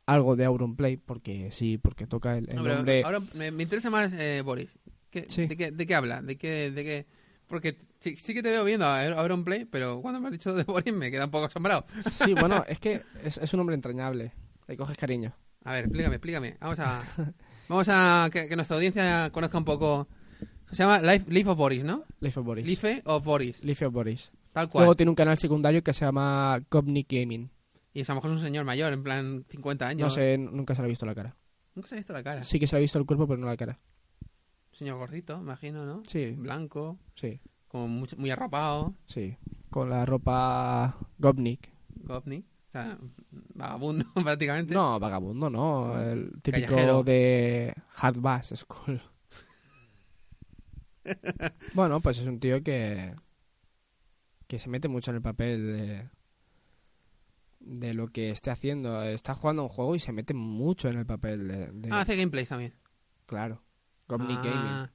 algo 0.06 0.36
de 0.36 0.44
Auronplay, 0.44 0.96
porque 0.96 1.50
sí, 1.50 1.78
porque 1.78 2.06
toca 2.06 2.36
el, 2.36 2.48
el 2.50 2.56
No, 2.56 2.62
pero 2.62 2.74
nombre... 2.76 3.02
ahora 3.04 3.20
me, 3.34 3.50
me 3.50 3.62
interesa 3.64 3.90
más 3.90 4.12
eh, 4.12 4.42
Boris. 4.44 4.76
¿Qué- 5.10 5.24
Sí. 5.28 5.46
de, 5.46 5.56
qué, 5.56 5.70
¿De 5.70 5.86
qué 5.86 5.94
habla? 5.94 6.20
¿De 6.22 6.36
qué, 6.36 6.70
de 6.70 6.84
qué? 6.84 7.06
Porque 7.46 7.78
sí, 8.00 8.16
sí 8.16 8.34
que 8.34 8.42
te 8.42 8.50
veo 8.50 8.64
viendo 8.64 8.84
a 8.84 9.06
Auron 9.18 9.44
Play, 9.44 9.64
pero 9.64 10.02
cuando 10.02 10.20
me 10.20 10.26
has 10.28 10.32
dicho 10.32 10.54
de 10.54 10.64
Boris 10.64 10.92
me 10.92 11.10
queda 11.10 11.24
un 11.24 11.30
poco 11.30 11.46
asombrado. 11.46 11.86
Sí, 12.00 12.34
bueno, 12.34 12.64
es 12.68 12.78
que 12.78 13.02
es, 13.24 13.38
es 13.38 13.54
un 13.54 13.60
hombre 13.60 13.74
entrañable. 13.74 14.32
Le 14.66 14.76
coges 14.76 14.98
cariño. 14.98 15.34
A 15.64 15.72
ver, 15.72 15.84
explícame, 15.86 16.16
explícame. 16.16 16.56
Vamos 16.60 16.78
a, 16.80 17.02
vamos 17.68 17.88
a 17.90 18.28
que, 18.30 18.46
que 18.48 18.56
nuestra 18.56 18.76
audiencia 18.76 19.30
conozca 19.32 19.56
un 19.56 19.64
poco. 19.64 20.06
Se 20.70 20.76
llama 20.82 21.00
Life, 21.00 21.24
Life 21.30 21.48
of 21.48 21.56
Boris, 21.56 21.82
¿no? 21.82 22.04
Life 22.20 22.38
of 22.38 22.44
Boris. 22.44 22.66
Life 22.66 23.00
of 23.06 23.24
Boris, 23.24 23.64
Life 23.64 23.86
of 23.86 23.92
Boris. 23.94 24.30
Tal 24.60 24.70
cual. 24.70 24.82
Luego 24.84 24.96
tiene 24.96 25.10
un 25.10 25.16
canal 25.16 25.38
secundario 25.38 25.82
que 25.82 25.92
se 25.92 26.04
llama 26.04 26.60
Gopnik 26.70 27.06
Gaming. 27.12 27.50
Y 27.94 28.00
a 28.02 28.04
lo 28.08 28.14
mejor 28.16 28.30
es 28.30 28.36
un 28.36 28.42
señor 28.42 28.64
mayor, 28.64 28.92
en 28.92 29.02
plan 29.02 29.44
50 29.48 29.86
años. 29.88 30.00
No 30.06 30.10
sé, 30.10 30.38
nunca 30.38 30.74
se 30.74 30.82
le 30.82 30.86
ha 30.86 30.88
visto 30.88 31.06
la 31.06 31.14
cara. 31.14 31.36
Nunca 31.74 31.88
se 31.88 31.94
ha 31.94 31.98
visto 31.98 32.12
la 32.12 32.22
cara. 32.22 32.42
Sí 32.42 32.58
que 32.58 32.66
se 32.66 32.76
le 32.76 32.78
ha 32.78 32.80
visto 32.80 32.98
el 32.98 33.06
cuerpo, 33.06 33.26
pero 33.26 33.38
no 33.40 33.46
la 33.46 33.56
cara. 33.56 33.78
Señor 34.72 34.98
gordito, 34.98 35.36
imagino, 35.38 35.84
¿no? 35.86 36.02
Sí, 36.06 36.32
Blanco, 36.32 36.98
sí, 37.16 37.40
como 37.66 37.88
mucho- 37.88 38.16
muy 38.16 38.30
arropado, 38.30 38.94
sí. 39.06 39.36
Con 39.70 39.90
la 39.90 40.06
ropa 40.06 40.96
Gopnik. 41.18 41.70
Govni. 42.04 42.38
O 42.68 42.70
sea, 42.70 42.98
vagabundo 43.54 44.04
prácticamente. 44.24 44.74
No, 44.74 44.98
vagabundo, 45.00 45.48
no. 45.50 45.94
Sí. 45.94 46.10
El 46.10 46.30
típico 46.42 46.66
Callejero. 46.68 47.02
de 47.02 47.74
Hard 47.96 48.20
Bass 48.20 48.52
School. 48.54 49.00
bueno, 51.74 52.00
pues 52.00 52.18
es 52.18 52.26
un 52.28 52.38
tío 52.38 52.62
que 52.62 53.14
que 54.48 54.58
se 54.58 54.68
mete 54.68 54.88
mucho 54.88 55.12
en 55.12 55.16
el 55.16 55.22
papel 55.22 55.76
de 55.78 56.08
de 57.60 57.92
lo 57.94 58.08
que 58.08 58.30
esté 58.30 58.50
haciendo. 58.50 59.02
Está 59.02 59.34
jugando 59.34 59.62
un 59.62 59.68
juego 59.68 59.94
y 59.94 60.00
se 60.00 60.12
mete 60.12 60.32
mucho 60.34 60.88
en 60.88 60.98
el 60.98 61.06
papel 61.06 61.48
de, 61.48 61.66
de- 61.72 61.88
Ah, 61.92 62.00
hace 62.00 62.16
gameplay 62.16 62.46
también. 62.46 62.74
claro. 63.26 63.62
Gopnik 64.08 64.42
Gaming. 64.42 64.72
Ah, 64.72 64.90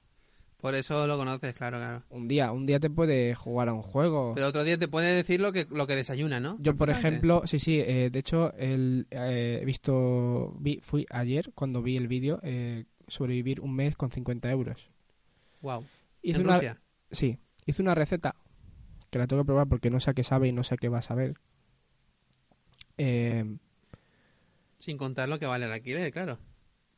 por 0.56 0.74
eso 0.74 1.06
lo 1.06 1.16
conoces, 1.16 1.54
claro, 1.54 1.76
claro. 1.78 2.02
Un 2.10 2.26
día, 2.26 2.50
un 2.50 2.66
día 2.66 2.80
te 2.80 2.90
puede 2.90 3.32
jugar 3.36 3.68
a 3.68 3.74
un 3.74 3.82
juego. 3.82 4.32
Pero 4.34 4.48
otro 4.48 4.64
día 4.64 4.76
te 4.76 4.88
puede 4.88 5.14
decir 5.14 5.40
lo 5.40 5.52
que, 5.52 5.66
lo 5.70 5.86
que 5.86 5.94
desayuna, 5.94 6.40
¿no? 6.40 6.56
Yo, 6.58 6.74
por 6.74 6.90
ejemplo, 6.90 7.42
sí, 7.46 7.60
sí, 7.60 7.78
eh, 7.78 8.10
de 8.10 8.18
hecho, 8.18 8.52
el, 8.54 9.06
eh, 9.10 9.60
he 9.62 9.64
visto, 9.64 10.56
vi, 10.58 10.80
fui 10.82 11.06
ayer 11.10 11.52
cuando 11.54 11.80
vi 11.80 11.96
el 11.96 12.08
vídeo, 12.08 12.40
eh, 12.42 12.86
sobrevivir 13.06 13.60
un 13.60 13.72
mes 13.76 13.94
con 13.94 14.10
50 14.10 14.50
euros. 14.50 14.90
Wow. 15.60 15.84
Hice 16.22 16.40
¿En 16.40 16.46
una, 16.46 16.54
Rusia? 16.54 16.80
Sí, 17.12 17.38
hice 17.66 17.82
una 17.82 17.94
receta 17.94 18.34
que 19.14 19.18
la 19.20 19.26
tengo 19.28 19.42
que 19.42 19.46
probar 19.46 19.68
porque 19.68 19.90
no 19.90 20.00
sé 20.00 20.10
a 20.10 20.14
qué 20.14 20.24
sabe 20.24 20.48
y 20.48 20.52
no 20.52 20.64
sé 20.64 20.74
a 20.74 20.76
qué 20.76 20.88
va 20.88 20.98
a 20.98 21.02
saber. 21.02 21.34
Eh, 22.98 23.56
Sin 24.78 24.98
contar 24.98 25.28
lo 25.28 25.38
que 25.38 25.46
vale 25.46 25.66
el 25.66 25.72
alquiler, 25.72 26.12
claro. 26.12 26.38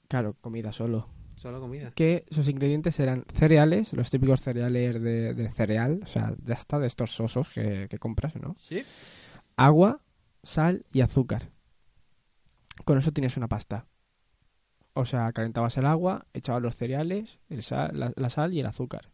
claro, 0.09 0.35
comida 0.41 0.73
solo. 0.73 1.09
Solo 1.37 1.61
comida. 1.61 1.93
Que 1.95 2.25
sus 2.31 2.49
ingredientes 2.49 2.99
eran 2.99 3.25
cereales, 3.35 3.93
los 3.93 4.11
típicos 4.11 4.41
cereales 4.41 5.01
de, 5.03 5.35
de 5.35 5.49
cereal, 5.51 6.01
o 6.03 6.07
sea, 6.07 6.35
ya 6.43 6.55
está, 6.55 6.79
de 6.79 6.87
estos 6.87 7.11
sosos 7.15 7.51
que, 7.51 7.87
que 7.91 7.99
compras, 7.99 8.35
¿no? 8.37 8.57
¿Sí? 8.69 8.83
agua, 9.59 10.01
sal 10.43 10.85
y 10.93 11.03
azúcar. 11.03 11.51
Con 12.85 12.97
eso 12.99 13.13
tienes 13.13 13.37
una 13.37 13.49
pasta. 13.49 13.87
O 14.95 15.05
sea, 15.05 15.31
calentabas 15.33 15.77
el 15.77 15.85
agua, 15.87 16.27
echabas 16.33 16.63
los 16.63 16.77
cereales, 16.77 17.39
el 17.51 17.63
sal- 17.63 17.91
la, 17.93 18.13
la 18.17 18.31
sal 18.31 18.55
y 18.55 18.61
el 18.61 18.67
azúcar. 18.67 19.11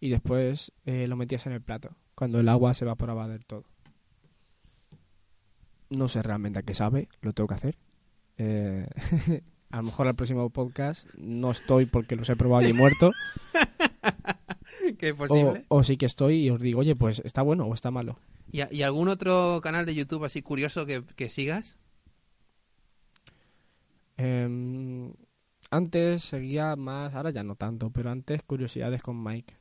Y 0.00 0.08
después 0.08 0.72
eh, 0.86 1.06
lo 1.06 1.16
metías 1.16 1.46
en 1.46 1.52
el 1.52 1.60
plato, 1.60 1.94
cuando 2.14 2.40
el 2.40 2.48
agua 2.48 2.74
se 2.74 2.84
evaporaba 2.84 3.28
del 3.28 3.44
todo. 3.44 3.64
No 5.90 6.08
sé 6.08 6.22
realmente 6.22 6.58
a 6.58 6.62
qué 6.62 6.74
sabe, 6.74 7.08
lo 7.20 7.32
tengo 7.32 7.48
que 7.48 7.54
hacer. 7.54 7.78
Eh, 8.38 8.86
a 9.70 9.76
lo 9.76 9.82
mejor 9.82 10.06
al 10.06 10.14
próximo 10.14 10.48
podcast 10.50 11.08
no 11.14 11.50
estoy 11.50 11.86
porque 11.86 12.16
los 12.16 12.28
he 12.28 12.36
probado 12.36 12.66
y 12.66 12.70
he 12.70 12.74
muerto. 12.74 13.10
que 14.98 15.08
es 15.08 15.12
o, 15.12 15.16
posible. 15.16 15.64
o 15.68 15.82
sí 15.84 15.96
que 15.96 16.06
estoy 16.06 16.46
y 16.46 16.50
os 16.50 16.60
digo, 16.60 16.80
oye, 16.80 16.96
pues 16.96 17.20
está 17.24 17.42
bueno 17.42 17.66
o 17.66 17.74
está 17.74 17.90
malo. 17.90 18.18
¿Y, 18.50 18.62
y 18.74 18.82
algún 18.82 19.08
otro 19.08 19.60
canal 19.62 19.84
de 19.84 19.94
YouTube 19.94 20.24
así 20.24 20.42
curioso 20.42 20.86
que, 20.86 21.04
que 21.16 21.28
sigas? 21.28 21.76
Em, 24.16 25.14
antes 25.70 26.24
seguía 26.24 26.76
más, 26.76 27.14
ahora 27.14 27.30
ya 27.30 27.42
no 27.42 27.54
tanto, 27.54 27.90
pero 27.90 28.10
antes 28.10 28.42
curiosidades 28.42 29.02
con 29.02 29.22
Mike. 29.22 29.54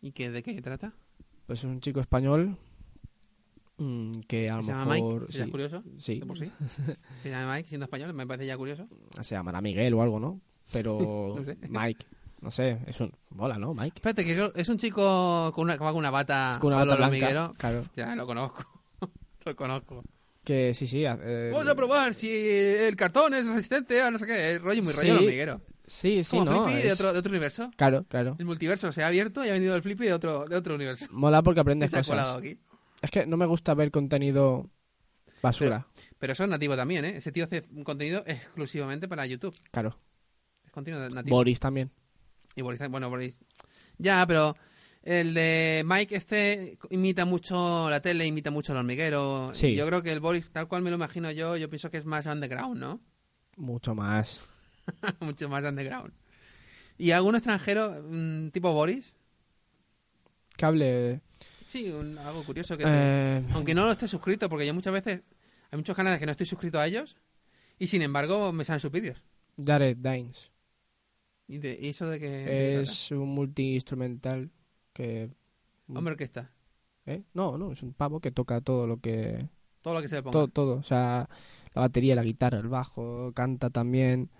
¿Y 0.00 0.12
que, 0.12 0.30
de 0.30 0.42
qué 0.42 0.60
trata? 0.62 0.92
Pues 1.46 1.60
es 1.60 1.64
un 1.64 1.80
chico 1.80 2.00
español 2.00 2.56
mm, 3.78 4.20
que 4.28 4.50
a 4.50 4.56
lo 4.56 4.62
¿Se 4.62 4.72
llama 4.72 4.94
mejor 4.94 5.20
Mike? 5.22 5.24
¿Eso 5.30 5.32
ya 5.32 5.36
sí, 5.38 5.42
es 5.42 5.50
curioso? 5.50 5.82
sí, 5.98 6.20
¿De 6.20 6.26
por 6.26 6.38
sí? 6.38 6.50
¿Se 7.22 7.30
llama 7.30 7.54
Mike 7.54 7.68
siendo 7.68 7.84
español? 7.84 8.14
Me 8.14 8.26
parece 8.26 8.46
ya 8.46 8.56
curioso. 8.56 8.88
se 9.20 9.34
llamará 9.34 9.60
Miguel 9.60 9.94
o 9.94 10.02
algo, 10.02 10.20
¿no? 10.20 10.40
Pero 10.72 11.34
No 11.36 11.44
sé. 11.44 11.56
Mike, 11.68 12.06
no 12.40 12.50
sé, 12.50 12.78
es 12.86 13.00
un 13.00 13.12
mola, 13.30 13.58
¿no? 13.58 13.74
Mike. 13.74 13.94
Espérate, 13.96 14.24
que 14.24 14.50
es 14.54 14.68
un 14.68 14.78
chico 14.78 15.52
con 15.54 15.64
una, 15.64 15.78
que 15.78 15.84
va 15.84 15.90
con 15.90 15.98
una 15.98 16.10
bata, 16.10 16.50
Es 16.52 16.58
con 16.58 16.72
una 16.72 16.84
bata 16.84 16.96
blanca, 16.96 17.52
claro. 17.56 17.84
Ya, 17.94 18.14
lo 18.16 18.26
conozco. 18.26 18.64
lo 19.44 19.56
conozco. 19.56 20.04
Que 20.44 20.74
sí, 20.74 20.86
sí. 20.86 21.04
eh, 21.04 21.50
Vamos 21.52 21.66
a 21.66 21.74
probar 21.74 22.14
si 22.14 22.28
el 22.30 22.94
cartón 22.94 23.34
es 23.34 23.46
resistente 23.46 24.00
a 24.00 24.12
no 24.12 24.18
sé 24.18 24.26
qué. 24.26 24.54
Es 24.54 24.62
rollo 24.62 24.80
muy 24.80 24.92
rollo 24.92 25.18
Sí, 25.18 25.24
hormiguero. 25.24 25.60
Sí, 25.86 26.24
sí, 26.24 26.30
Como 26.30 26.44
no. 26.50 26.64
Flippy 26.64 26.82
de, 26.82 26.92
otro, 26.92 27.12
de 27.12 27.18
otro 27.18 27.30
universo. 27.30 27.70
Claro, 27.76 28.04
claro. 28.08 28.36
El 28.38 28.44
multiverso 28.46 28.90
se 28.92 29.02
ha 29.04 29.06
abierto 29.06 29.44
y 29.44 29.48
ha 29.48 29.52
venido 29.52 29.76
el 29.76 29.82
Flippy 29.82 30.06
de 30.06 30.14
otro, 30.14 30.46
de 30.46 30.56
otro 30.56 30.74
universo. 30.74 31.06
Mola 31.10 31.42
porque 31.42 31.60
aprendes 31.60 31.90
se 31.90 31.98
ha 31.98 32.02
colado 32.02 32.34
cosas. 32.34 32.52
aquí. 32.52 32.60
Es 33.02 33.10
que 33.10 33.26
no 33.26 33.36
me 33.36 33.46
gusta 33.46 33.74
ver 33.74 33.90
contenido 33.90 34.68
basura. 35.42 35.86
Pero 36.18 36.32
eso 36.32 36.44
es 36.44 36.50
nativo 36.50 36.76
también, 36.76 37.04
¿eh? 37.04 37.16
Ese 37.16 37.30
tío 37.30 37.44
hace 37.44 37.64
un 37.70 37.84
contenido 37.84 38.24
exclusivamente 38.26 39.06
para 39.06 39.26
YouTube. 39.26 39.54
Claro. 39.70 39.98
Es 40.64 40.72
contenido 40.72 41.08
nativo. 41.08 41.36
Boris 41.36 41.60
también. 41.60 41.90
Y 42.56 42.62
Boris, 42.62 42.80
bueno, 42.88 43.08
Boris. 43.10 43.38
Ya, 43.98 44.26
pero 44.26 44.56
el 45.02 45.34
de 45.34 45.84
Mike 45.86 46.16
este 46.16 46.78
imita 46.90 47.24
mucho 47.24 47.88
la 47.88 48.00
tele, 48.00 48.26
imita 48.26 48.50
mucho 48.50 48.72
el 48.72 48.78
hormiguero. 48.78 49.50
Sí. 49.52 49.76
Yo 49.76 49.86
creo 49.86 50.02
que 50.02 50.10
el 50.10 50.20
Boris, 50.20 50.50
tal 50.50 50.66
cual 50.66 50.82
me 50.82 50.90
lo 50.90 50.96
imagino 50.96 51.30
yo, 51.30 51.56
yo 51.56 51.68
pienso 51.70 51.90
que 51.90 51.98
es 51.98 52.04
más 52.04 52.26
underground, 52.26 52.80
¿no? 52.80 53.00
Mucho 53.56 53.94
más. 53.94 54.40
mucho 55.20 55.48
más 55.48 55.64
underground. 55.64 56.12
¿Y 56.98 57.10
algún 57.10 57.34
extranjero 57.34 58.02
mm, 58.08 58.48
tipo 58.50 58.72
Boris? 58.72 59.14
Cable. 60.56 61.20
Sí, 61.68 61.90
un- 61.90 62.18
algo 62.18 62.42
curioso 62.44 62.76
que... 62.76 62.84
te- 62.84 62.90
Eh, 62.92 63.44
Aunque 63.52 63.74
no 63.74 63.84
lo 63.84 63.92
esté 63.92 64.06
suscrito, 64.08 64.48
porque 64.48 64.66
yo 64.66 64.74
muchas 64.74 64.92
veces... 64.92 65.22
Hay 65.70 65.76
muchos 65.78 65.96
canales 65.96 66.18
que 66.20 66.26
no 66.26 66.32
estoy 66.32 66.46
suscrito 66.46 66.78
a 66.78 66.86
ellos 66.86 67.16
y 67.78 67.88
sin 67.88 68.00
embargo 68.00 68.52
me 68.52 68.64
salen 68.64 68.80
sus 68.80 68.92
vídeos. 68.92 69.22
Jared 69.62 69.96
Dines. 69.96 70.50
¿Y, 71.48 71.58
de, 71.58 71.78
y 71.80 71.88
eso 71.88 72.08
de 72.08 72.20
que... 72.20 72.28
de 72.30 72.44
qué 72.46 72.80
Es 72.80 73.10
un 73.10 73.28
multi-instrumental 73.30 74.50
que... 74.92 75.28
trata? 75.86 75.98
Hombre 75.98 76.12
orquesta. 76.12 76.50
¿Eh? 77.04 77.22
No, 77.34 77.58
no, 77.58 77.72
es 77.72 77.82
un 77.82 77.92
pavo 77.92 78.20
que 78.20 78.30
toca 78.30 78.60
todo 78.60 78.86
lo 78.86 79.00
que... 79.00 79.48
Todo 79.82 79.94
lo 79.94 80.02
que 80.02 80.08
se 80.08 80.16
le 80.16 80.22
ponga. 80.22 80.32
Todo, 80.32 80.48
todo. 80.48 80.76
O 80.78 80.82
sea, 80.82 81.28
la 81.74 81.80
batería, 81.82 82.16
la 82.16 82.22
guitarra, 82.24 82.58
el 82.58 82.68
bajo, 82.68 83.32
canta 83.34 83.70
también. 83.70 84.30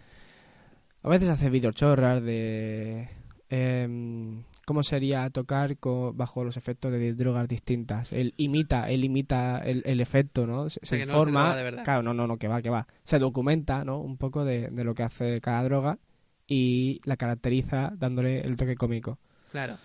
A 1.06 1.10
veces 1.10 1.28
hace 1.28 1.50
videochorras 1.50 2.22
de... 2.22 3.08
em, 3.48 4.42
¿Cómo 4.66 4.82
sería 4.82 5.30
tocar 5.30 5.76
bajo 6.14 6.42
los 6.42 6.56
efectos 6.56 6.90
de 6.90 7.14
drogas 7.14 7.46
distintas? 7.46 8.12
Él 8.12 8.34
imita, 8.36 8.90
él 8.90 9.04
imita 9.04 9.58
el, 9.60 9.82
el 9.86 10.00
efecto, 10.00 10.44
¿no? 10.48 10.68
Se, 10.68 10.80
O 10.82 10.86
sea, 10.86 10.98
se 10.98 11.06
no 11.06 11.54
de 11.54 11.62
verdad. 11.62 11.84
claro, 11.84 12.02
no, 12.02 12.12
no, 12.12 12.26
no, 12.26 12.36
que 12.36 12.48
va, 12.48 12.60
que 12.60 12.70
va. 12.70 12.88
Se 13.04 13.20
documenta, 13.20 13.84
¿no? 13.84 14.00
Un 14.00 14.16
poco 14.16 14.44
de, 14.44 14.68
de 14.68 14.82
lo 14.82 14.96
que 14.96 15.04
hace 15.04 15.40
cada 15.40 15.62
droga 15.62 16.00
y 16.48 17.00
la 17.04 17.16
caracteriza 17.16 17.92
dándole 17.96 18.40
el 18.40 18.56
toque 18.56 18.74
cómico. 18.74 19.20
Claro. 19.52 19.76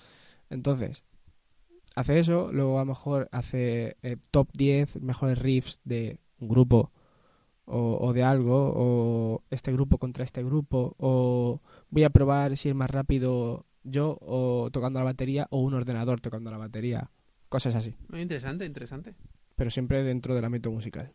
Entonces, 0.50 1.04
hace 1.96 2.18
eso, 2.18 2.52
luego 2.52 2.78
a 2.80 2.82
lo 2.82 2.88
mejor 2.88 3.30
hace 3.32 3.98
eh, 4.02 4.18
top 4.32 4.50
10 4.54 5.00
mejores 5.02 5.38
riffs 5.38 5.80
de 5.84 6.18
un 6.40 6.48
grupo 6.48 6.92
o, 7.66 7.98
o 8.02 8.14
de 8.14 8.24
algo, 8.24 8.74
o 8.76 9.44
este 9.50 9.72
grupo 9.72 9.98
contra 9.98 10.24
este 10.24 10.44
grupo, 10.44 10.96
o 10.98 11.62
voy 11.90 12.04
a 12.04 12.10
probar 12.10 12.58
si 12.58 12.70
es 12.70 12.76
más 12.76 12.90
rápido 12.90 13.66
yo 13.84 14.18
o 14.22 14.70
tocando 14.72 15.00
la 15.00 15.06
batería 15.06 15.48
o 15.50 15.60
un 15.62 15.74
ordenador 15.74 16.22
tocando 16.22 16.52
la 16.52 16.58
batería, 16.58 17.10
cosas 17.50 17.76
así, 17.76 17.96
Muy 18.10 18.22
interesante, 18.22 18.66
interesante. 18.66 19.16
pero 19.56 19.70
siempre 19.70 20.04
dentro 20.04 20.36
del 20.36 20.46
ámbito 20.46 20.72
musical. 20.72 21.12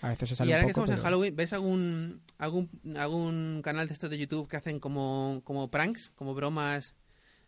A 0.00 0.08
veces 0.10 0.28
se 0.28 0.36
sale 0.36 0.50
Y 0.50 0.52
ahora 0.52 0.64
un 0.64 0.66
que 0.66 0.70
estamos 0.72 0.90
en 0.90 0.96
Halloween, 0.98 1.36
¿ves 1.36 1.52
algún, 1.54 2.20
algún, 2.36 2.68
algún 2.96 3.60
canal 3.62 3.86
de 3.88 3.94
estos 3.94 4.10
de 4.10 4.18
YouTube 4.18 4.48
que 4.48 4.56
hacen 4.58 4.78
como, 4.78 5.40
como 5.44 5.70
pranks, 5.70 6.10
como 6.14 6.34
bromas? 6.34 6.94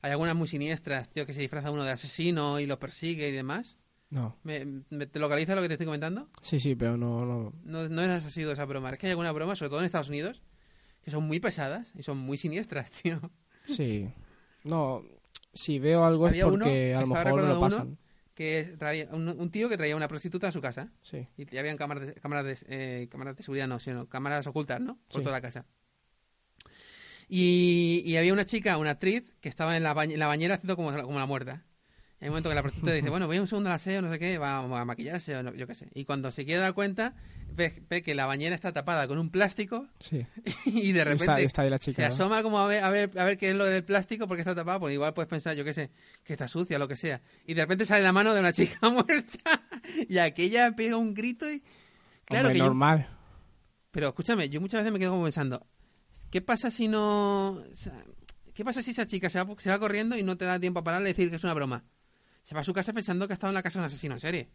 Hay 0.01 0.11
algunas 0.13 0.37
muy 0.37 0.49
siniestras, 0.49 1.11
tío, 1.11 1.27
que 1.27 1.35
se 1.35 1.41
disfraza 1.41 1.71
uno 1.71 1.85
de 1.85 1.91
asesino 1.91 2.59
y 2.61 2.67
lo 2.67 2.79
persigue 2.79 3.29
y 3.29 3.33
demás. 3.33 3.77
No, 4.09 4.37
¿Me, 4.45 4.65
me- 4.91 5.07
¿Te 5.07 5.19
localiza 5.19 5.55
lo 5.57 5.63
que 5.63 5.69
te 5.69 5.75
estoy 5.75 5.87
comentando? 5.87 6.29
sí, 6.41 6.61
sí, 6.61 6.75
pero 6.77 6.97
no, 6.97 7.25
no, 7.27 7.53
No, 7.65 7.89
no 7.89 8.03
es 8.03 8.25
así 8.25 8.43
de 8.43 8.53
esa 8.53 8.65
broma. 8.65 8.91
Es 8.91 8.99
que 8.99 9.07
hay 9.07 9.11
alguna 9.11 9.33
broma, 9.33 9.57
sobre 9.57 9.71
todo 9.71 9.81
en 9.81 9.87
Estados 9.87 10.09
Unidos, 10.09 10.43
que 11.03 11.11
son 11.11 11.25
muy 11.25 11.41
pesadas 11.41 11.93
y 11.97 12.03
son 12.05 12.19
muy 12.19 12.37
siniestras, 12.39 12.91
tío. 13.03 13.21
sí, 13.65 14.09
no, 14.65 15.03
si 15.55 15.79
veo 15.81 16.05
algo 16.05 16.27
es 16.29 16.33
Había 16.33 16.47
uno 16.47 16.65
porque 16.65 16.71
que 16.73 16.95
a 16.95 17.01
lo 17.01 17.07
mejor 17.09 17.35
me 17.35 17.43
lo 17.49 17.59
uno. 17.59 17.61
pasan. 17.61 17.99
Que 18.35 18.75
traía 18.79 19.09
un, 19.13 19.29
un 19.29 19.51
tío 19.51 19.69
que 19.71 19.79
traía 19.79 19.97
una 19.97 20.09
prostituta 20.09 20.49
a 20.49 20.53
su 20.53 20.61
casa 20.61 20.93
Sí. 21.03 21.27
y 21.39 21.47
ya 21.47 21.61
habían 21.61 21.79
cámaras 21.79 22.07
de, 22.09 22.15
cámaras 22.15 22.45
de, 22.45 22.59
eh, 22.69 23.09
cámaras 23.09 23.35
de 23.37 23.43
seguridad, 23.43 23.67
no, 23.67 23.79
sino 23.81 24.09
cámaras 24.11 24.47
ocultas, 24.47 24.79
¿no? 24.81 24.97
Por 25.09 25.21
Sí. 25.21 25.25
toda 25.25 25.33
la 25.33 25.41
casa. 25.41 25.65
Y, 27.29 28.03
y 28.05 28.17
había 28.19 28.33
una 28.33 28.45
chica, 28.45 28.77
una 28.79 28.91
actriz, 28.91 29.25
que 29.41 29.49
estaba 29.49 29.77
en 29.77 29.83
la, 29.83 29.95
bañ- 29.95 30.13
en 30.13 30.19
la 30.21 30.27
bañera 30.27 30.57
haciendo 30.57 30.77
como, 30.77 30.93
como 31.03 31.19
la 31.19 31.27
muerta. 31.27 31.65
Hay 32.21 32.29
un 32.29 32.33
momento 32.33 32.49
que 32.49 32.55
la 32.55 32.63
prostituta 32.63 32.93
dice, 32.93 33.11
bueno, 33.11 33.27
voy 33.27 33.39
un 33.39 33.47
segundo 33.47 33.69
al 33.69 33.77
aseo, 33.77 34.01
no 34.01 34.11
sé 34.11 34.19
qué, 34.19 34.39
va, 34.39 34.59
a 34.61 34.85
maquillarse 34.87 35.37
o 35.37 35.43
no- 35.43 35.55
yo 35.55 35.67
qué 35.67 35.75
sé. 35.75 35.89
Y 35.95 36.05
cuando 36.07 36.31
se 36.31 36.47
quiere 36.47 36.61
dar 36.63 36.73
cuenta, 36.73 37.15
ve, 37.55 37.83
ve 37.91 38.03
que 38.03 38.15
la 38.15 38.25
bañera 38.25 38.55
está 38.55 38.73
tapada 38.73 39.07
con 39.07 39.19
un 39.19 39.29
plástico 39.29 39.87
Sí. 40.01 40.27
y 40.65 40.93
de 40.93 41.05
repente 41.05 41.25
está, 41.25 41.41
está 41.41 41.63
ahí 41.63 41.71
la 41.71 41.77
se 41.79 41.91
chica. 41.91 42.03
¿no? 42.03 42.09
asoma 42.09 42.43
como 42.43 42.59
a 42.59 42.67
ver, 42.67 42.83
a 42.83 42.89
ver 42.89 43.11
a 43.19 43.25
ver 43.25 43.37
qué 43.37 43.51
es 43.51 43.55
lo 43.55 43.67
del 43.67 43.85
plástico 43.85 44.27
porque 44.27 44.41
está 44.41 44.55
tapado, 44.55 44.81
pues 44.81 44.95
igual 44.95 45.13
puedes 45.13 45.29
pensar, 45.29 45.55
yo 45.57 45.65
qué 45.65 45.75
sé, 45.75 45.91
que 46.25 46.33
está 46.33 46.49
sucia, 46.49 46.79
lo 46.79 46.89
que 46.89 46.97
sea. 46.97 47.21
Y 47.47 47.53
de 47.53 47.61
repente 47.63 47.85
sale 47.85 48.03
la 48.03 48.13
mano 48.13 48.33
de 48.33 48.41
una 48.41 48.53
chica 48.53 48.79
muerta 48.91 49.63
y 50.09 50.17
aquella 50.17 50.73
pega 50.75 50.97
un 50.97 51.13
grito 51.13 51.51
y... 51.51 51.63
Claro 52.25 52.47
Hombre, 52.49 52.53
que 52.55 52.59
yo- 52.61 52.65
normal. 52.65 53.09
pero 53.91 54.09
escúchame, 54.09 54.49
yo 54.49 54.61
muchas 54.63 54.81
veces 54.81 54.93
me 54.93 54.99
quedo 54.99 55.11
como 55.11 55.25
pensando, 55.25 55.67
¿qué 56.31 56.41
pasa 56.41 56.71
si 56.71 56.89
no... 56.89 57.63
¿Qué 58.55 58.65
pasa 58.65 58.83
si 58.83 58.93
esa 58.93 59.07
chica 59.07 59.29
se 59.29 59.43
va, 59.43 59.55
se 59.59 59.69
va 59.69 59.79
corriendo 59.79 60.17
y 60.17 60.23
no 60.23 60.39
te 60.39 60.47
da 60.47 60.59
tiempo 60.59 60.81
a 60.81 60.83
pararle 60.83 61.11
y 61.11 61.13
decir 61.13 61.29
que 61.29 61.37
es 61.37 61.45
una 61.45 61.53
broma? 61.53 61.85
Se 62.47 62.55
va 62.55 62.61
a 62.61 62.65
su 62.65 62.73
casa 62.73 62.93
pensando 62.93 63.27
que 63.27 63.33
ha 63.33 63.35
estado 63.35 63.51
en 63.51 63.55
la 63.55 63.63
casa 63.65 63.81
de 63.81 63.83
un 63.83 63.87
asesino 63.87 64.15
en 64.15 64.21
serie. 64.21 64.49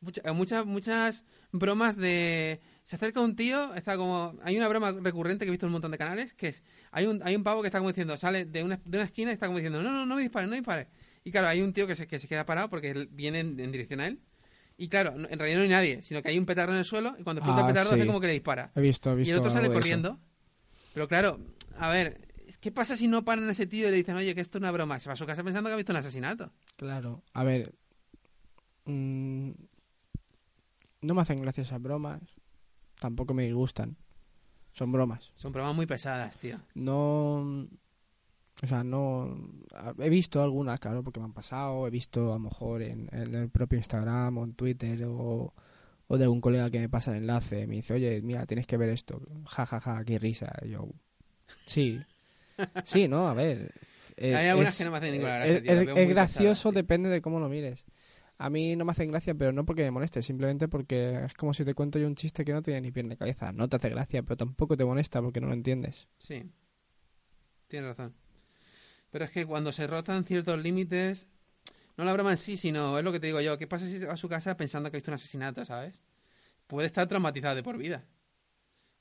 Mucha- 0.00 0.22
eh, 0.24 0.32
muchas, 0.32 0.64
muchas 0.64 1.24
bromas 1.52 1.96
de... 1.98 2.60
Se 2.84 2.96
acerca 2.96 3.20
un 3.20 3.36
tío, 3.36 3.74
está 3.74 3.98
como... 3.98 4.34
Hay 4.42 4.56
una 4.56 4.66
broma 4.66 4.92
recurrente 4.92 5.44
que 5.44 5.48
he 5.48 5.52
visto 5.52 5.66
en 5.66 5.68
un 5.68 5.72
montón 5.74 5.90
de 5.90 5.98
canales, 5.98 6.32
que 6.32 6.48
es... 6.48 6.62
Hay 6.90 7.04
un, 7.04 7.20
hay 7.22 7.36
un 7.36 7.44
pavo 7.44 7.60
que 7.60 7.68
está 7.68 7.78
como 7.80 7.90
diciendo, 7.90 8.16
sale 8.16 8.46
de 8.46 8.64
una, 8.64 8.80
de 8.82 8.96
una 8.98 9.04
esquina 9.04 9.30
y 9.30 9.34
está 9.34 9.46
como 9.46 9.58
diciendo, 9.58 9.82
no, 9.82 9.92
no, 9.92 10.06
no 10.06 10.16
me 10.16 10.22
dispare, 10.22 10.46
no 10.46 10.52
me 10.52 10.56
dispare. 10.56 10.88
Y 11.22 11.30
claro, 11.30 11.48
hay 11.48 11.60
un 11.60 11.74
tío 11.74 11.86
que 11.86 11.94
se, 11.94 12.06
que 12.08 12.18
se 12.18 12.26
queda 12.26 12.46
parado 12.46 12.70
porque 12.70 13.06
viene 13.10 13.40
en, 13.40 13.60
en 13.60 13.70
dirección 13.70 14.00
a 14.00 14.06
él. 14.06 14.18
Y 14.78 14.88
claro, 14.88 15.12
en 15.14 15.38
realidad 15.38 15.58
no 15.58 15.62
hay 15.64 15.68
nadie, 15.68 16.00
sino 16.02 16.22
que 16.22 16.30
hay 16.30 16.38
un 16.38 16.46
petardo 16.46 16.72
en 16.72 16.78
el 16.78 16.84
suelo 16.86 17.14
y 17.18 17.22
cuando 17.22 17.40
explota 17.40 17.60
Ah, 17.60 17.68
el 17.68 17.72
petardo 17.74 17.90
sí. 17.92 17.96
hace 18.00 18.06
como 18.06 18.20
que 18.20 18.26
le 18.28 18.32
dispara. 18.32 18.72
He 18.74 18.80
visto, 18.80 19.10
he 19.10 19.14
Y 19.14 19.16
visto. 19.18 19.34
el 19.34 19.38
otro 19.40 19.52
sale 19.52 19.70
corriendo. 19.70 20.18
Pero 20.94 21.06
claro, 21.06 21.38
a 21.78 21.90
ver, 21.90 22.31
¿qué 22.58 22.72
pasa 22.72 22.96
si 22.96 23.08
no 23.08 23.24
paran 23.24 23.48
a 23.48 23.52
ese 23.52 23.66
tío 23.66 23.88
y 23.88 23.90
le 23.90 23.96
dicen, 23.98 24.16
oye, 24.16 24.34
que 24.34 24.40
esto 24.40 24.58
es 24.58 24.62
una 24.62 24.70
broma? 24.72 24.98
Se 24.98 25.08
va 25.08 25.14
a 25.14 25.16
su 25.16 25.26
casa 25.26 25.44
pensando 25.44 25.68
que 25.68 25.74
ha 25.74 25.76
visto 25.76 25.92
un 25.92 25.98
asesinato. 25.98 26.50
Claro. 26.76 27.22
A 27.32 27.44
ver. 27.44 27.74
mm, 28.84 29.50
no 31.02 31.14
me 31.14 31.22
hacen 31.22 31.40
gracia 31.42 31.62
esas 31.62 31.82
bromas. 31.82 32.20
Tampoco 33.00 33.34
me 33.34 33.44
disgustan. 33.44 33.96
Son 34.72 34.90
bromas. 34.92 35.32
Son 35.36 35.52
bromas 35.52 35.74
muy 35.74 35.86
pesadas, 35.86 36.36
tío. 36.36 36.58
No. 36.74 37.68
O 38.62 38.66
sea, 38.66 38.84
no. 38.84 39.36
He 39.98 40.08
visto 40.08 40.42
algunas, 40.42 40.78
claro, 40.78 41.02
porque 41.02 41.20
me 41.20 41.26
han 41.26 41.32
pasado. 41.32 41.86
He 41.86 41.90
visto 41.90 42.30
a 42.30 42.34
lo 42.34 42.38
mejor 42.38 42.82
en, 42.82 43.08
en 43.12 43.34
el 43.34 43.50
propio 43.50 43.78
Instagram 43.78 44.38
o 44.38 44.44
en 44.44 44.54
Twitter 44.54 45.04
o, 45.06 45.52
o 46.06 46.18
de 46.18 46.24
algún 46.24 46.40
colega 46.40 46.70
que 46.70 46.78
me 46.78 46.88
pasa 46.88 47.10
el 47.10 47.18
enlace. 47.18 47.66
Me 47.66 47.76
dice, 47.76 47.94
oye, 47.94 48.22
mira, 48.22 48.46
tienes 48.46 48.66
que 48.66 48.76
ver 48.76 48.90
esto. 48.90 49.20
Ja, 49.46 49.66
ja, 49.66 49.80
ja, 49.80 50.04
qué 50.04 50.18
risa. 50.18 50.52
Yo, 50.66 50.88
sí. 51.66 52.00
Sí, 52.84 53.08
¿no? 53.08 53.28
A 53.28 53.34
ver. 53.34 53.72
eh, 54.16 54.34
Hay 54.34 54.48
algunas 54.48 54.72
es- 54.72 54.78
que 54.78 54.84
no 54.84 54.90
me 54.90 54.96
hacen 54.98 55.12
ninguna 55.12 55.44
eh, 55.44 55.60
gracia, 55.60 55.72
Es, 55.74 55.94
tío, 55.94 56.08
gracioso, 56.08 56.72
depende 56.72 57.08
de 57.08 57.20
cómo 57.22 57.40
lo 57.40 57.48
mires. 57.48 57.84
A 58.38 58.50
mí 58.50 58.74
no 58.74 58.84
me 58.84 58.90
hacen 58.90 59.08
gracia, 59.10 59.34
pero 59.34 59.52
no 59.52 59.64
porque 59.64 59.82
me 59.84 59.90
moleste, 59.92 60.20
simplemente 60.20 60.66
porque 60.66 61.24
es 61.26 61.34
como 61.34 61.54
si 61.54 61.64
te 61.64 61.74
cuento 61.74 61.98
yo 61.98 62.06
un 62.08 62.16
chiste 62.16 62.44
que 62.44 62.52
no 62.52 62.62
tiene 62.62 62.80
ni 62.80 62.90
pie 62.90 63.04
ni 63.04 63.16
cabeza. 63.16 63.52
No 63.52 63.68
te 63.68 63.76
hace 63.76 63.88
gracia, 63.90 64.22
pero 64.22 64.36
tampoco 64.36 64.76
te 64.76 64.84
molesta 64.84 65.22
porque 65.22 65.40
no 65.40 65.46
lo 65.46 65.54
entiendes. 65.54 66.08
Sí. 66.18 66.42
Tienes 67.68 67.88
razón. 67.90 68.14
Pero 69.10 69.24
es 69.26 69.30
que 69.30 69.46
cuando 69.46 69.72
se 69.72 69.86
rotan 69.86 70.24
ciertos 70.24 70.58
límites, 70.60 71.28
no 71.96 72.04
la 72.04 72.12
broma 72.12 72.32
en 72.32 72.38
sí, 72.38 72.56
sino 72.56 72.98
es 72.98 73.04
lo 73.04 73.12
que 73.12 73.20
te 73.20 73.26
digo 73.26 73.40
yo. 73.40 73.58
¿Qué 73.58 73.66
pasa 73.66 73.86
si 73.86 73.98
va 74.00 74.14
a 74.14 74.16
su 74.16 74.28
casa 74.28 74.56
pensando 74.56 74.90
que 74.90 74.96
ha 74.96 74.98
visto 74.98 75.10
un 75.10 75.16
asesinato, 75.16 75.64
¿sabes? 75.64 76.02
Puede 76.66 76.86
estar 76.86 77.06
traumatizado 77.06 77.54
de 77.54 77.62
por 77.62 77.76
vida. 77.76 78.04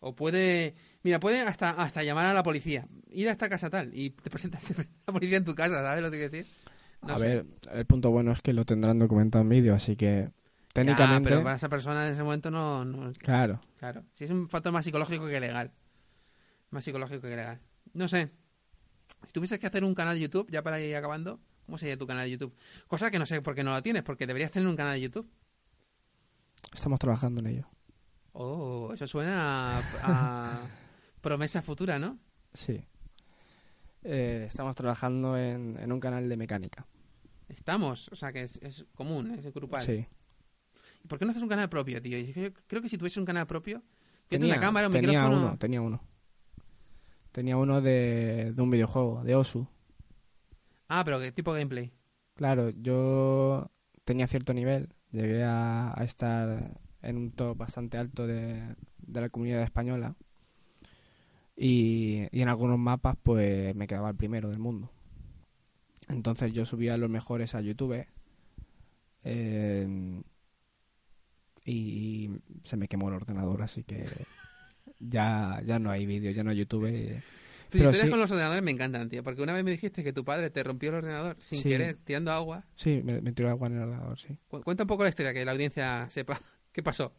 O 0.01 0.13
puede... 0.15 0.75
Mira, 1.03 1.19
puede 1.19 1.39
hasta, 1.41 1.69
hasta 1.71 2.03
llamar 2.03 2.25
a 2.25 2.33
la 2.33 2.43
policía. 2.43 2.85
Ir 3.09 3.29
a 3.29 3.31
esta 3.31 3.47
casa 3.49 3.69
tal 3.69 3.91
y 3.97 4.09
te 4.11 4.29
presentas 4.29 4.63
se 4.63 4.73
presenta 4.75 4.99
la 5.07 5.13
policía 5.13 5.37
en 5.37 5.45
tu 5.45 5.55
casa, 5.55 5.81
¿sabes 5.83 6.01
lo 6.03 6.11
que 6.11 6.17
quiero 6.17 6.31
decir? 6.31 6.51
No 7.03 7.13
a 7.13 7.17
sé. 7.17 7.25
ver, 7.25 7.45
el 7.71 7.85
punto 7.85 8.11
bueno 8.11 8.31
es 8.31 8.41
que 8.41 8.53
lo 8.53 8.65
tendrán 8.65 8.99
documentado 8.99 9.41
en 9.43 9.49
vídeo, 9.49 9.73
así 9.73 9.95
que 9.95 10.25
Ya, 10.25 10.31
técnicamente... 10.73 11.29
pero 11.29 11.41
para 11.43 11.55
esa 11.55 11.69
persona 11.69 12.05
en 12.07 12.13
ese 12.13 12.23
momento 12.23 12.51
no, 12.51 12.83
no- 12.85 13.11
Claro. 13.13 13.61
Claro. 13.77 14.03
Si 14.13 14.23
es 14.25 14.31
un 14.31 14.49
factor 14.49 14.71
más 14.73 14.83
psicológico 14.85 15.27
que 15.27 15.39
legal. 15.39 15.71
Más 16.71 16.83
psicológico 16.83 17.21
que 17.21 17.35
legal. 17.35 17.59
No 17.93 18.07
sé. 18.07 18.31
Si 19.27 19.33
tuvieses 19.33 19.59
que 19.59 19.67
hacer 19.67 19.83
un 19.83 19.93
canal 19.95 20.15
de 20.15 20.21
YouTube, 20.21 20.49
ya 20.51 20.61
para 20.63 20.79
ir 20.81 20.95
acabando, 20.95 21.39
¿cómo 21.65 21.77
sería 21.77 21.97
tu 21.97 22.07
canal 22.07 22.25
de 22.25 22.31
YouTube? 22.31 22.55
Cosa 22.87 23.11
que 23.11 23.19
no 23.19 23.25
sé 23.25 23.41
por 23.41 23.53
qué 23.55 23.63
no 23.63 23.71
lo 23.71 23.81
tienes, 23.83 24.03
porque 24.03 24.25
deberías 24.27 24.51
tener 24.51 24.67
un 24.67 24.75
canal 24.75 24.93
de 24.93 25.01
YouTube. 25.01 25.29
Estamos 26.73 26.99
trabajando 26.99 27.41
en 27.41 27.47
ello. 27.47 27.67
Oh, 28.33 28.91
eso 28.93 29.07
suena 29.07 29.79
a, 29.79 29.81
a 30.03 30.61
promesa 31.21 31.61
futura, 31.61 31.99
¿no? 31.99 32.17
Sí. 32.53 32.83
Eh, 34.03 34.45
estamos 34.47 34.75
trabajando 34.75 35.37
en, 35.37 35.77
en 35.79 35.91
un 35.91 35.99
canal 35.99 36.27
de 36.27 36.37
mecánica. 36.37 36.87
Estamos, 37.49 38.07
o 38.11 38.15
sea 38.15 38.31
que 38.31 38.43
es, 38.43 38.57
es 38.61 38.85
común, 38.95 39.31
es 39.37 39.53
grupal. 39.53 39.81
Sí. 39.81 40.05
¿Y 41.03 41.07
por 41.07 41.19
qué 41.19 41.25
no 41.25 41.31
haces 41.31 41.43
un 41.43 41.49
canal 41.49 41.69
propio, 41.69 42.01
tío? 42.01 42.17
Creo, 42.67 42.81
que 42.81 42.89
si 42.89 42.97
tuviese 42.97 43.19
un 43.19 43.25
canal 43.25 43.45
propio, 43.47 43.83
Tenía, 44.27 44.53
una 44.53 44.59
cámara, 44.61 44.87
un 44.87 44.93
tenía 44.93 45.09
micrófono... 45.09 45.47
uno, 45.47 45.57
tenía 45.57 45.81
uno. 45.81 46.01
Tenía 47.31 47.57
uno 47.57 47.81
de, 47.81 48.53
de 48.53 48.61
un 48.61 48.71
videojuego, 48.71 49.23
de 49.23 49.35
Osu. 49.35 49.67
Ah, 50.87 51.03
pero 51.03 51.19
¿qué 51.19 51.31
tipo 51.31 51.53
de 51.53 51.61
gameplay? 51.61 51.91
Claro, 52.35 52.69
yo 52.69 53.69
tenía 54.05 54.27
cierto 54.27 54.53
nivel. 54.53 54.93
Llegué 55.11 55.43
a, 55.43 55.93
a 55.97 56.03
estar 56.03 56.79
en 57.01 57.17
un 57.17 57.31
top 57.31 57.57
bastante 57.57 57.97
alto 57.97 58.27
de, 58.27 58.75
de 58.99 59.21
la 59.21 59.29
comunidad 59.29 59.63
española. 59.63 60.15
Y, 61.55 62.27
y 62.31 62.41
en 62.41 62.49
algunos 62.49 62.79
mapas, 62.79 63.17
pues 63.21 63.75
me 63.75 63.87
quedaba 63.87 64.09
el 64.09 64.15
primero 64.15 64.49
del 64.49 64.59
mundo. 64.59 64.89
Entonces 66.07 66.53
yo 66.53 66.65
subía 66.65 66.97
los 66.97 67.09
mejores 67.09 67.53
a 67.55 67.61
YouTube. 67.61 68.05
eh, 69.23 70.21
y 71.63 72.29
se 72.63 72.75
me 72.77 72.87
quemó 72.87 73.09
el 73.09 73.15
ordenador, 73.15 73.61
así 73.61 73.83
que 73.83 74.05
ya, 74.99 75.61
ya 75.65 75.77
no 75.79 75.91
hay 75.91 76.05
vídeos, 76.05 76.35
ya 76.35 76.43
no 76.43 76.49
hay 76.51 76.57
YouTube. 76.57 76.85
eh. 76.87 77.21
Tus 77.69 77.79
Pero 77.79 77.91
historias 77.91 78.07
sí. 78.07 78.09
con 78.09 78.19
los 78.19 78.31
ordenadores 78.31 78.63
me 78.63 78.71
encantan, 78.71 79.07
tío. 79.09 79.23
Porque 79.23 79.41
una 79.41 79.53
vez 79.53 79.63
me 79.63 79.71
dijiste 79.71 80.03
que 80.03 80.11
tu 80.11 80.25
padre 80.25 80.49
te 80.49 80.63
rompió 80.63 80.89
el 80.89 80.95
ordenador 80.95 81.37
sin 81.39 81.59
Sí. 81.59 81.69
querer, 81.69 81.97
tirando 82.03 82.31
agua. 82.31 82.65
Sí, 82.75 83.01
me, 83.03 83.21
me 83.21 83.31
tiró 83.31 83.49
agua 83.49 83.67
en 83.67 83.75
el 83.75 83.83
ordenador, 83.83 84.19
sí. 84.19 84.35
Cu- 84.49 84.61
Cuenta 84.63 84.83
un 84.83 84.87
poco 84.87 85.03
la 85.03 85.09
historia, 85.09 85.33
que 85.33 85.45
la 85.45 85.51
audiencia 85.53 86.09
sepa 86.09 86.41
qué 86.71 86.83
pasó. 86.83 87.11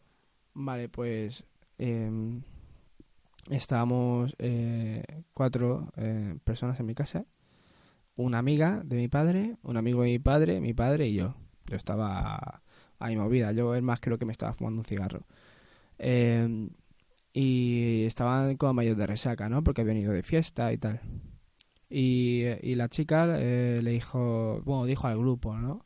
Vale, 0.53 0.89
pues 0.89 1.43
em, 1.77 2.41
estábamos 3.49 4.35
eh, 4.39 5.03
cuatro 5.33 5.91
eh, 5.97 6.37
personas 6.43 6.79
en 6.79 6.85
mi 6.85 6.95
casa. 6.95 7.25
Una 8.15 8.37
amiga 8.37 8.81
de 8.85 8.95
mi 8.95 9.07
padre, 9.07 9.57
un 9.63 9.77
amigo 9.77 10.03
de 10.03 10.09
mi 10.09 10.19
padre, 10.19 10.61
mi 10.61 10.73
padre 10.73 11.07
y 11.07 11.15
yo. 11.15 11.35
Yo 11.65 11.75
estaba 11.75 12.61
a 12.99 13.07
mi 13.07 13.17
movida. 13.17 13.51
Yo, 13.51 13.75
es 13.75 13.81
más, 13.83 13.99
creo 13.99 14.17
que 14.17 14.25
me 14.25 14.31
estaba 14.31 14.53
fumando 14.53 14.81
un 14.81 14.85
cigarro. 14.85 15.25
Em, 15.97 16.69
y 17.33 18.03
estaban 18.05 18.57
como 18.57 18.75
medio 18.75 18.95
de 18.95 19.07
resaca, 19.07 19.49
¿no? 19.49 19.63
Porque 19.63 19.81
habían 19.81 19.97
ido 19.97 20.13
de 20.13 20.23
fiesta 20.23 20.71
y 20.73 20.77
tal. 20.77 21.01
Y, 21.89 22.43
y 22.61 22.75
la 22.75 22.89
chica 22.89 23.35
eh, 23.39 23.79
le 23.81 23.91
dijo, 23.91 24.61
bueno, 24.65 24.85
dijo 24.85 25.07
al 25.07 25.17
grupo, 25.17 25.55
¿no? 25.57 25.85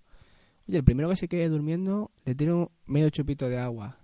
Oye, 0.67 0.77
el 0.77 0.83
primero 0.83 1.09
que 1.09 1.15
se 1.15 1.27
quede 1.27 1.49
durmiendo 1.49 2.11
le 2.25 2.35
tiro 2.35 2.71
medio 2.85 3.09
chupito 3.09 3.47
de 3.49 3.57
agua. 3.57 3.97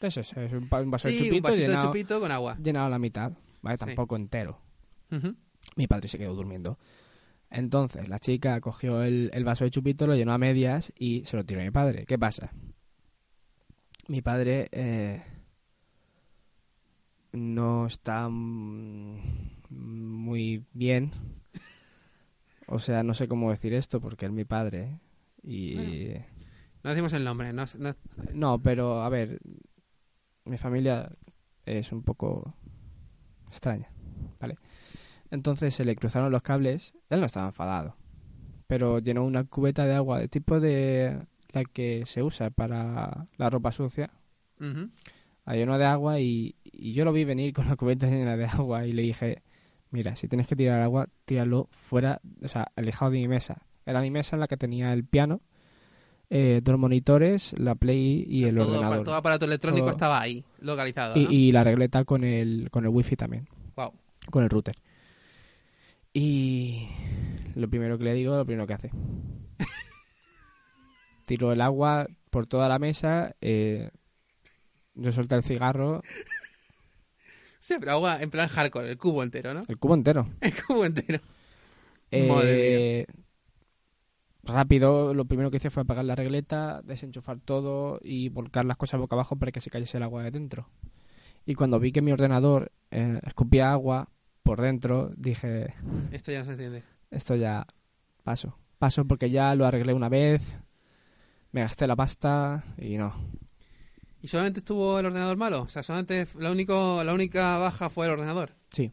Eso 0.00 0.20
es, 0.20 0.32
es 0.36 0.52
un, 0.52 0.68
vaso 0.68 1.08
de 1.08 1.14
Sí, 1.14 1.20
un 1.20 1.36
chupito 1.36 1.52
de 1.52 1.78
chupito 1.78 2.20
con 2.20 2.30
agua. 2.30 2.58
llenado 2.62 2.86
a 2.86 2.90
la 2.90 2.98
mitad, 2.98 3.32
¿vale? 3.62 3.78
Sí. 3.78 3.84
Tampoco 3.86 4.16
entero. 4.16 4.60
Mi 5.76 5.86
padre 5.86 6.08
se 6.08 6.18
quedó 6.18 6.34
durmiendo. 6.34 6.78
Entonces, 7.50 8.08
la 8.08 8.18
chica 8.18 8.60
cogió 8.60 9.02
el, 9.02 9.30
el 9.32 9.44
vaso 9.44 9.64
de 9.64 9.70
chupito, 9.70 10.06
lo 10.06 10.14
llenó 10.16 10.32
a 10.32 10.38
medias 10.38 10.92
y 10.98 11.24
se 11.24 11.36
lo 11.36 11.44
tiró 11.44 11.60
a 11.60 11.64
mi 11.64 11.70
padre. 11.70 12.04
¿Qué 12.06 12.18
pasa? 12.18 12.52
Mi 14.08 14.20
padre 14.20 14.68
eh, 14.72 15.22
no 17.32 17.86
está 17.86 18.28
muy 19.70 20.64
bien. 20.72 21.12
O 22.66 22.78
sea, 22.80 23.02
no 23.02 23.14
sé 23.14 23.28
cómo 23.28 23.50
decir 23.50 23.74
esto 23.74 24.00
porque 24.00 24.26
es 24.26 24.32
mi 24.32 24.44
padre. 24.44 24.98
Y... 25.46 26.14
No 26.82 26.90
decimos 26.90 27.12
el 27.14 27.24
nombre, 27.24 27.52
no, 27.52 27.64
no- 27.78 27.94
No, 28.34 28.58
pero 28.60 29.02
a 29.02 29.08
ver, 29.08 29.40
mi 30.44 30.56
familia 30.56 31.10
es 31.64 31.92
un 31.92 32.02
poco 32.02 32.54
extraña, 33.48 33.90
¿vale? 34.40 34.56
Entonces 35.30 35.74
se 35.74 35.84
le 35.84 35.96
cruzaron 35.96 36.30
los 36.30 36.42
cables, 36.42 36.94
él 37.10 37.20
no 37.20 37.26
estaba 37.26 37.46
enfadado, 37.46 37.96
pero 38.66 38.98
llenó 39.00 39.24
una 39.24 39.44
cubeta 39.44 39.84
de 39.86 39.94
agua 39.94 40.20
de 40.20 40.28
tipo 40.28 40.60
de 40.60 41.26
la 41.52 41.64
que 41.64 42.04
se 42.06 42.22
usa 42.22 42.50
para 42.50 43.26
la 43.36 43.50
ropa 43.50 43.72
sucia, 43.72 44.10
Ujú. 44.60 44.90
la 45.44 45.54
llenó 45.54 45.78
de 45.78 45.84
agua 45.86 46.20
y, 46.20 46.54
y 46.62 46.92
yo 46.92 47.04
lo 47.04 47.12
vi 47.12 47.24
venir 47.24 47.52
con 47.52 47.66
la 47.68 47.76
cubeta 47.76 48.06
llena 48.08 48.36
de 48.36 48.44
agua 48.46 48.86
y 48.86 48.92
le 48.92 49.02
dije, 49.02 49.42
mira, 49.90 50.14
si 50.14 50.28
tienes 50.28 50.46
que 50.46 50.54
tirar 50.56 50.80
agua, 50.82 51.08
tíralo 51.24 51.68
fuera, 51.72 52.20
o 52.42 52.48
sea, 52.48 52.70
alejado 52.76 53.10
de 53.10 53.18
mi 53.18 53.28
mesa. 53.28 53.65
Era 53.86 54.00
mi 54.02 54.10
mesa 54.10 54.36
en 54.36 54.40
la 54.40 54.48
que 54.48 54.56
tenía 54.56 54.92
el 54.92 55.04
piano, 55.04 55.40
eh, 56.28 56.60
dos 56.62 56.78
monitores, 56.78 57.54
la 57.58 57.76
Play 57.76 58.24
y 58.28 58.44
el 58.44 58.56
todo, 58.56 58.68
ordenador. 58.68 59.04
todo 59.04 59.14
aparato 59.14 59.44
electrónico 59.44 59.86
Todo. 59.86 59.92
estaba 59.96 60.20
ahí, 60.20 60.44
localizado. 60.60 61.16
Y, 61.16 61.24
¿no? 61.24 61.30
y 61.30 61.52
la 61.52 61.62
regleta 61.64 62.04
con 62.04 62.24
el, 62.24 62.68
con 62.72 62.84
el 62.84 62.90
wifi 62.90 63.16
también, 63.16 63.48
Guau. 63.76 63.92
con 64.30 64.42
el 64.42 64.50
router. 64.50 64.76
Y 66.12 66.88
lo 67.54 67.68
primero 67.68 67.96
que 67.98 68.04
le 68.04 68.14
digo, 68.14 68.36
lo 68.36 68.44
primero 68.44 68.66
que 68.66 68.74
hace. 68.74 68.90
Tiro 71.26 71.52
el 71.52 71.60
agua 71.60 72.06
por 72.30 72.46
toda 72.46 72.68
la 72.68 72.78
mesa, 72.78 73.34
eh, 73.40 73.90
yo 74.94 75.12
solté 75.12 75.36
el 75.36 75.42
cigarro, 75.42 76.02
Sí, 77.58 77.74
pero 77.80 77.92
agua 77.92 78.22
en 78.22 78.30
plan 78.30 78.48
hardcore, 78.48 78.88
el 78.90 78.96
cubo 78.96 79.24
entero, 79.24 79.52
¿no? 79.52 79.62
el 79.66 79.76
cubo 79.78 79.94
entero. 79.94 80.28
El 80.40 80.52
cubo 80.62 80.84
entero. 80.84 81.18
Eh, 82.12 82.28
Madre 82.28 83.06
rápido, 84.46 85.14
lo 85.14 85.24
primero 85.24 85.50
que 85.50 85.56
hice 85.58 85.70
fue 85.70 85.82
apagar 85.82 86.04
la 86.04 86.14
regleta, 86.14 86.82
desenchufar 86.82 87.40
todo 87.40 87.98
y 88.02 88.28
volcar 88.28 88.64
las 88.64 88.76
cosas 88.76 89.00
boca 89.00 89.14
abajo 89.16 89.36
para 89.36 89.52
que 89.52 89.60
se 89.60 89.70
cayese 89.70 89.96
el 89.98 90.02
agua 90.02 90.22
de 90.22 90.30
dentro. 90.30 90.68
Y 91.44 91.54
cuando 91.54 91.78
vi 91.78 91.92
que 91.92 92.02
mi 92.02 92.12
ordenador 92.12 92.72
eh, 92.90 93.20
escupía 93.24 93.72
agua 93.72 94.08
por 94.42 94.60
dentro, 94.60 95.10
dije, 95.16 95.74
Esto 96.10 96.32
ya 96.32 96.40
no 96.40 96.44
se 96.46 96.52
entiende. 96.52 96.82
esto 97.10 97.34
ya 97.36 97.66
paso. 98.22 98.58
Paso 98.78 99.04
porque 99.06 99.30
ya 99.30 99.54
lo 99.54 99.64
arreglé 99.66 99.94
una 99.94 100.08
vez, 100.08 100.58
me 101.52 101.62
gasté 101.62 101.86
la 101.86 101.96
pasta 101.96 102.62
y 102.78 102.96
no. 102.98 103.14
¿Y 104.20 104.28
solamente 104.28 104.58
estuvo 104.60 104.98
el 104.98 105.06
ordenador 105.06 105.36
malo? 105.36 105.62
O 105.62 105.68
sea, 105.68 105.82
solamente 105.82 106.26
la, 106.38 106.50
único, 106.50 107.02
la 107.04 107.14
única 107.14 107.58
baja 107.58 107.88
fue 107.90 108.06
el 108.06 108.12
ordenador. 108.12 108.50
Sí. 108.70 108.92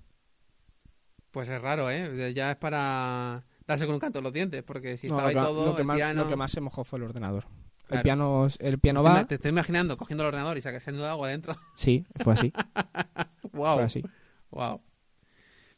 Pues 1.32 1.50
es 1.50 1.60
raro, 1.62 1.90
¿eh? 1.90 2.34
Ya 2.34 2.52
es 2.52 2.58
para 2.58 3.44
darse 3.68 3.86
con 3.86 3.96
un 3.96 4.00
canto 4.00 4.20
en 4.20 4.24
los 4.24 4.34
dientes, 4.34 4.64
porque 4.64 4.98
si 4.98 5.08
No, 5.08 5.14
estaba 5.16 5.30
ahí 5.30 5.36
todo, 5.36 5.66
lo 5.68 5.76
que 5.76 5.82
el 5.82 5.88
más, 5.88 5.98
piano... 5.98 6.24
lo 6.24 6.30
que 6.30 6.36
más 6.36 6.52
se 6.52 6.62
mojó 6.62 6.84
fue 6.84 7.00
el 7.00 7.04
ordenador. 7.06 7.46
El 7.90 8.02
piano, 8.02 8.48
el 8.60 8.80
piano 8.80 9.04
Te 9.04 9.10
va. 9.10 9.26
Te 9.26 9.36
estoy 9.36 9.50
imaginando 9.50 9.98
cogiendo 9.98 10.24
el 10.24 10.30
ordenador 10.30 10.58
y 10.58 10.62
sacando 10.62 11.06
agua 11.08 11.28
dentro. 11.30 11.56
Sí, 11.76 12.06
fue 12.24 12.34
así. 12.34 12.52
wow. 13.54 13.76
Fue 13.76 13.84
así. 13.84 14.04
Wow. 14.52 14.82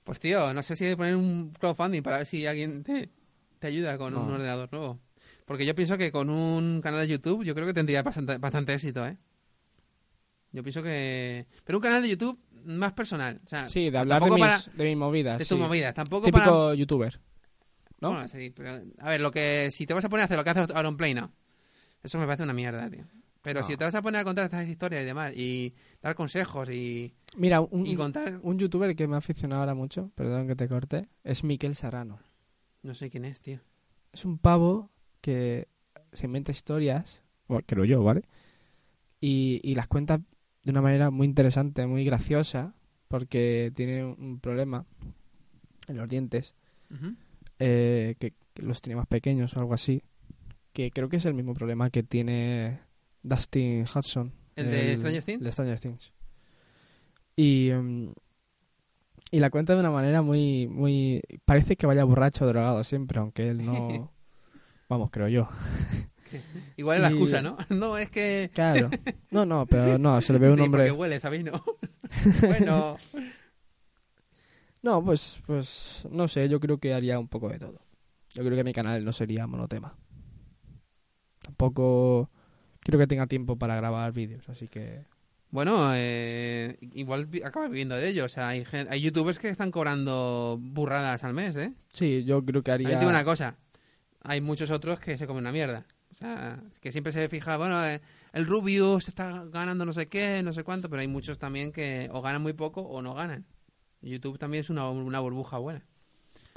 Pues 0.03 0.19
tío, 0.19 0.53
no 0.53 0.61
sé 0.63 0.75
si 0.75 0.85
hay 0.85 0.91
que 0.91 0.97
poner 0.97 1.15
un 1.15 1.51
crowdfunding 1.59 2.03
para 2.03 2.17
ver 2.17 2.25
si 2.27 2.45
alguien 2.45 2.83
te, 2.83 3.09
te 3.59 3.67
ayuda 3.67 3.97
con 3.97 4.15
un 4.15 4.31
ordenador 4.31 4.69
nuevo. 4.71 4.99
Porque 5.45 5.65
yo 5.65 5.75
pienso 5.75 5.97
que 5.97 6.11
con 6.11 6.29
un 6.29 6.79
canal 6.81 7.01
de 7.01 7.07
YouTube 7.07 7.43
yo 7.43 7.53
creo 7.55 7.67
que 7.67 7.73
tendría 7.73 8.01
bastante, 8.03 8.37
bastante 8.37 8.73
éxito, 8.73 9.05
¿eh? 9.05 9.17
Yo 10.51 10.63
pienso 10.63 10.81
que... 10.81 11.47
Pero 11.63 11.77
un 11.79 11.83
canal 11.83 12.01
de 12.01 12.09
YouTube 12.09 12.39
más 12.65 12.93
personal. 12.93 13.41
O 13.45 13.47
sea, 13.49 13.65
Sí, 13.65 13.85
de 13.87 13.97
hablar 13.97 14.23
de 14.23 14.29
mis, 14.31 14.39
para- 14.39 14.59
de 14.75 14.83
mis 14.85 14.97
movidas. 14.97 15.39
de 15.39 15.43
sí. 15.45 15.49
tus 15.49 15.59
movidas. 15.59 15.93
Tampoco 15.93 16.25
Típico 16.25 16.45
para... 16.45 16.75
youtuber. 16.75 17.19
¿No? 18.01 18.11
Bueno, 18.11 18.27
sí, 18.27 18.51
pero... 18.55 18.81
A 18.99 19.09
ver, 19.09 19.21
lo 19.21 19.31
que... 19.31 19.69
Si 19.71 19.85
te 19.85 19.93
vas 19.93 20.05
a 20.05 20.09
poner 20.09 20.21
a 20.21 20.25
hacer 20.25 20.37
lo 20.37 20.43
que 20.43 20.49
hace 20.51 20.73
Auronplay, 20.73 21.13
no. 21.13 21.31
Eso 22.03 22.19
me 22.19 22.25
parece 22.25 22.43
una 22.43 22.53
mierda, 22.53 22.89
tío. 22.89 23.05
Pero 23.41 23.61
No. 23.61 23.65
si 23.65 23.77
te 23.77 23.83
vas 23.83 23.95
a 23.95 24.01
poner 24.01 24.21
a 24.21 24.23
contar 24.23 24.45
estas 24.45 24.67
historias 24.67 25.03
y 25.03 25.05
demás, 25.05 25.33
y 25.35 25.73
dar 26.01 26.15
consejos 26.15 26.69
y, 26.69 27.13
Mira, 27.37 27.61
un, 27.61 27.85
y 27.85 27.95
contar... 27.95 28.39
un 28.41 28.57
youtuber 28.57 28.95
que 28.95 29.07
me 29.07 29.15
ha 29.15 29.19
aficionado 29.19 29.61
ahora 29.61 29.75
mucho, 29.75 30.11
perdón 30.15 30.47
que 30.47 30.55
te 30.55 30.67
corte, 30.67 31.09
es 31.23 31.43
Miquel 31.43 31.75
Serrano. 31.75 32.19
No 32.81 32.95
sé 32.95 33.09
quién 33.09 33.25
es, 33.25 33.39
tío. 33.39 33.59
Es 34.11 34.25
un 34.25 34.37
pavo 34.39 34.89
que 35.21 35.67
se 36.11 36.25
inventa 36.25 36.51
historias, 36.51 37.21
bueno, 37.47 37.63
creo 37.67 37.85
yo, 37.85 38.03
¿vale? 38.03 38.23
Y, 39.19 39.59
y 39.63 39.75
las 39.75 39.87
cuenta 39.87 40.17
de 40.63 40.71
una 40.71 40.81
manera 40.81 41.09
muy 41.11 41.27
interesante, 41.27 41.85
muy 41.85 42.03
graciosa, 42.05 42.73
porque 43.07 43.71
tiene 43.75 44.03
un- 44.05 44.39
problema 44.39 44.85
en 45.87 45.97
los 45.97 46.09
dientes, 46.09 46.55
Ujú. 46.91 47.15
Eh, 47.59 48.15
que, 48.19 48.33
que 48.53 48.63
los 48.63 48.81
tiene 48.81 48.97
más 48.97 49.07
pequeños 49.07 49.55
o 49.55 49.59
algo 49.59 49.73
así, 49.73 50.01
que 50.73 50.91
creo 50.91 51.09
que 51.09 51.17
es 51.17 51.25
el 51.25 51.33
mismo 51.33 51.53
problema 51.53 51.89
que 51.89 52.03
tiene 52.03 52.79
Dustin 53.23 53.83
Hudson. 53.83 54.33
¿El 54.55 54.71
de 54.71 54.97
Stranger 54.97 55.23
Things? 55.23 55.39
el 55.39 55.45
de 55.45 55.51
Stranger 55.51 55.79
Things. 55.79 56.13
Y, 57.35 57.69
em, 57.69 58.13
y 59.31 59.39
la 59.39 59.49
cuenta 59.49 59.73
de 59.73 59.79
una 59.79 59.91
manera 59.91 60.21
muy, 60.21 60.67
muy... 60.67 61.21
Parece 61.45 61.75
que 61.75 61.87
vaya 61.87 62.03
borracho 62.03 62.45
o 62.45 62.47
drogado 62.47 62.83
siempre, 62.83 63.19
aunque 63.19 63.49
él 63.49 63.65
no... 63.65 64.11
Vamos, 64.89 65.09
creo 65.11 65.27
yo. 65.27 65.49
Igual 66.77 66.97
es 66.97 67.01
la 67.01 67.09
excusa, 67.09 67.41
¿no? 67.41 67.57
No, 67.69 67.97
es 67.97 68.09
que... 68.09 68.51
Claro. 68.53 68.89
No, 69.31 69.45
no, 69.45 69.65
pero 69.65 69.97
no, 69.97 70.21
se 70.21 70.31
le 70.31 70.39
ve 70.39 70.51
un 70.51 70.57
Sí, 70.57 70.63
hombre... 70.63 70.83
Porque 70.83 70.91
huele, 70.99 71.19
¿sabéis? 71.19 71.43
No. 71.43 71.63
bueno, 72.41 72.97
No, 74.85 75.03
pues, 75.03 75.41
pues 75.47 76.03
no 76.11 76.27
sé, 76.27 76.47
yo 76.47 76.59
creo 76.59 76.77
que 76.77 76.93
haría 76.93 77.17
un 77.17 77.27
poco 77.27 77.49
de 77.49 77.57
todo. 77.57 77.81
Yo 78.35 78.43
creo 78.43 78.55
que 78.55 78.63
mi 78.63 78.71
canal 78.71 79.03
no 79.03 79.13
sería 79.13 79.47
monotema. 79.47 79.97
Tampoco 81.41 82.29
creo 82.81 82.99
que 82.99 83.07
tenga 83.07 83.25
tiempo 83.25 83.57
para 83.57 83.75
grabar 83.75 84.11
vídeos, 84.11 84.47
así 84.47 84.67
que... 84.67 85.03
bueno 85.49 85.89
eh, 85.95 86.77
igual 86.93 87.27
acabas 87.43 87.71
viviendo 87.71 87.95
de 87.95 88.09
ello. 88.09 88.25
O 88.25 88.29
sea, 88.29 88.49
hay, 88.49 88.63
hay 88.87 89.01
youtubers 89.01 89.39
que 89.39 89.49
están 89.49 89.71
cobrando 89.71 90.59
burradas 90.61 91.23
al 91.23 91.33
mes, 91.33 91.57
¿eh? 91.57 91.73
Sí, 91.91 92.23
yo 92.23 92.45
creo 92.45 92.61
que 92.61 92.69
haría... 92.69 92.99
digo 92.99 93.09
una 93.09 93.25
cosa. 93.25 93.57
Hay 94.21 94.39
muchos 94.39 94.69
otros 94.69 94.99
que 94.99 95.17
se 95.17 95.25
comen 95.25 95.45
una 95.45 95.51
mierda. 95.51 95.87
O 96.11 96.13
sea, 96.13 96.61
que 96.79 96.91
siempre 96.91 97.11
se 97.11 97.27
fija, 97.27 97.57
bueno, 97.57 97.83
eh, 97.83 98.01
el 98.33 98.45
Rubius 98.45 99.07
está 99.07 99.45
ganando 99.45 99.83
no 99.83 99.93
sé 99.93 100.09
qué, 100.09 100.43
no 100.43 100.53
sé 100.53 100.63
cuánto, 100.63 100.91
pero 100.91 101.01
hay 101.01 101.07
muchos 101.07 101.39
también 101.39 101.71
que 101.71 102.07
o 102.11 102.21
ganan 102.21 102.43
muy 102.43 102.53
poco 102.53 102.81
o 102.81 103.01
no 103.01 103.15
ganan. 103.15 103.47
YouTube 104.11 104.37
también 104.37 104.61
es 104.61 104.69
una, 104.69 104.89
una 104.89 105.19
burbuja 105.19 105.57
buena. 105.57 105.83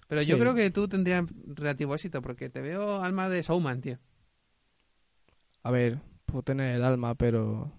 Pero 0.09 0.23
yo 0.23 0.37
Sí. 0.37 0.41
creo 0.41 0.55
que 0.55 0.70
tú 0.70 0.89
tendrías 0.89 1.25
relativo 1.47 1.95
éxito, 1.95 2.23
porque 2.23 2.49
te 2.49 2.61
veo 2.61 3.03
alma 3.03 3.29
de 3.29 3.43
showman, 3.43 3.81
tío. 3.81 3.99
a 5.62 5.70
ver, 5.70 5.99
puedo 6.27 6.43
tener 6.43 6.77
el 6.77 6.85
alma, 6.85 7.15
pero... 7.15 7.70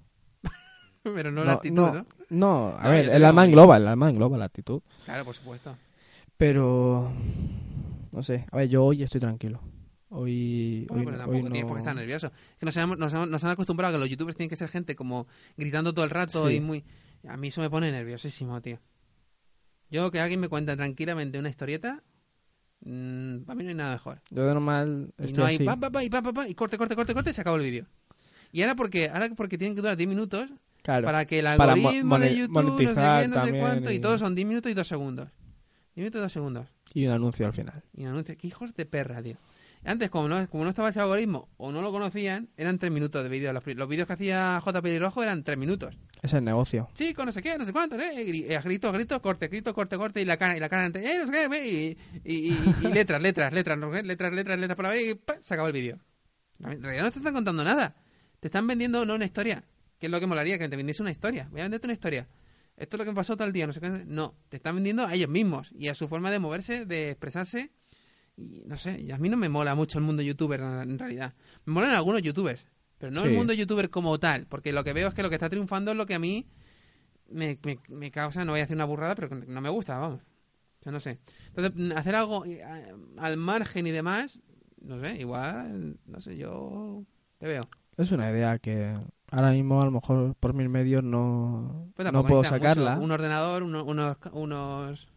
Pero 1.03 1.31
no, 1.31 1.43
la 1.43 1.53
actitud, 1.53 1.75
¿no? 1.77 2.05
no, 2.29 2.75
a 2.77 2.83
No, 2.83 2.89
ver, 2.91 3.09
el 3.09 3.23
alma 3.25 3.45
engloba, 3.45 3.77
el 3.77 3.87
alma 3.87 4.09
engloba 4.09 4.37
la 4.37 4.45
actitud. 4.45 4.81
Claro, 5.05 5.25
por 5.25 5.33
supuesto. 5.33 5.75
Pero... 6.37 7.11
No 8.11 8.21
sé, 8.21 8.45
a 8.51 8.57
ver, 8.57 8.69
yo 8.69 8.83
hoy 8.85 9.01
estoy 9.03 9.21
tranquilo. 9.21 9.59
Hoy, 10.09 10.85
Bueno, 10.89 10.99
hoy, 11.01 11.05
pero 11.05 11.17
tampoco 11.17 11.37
hoy 11.37 11.43
tienes 11.43 11.61
no- 11.63 11.67
por 11.67 11.77
qué 11.77 11.81
estar 11.81 11.95
nervioso. 11.95 12.31
Que 12.59 12.65
nos, 12.65 12.75
hemos- 12.77 12.97
nos, 12.97 13.13
hemos- 13.13 13.29
nos 13.29 13.43
han 13.43 13.51
acostumbrado 13.51 13.93
a 13.93 13.97
que 13.97 13.99
los 14.01 14.09
youtubers 14.09 14.35
tienen 14.35 14.49
que 14.49 14.55
ser 14.55 14.67
gente 14.69 14.95
como 14.95 15.27
gritando 15.57 15.93
todo 15.93 16.03
el 16.05 16.11
rato 16.11 16.47
Sí. 16.47 16.55
y 16.55 16.59
muy... 16.61 16.83
A 17.27 17.37
mí 17.37 17.47
eso 17.49 17.61
me 17.61 17.69
pone 17.69 17.91
nerviosísimo, 17.91 18.59
tío. 18.61 18.79
Yo 19.91 20.11
que 20.11 20.19
alguien 20.19 20.39
me 20.39 20.49
cuente 20.49 20.75
tranquilamente 20.75 21.39
una 21.39 21.49
historieta, 21.49 22.03
mm, 22.81 23.39
para 23.39 23.55
mí 23.55 23.63
no 23.63 23.69
hay 23.69 23.75
nada 23.75 23.93
mejor. 23.93 24.21
Yo 24.29 24.45
de 24.45 24.53
normal 24.53 25.13
Y 25.17 25.23
estoy 25.25 25.39
no 25.41 25.45
hay 25.47 25.55
así. 25.55 25.63
pa, 25.65 25.75
pa, 25.77 25.89
pa, 25.89 26.03
y 26.03 26.09
pa, 26.09 26.21
pa, 26.21 26.33
pa, 26.33 26.47
y 26.47 26.55
corte, 26.55 26.77
corte, 26.77 26.95
corte, 26.95 27.13
corte, 27.13 27.29
y 27.31 27.33
se 27.33 27.41
acabó 27.41 27.57
el 27.57 27.63
vídeo. 27.63 27.85
Y 28.51 28.61
ahora 28.61 28.75
porque 28.75 29.09
ahora 29.09 29.29
porque 29.35 29.57
tienen 29.57 29.75
que 29.75 29.81
durar 29.81 29.97
10 29.97 30.09
minutos 30.09 30.49
Claro. 30.81 31.05
para 31.05 31.25
que 31.25 31.39
el 31.39 31.45
Para 31.45 31.75
mo- 31.75 31.89
algoritmo 31.89 32.19
de 32.19 32.25
mone- 32.29 32.35
YouTube 32.37 32.53
no 32.63 32.77
sé 32.77 32.77
qué, 33.21 33.27
no 33.27 33.45
sé 33.45 33.59
cuánto, 33.59 33.91
y... 33.91 33.95
y- 33.95 33.99
todos 33.99 34.19
son 34.19 34.33
10 34.35 34.47
minutos 34.47 34.71
y 34.71 34.75
2 34.75 34.87
segundos. 34.87 35.27
10 35.95 36.03
minutos 36.03 36.19
y 36.19 36.23
2 36.23 36.31
segundos. 36.33 36.67
Y 36.93 37.05
un 37.05 37.13
anuncio 37.13 37.45
al 37.45 37.53
final. 37.53 37.83
Y 37.95 38.03
un 38.03 38.09
anuncio. 38.09 38.35
¡Qué 38.37 38.47
hijos 38.47 38.73
de 38.73 38.85
perra, 38.85 39.21
tío! 39.21 39.37
Antes, 39.85 40.09
como 40.09 40.27
no, 40.27 40.47
como 40.49 40.63
no 40.65 40.69
estaba 40.71 40.89
ese 40.89 40.99
algoritmo 40.99 41.49
o 41.57 41.71
no 41.71 41.81
lo 41.81 41.91
conocían, 41.91 42.49
eran 42.57 42.77
3 42.77 42.91
minutos 42.91 43.23
de 43.23 43.29
vídeo. 43.29 43.53
Los, 43.53 43.65
los 43.65 43.87
vídeos 43.87 44.07
que 44.07 44.13
hacía 44.13 44.59
J. 44.61 44.81
Pelirrojo 44.81 45.23
eran 45.23 45.43
3 45.43 45.57
minutos. 45.57 45.95
Ese 46.17 46.27
es 46.27 46.33
el 46.33 46.43
negocio. 46.43 46.89
Chico, 46.93 47.25
no 47.25 47.31
sé 47.31 47.41
qué, 47.41 47.57
no 47.57 47.65
sé 47.65 47.71
cuánto, 47.71 47.97
¿eh? 47.97 48.23
Y, 48.23 48.45
y 48.45 48.53
a 48.53 48.61
grito, 48.61 48.91
grito, 48.91 49.21
corte, 49.21 49.47
grito, 49.47 49.73
corte, 49.73 49.97
corte, 49.97 50.21
y 50.21 50.25
la 50.25 50.35
cara, 50.37 50.57
y 50.57 50.59
la 50.59 50.67
cara, 50.67 50.87
¡eh, 50.87 50.91
no 51.19 51.25
sé 51.27 51.31
qué! 51.31 51.47
ve, 51.47 51.67
Y, 51.67 51.97
y, 52.25 52.49
y- 52.53 52.57
y 52.81 52.87
letras, 52.93 53.21
letras, 53.21 53.53
letras, 53.53 53.77
letras, 53.79 54.33
letras, 54.33 54.59
letras 54.59 54.75
por 54.75 54.83
la 54.85 54.91
vez, 54.91 55.11
y 55.11 55.15
¡pa! 55.15 55.37
se 55.41 55.53
acabó 55.53 55.67
el 55.67 55.73
vídeo. 55.73 55.97
En 56.59 56.83
realidad 56.83 57.03
no 57.05 57.11
te 57.11 57.19
están 57.19 57.33
contando 57.33 57.63
nada. 57.63 57.95
Te 58.41 58.49
están 58.49 58.67
vendiendo 58.67 59.05
no 59.05 59.15
una 59.15 59.23
historia, 59.25 59.63
que 59.97 60.07
es 60.07 60.11
lo 60.11 60.19
que 60.19 60.27
molaría, 60.27 60.59
que 60.59 60.67
te 60.67 60.75
vendiese 60.75 61.01
una 61.01 61.11
historia. 61.11 61.47
Voy 61.51 61.61
a 61.61 61.63
venderte 61.63 61.87
una 61.87 61.93
historia. 61.93 62.27
Esto 62.75 62.95
es 62.95 62.99
lo 62.99 63.05
que 63.05 63.11
me 63.11 63.15
pasó 63.15 63.37
tal 63.37 63.53
día, 63.53 63.65
no 63.65 63.71
sé 63.73 63.79
qué. 63.79 63.89
No, 63.89 64.35
te 64.49 64.57
están 64.57 64.75
vendiendo 64.75 65.05
a 65.05 65.13
ellos 65.13 65.29
mismos 65.29 65.71
y 65.73 65.87
a 65.87 65.95
su 65.95 66.09
forma 66.09 66.31
de 66.31 66.39
moverse, 66.39 66.85
de 66.85 67.11
expresarse. 67.11 67.71
Y 68.39 68.63
no 68.65 68.77
sé, 68.77 68.99
y 69.01 69.11
a 69.11 69.17
mí 69.17 69.27
no 69.29 69.35
me 69.37 69.49
mola 69.49 69.75
mucho 69.75 69.97
el 69.99 70.05
mundo 70.05 70.21
youtuber 70.23 70.61
en 70.61 70.97
realidad. 70.97 71.33
Me 71.65 71.73
molan 71.73 71.91
algunos 71.91 72.21
youtubers, 72.21 72.65
pero 72.97 73.11
no 73.11 73.23
el 73.23 73.31
mundo 73.37 73.53
youtuber 73.53 73.89
como 73.89 74.17
tal, 74.19 74.45
porque 74.47 74.71
lo 74.71 74.83
que 74.83 74.93
veo 74.93 75.09
es 75.09 75.13
que 75.13 75.23
lo 75.23 75.29
que 75.29 75.35
está 75.35 75.49
triunfando 75.49 75.91
es 75.91 75.97
lo 75.97 76.05
que 76.05 76.15
a 76.15 76.19
mí 76.19 76.47
me, 77.29 77.59
me, 77.63 77.79
me 77.89 78.11
causa, 78.11 78.45
no 78.45 78.53
voy 78.53 78.61
a 78.61 78.63
hacer 78.63 78.77
una 78.77 78.85
burrada, 78.85 79.15
pero 79.15 79.35
no 79.35 79.61
me 79.61 79.69
gusta, 79.69 79.97
vamos. 79.99 80.21
Yo 80.85 80.91
no 80.91 80.99
sé. 81.01 81.19
Entonces, 81.53 81.91
hacer 81.97 82.15
algo 82.15 82.45
eh, 82.45 82.63
al 83.17 83.35
margen 83.37 83.85
y 83.87 83.91
demás, 83.91 84.39
no 84.81 85.01
sé, 85.01 85.17
igual, 85.19 85.99
no 86.05 86.21
sé, 86.21 86.37
yo 86.37 87.03
te 87.39 87.47
veo. 87.47 87.67
Es 87.97 88.13
una 88.13 88.31
idea 88.31 88.57
que 88.59 88.97
ahora 89.31 89.51
mismo 89.51 89.81
a 89.81 89.85
lo 89.85 89.91
mejor 89.91 90.33
por 90.35 90.53
mil 90.53 90.69
medios 90.69 91.03
no, 91.03 91.91
Pues 91.95 92.09
no 92.13 92.25
puedo 92.25 92.45
sacarla. 92.45 92.93
mucho. 92.95 93.03
Un 93.05 93.11
ordenador, 93.11 93.63
uno- 93.63 93.83
unos, 93.83 94.15
unos, 94.31 95.07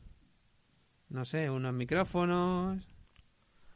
no 1.08 1.24
sé, 1.24 1.48
unos 1.50 1.72
micrófonos, 1.72 2.84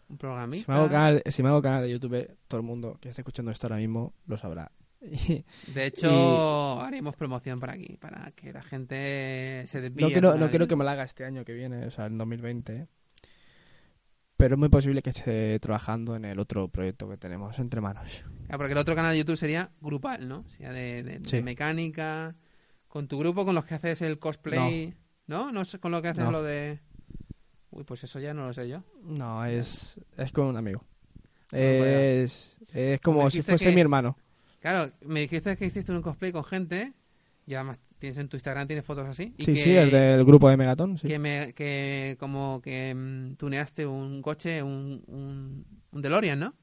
un 0.09 0.19
Si 0.53 0.65
me, 0.69 0.75
hago 0.77 0.89
canal, 0.89 1.23
si 1.27 1.43
me 1.43 1.49
hago 1.49 1.63
canal 1.63 1.83
de 1.83 1.91
YouTube, 1.91 2.37
todo 2.49 2.61
el 2.61 2.67
mundo 2.67 2.97
que 3.01 3.09
esté 3.09 3.23
escuchando 3.23 3.51
esto 3.51 3.67
ahora 3.67 3.77
mismo 3.77 4.15
lo 4.27 4.37
sabrá. 4.37 4.71
Y 5.01 5.45
De 5.73 5.87
hecho, 5.87 6.81
haremos 6.81 7.15
promoción 7.17 7.61
por 7.61 7.71
aquí, 7.71 7.97
para 7.97 8.31
que 8.33 8.53
la 8.53 8.63
gente 8.63 9.65
se 9.67 9.81
desvíe. 9.81 10.03
no 10.05 10.09
quiero, 10.11 10.37
no 10.37 10.49
quiero 10.49 10.67
que 10.67 10.77
me 10.77 10.85
la 10.85 10.93
haga 10.93 11.05
este 11.05 11.25
año 11.25 11.45
que 11.45 11.53
viene, 11.53 11.87
o 11.87 11.91
sea, 11.91 12.07
en 12.07 12.19
2020. 12.19 12.87
Pero 14.37 14.55
es 14.55 14.59
muy 14.59 14.69
posible 14.69 15.01
que 15.03 15.11
esté 15.11 15.59
trabajando 15.61 16.15
en 16.15 16.25
el 16.27 16.39
otro 16.39 16.69
proyecto 16.69 17.09
que 17.09 17.17
tenemos 17.17 17.59
entre 17.59 17.81
manos. 17.81 18.23
Ah, 18.51 18.59
porque 18.59 18.73
el 18.73 18.79
otro 18.79 18.95
canal 18.95 19.13
de 19.13 19.19
YouTube 19.19 19.37
sería 19.39 19.71
grupal, 19.81 20.29
¿no? 20.29 20.45
Sería 20.49 20.73
de, 20.73 21.03
de- 21.03 21.19
de 21.21 21.29
Sí. 21.29 21.41
mecánica, 21.43 22.35
con 22.87 23.09
tu 23.09 23.19
grupo, 23.19 23.45
con 23.47 23.55
los 23.55 23.65
que 23.65 23.75
haces 23.75 24.03
el 24.03 24.19
cosplay. 24.19 24.95
¿No? 25.27 25.51
¿No? 25.53 25.63
es 25.63 25.77
con 25.81 25.91
lo 25.91 26.01
que 26.03 26.09
haces 26.09 26.23
No. 26.25 26.31
lo 26.31 26.43
de... 26.43 26.79
Uy, 27.77 27.85
pues 27.85 28.03
eso 28.05 28.19
ya 28.19 28.33
no 28.33 28.47
lo 28.47 28.53
sé 28.55 28.69
yo. 28.69 28.83
No, 29.05 29.45
es, 29.45 30.01
es 30.17 30.33
con 30.33 30.47
un 30.47 30.57
amigo. 30.57 30.83
vaya. 31.53 32.01
Es, 32.23 32.57
es 32.73 33.01
como 33.01 33.29
si 33.31 33.43
fuese 33.43 33.69
que- 33.69 33.75
mi 33.75 33.81
hermano. 33.83 34.17
Claro, 34.61 34.91
me 35.03 35.21
dijiste 35.21 35.57
que 35.57 35.67
hiciste 35.67 35.93
un 35.93 36.01
cosplay 36.03 36.33
con 36.33 36.43
gente, 36.43 36.95
y 37.47 37.55
además 37.55 37.79
tienes 37.99 38.19
en 38.19 38.29
tu 38.29 38.37
Instagram, 38.37 38.67
tienes 38.67 38.85
fotos 38.85 39.07
así. 39.07 39.35
Y 39.39 39.45
Sí, 39.45 39.53
que, 39.55 39.57
sí, 39.57 39.77
el 39.77 39.91
del 39.91 40.25
grupo 40.25 40.49
de 40.49 40.57
Megaton. 40.57 40.99
Sí. 40.99 41.07
que, 41.07 41.19
me, 41.19 41.53
que 41.53 42.17
como 42.19 42.61
que 42.63 42.95
mm, 42.95 43.35
tuneaste 43.37 43.87
un 43.87 44.23
coche, 44.23 44.63
un, 44.63 45.03
un, 45.07 45.65
un 45.93 46.03
DeLorean, 46.03 46.39
¿no? 46.41 46.55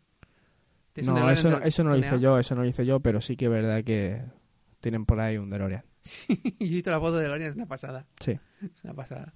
¿Tienes 0.93 1.07
un 1.09 1.13
No, 1.13 1.19
DeLorean 1.21 1.33
eso, 1.37 1.49
no- 1.51 1.59
de- 1.59 1.67
eso 1.69 1.83
no 1.83 1.89
lo 1.91 1.97
hice 1.97 2.19
yo, 2.19 2.39
eso 2.39 2.55
no 2.55 2.61
lo 2.63 2.67
hice 2.67 2.85
yo, 2.85 2.99
pero 2.99 3.21
sí 3.21 3.37
que 3.37 3.45
es 3.45 3.51
verdad 3.51 3.83
que 3.83 4.21
tienen 4.81 5.05
por 5.05 5.19
ahí 5.19 5.37
un 5.37 5.49
DeLorean. 5.51 5.83
Sí, 6.03 6.25
yo 6.59 6.65
he 6.65 6.69
visto 6.69 6.91
la 6.91 6.99
foto 6.99 7.15
de 7.17 7.23
DeLorean, 7.23 7.51
es 7.51 7.55
una 7.55 7.67
pasada. 7.67 8.05
Sí. 8.19 8.37
Es 8.61 8.83
una 8.83 8.93
pasada. 8.95 9.33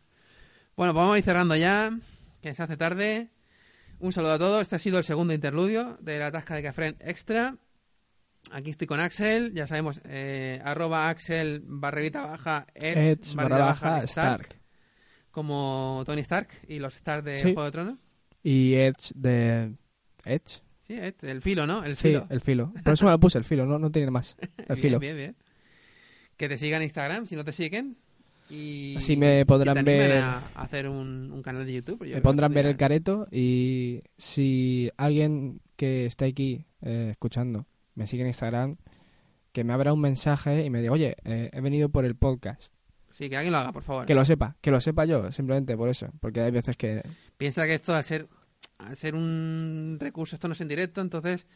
Bueno, 0.78 0.94
pues 0.94 1.02
vamos 1.02 1.16
a 1.16 1.18
ir 1.18 1.24
cerrando 1.24 1.56
ya, 1.56 1.98
que 2.42 2.54
se 2.54 2.62
hace 2.64 2.78
tarde. 2.78 3.30
Un 4.00 4.14
saludo 4.14 4.34
a 4.34 4.38
todos. 4.40 4.62
Este 4.62 4.76
ha 4.76 4.80
sido 4.80 5.00
el 5.00 5.04
segundo 5.04 5.34
interludio 5.34 5.98
de 6.02 6.20
la 6.20 6.32
tasca 6.32 6.54
de 6.56 6.62
Cafren 6.64 6.96
Extra. 7.00 7.58
Aquí 8.52 8.70
estoy 8.70 8.86
con 8.88 9.00
Axel, 9.00 9.54
ya 9.56 9.66
sabemos, 9.68 10.00
eh, 10.06 10.62
arroba 10.64 11.10
Axel 11.10 11.64
barrerita 11.66 12.26
baja, 12.28 12.68
Edge, 12.76 13.10
Edge 13.12 13.36
barra 13.36 13.58
baja 13.60 13.98
Stark, 14.04 14.42
Stark. 14.46 14.62
como 15.32 16.04
Tony 16.06 16.22
Stark 16.22 16.48
y 16.68 16.78
los 16.80 16.96
Stark 16.96 17.24
de 17.24 17.38
Sí. 17.38 17.44
Juego 17.46 17.66
de 17.66 17.72
Tronos. 17.72 18.00
Y 18.44 18.76
Edge 18.76 19.12
de... 19.16 19.74
¿Edge? 20.24 20.62
Sí, 20.80 20.94
Edge, 20.94 21.24
el 21.30 21.42
filo, 21.42 21.66
¿no? 21.68 21.84
El 21.84 21.96
Sí, 21.98 22.10
filo. 22.10 22.28
el 22.30 22.40
filo. 22.40 22.72
Por 22.84 22.94
eso 22.94 23.04
me 23.04 23.12
lo 23.12 23.20
puse, 23.20 23.38
el 23.40 23.44
filo, 23.44 23.66
no, 23.66 23.80
no 23.80 23.92
tiene 23.92 24.12
más. 24.12 24.38
El 24.40 24.66
bien, 24.68 24.78
filo. 24.78 25.00
bien, 25.00 25.18
bien. 25.18 25.36
Que 26.38 26.48
te 26.48 26.58
sigan 26.60 26.82
en 26.82 26.86
Instagram 26.86 27.26
si 27.26 27.36
no 27.36 27.44
te 27.44 27.52
siguen. 27.52 27.98
Y 28.50 28.96
Así 28.96 29.18
me 29.18 29.46
podrán 29.46 29.84
ver- 29.84 30.22
a 30.22 30.40
hacer 30.56 30.88
un, 30.88 31.32
un 31.32 31.42
canal 31.42 31.66
de 31.66 31.74
YouTube. 31.74 32.00
Yo 32.06 32.12
creo 32.12 32.14
Me 32.14 32.18
esto 32.18 32.50
ver 32.54 32.66
ya- 32.66 32.70
el 32.72 32.78
careto 32.78 33.28
y 33.32 34.02
si 34.18 34.90
alguien 34.98 35.60
que 35.76 36.06
esté 36.06 36.26
aquí 36.26 36.66
eh, 36.82 37.10
escuchando 37.12 37.66
me 37.96 38.08
sigue 38.08 38.22
en 38.22 38.28
Instagram, 38.30 38.78
que 39.52 39.64
me 39.64 39.74
abra 39.74 39.92
un 39.94 40.02
mensaje 40.02 40.64
y 40.64 40.70
me 40.70 40.82
diga, 40.82 40.94
oye, 40.94 41.16
eh, 41.26 41.50
he 41.52 41.62
venido 41.62 41.90
por 41.90 42.06
el 42.06 42.16
podcast. 42.16 42.72
Sí, 43.10 43.30
que 43.30 43.38
alguien 43.38 43.52
lo 43.52 43.58
haga, 43.58 43.72
por 43.72 43.84
favor. 43.84 44.06
Que 44.06 44.14
lo 44.14 44.24
sepa, 44.24 44.56
que 44.62 44.70
lo 44.70 44.80
sepa 44.80 45.06
yo, 45.06 45.32
simplemente 45.32 45.76
por 45.76 45.90
eso. 45.90 46.10
Porque 46.22 46.42
hay 46.42 46.52
veces 46.52 46.78
que... 46.78 47.02
Piensa 47.38 47.66
que 47.66 47.74
esto, 47.74 47.96
al 47.96 48.04
ser, 48.04 48.28
al 48.78 48.96
ser 48.96 49.16
un 49.16 49.98
recurso, 50.00 50.36
esto 50.36 50.48
no 50.48 50.54
es 50.54 50.62
en 50.62 50.68
directo, 50.68 51.02
entonces, 51.02 51.48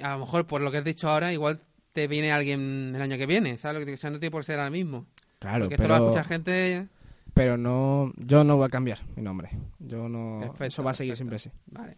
a 0.00 0.10
lo 0.12 0.18
mejor 0.20 0.46
por 0.46 0.60
lo 0.60 0.70
que 0.70 0.78
has 0.78 0.84
dicho 0.84 1.08
ahora, 1.08 1.32
igual 1.32 1.60
te 1.94 2.06
viene 2.06 2.30
alguien 2.32 2.92
el 2.94 3.00
año 3.00 3.16
que 3.16 3.24
viene, 3.26 3.56
¿sabes? 3.56 3.88
O 3.88 3.96
sea, 3.96 4.10
no 4.10 4.18
tiene 4.20 4.30
por 4.30 4.44
ser 4.44 4.58
ahora 4.58 4.70
mismo. 4.70 5.06
Claro, 5.40 5.64
Porque 5.64 5.74
esto 5.74 5.88
lo 5.88 5.88
va 5.88 5.96
a 5.96 5.98
pero, 5.98 6.10
escuchar 6.10 6.26
gente... 6.28 6.88
pero 7.34 7.56
no, 7.56 8.12
yo 8.16 8.44
no 8.44 8.56
voy 8.56 8.66
a 8.66 8.68
cambiar 8.68 8.98
mi 9.16 9.22
nombre. 9.22 9.50
Yo 9.80 10.08
no... 10.08 10.38
Perfecto, 10.40 10.64
eso 10.66 10.82
va 10.84 10.92
a 10.92 10.94
seguir 10.94 11.14
perfecto. 11.14 11.16
siempre 11.16 11.36
así. 11.36 11.50
Vale. 11.66 11.96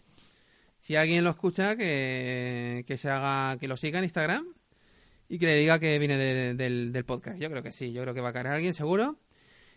Si 0.79 0.97
alguien 0.97 1.23
lo 1.25 1.31
escucha, 1.31 1.77
que, 1.77 2.85
que 2.87 2.97
se 2.97 3.11
haga, 3.11 3.59
que 3.59 3.69
lo 3.69 3.77
siga 3.77 3.99
en 3.99 4.05
Instagram 4.05 4.47
y 5.29 5.39
que 5.39 5.47
le 5.47 5.57
diga 5.59 5.79
que 5.79 5.99
viene 5.99 6.17
de- 6.17 6.55
del, 6.55 6.93
del 6.93 7.05
podcast. 7.05 7.39
Yo 7.39 7.51
creo 7.51 7.63
que 7.63 7.73
sí, 7.73 7.93
yo 7.93 8.03
creo 8.03 8.15
que 8.15 8.21
va 8.21 8.31
a 8.31 8.33
caer 8.33 8.47
alguien 8.49 8.75
seguro. 8.75 9.17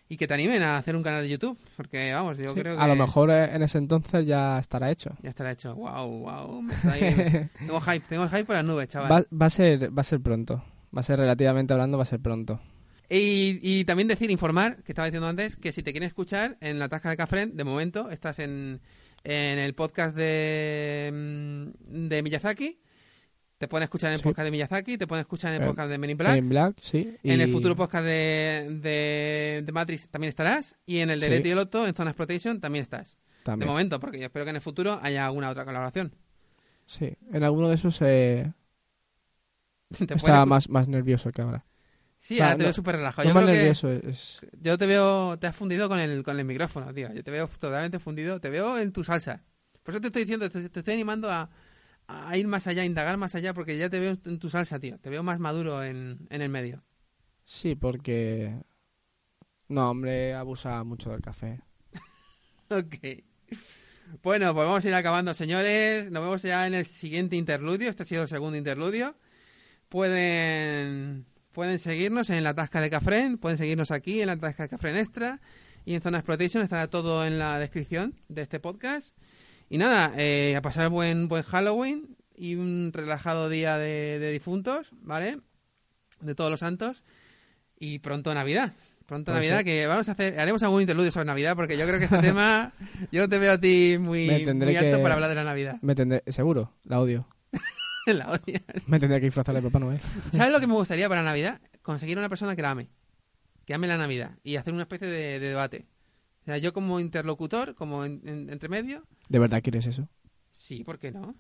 Y 0.08 0.18
que 0.18 0.28
te 0.28 0.36
animen 0.36 0.62
a 0.62 0.78
hacer 0.78 0.96
un 0.96 1.02
canal 1.02 1.24
de 1.24 1.30
YouTube, 1.30 1.58
porque 1.76 2.14
vamos, 2.14 2.38
yo 2.38 2.50
Sí, 2.50 2.54
creo 2.60 2.76
que 2.78 2.82
A 2.84 2.86
lo 2.86 2.96
mejor 2.96 3.32
eh, 3.32 3.56
en 3.56 3.64
ese 3.64 3.80
entonces 3.80 4.28
ya 4.28 4.60
estará 4.60 4.92
hecho. 4.92 5.10
ya 5.24 5.30
estará 5.32 5.50
hecho. 5.52 5.74
Wow, 5.74 6.20
wow, 6.20 6.62
me 6.62 6.72
está 6.76 6.92
ahí- 6.94 7.50
tengo 7.60 7.82
hype, 7.82 8.06
tengo 8.08 8.22
el 8.24 8.30
hype 8.30 8.46
por 8.46 8.56
las 8.56 8.66
nubes, 8.66 8.88
chaval. 8.88 9.12
Va, 9.12 9.26
va 9.36 9.46
a 9.48 9.50
ser, 9.50 9.90
va 9.98 10.02
a 10.02 10.04
ser 10.04 10.22
pronto. 10.22 10.64
Va 10.96 11.00
a 11.00 11.04
ser 11.04 11.18
relativamente 11.18 11.74
hablando, 11.74 11.98
va 11.98 12.04
a 12.04 12.06
ser 12.06 12.20
pronto. 12.20 12.60
Y, 13.10 13.60
y 13.62 13.86
también 13.86 14.08
decir, 14.08 14.32
informar, 14.32 14.82
que 14.84 14.92
estaba 14.92 15.06
diciendo 15.08 15.28
antes, 15.28 15.56
que 15.56 15.72
si 15.72 15.84
te 15.84 15.92
quieren 15.92 16.08
escuchar 16.08 16.58
en 16.62 16.80
la 16.80 16.90
Tasca 16.90 17.10
de 17.10 17.18
Cafren, 17.18 17.56
de 17.56 17.64
momento 17.64 18.10
estás 18.10 18.40
en, 18.40 18.82
en 19.24 19.60
el 19.60 19.74
podcast 19.76 20.16
de, 20.16 21.12
mm, 21.14 22.08
de 22.08 22.24
Miyazaki, 22.24 22.80
te 23.58 23.68
pueden 23.68 23.84
escuchar 23.84 24.10
en 24.10 24.14
el 24.16 24.20
Sí. 24.20 24.24
podcast 24.24 24.46
de 24.46 24.52
Miyazaki, 24.52 24.98
te 24.98 25.08
pueden 25.08 25.22
escuchar 25.22 25.52
en 25.54 25.62
el 25.62 25.64
Eh, 25.64 25.72
podcast 25.72 25.90
de 25.90 25.98
Men 25.98 26.10
in 26.10 26.18
Black, 26.18 26.38
En 26.38 26.50
Black, 26.50 26.78
sí. 26.82 27.16
en 27.24 27.42
el 27.42 27.50
futuro 27.52 27.76
podcast 27.76 28.06
de, 28.06 28.80
de, 28.82 29.64
de 29.66 29.72
Matrix 29.72 30.10
también 30.10 30.30
estarás, 30.30 30.78
y 30.86 31.00
en 31.00 31.10
el 31.12 31.20
de 31.20 31.28
Sí. 31.28 31.32
Leto 31.32 31.48
y 31.48 31.52
el 31.52 31.58
Otto, 31.60 31.88
en 31.88 31.94
Zona 31.96 32.12
Exploitation, 32.12 32.60
también 32.60 32.82
estás. 32.84 33.18
También. 33.44 33.68
De 33.68 33.72
momento, 33.72 34.00
porque 34.00 34.18
yo 34.20 34.26
espero 34.26 34.44
que 34.46 34.50
en 34.50 34.56
el 34.56 34.62
futuro 34.62 35.00
haya 35.04 35.26
alguna 35.28 35.52
otra 35.52 35.64
colaboración. 35.66 36.16
Sí, 36.88 37.14
en 37.32 37.44
alguno 37.44 37.70
de 37.70 37.76
esos 37.76 38.00
eh, 38.02 38.52
estaba 40.10 40.46
más, 40.46 40.70
más 40.70 40.88
nervioso 40.88 41.32
que 41.32 41.42
ahora. 41.42 41.66
Sí, 42.26 42.34
o 42.34 42.38
sea, 42.38 42.46
ahora 42.48 42.58
te 42.58 42.64
no- 42.64 42.66
veo 42.66 42.74
súper 42.74 42.96
relajado. 42.96 43.28
Yo 43.30 43.36
creo 43.36 43.48
que- 43.48 44.10
es... 44.10 44.42
Yo 44.60 44.80
te 44.80 44.88
veo, 44.88 45.38
te 45.38 45.46
has 45.46 45.56
fundido 45.56 45.88
con 45.88 46.00
el, 46.00 46.24
con 46.24 46.40
el 46.40 46.46
micrófono, 46.46 46.92
tío. 46.92 47.14
Yo 47.14 47.24
te 47.24 47.30
veo 47.30 47.48
totalmente 47.48 48.00
fundido, 48.00 48.40
te 48.42 48.50
veo 48.50 48.80
en 48.80 48.92
tu 48.92 49.04
salsa. 49.04 49.44
Por 49.84 49.94
eso 49.94 50.02
te 50.02 50.08
estoy 50.08 50.24
diciendo, 50.24 50.50
te, 50.50 50.68
te 50.70 50.80
estoy 50.80 50.94
animando 50.96 51.30
a, 51.32 51.52
a 52.08 52.36
ir 52.36 52.48
más 52.48 52.66
allá, 52.66 52.82
a 52.82 52.86
indagar 52.86 53.18
más 53.18 53.36
allá, 53.36 53.54
porque 53.54 53.78
ya 53.78 53.92
te 53.92 54.00
veo 54.00 54.18
en 54.26 54.40
tu 54.40 54.50
salsa, 54.50 54.80
tío. 54.80 54.98
Te 54.98 55.12
veo 55.12 55.22
más 55.22 55.40
maduro 55.40 55.84
en, 55.84 56.26
en 56.32 56.42
el 56.42 56.50
medio. 56.50 56.84
Sí, 57.44 57.76
porque... 57.76 58.56
No, 59.68 59.92
hombre, 59.92 60.34
abusa 60.34 60.84
mucho 60.84 61.12
del 61.12 61.22
café. 61.22 61.62
Ok. 62.70 62.96
Bueno, 64.24 64.52
pues 64.56 64.66
vamos 64.66 64.84
a 64.84 64.88
ir 64.88 64.96
acabando, 64.96 65.36
señores. 65.36 66.10
Nos 66.10 66.24
vemos 66.24 66.42
ya 66.42 66.66
en 66.66 66.74
el 66.74 66.86
siguiente 66.86 67.36
interludio. 67.36 67.88
Este 67.88 68.02
ha 68.02 68.06
sido 68.08 68.24
el 68.24 68.28
segundo 68.28 68.58
interludio. 68.58 69.16
Pueden, 69.90 71.28
pueden 71.56 71.80
seguirnos 71.80 72.30
en 72.30 72.44
la 72.44 72.54
Tasca 72.54 72.82
de 72.82 72.90
Cafren, 72.90 73.38
pueden 73.38 73.58
seguirnos 73.58 73.90
aquí 73.90 74.20
en 74.22 74.28
la 74.28 74.38
Tasca 74.38 74.64
de 74.64 74.70
Cafren 74.70 74.98
Extra 74.98 75.40
y 75.86 75.96
en 75.96 76.02
Zona 76.02 76.18
Exploitation. 76.20 76.62
Estará 76.62 76.88
todo 76.90 77.26
en 77.26 77.40
la 77.40 77.58
descripción 77.58 78.14
de 78.28 78.42
este 78.42 78.60
podcast. 78.60 79.16
Y 79.70 79.78
nada, 79.78 80.14
eh, 80.18 80.54
a 80.56 80.62
pasar 80.62 80.90
buen, 80.90 81.28
buen 81.30 81.44
Halloween 81.44 82.18
y 82.36 82.56
un 82.56 82.92
relajado 82.94 83.48
día 83.50 83.78
de, 83.78 84.20
de 84.20 84.32
difuntos, 84.32 84.90
¿vale? 85.02 85.40
De 86.20 86.36
todos 86.36 86.52
los 86.52 86.60
santos. 86.60 87.04
Y 87.80 88.00
pronto 88.00 88.34
Navidad. 88.34 88.74
Pronto 89.06 89.32
Navidad, 89.34 89.64
que 89.64 89.88
vamos 89.88 90.10
a 90.10 90.14
hacer, 90.14 90.40
haremos 90.40 90.62
algún 90.64 90.82
interludio 90.82 91.12
sobre 91.12 91.26
Navidad, 91.28 91.56
porque 91.56 91.78
yo 91.78 91.86
creo 91.88 92.00
que 92.00 92.06
este 92.06 92.20
tema, 92.20 92.74
yo 93.12 93.30
te 93.30 93.38
veo 93.40 93.54
a 93.54 93.58
ti 93.60 93.98
muy, 94.00 94.28
muy 94.28 94.76
alto 94.76 94.98
que- 94.98 95.04
para 95.04 95.14
hablar 95.14 95.30
de 95.30 95.36
la 95.36 95.44
Navidad. 95.46 95.78
Me 95.82 95.96
tendré, 95.96 96.22
seguro, 96.28 96.74
la 96.84 97.00
odio. 97.00 97.28
La 98.06 98.32
odias. 98.32 98.62
Me 98.88 99.00
tendría 99.00 99.20
que 99.20 99.26
disfrazar 99.28 99.56
de 99.56 99.62
Papá 99.62 99.80
Noel. 99.80 100.00
¿Sabes 100.32 100.52
lo 100.54 100.60
que 100.60 100.68
me 100.68 100.74
gustaría 100.74 101.10
para 101.10 101.24
Navidad? 101.24 101.60
Conseguir 101.82 102.18
una 102.18 102.30
persona 102.30 102.56
que 102.56 102.62
la 102.62 102.72
ame. 102.72 102.90
Que 103.66 103.74
ame 103.74 103.88
la 103.88 103.98
Navidad. 103.98 104.38
Y 104.44 104.58
hacer 104.58 104.74
una 104.74 104.84
especie 104.84 105.08
de, 105.08 105.40
de 105.40 105.48
debate. 105.48 105.88
O 106.42 106.46
sea, 106.46 106.58
yo 106.60 106.74
como 106.74 107.00
interlocutor, 107.00 107.74
como 107.76 108.06
en, 108.06 108.22
en- 108.26 108.50
entre 108.52 108.70
medio, 108.70 109.04
¿De 109.30 109.40
verdad 109.40 109.62
quieres 109.64 109.88
eso? 109.88 110.08
sí, 110.52 110.84
¿por 110.84 111.00
qué 111.00 111.12
no? 111.12 111.36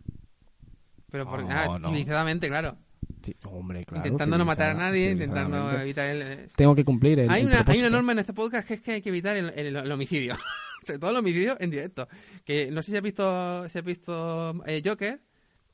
Pero 1.11 1.25
por, 1.29 1.41
No, 1.43 1.47
ah, 1.51 1.77
no. 1.79 1.89
civilizadamente, 1.89 2.47
claro. 2.49 2.77
Sí, 3.23 3.35
hombre, 3.43 3.85
claro. 3.85 4.05
intentando 4.05 4.37
no 4.37 4.45
matar 4.45 4.71
a 4.71 4.73
nadie, 4.73 5.11
intentando 5.11 5.71
evitar 5.79 6.07
el... 6.09 6.49
Tengo 6.55 6.75
que 6.75 6.83
cumplir 6.83 7.19
el, 7.19 7.29
Hay 7.29 7.41
el 7.43 7.47
una, 7.47 7.63
hay 7.67 7.79
una 7.79 7.89
norma 7.91 8.11
en 8.11 8.19
este 8.19 8.33
podcast 8.33 8.67
que 8.67 8.73
es 8.75 8.81
que 8.81 8.91
hay 8.93 9.01
que 9.01 9.09
evitar 9.09 9.37
el, 9.37 9.49
el- 9.55 9.75
el 9.75 9.91
homicidio. 9.91 10.35
Sobre 10.83 10.99
todo 10.99 11.11
el 11.11 11.17
homicidio 11.17 11.55
en 11.59 11.69
directo. 11.71 12.07
Que 12.43 12.69
no 12.71 12.81
sé 12.83 12.91
si 12.91 12.97
has 12.97 13.03
visto, 13.03 13.69
si 13.69 13.77
has 13.79 13.85
visto 13.85 14.63
eh, 14.65 14.81
Joker. 14.83 15.21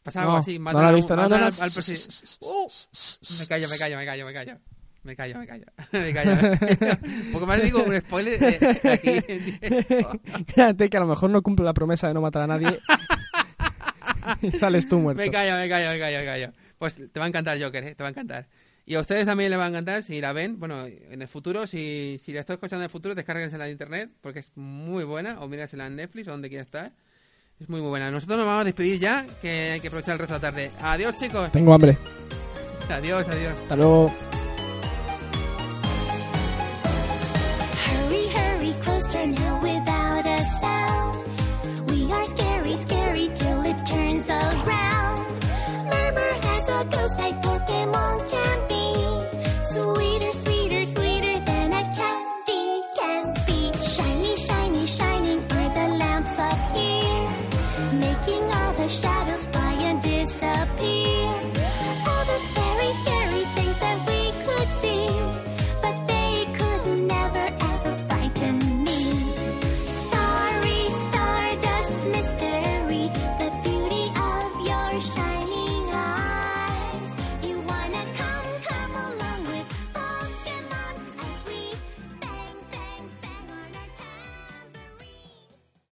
Pasaba 0.03 0.23
algo 0.25 0.33
No, 0.37 0.39
así. 0.39 0.57
no 0.57 0.63
matan 0.65 0.81
la 0.81 0.87
he 0.87 0.91
a 0.91 0.95
visto, 0.95 1.15
no, 1.15 1.21
matan 1.23 1.39
no, 1.41 1.45
al- 1.47 1.53
no. 1.57 1.63
al 1.63 1.69
presi- 1.69 2.37
¡Uh! 2.41 3.39
Me 3.39 3.47
callo, 3.47 3.69
me 3.69 3.77
callo, 3.77 3.97
me 3.97 4.05
callo, 4.05 4.25
me 4.25 4.33
callo. 4.33 4.57
Me 5.03 5.15
callo, 5.15 5.39
me 5.39 5.47
callo. 5.47 5.65
Me 5.91 6.13
callo. 6.13 6.35
Porque 7.33 7.45
más 7.47 7.61
digo 7.63 7.83
un 7.83 7.97
spoiler 8.01 8.43
eh, 8.43 8.81
aquí 8.91 9.19
en. 9.27 10.45
Fíjate 10.47 10.89
que 10.91 10.97
a 10.97 10.99
lo 10.99 11.07
mejor 11.07 11.31
no 11.31 11.41
cumple 11.41 11.65
la 11.65 11.73
promesa 11.73 12.07
de 12.07 12.13
no 12.13 12.21
matar 12.21 12.43
a 12.43 12.47
nadie. 12.47 12.79
y 14.41 14.51
sales 14.51 14.87
tú 14.87 14.99
muerto. 14.99 15.21
Me 15.21 15.31
callo, 15.31 15.55
me 15.57 15.67
callo, 15.69 15.89
me 15.89 15.99
callo, 15.99 16.19
me 16.19 16.25
callo. 16.25 16.51
Pues 16.77 16.95
te 17.11 17.19
va 17.19 17.25
a 17.25 17.27
encantar 17.29 17.59
Joker, 17.61 17.83
¿eh? 17.83 17.95
te 17.95 18.03
va 18.03 18.09
a 18.09 18.11
encantar. 18.11 18.47
Y 18.85 18.95
a 18.95 18.99
ustedes 18.99 19.25
también 19.25 19.49
les 19.51 19.59
va 19.59 19.65
a 19.65 19.69
encantar 19.69 20.03
si 20.03 20.19
la 20.21 20.33
ven. 20.33 20.59
Bueno, 20.59 20.85
en 20.85 21.21
el 21.21 21.27
futuro, 21.27 21.65
si, 21.67 22.17
si 22.19 22.31
la 22.33 22.41
estoy 22.41 22.55
escuchando 22.55 22.81
en 22.83 22.85
el 22.85 22.91
futuro, 22.91 23.15
descárguensela 23.15 23.65
de 23.65 23.71
internet 23.71 24.09
porque 24.21 24.39
es 24.39 24.51
muy 24.55 25.03
buena. 25.03 25.39
O 25.41 25.47
mírasela 25.47 25.87
en 25.87 25.95
Netflix 25.95 26.27
o 26.27 26.31
donde 26.31 26.49
quiera 26.49 26.63
estar. 26.63 26.91
Es 27.61 27.69
muy, 27.69 27.79
muy 27.79 27.89
buena. 27.89 28.09
Nosotros 28.09 28.39
nos 28.39 28.47
vamos 28.47 28.61
a 28.61 28.65
despedir 28.65 28.99
ya, 28.99 29.23
que 29.39 29.73
hay 29.73 29.79
que 29.79 29.87
aprovechar 29.87 30.13
el 30.13 30.19
resto 30.19 30.33
de 30.33 30.39
la 30.39 30.49
tarde. 30.49 30.71
Adiós, 30.81 31.15
chicos. 31.15 31.51
Tengo 31.51 31.73
hambre. 31.73 31.95
Adiós, 32.89 33.27
adiós. 33.29 33.53
Hasta 33.61 33.75
luego. 33.75 34.11